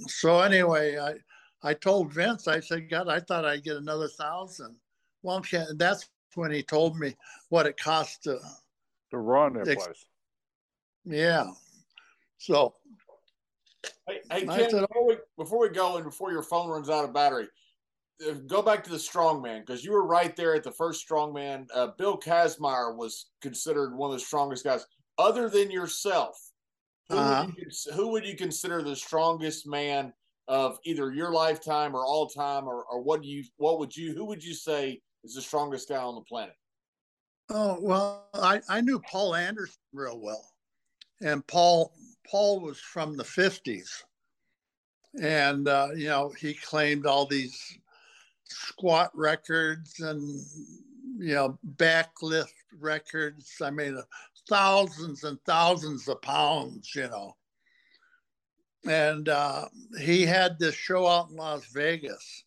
so 0.07 0.41
anyway, 0.41 0.99
I 0.99 1.15
I 1.63 1.75
told 1.75 2.13
Vince, 2.13 2.47
I 2.47 2.61
said, 2.61 2.91
God, 2.91 3.09
I 3.09 3.21
thought 3.21 3.45
I'd 3.45 3.65
get 3.65 3.77
another 3.77 4.09
thousand. 4.09 4.77
Well, 5.23 5.43
that's 5.77 6.09
when 6.35 6.53
he 6.53 6.63
told 6.63 6.99
me 6.99 7.17
what 7.49 7.67
it 7.67 7.79
cost 7.79 8.23
to 8.25 8.39
to 9.11 9.19
run 9.19 9.55
that 9.55 9.69
ex- 9.69 9.85
place. 9.85 10.05
Yeah. 11.05 11.51
So 12.39 12.75
Hey, 14.09 14.21
hey 14.31 14.47
Ken, 14.47 14.71
before 14.71 15.07
we, 15.07 15.17
before 15.37 15.61
we 15.61 15.69
go 15.69 15.97
and 15.97 16.05
before 16.05 16.31
your 16.31 16.43
phone 16.43 16.69
runs 16.69 16.89
out 16.89 17.05
of 17.05 17.13
battery, 17.13 17.49
uh, 18.27 18.35
go 18.47 18.63
back 18.63 18.85
to 18.85 18.91
the 18.91 18.97
strongman 18.97 19.61
because 19.61 19.85
you 19.85 19.93
were 19.93 20.07
right 20.07 20.35
there 20.37 20.55
at 20.55 20.63
the 20.63 20.71
first 20.71 21.07
strongman. 21.09 21.67
Uh, 21.75 21.89
Bill 21.99 22.19
Kazmaier 22.19 22.97
was 22.97 23.27
considered 23.43 23.97
one 23.97 24.11
of 24.11 24.19
the 24.19 24.25
strongest 24.25 24.65
guys, 24.65 24.87
other 25.19 25.49
than 25.49 25.71
yourself. 25.71 26.39
Who, 27.09 27.17
uh-huh. 27.19 27.47
would 27.47 27.57
you, 27.57 27.93
who 27.93 28.09
would 28.09 28.27
you 28.27 28.37
consider 28.37 28.83
the 28.83 28.97
strongest 28.97 29.67
man 29.67 30.13
of 30.49 30.79
either 30.85 31.13
your 31.13 31.33
lifetime 31.33 31.95
or 31.95 32.05
all 32.05 32.29
time, 32.29 32.67
or, 32.67 32.85
or 32.91 33.01
what 33.01 33.23
do 33.23 33.29
you 33.29 33.45
what 33.57 33.79
would 33.79 33.97
you 33.97 34.13
who 34.15 34.25
would 34.25 34.43
you 34.43 34.55
say 34.55 35.01
is 35.23 35.35
the 35.35 35.43
strongest 35.43 35.89
guy 35.89 35.97
on 35.97 36.17
the 36.17 36.21
planet? 36.23 36.55
Oh 37.51 37.79
well, 37.81 38.27
I 38.35 38.61
I 38.69 38.81
knew 38.81 39.01
Paul 39.01 39.37
Anderson 39.37 39.79
real 39.93 40.21
well, 40.21 40.53
and 41.21 41.47
Paul 41.47 41.93
Paul 42.29 42.61
was 42.61 42.79
from 42.79 43.17
the 43.17 43.25
50s. 43.25 44.03
And, 45.21 45.69
uh, 45.69 45.89
you 45.95 46.09
know, 46.09 46.33
he 46.39 46.55
claimed 46.55 47.07
all 47.07 47.27
these 47.27 47.79
squat 48.45 49.11
records 49.15 50.01
and, 50.01 50.21
you 51.19 51.35
know, 51.35 51.59
backlift 51.77 52.53
records. 52.79 53.55
I 53.63 53.71
mean, 53.71 53.97
uh, 53.97 54.03
thousands 54.49 55.25
and 55.25 55.39
thousands 55.47 56.09
of 56.09 56.21
pounds, 56.23 56.95
you 56.95 57.09
know. 57.09 57.37
And 58.89 59.29
uh, 59.29 59.67
he 60.01 60.23
had 60.23 60.59
this 60.59 60.75
show 60.75 61.07
out 61.07 61.31
in 61.31 61.37
Las 61.37 61.67
Vegas. 61.73 62.45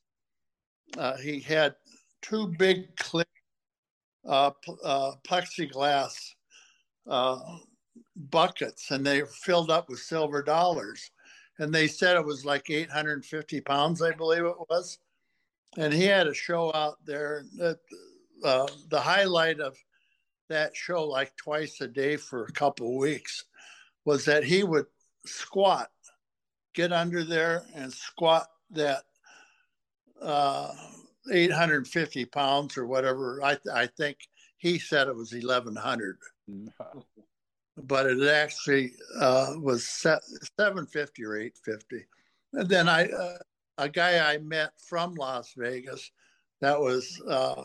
Uh, 0.97 1.17
he 1.17 1.39
had 1.39 1.75
two 2.21 2.47
big 2.57 2.95
clear 2.97 3.25
uh, 4.25 4.51
uh, 4.83 5.11
plexiglass 5.27 6.33
uh, 7.07 7.39
buckets 8.15 8.91
and 8.91 9.05
they 9.05 9.23
filled 9.43 9.71
up 9.71 9.89
with 9.89 9.99
silver 9.99 10.41
dollars. 10.41 11.11
And 11.57 11.73
they 11.73 11.87
said 11.87 12.15
it 12.15 12.25
was 12.25 12.45
like 12.45 12.69
850 12.69 13.61
pounds, 13.61 14.01
I 14.01 14.11
believe 14.11 14.45
it 14.45 14.69
was. 14.69 14.99
And 15.77 15.93
he 15.93 16.05
had 16.05 16.27
a 16.27 16.33
show 16.33 16.73
out 16.73 16.97
there. 17.05 17.43
That, 17.57 17.79
uh, 18.43 18.67
the 18.89 18.99
highlight 18.99 19.59
of 19.59 19.75
that 20.49 20.75
show, 20.75 21.05
like 21.05 21.35
twice 21.35 21.81
a 21.81 21.87
day 21.87 22.17
for 22.17 22.43
a 22.43 22.51
couple 22.51 22.97
weeks, 22.97 23.45
was 24.05 24.25
that 24.25 24.43
he 24.43 24.63
would 24.63 24.85
squat, 25.25 25.89
get 26.73 26.91
under 26.91 27.23
there 27.23 27.63
and 27.75 27.91
squat 27.91 28.47
that 28.71 29.03
uh, 30.21 30.71
850 31.31 32.25
pounds 32.25 32.77
or 32.77 32.85
whatever. 32.85 33.41
I, 33.43 33.57
I 33.73 33.87
think 33.87 34.17
he 34.57 34.77
said 34.79 35.07
it 35.07 35.15
was 35.15 35.33
1100. 35.33 36.17
but 37.83 38.05
it 38.05 38.27
actually 38.27 38.93
uh, 39.19 39.53
was 39.59 39.87
750 39.87 41.23
or 41.25 41.37
850 41.37 42.05
and 42.53 42.69
then 42.69 42.89
i 42.89 43.05
uh, 43.05 43.37
a 43.77 43.87
guy 43.87 44.33
i 44.33 44.37
met 44.39 44.71
from 44.77 45.13
las 45.15 45.53
vegas 45.55 46.11
that 46.61 46.79
was 46.79 47.21
uh, 47.27 47.63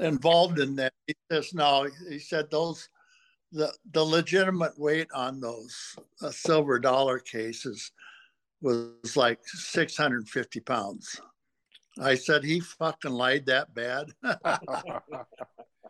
involved 0.00 0.58
in 0.58 0.76
that. 0.76 0.92
He 1.06 1.14
says 1.30 1.54
no 1.54 1.88
he 2.08 2.18
said 2.18 2.50
those 2.50 2.88
the 3.52 3.72
the 3.92 4.04
legitimate 4.04 4.78
weight 4.78 5.08
on 5.14 5.40
those 5.40 5.96
uh, 6.22 6.30
silver 6.30 6.78
dollar 6.78 7.18
cases 7.18 7.92
was 8.62 9.16
like 9.16 9.38
650 9.44 10.60
pounds. 10.60 11.20
I 12.00 12.14
said 12.14 12.44
he 12.44 12.60
fucking 12.60 13.10
lied 13.10 13.46
that 13.46 13.74
bad. 13.74 14.12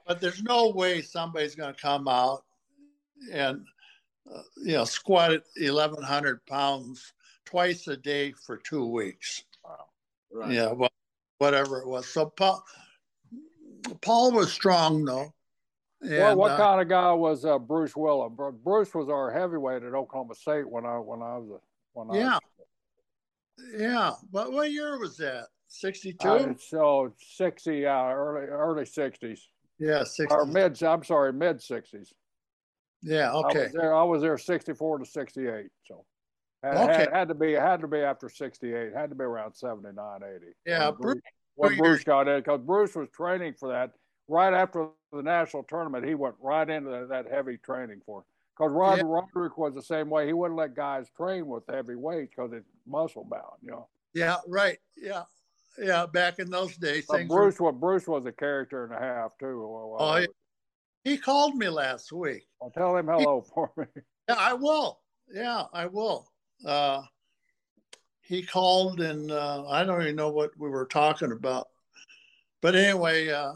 But 0.07 0.21
there's 0.21 0.43
no 0.43 0.71
way 0.71 1.03
somebody's 1.03 1.55
going 1.55 1.73
to 1.73 1.81
come 1.81 2.09
out 2.09 2.43
and 3.33 3.65
uh, 4.29 4.43
you 4.57 4.73
know 4.73 4.85
squatted 4.85 5.43
1100 5.57 6.45
pounds 6.47 7.13
twice 7.45 7.87
a 7.87 7.97
day 7.97 8.33
for 8.33 8.57
two 8.57 8.85
weeks. 8.87 9.45
Wow. 9.65 9.85
right. 10.33 10.51
yeah 10.51 10.73
well 10.73 10.91
whatever 11.39 11.81
it 11.81 11.87
was. 11.87 12.09
So 12.09 12.27
paul 12.27 12.65
paul 14.01 14.33
was 14.33 14.53
strong 14.53 15.05
though 15.05 15.33
and, 16.03 16.13
well, 16.13 16.37
what 16.37 16.53
uh, 16.53 16.57
kind 16.57 16.81
of 16.81 16.89
guy 16.89 17.13
was 17.13 17.45
uh, 17.45 17.59
Bruce 17.59 17.95
Wilhelm? 17.95 18.37
Bruce 18.65 18.95
was 18.95 19.11
our 19.11 19.31
heavyweight 19.31 19.83
at 19.83 19.93
Oklahoma 19.93 20.35
State 20.35 20.69
when 20.69 20.87
I 20.87 20.97
when 20.97 21.21
I 21.21 21.37
was 21.37 21.51
a, 21.51 21.59
when 21.93 22.19
yeah, 22.19 22.37
I 22.37 22.39
was, 23.59 23.71
yeah. 23.79 24.13
What 24.31 24.51
what 24.53 24.73
year 24.73 24.99
was 24.99 25.19
that? 25.19 25.49
Sixty 25.69 26.15
two. 26.15 26.57
So 26.59 27.13
sixty, 27.19 27.85
uh, 27.85 28.13
early 28.13 28.47
early 28.47 28.87
sixties. 28.87 29.47
Yeah, 29.79 30.05
sixty. 30.05 30.35
Or 30.35 30.47
mid. 30.47 30.83
I'm 30.83 31.05
sorry, 31.05 31.35
mid 31.35 31.61
sixties. 31.61 32.15
Yeah. 33.03 33.33
Okay. 33.33 33.61
I 33.61 33.63
was 33.65 33.73
there. 33.73 33.95
I 33.95 34.03
was 34.03 34.23
there 34.23 34.39
64 34.39 34.99
to 34.99 35.07
68. 35.07 35.67
So 35.87 36.05
had, 36.63 36.77
okay. 36.77 36.99
had, 36.99 37.13
had 37.13 37.29
to 37.29 37.35
be 37.35 37.53
had 37.53 37.81
to 37.81 37.89
be 37.89 38.01
after 38.01 38.29
68. 38.29 38.93
Had 38.95 39.09
to 39.09 39.17
be 39.17 39.25
around 39.25 39.55
79, 39.55 40.21
80. 40.23 40.47
Yeah. 40.67 40.91
Bruce, 40.91 41.23
when 41.61 41.77
Bruce 41.77 42.05
got 42.05 42.29
in 42.29 42.39
because 42.39 42.61
Bruce 42.61 42.95
was 42.95 43.09
training 43.11 43.55
for 43.59 43.69
that 43.69 43.93
right 44.29 44.55
after 44.55 44.89
the 45.13 45.23
national 45.23 45.65
tournament. 45.65 46.07
He 46.07 46.15
went 46.15 46.35
right 46.41 46.69
into 46.69 47.07
that 47.09 47.27
heavy 47.31 47.59
training 47.59 48.01
for. 48.07 48.25
Because 48.57 48.73
Rod 48.73 48.99
yeah. 48.99 49.05
Roderick 49.07 49.57
was 49.57 49.75
the 49.75 49.83
same 49.83 50.11
way. 50.11 50.27
He 50.27 50.33
wouldn't 50.33 50.59
let 50.59 50.75
guys 50.75 51.07
train 51.17 51.47
with 51.47 51.65
heavy 51.69 51.97
weights 51.97 52.33
because 52.37 52.53
it's 52.53 52.69
muscle 52.87 53.27
bound. 53.31 53.61
You 53.63 53.71
know. 53.73 53.89
Yeah. 54.15 54.37
Right. 54.47 54.79
Yeah. 54.97 55.23
Yeah, 55.79 56.05
back 56.07 56.41
in 56.41 56.51
those 56.51 56.77
days. 56.77 57.07
Bruce, 57.29 57.61
were... 57.61 57.73
Bruce 57.73 58.07
was 58.07 58.27
a 58.27 58.33
character 58.33 58.85
and 58.85 58.93
a 58.93 58.99
half 58.99 59.39
too. 59.39 59.63
oh, 59.99 60.27
he 61.05 61.17
called 61.17 61.55
me 61.57 61.69
last 61.69 62.13
week. 62.13 62.47
I'll 62.61 62.71
tell 62.71 62.97
him 62.97 63.07
hello 63.07 63.43
he, 63.43 63.51
for 63.55 63.71
me. 63.77 63.87
Yeah, 64.29 64.37
I 64.39 64.53
will. 64.53 65.01
Yeah, 65.33 65.65
I 65.73 65.87
will. 65.87 66.29
Uh, 66.67 67.03
he 68.31 68.43
called 68.45 69.01
and 69.01 69.33
uh, 69.33 69.65
I 69.69 69.83
don't 69.83 70.01
even 70.03 70.15
know 70.15 70.29
what 70.29 70.53
we 70.57 70.71
were 70.71 70.87
talking 70.87 71.33
about. 71.33 71.67
But 72.63 72.77
anyway, 72.77 73.29
uh, 73.29 73.55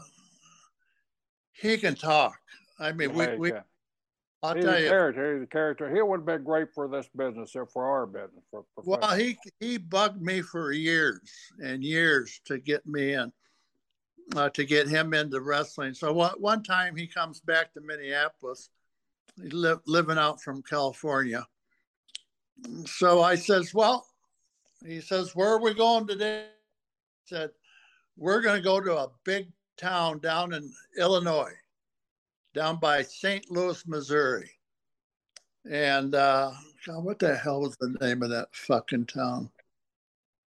he 1.53 1.77
can 1.77 1.95
talk. 1.95 2.37
I 2.77 2.91
mean, 2.91 3.13
we, 3.13 3.25
we 3.37 3.53
I'll 4.43 4.53
he's 4.53 4.65
tell 4.65 4.77
you, 4.77 4.89
character. 4.89 5.35
He's 5.35 5.43
a 5.43 5.47
character. 5.47 5.95
He 5.95 6.01
would 6.01 6.17
have 6.19 6.25
been 6.25 6.43
great 6.43 6.73
for 6.75 6.89
this 6.89 7.07
business 7.15 7.55
or 7.55 7.65
for 7.65 7.85
our 7.85 8.05
business. 8.05 8.43
For 8.51 8.65
well, 8.83 9.15
he 9.15 9.37
he 9.61 9.77
bugged 9.77 10.21
me 10.21 10.41
for 10.41 10.73
years 10.73 11.21
and 11.63 11.81
years 11.81 12.41
to 12.43 12.57
get 12.57 12.85
me 12.85 13.13
in, 13.13 13.31
uh, 14.35 14.49
to 14.49 14.65
get 14.65 14.89
him 14.89 15.13
into 15.13 15.39
wrestling. 15.39 15.93
So 15.93 16.11
one, 16.11 16.33
one 16.37 16.63
time 16.63 16.97
he 16.97 17.07
comes 17.07 17.39
back 17.39 17.73
to 17.75 17.79
Minneapolis, 17.79 18.69
li- 19.37 19.75
living 19.87 20.17
out 20.17 20.41
from 20.41 20.61
California. 20.63 21.47
So 22.85 23.21
I 23.21 23.35
says, 23.35 23.73
well, 23.73 24.05
he 24.85 25.01
says, 25.01 25.35
where 25.35 25.49
are 25.49 25.61
we 25.61 25.73
going 25.73 26.07
today? 26.07 26.45
I 26.45 26.49
said, 27.25 27.49
we're 28.17 28.41
going 28.41 28.57
to 28.57 28.63
go 28.63 28.79
to 28.79 28.97
a 28.97 29.11
big 29.23 29.51
town 29.77 30.19
down 30.19 30.53
in 30.53 30.71
Illinois 30.97 31.53
down 32.55 32.77
by 32.77 33.03
St. 33.03 33.51
Louis, 33.51 33.85
Missouri. 33.85 34.49
And 35.69 36.15
uh, 36.15 36.51
God, 36.87 37.03
what 37.03 37.19
the 37.19 37.35
hell 37.35 37.61
was 37.61 37.75
the 37.77 37.95
name 38.01 38.23
of 38.23 38.29
that 38.29 38.47
fucking 38.53 39.07
town? 39.07 39.49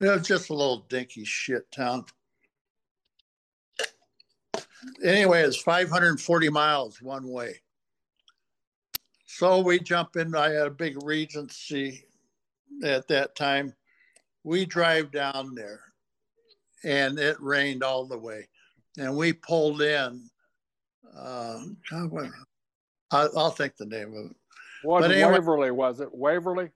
It 0.01 0.07
was 0.07 0.27
just 0.27 0.49
a 0.49 0.53
little 0.53 0.85
dinky 0.89 1.23
shit 1.23 1.71
town. 1.71 2.05
Anyway, 5.03 5.41
it's 5.41 5.57
540 5.57 6.49
miles 6.49 7.01
one 7.01 7.27
way. 7.27 7.61
So 9.25 9.61
we 9.61 9.79
jump 9.79 10.17
in. 10.17 10.35
I 10.35 10.49
had 10.49 10.67
a 10.67 10.71
big 10.71 11.01
Regency 11.03 12.03
at 12.83 13.07
that 13.07 13.35
time. 13.35 13.73
We 14.45 14.63
drive 14.65 15.11
down 15.11 15.55
there 15.55 15.81
and 16.83 17.17
it 17.17 17.35
rained 17.41 17.83
all 17.83 18.05
the 18.05 18.17
way. 18.17 18.47
And 18.97 19.17
we 19.17 19.33
pulled 19.33 19.81
in 19.81 20.29
uh, 21.17 21.59
God, 21.89 22.31
I, 23.11 23.27
will 23.33 23.49
think 23.49 23.75
the 23.75 23.85
name 23.85 24.13
of 24.13 24.31
it. 24.31 24.37
What 24.83 25.03
anyway, 25.03 25.31
Waverly 25.31 25.71
was 25.71 25.99
it? 25.99 26.09
Waverly? 26.13 26.69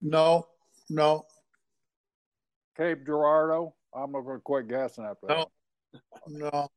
No, 0.00 0.48
no. 0.90 1.24
Cape 2.76 3.06
Girardeau. 3.06 3.74
I'm 3.94 4.10
not 4.10 4.22
going 4.22 4.38
to 4.38 4.42
quit 4.42 4.68
guessing 4.68 5.04
after 5.04 5.26
no, 5.28 5.46
that. 5.92 6.00
No, 6.26 6.68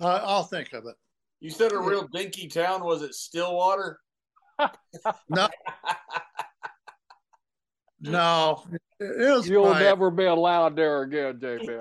I'll 0.00 0.42
think 0.42 0.72
of 0.72 0.86
it. 0.86 0.96
You 1.40 1.50
said 1.50 1.72
a 1.72 1.78
real 1.78 2.08
dinky 2.08 2.48
town. 2.48 2.82
Was 2.84 3.02
it 3.02 3.14
Stillwater? 3.14 4.00
no. 5.28 5.48
no. 8.00 8.64
You'll 9.00 9.64
probably... 9.64 9.82
never 9.84 10.10
be 10.10 10.24
allowed 10.24 10.76
there 10.76 11.02
again, 11.02 11.38
JB. 11.38 11.78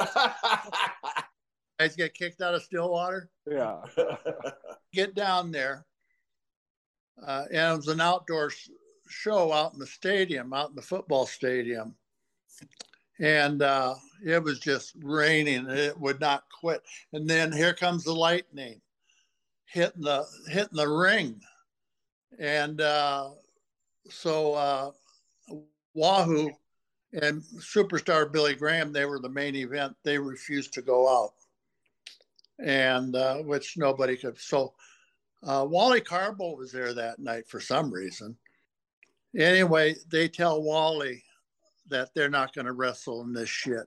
guys 1.80 1.96
get 1.98 2.14
kicked 2.14 2.42
out 2.42 2.54
of 2.54 2.64
Stillwater. 2.64 3.30
Yeah. 3.50 3.82
get 4.94 5.16
down 5.16 5.52
there. 5.52 5.86
Uh, 7.26 7.46
and 7.52 7.74
it 7.74 7.78
was 7.78 7.88
an 7.88 8.02
outdoor 8.02 8.52
show 9.10 9.52
out 9.52 9.74
in 9.74 9.80
the 9.80 9.88
stadium, 9.88 10.54
out 10.54 10.70
in 10.70 10.76
the 10.76 10.82
football 10.82 11.26
stadium. 11.26 11.96
And 13.20 13.64
uh, 13.64 13.96
it 14.24 14.44
was 14.44 14.60
just 14.60 14.94
raining. 15.02 15.68
It 15.68 16.00
would 16.00 16.20
not 16.20 16.44
quit. 16.52 16.84
And 17.14 17.28
then 17.28 17.52
here 17.52 17.74
comes 17.74 18.04
the 18.04 18.14
lightning 18.14 18.80
hitting 19.68 20.02
the 20.02 20.26
hitting 20.48 20.78
the 20.78 20.88
ring. 20.88 21.42
And 22.40 22.82
uh, 22.82 23.32
so 24.10 24.54
uh, 24.54 24.92
Wahoo 25.94 26.52
and 27.14 27.42
superstar 27.60 28.32
Billy 28.32 28.56
Graham, 28.56 28.92
they 28.92 29.06
were 29.06 29.20
the 29.20 29.30
main 29.30 29.56
event. 29.56 29.96
They 30.04 30.18
refused 30.18 30.74
to 30.74 30.82
go 30.82 31.08
out 31.08 31.34
and 32.60 33.16
uh, 33.16 33.38
which 33.38 33.78
nobody 33.78 34.18
could. 34.18 34.40
So 34.40 34.74
uh, 35.44 35.66
Wally 35.70 36.02
Karbo 36.02 36.58
was 36.58 36.72
there 36.72 36.94
that 36.94 37.20
night 37.20 37.48
for 37.48 37.60
some 37.60 37.92
reason. 37.92 38.36
Anyway, 39.38 39.96
they 40.10 40.28
tell 40.28 40.64
Wally 40.64 41.24
that 41.90 42.14
they're 42.14 42.30
not 42.30 42.54
going 42.54 42.66
to 42.66 42.74
wrestle 42.74 43.22
in 43.22 43.34
this 43.34 43.50
shit. 43.50 43.86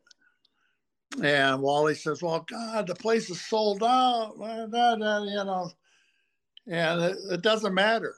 And 1.23 1.61
Wally 1.61 1.97
says, 1.97 2.23
"Well, 2.23 2.47
God, 2.49 2.87
the 2.87 2.95
place 2.95 3.29
is 3.31 3.41
sold 3.41 3.83
out, 3.83 4.35
you 4.39 5.45
know." 5.45 5.71
And 6.69 7.03
it, 7.03 7.17
it 7.31 7.43
doesn't 7.43 7.75
matter. 7.75 8.15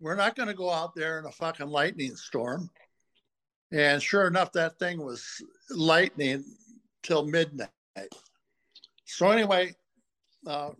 We're 0.00 0.16
not 0.16 0.36
going 0.36 0.48
to 0.48 0.54
go 0.54 0.70
out 0.70 0.94
there 0.94 1.18
in 1.18 1.24
a 1.24 1.32
fucking 1.32 1.68
lightning 1.68 2.14
storm. 2.14 2.68
And 3.72 4.02
sure 4.02 4.26
enough, 4.26 4.52
that 4.52 4.78
thing 4.78 5.02
was 5.02 5.42
lightning 5.70 6.44
till 7.02 7.26
midnight. 7.26 7.68
So 9.04 9.30
anyway, 9.30 9.74
uh, 10.46 10.70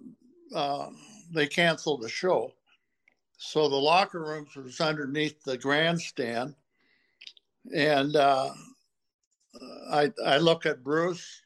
uh, 0.55 0.91
they 1.33 1.47
canceled 1.47 2.03
the 2.03 2.09
show. 2.09 2.53
So 3.37 3.69
the 3.69 3.77
locker 3.77 4.21
rooms 4.21 4.55
was 4.57 4.81
underneath 4.81 5.43
the 5.43 5.59
grandstand, 5.59 6.55
and 7.75 8.17
uh, 8.17 8.51
I 9.91 10.13
I 10.25 10.39
look 10.39 10.67
at 10.67 10.83
Bruce. 10.83 11.43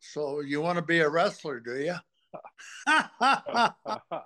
So 0.00 0.40
you 0.40 0.60
want 0.60 0.76
to 0.76 0.82
be 0.82 1.00
a 1.00 1.08
wrestler, 1.08 1.60
do 1.60 1.78
you? 1.78 1.96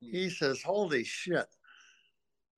he 0.00 0.30
says, 0.30 0.62
"Holy 0.62 1.04
shit!" 1.04 1.46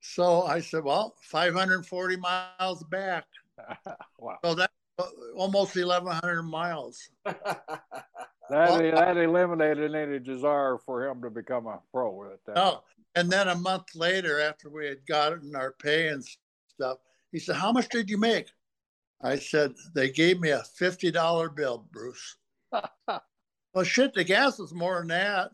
So 0.02 0.42
I 0.42 0.60
said, 0.60 0.84
"Well, 0.84 1.14
540 1.22 2.16
miles 2.16 2.82
back." 2.90 3.24
wow. 4.18 4.36
So 4.44 4.54
that's 4.54 4.72
uh, 4.98 5.06
almost 5.36 5.76
1,100 5.76 6.42
miles. 6.42 7.08
that, 7.24 7.46
that 8.50 9.16
eliminated 9.16 9.94
any 9.94 10.18
desire 10.18 10.76
for 10.84 11.06
him 11.06 11.22
to 11.22 11.30
become 11.30 11.66
a 11.66 11.80
pro 11.92 12.32
at 12.32 12.44
that. 12.46 12.56
No. 12.56 12.82
And 13.14 13.30
then 13.30 13.48
a 13.48 13.54
month 13.54 13.94
later, 13.94 14.40
after 14.40 14.70
we 14.70 14.86
had 14.86 15.06
gotten 15.06 15.54
our 15.54 15.72
pay 15.80 16.08
and 16.08 16.24
stuff, 16.68 16.98
he 17.30 17.38
said, 17.38 17.56
How 17.56 17.70
much 17.70 17.88
did 17.88 18.10
you 18.10 18.18
make? 18.18 18.48
I 19.22 19.36
said, 19.36 19.72
They 19.94 20.10
gave 20.10 20.40
me 20.40 20.50
a 20.50 20.64
$50 20.80 21.54
bill, 21.54 21.86
Bruce. 21.92 22.36
well, 22.72 23.84
shit, 23.84 24.14
the 24.14 24.24
gas 24.24 24.58
was 24.58 24.74
more 24.74 24.98
than 24.98 25.08
that. 25.08 25.52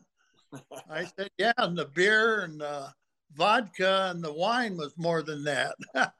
I 0.90 1.04
said, 1.04 1.28
Yeah, 1.36 1.52
and 1.58 1.76
the 1.76 1.86
beer 1.86 2.40
and 2.40 2.60
the 2.60 2.94
vodka 3.34 4.10
and 4.10 4.22
the 4.22 4.32
wine 4.32 4.76
was 4.76 4.92
more 4.96 5.22
than 5.22 5.44
that. 5.44 5.74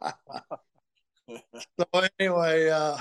so 1.28 2.09
anyway, 2.18 2.68
uh, 2.68 2.97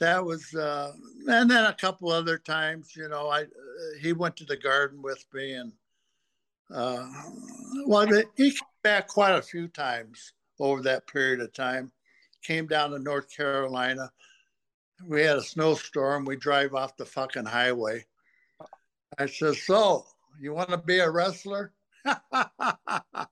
that 0.00 0.24
was, 0.24 0.54
uh, 0.54 0.92
and 1.28 1.50
then 1.50 1.64
a 1.66 1.74
couple 1.74 2.10
other 2.10 2.38
times, 2.38 2.96
you 2.96 3.08
know, 3.08 3.28
I 3.28 3.42
uh, 3.42 3.46
he 4.00 4.12
went 4.12 4.36
to 4.38 4.44
the 4.44 4.56
garden 4.56 5.02
with 5.02 5.24
me, 5.32 5.52
and 5.52 5.72
uh, 6.74 7.06
well, 7.86 8.06
he 8.36 8.50
came 8.50 8.58
back 8.82 9.08
quite 9.08 9.34
a 9.34 9.42
few 9.42 9.68
times 9.68 10.32
over 10.58 10.82
that 10.82 11.06
period 11.06 11.40
of 11.40 11.52
time. 11.52 11.92
Came 12.42 12.66
down 12.66 12.90
to 12.90 12.98
North 12.98 13.34
Carolina. 13.34 14.10
We 15.04 15.22
had 15.22 15.36
a 15.36 15.42
snowstorm. 15.42 16.24
We 16.24 16.36
drive 16.36 16.74
off 16.74 16.96
the 16.96 17.04
fucking 17.04 17.44
highway. 17.44 18.06
I 19.18 19.26
said, 19.26 19.56
"So, 19.56 20.06
you 20.40 20.54
want 20.54 20.70
to 20.70 20.78
be 20.78 21.00
a 21.00 21.10
wrestler?" 21.10 21.72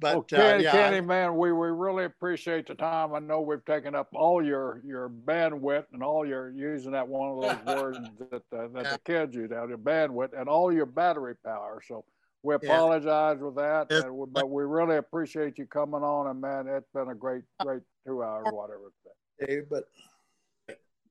But 0.00 0.14
well, 0.14 0.22
Kenny, 0.22 0.66
uh, 0.66 0.72
yeah, 0.72 0.72
Kenny, 0.72 1.00
man, 1.02 1.36
we, 1.36 1.52
we 1.52 1.68
really 1.68 2.04
appreciate 2.04 2.66
the 2.66 2.74
time. 2.74 3.12
I 3.12 3.18
know 3.18 3.42
we've 3.42 3.64
taken 3.66 3.94
up 3.94 4.08
all 4.14 4.42
your 4.42 4.80
your 4.82 5.10
bandwidth 5.10 5.84
and 5.92 6.02
all 6.02 6.26
your 6.26 6.50
using 6.50 6.92
that 6.92 7.06
one 7.06 7.30
of 7.30 7.42
those 7.66 7.76
words 7.82 7.98
that 8.18 8.42
uh, 8.58 8.68
that 8.68 8.84
yeah. 8.84 8.92
the 8.92 8.98
kids 9.04 9.34
use 9.34 9.52
out 9.52 9.68
your 9.68 9.76
bandwidth 9.76 10.30
and 10.38 10.48
all 10.48 10.72
your 10.72 10.86
battery 10.86 11.34
power. 11.44 11.82
So 11.86 12.04
we 12.42 12.54
apologize 12.54 13.36
yeah. 13.38 13.46
with 13.46 13.56
that, 13.56 14.10
we, 14.10 14.24
but 14.32 14.48
we 14.48 14.64
really 14.64 14.96
appreciate 14.96 15.58
you 15.58 15.66
coming 15.66 16.02
on. 16.02 16.28
And 16.28 16.40
man, 16.40 16.66
it's 16.66 16.88
been 16.94 17.10
a 17.10 17.14
great 17.14 17.42
great 17.62 17.82
two 18.06 18.22
hours, 18.22 18.46
whatever. 18.50 18.92
Dave, 19.46 19.64
but 19.68 19.84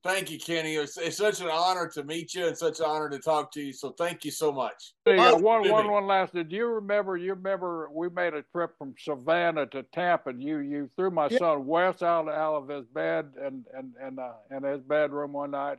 Thank 0.02 0.30
you, 0.30 0.38
Kenny. 0.38 0.76
It's, 0.76 0.96
it's, 0.96 1.18
such 1.18 1.42
an 1.42 1.48
honor 1.52 1.86
to 1.88 2.02
meet 2.04 2.34
you 2.34 2.46
and 2.46 2.56
such 2.56 2.80
an 2.80 2.86
honor 2.86 3.10
to 3.10 3.18
talk 3.18 3.52
to 3.52 3.60
you. 3.60 3.72
So 3.74 3.90
thank 3.90 4.24
you 4.24 4.30
so 4.30 4.50
much. 4.50 4.94
Hey, 5.04 5.18
uh, 5.18 5.36
one, 5.36 5.68
one, 5.68 5.90
one 5.90 6.06
last. 6.06 6.32
Did 6.32 6.50
you 6.50 6.66
remember? 6.66 7.18
You 7.18 7.34
remember 7.34 7.90
we 7.92 8.08
made 8.08 8.32
a 8.32 8.42
trip 8.50 8.78
from 8.78 8.94
Savannah 8.98 9.66
to 9.66 9.82
Tampa. 9.82 10.30
And 10.30 10.42
you 10.42 10.58
you 10.58 10.88
threw 10.96 11.10
my 11.10 11.28
yeah. 11.30 11.38
son 11.38 11.66
Wes 11.66 12.00
out, 12.02 12.28
out 12.28 12.54
of 12.54 12.68
his 12.68 12.86
bed 12.86 13.32
and 13.42 13.66
and 13.76 13.92
and 14.00 14.18
uh, 14.18 14.32
in 14.50 14.62
his 14.62 14.80
bedroom 14.80 15.34
one 15.34 15.50
night. 15.50 15.78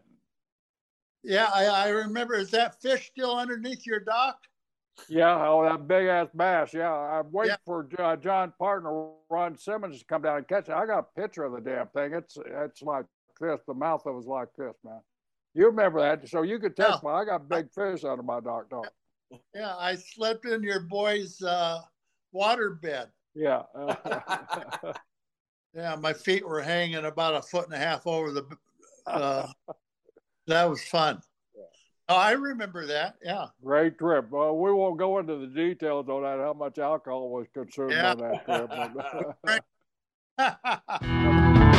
Yeah, 1.23 1.49
I, 1.53 1.65
I 1.65 1.87
remember. 1.89 2.35
Is 2.35 2.51
that 2.51 2.79
fish 2.79 3.07
still 3.07 3.35
underneath 3.35 3.87
your 3.87 4.01
dock? 4.01 4.37
Yeah, 5.07 5.47
oh, 5.47 5.63
that 5.63 5.87
big 5.87 6.05
ass 6.07 6.27
bass. 6.35 6.73
Yeah, 6.73 6.91
I'm 6.91 7.31
waiting 7.31 7.51
yeah. 7.51 7.65
for 7.65 7.87
uh, 7.97 8.15
John 8.17 8.53
Partner, 8.59 9.07
Ron 9.29 9.57
Simmons 9.57 9.99
to 9.99 10.05
come 10.05 10.21
down 10.21 10.37
and 10.37 10.47
catch 10.47 10.69
it. 10.69 10.73
I 10.73 10.85
got 10.85 10.99
a 10.99 11.19
picture 11.19 11.43
of 11.43 11.53
the 11.53 11.61
damn 11.61 11.87
thing. 11.87 12.13
It's 12.13 12.37
it's 12.45 12.81
like 12.81 13.05
this. 13.41 13.59
The 13.67 13.73
mouth 13.73 14.05
of 14.05 14.13
it 14.13 14.15
was 14.15 14.27
like 14.27 14.49
this, 14.57 14.75
man. 14.83 15.01
You 15.53 15.65
remember 15.65 15.99
that? 15.99 16.27
So 16.29 16.43
you 16.43 16.59
could 16.59 16.75
testify. 16.75 17.15
Yeah. 17.15 17.21
I 17.21 17.25
got 17.25 17.49
big 17.49 17.71
fish 17.71 18.05
out 18.05 18.19
of 18.19 18.25
my 18.25 18.39
dock 18.39 18.69
dog. 18.69 18.87
Yeah, 19.53 19.75
I 19.77 19.95
slept 19.95 20.45
in 20.45 20.63
your 20.63 20.81
boy's 20.81 21.41
uh, 21.41 21.79
water 22.31 22.79
bed. 22.81 23.09
Yeah. 23.35 23.63
yeah, 25.73 25.95
my 25.95 26.13
feet 26.13 26.47
were 26.47 26.61
hanging 26.61 27.05
about 27.05 27.35
a 27.35 27.41
foot 27.41 27.65
and 27.65 27.73
a 27.73 27.77
half 27.77 28.07
over 28.07 28.31
the. 28.31 28.45
Uh, 29.07 29.47
that 30.45 30.69
was 30.69 30.83
fun. 30.83 31.19
Oh, 32.07 32.15
I 32.15 32.33
remember 32.33 32.85
that. 32.85 33.15
Yeah. 33.23 33.47
Great 33.63 33.97
trip. 33.97 34.29
Well, 34.29 34.55
we 34.55 34.71
won't 34.71 34.99
go 34.99 35.17
into 35.17 35.37
the 35.37 35.47
details 35.47 36.07
on 36.07 36.21
that, 36.21 36.37
how 36.37 36.53
much 36.53 36.77
alcohol 36.77 37.29
was 37.29 37.47
consumed 37.51 37.93
yeah. 37.93 38.11
on 38.11 38.17
that 38.17 39.63
trip. 41.57 41.70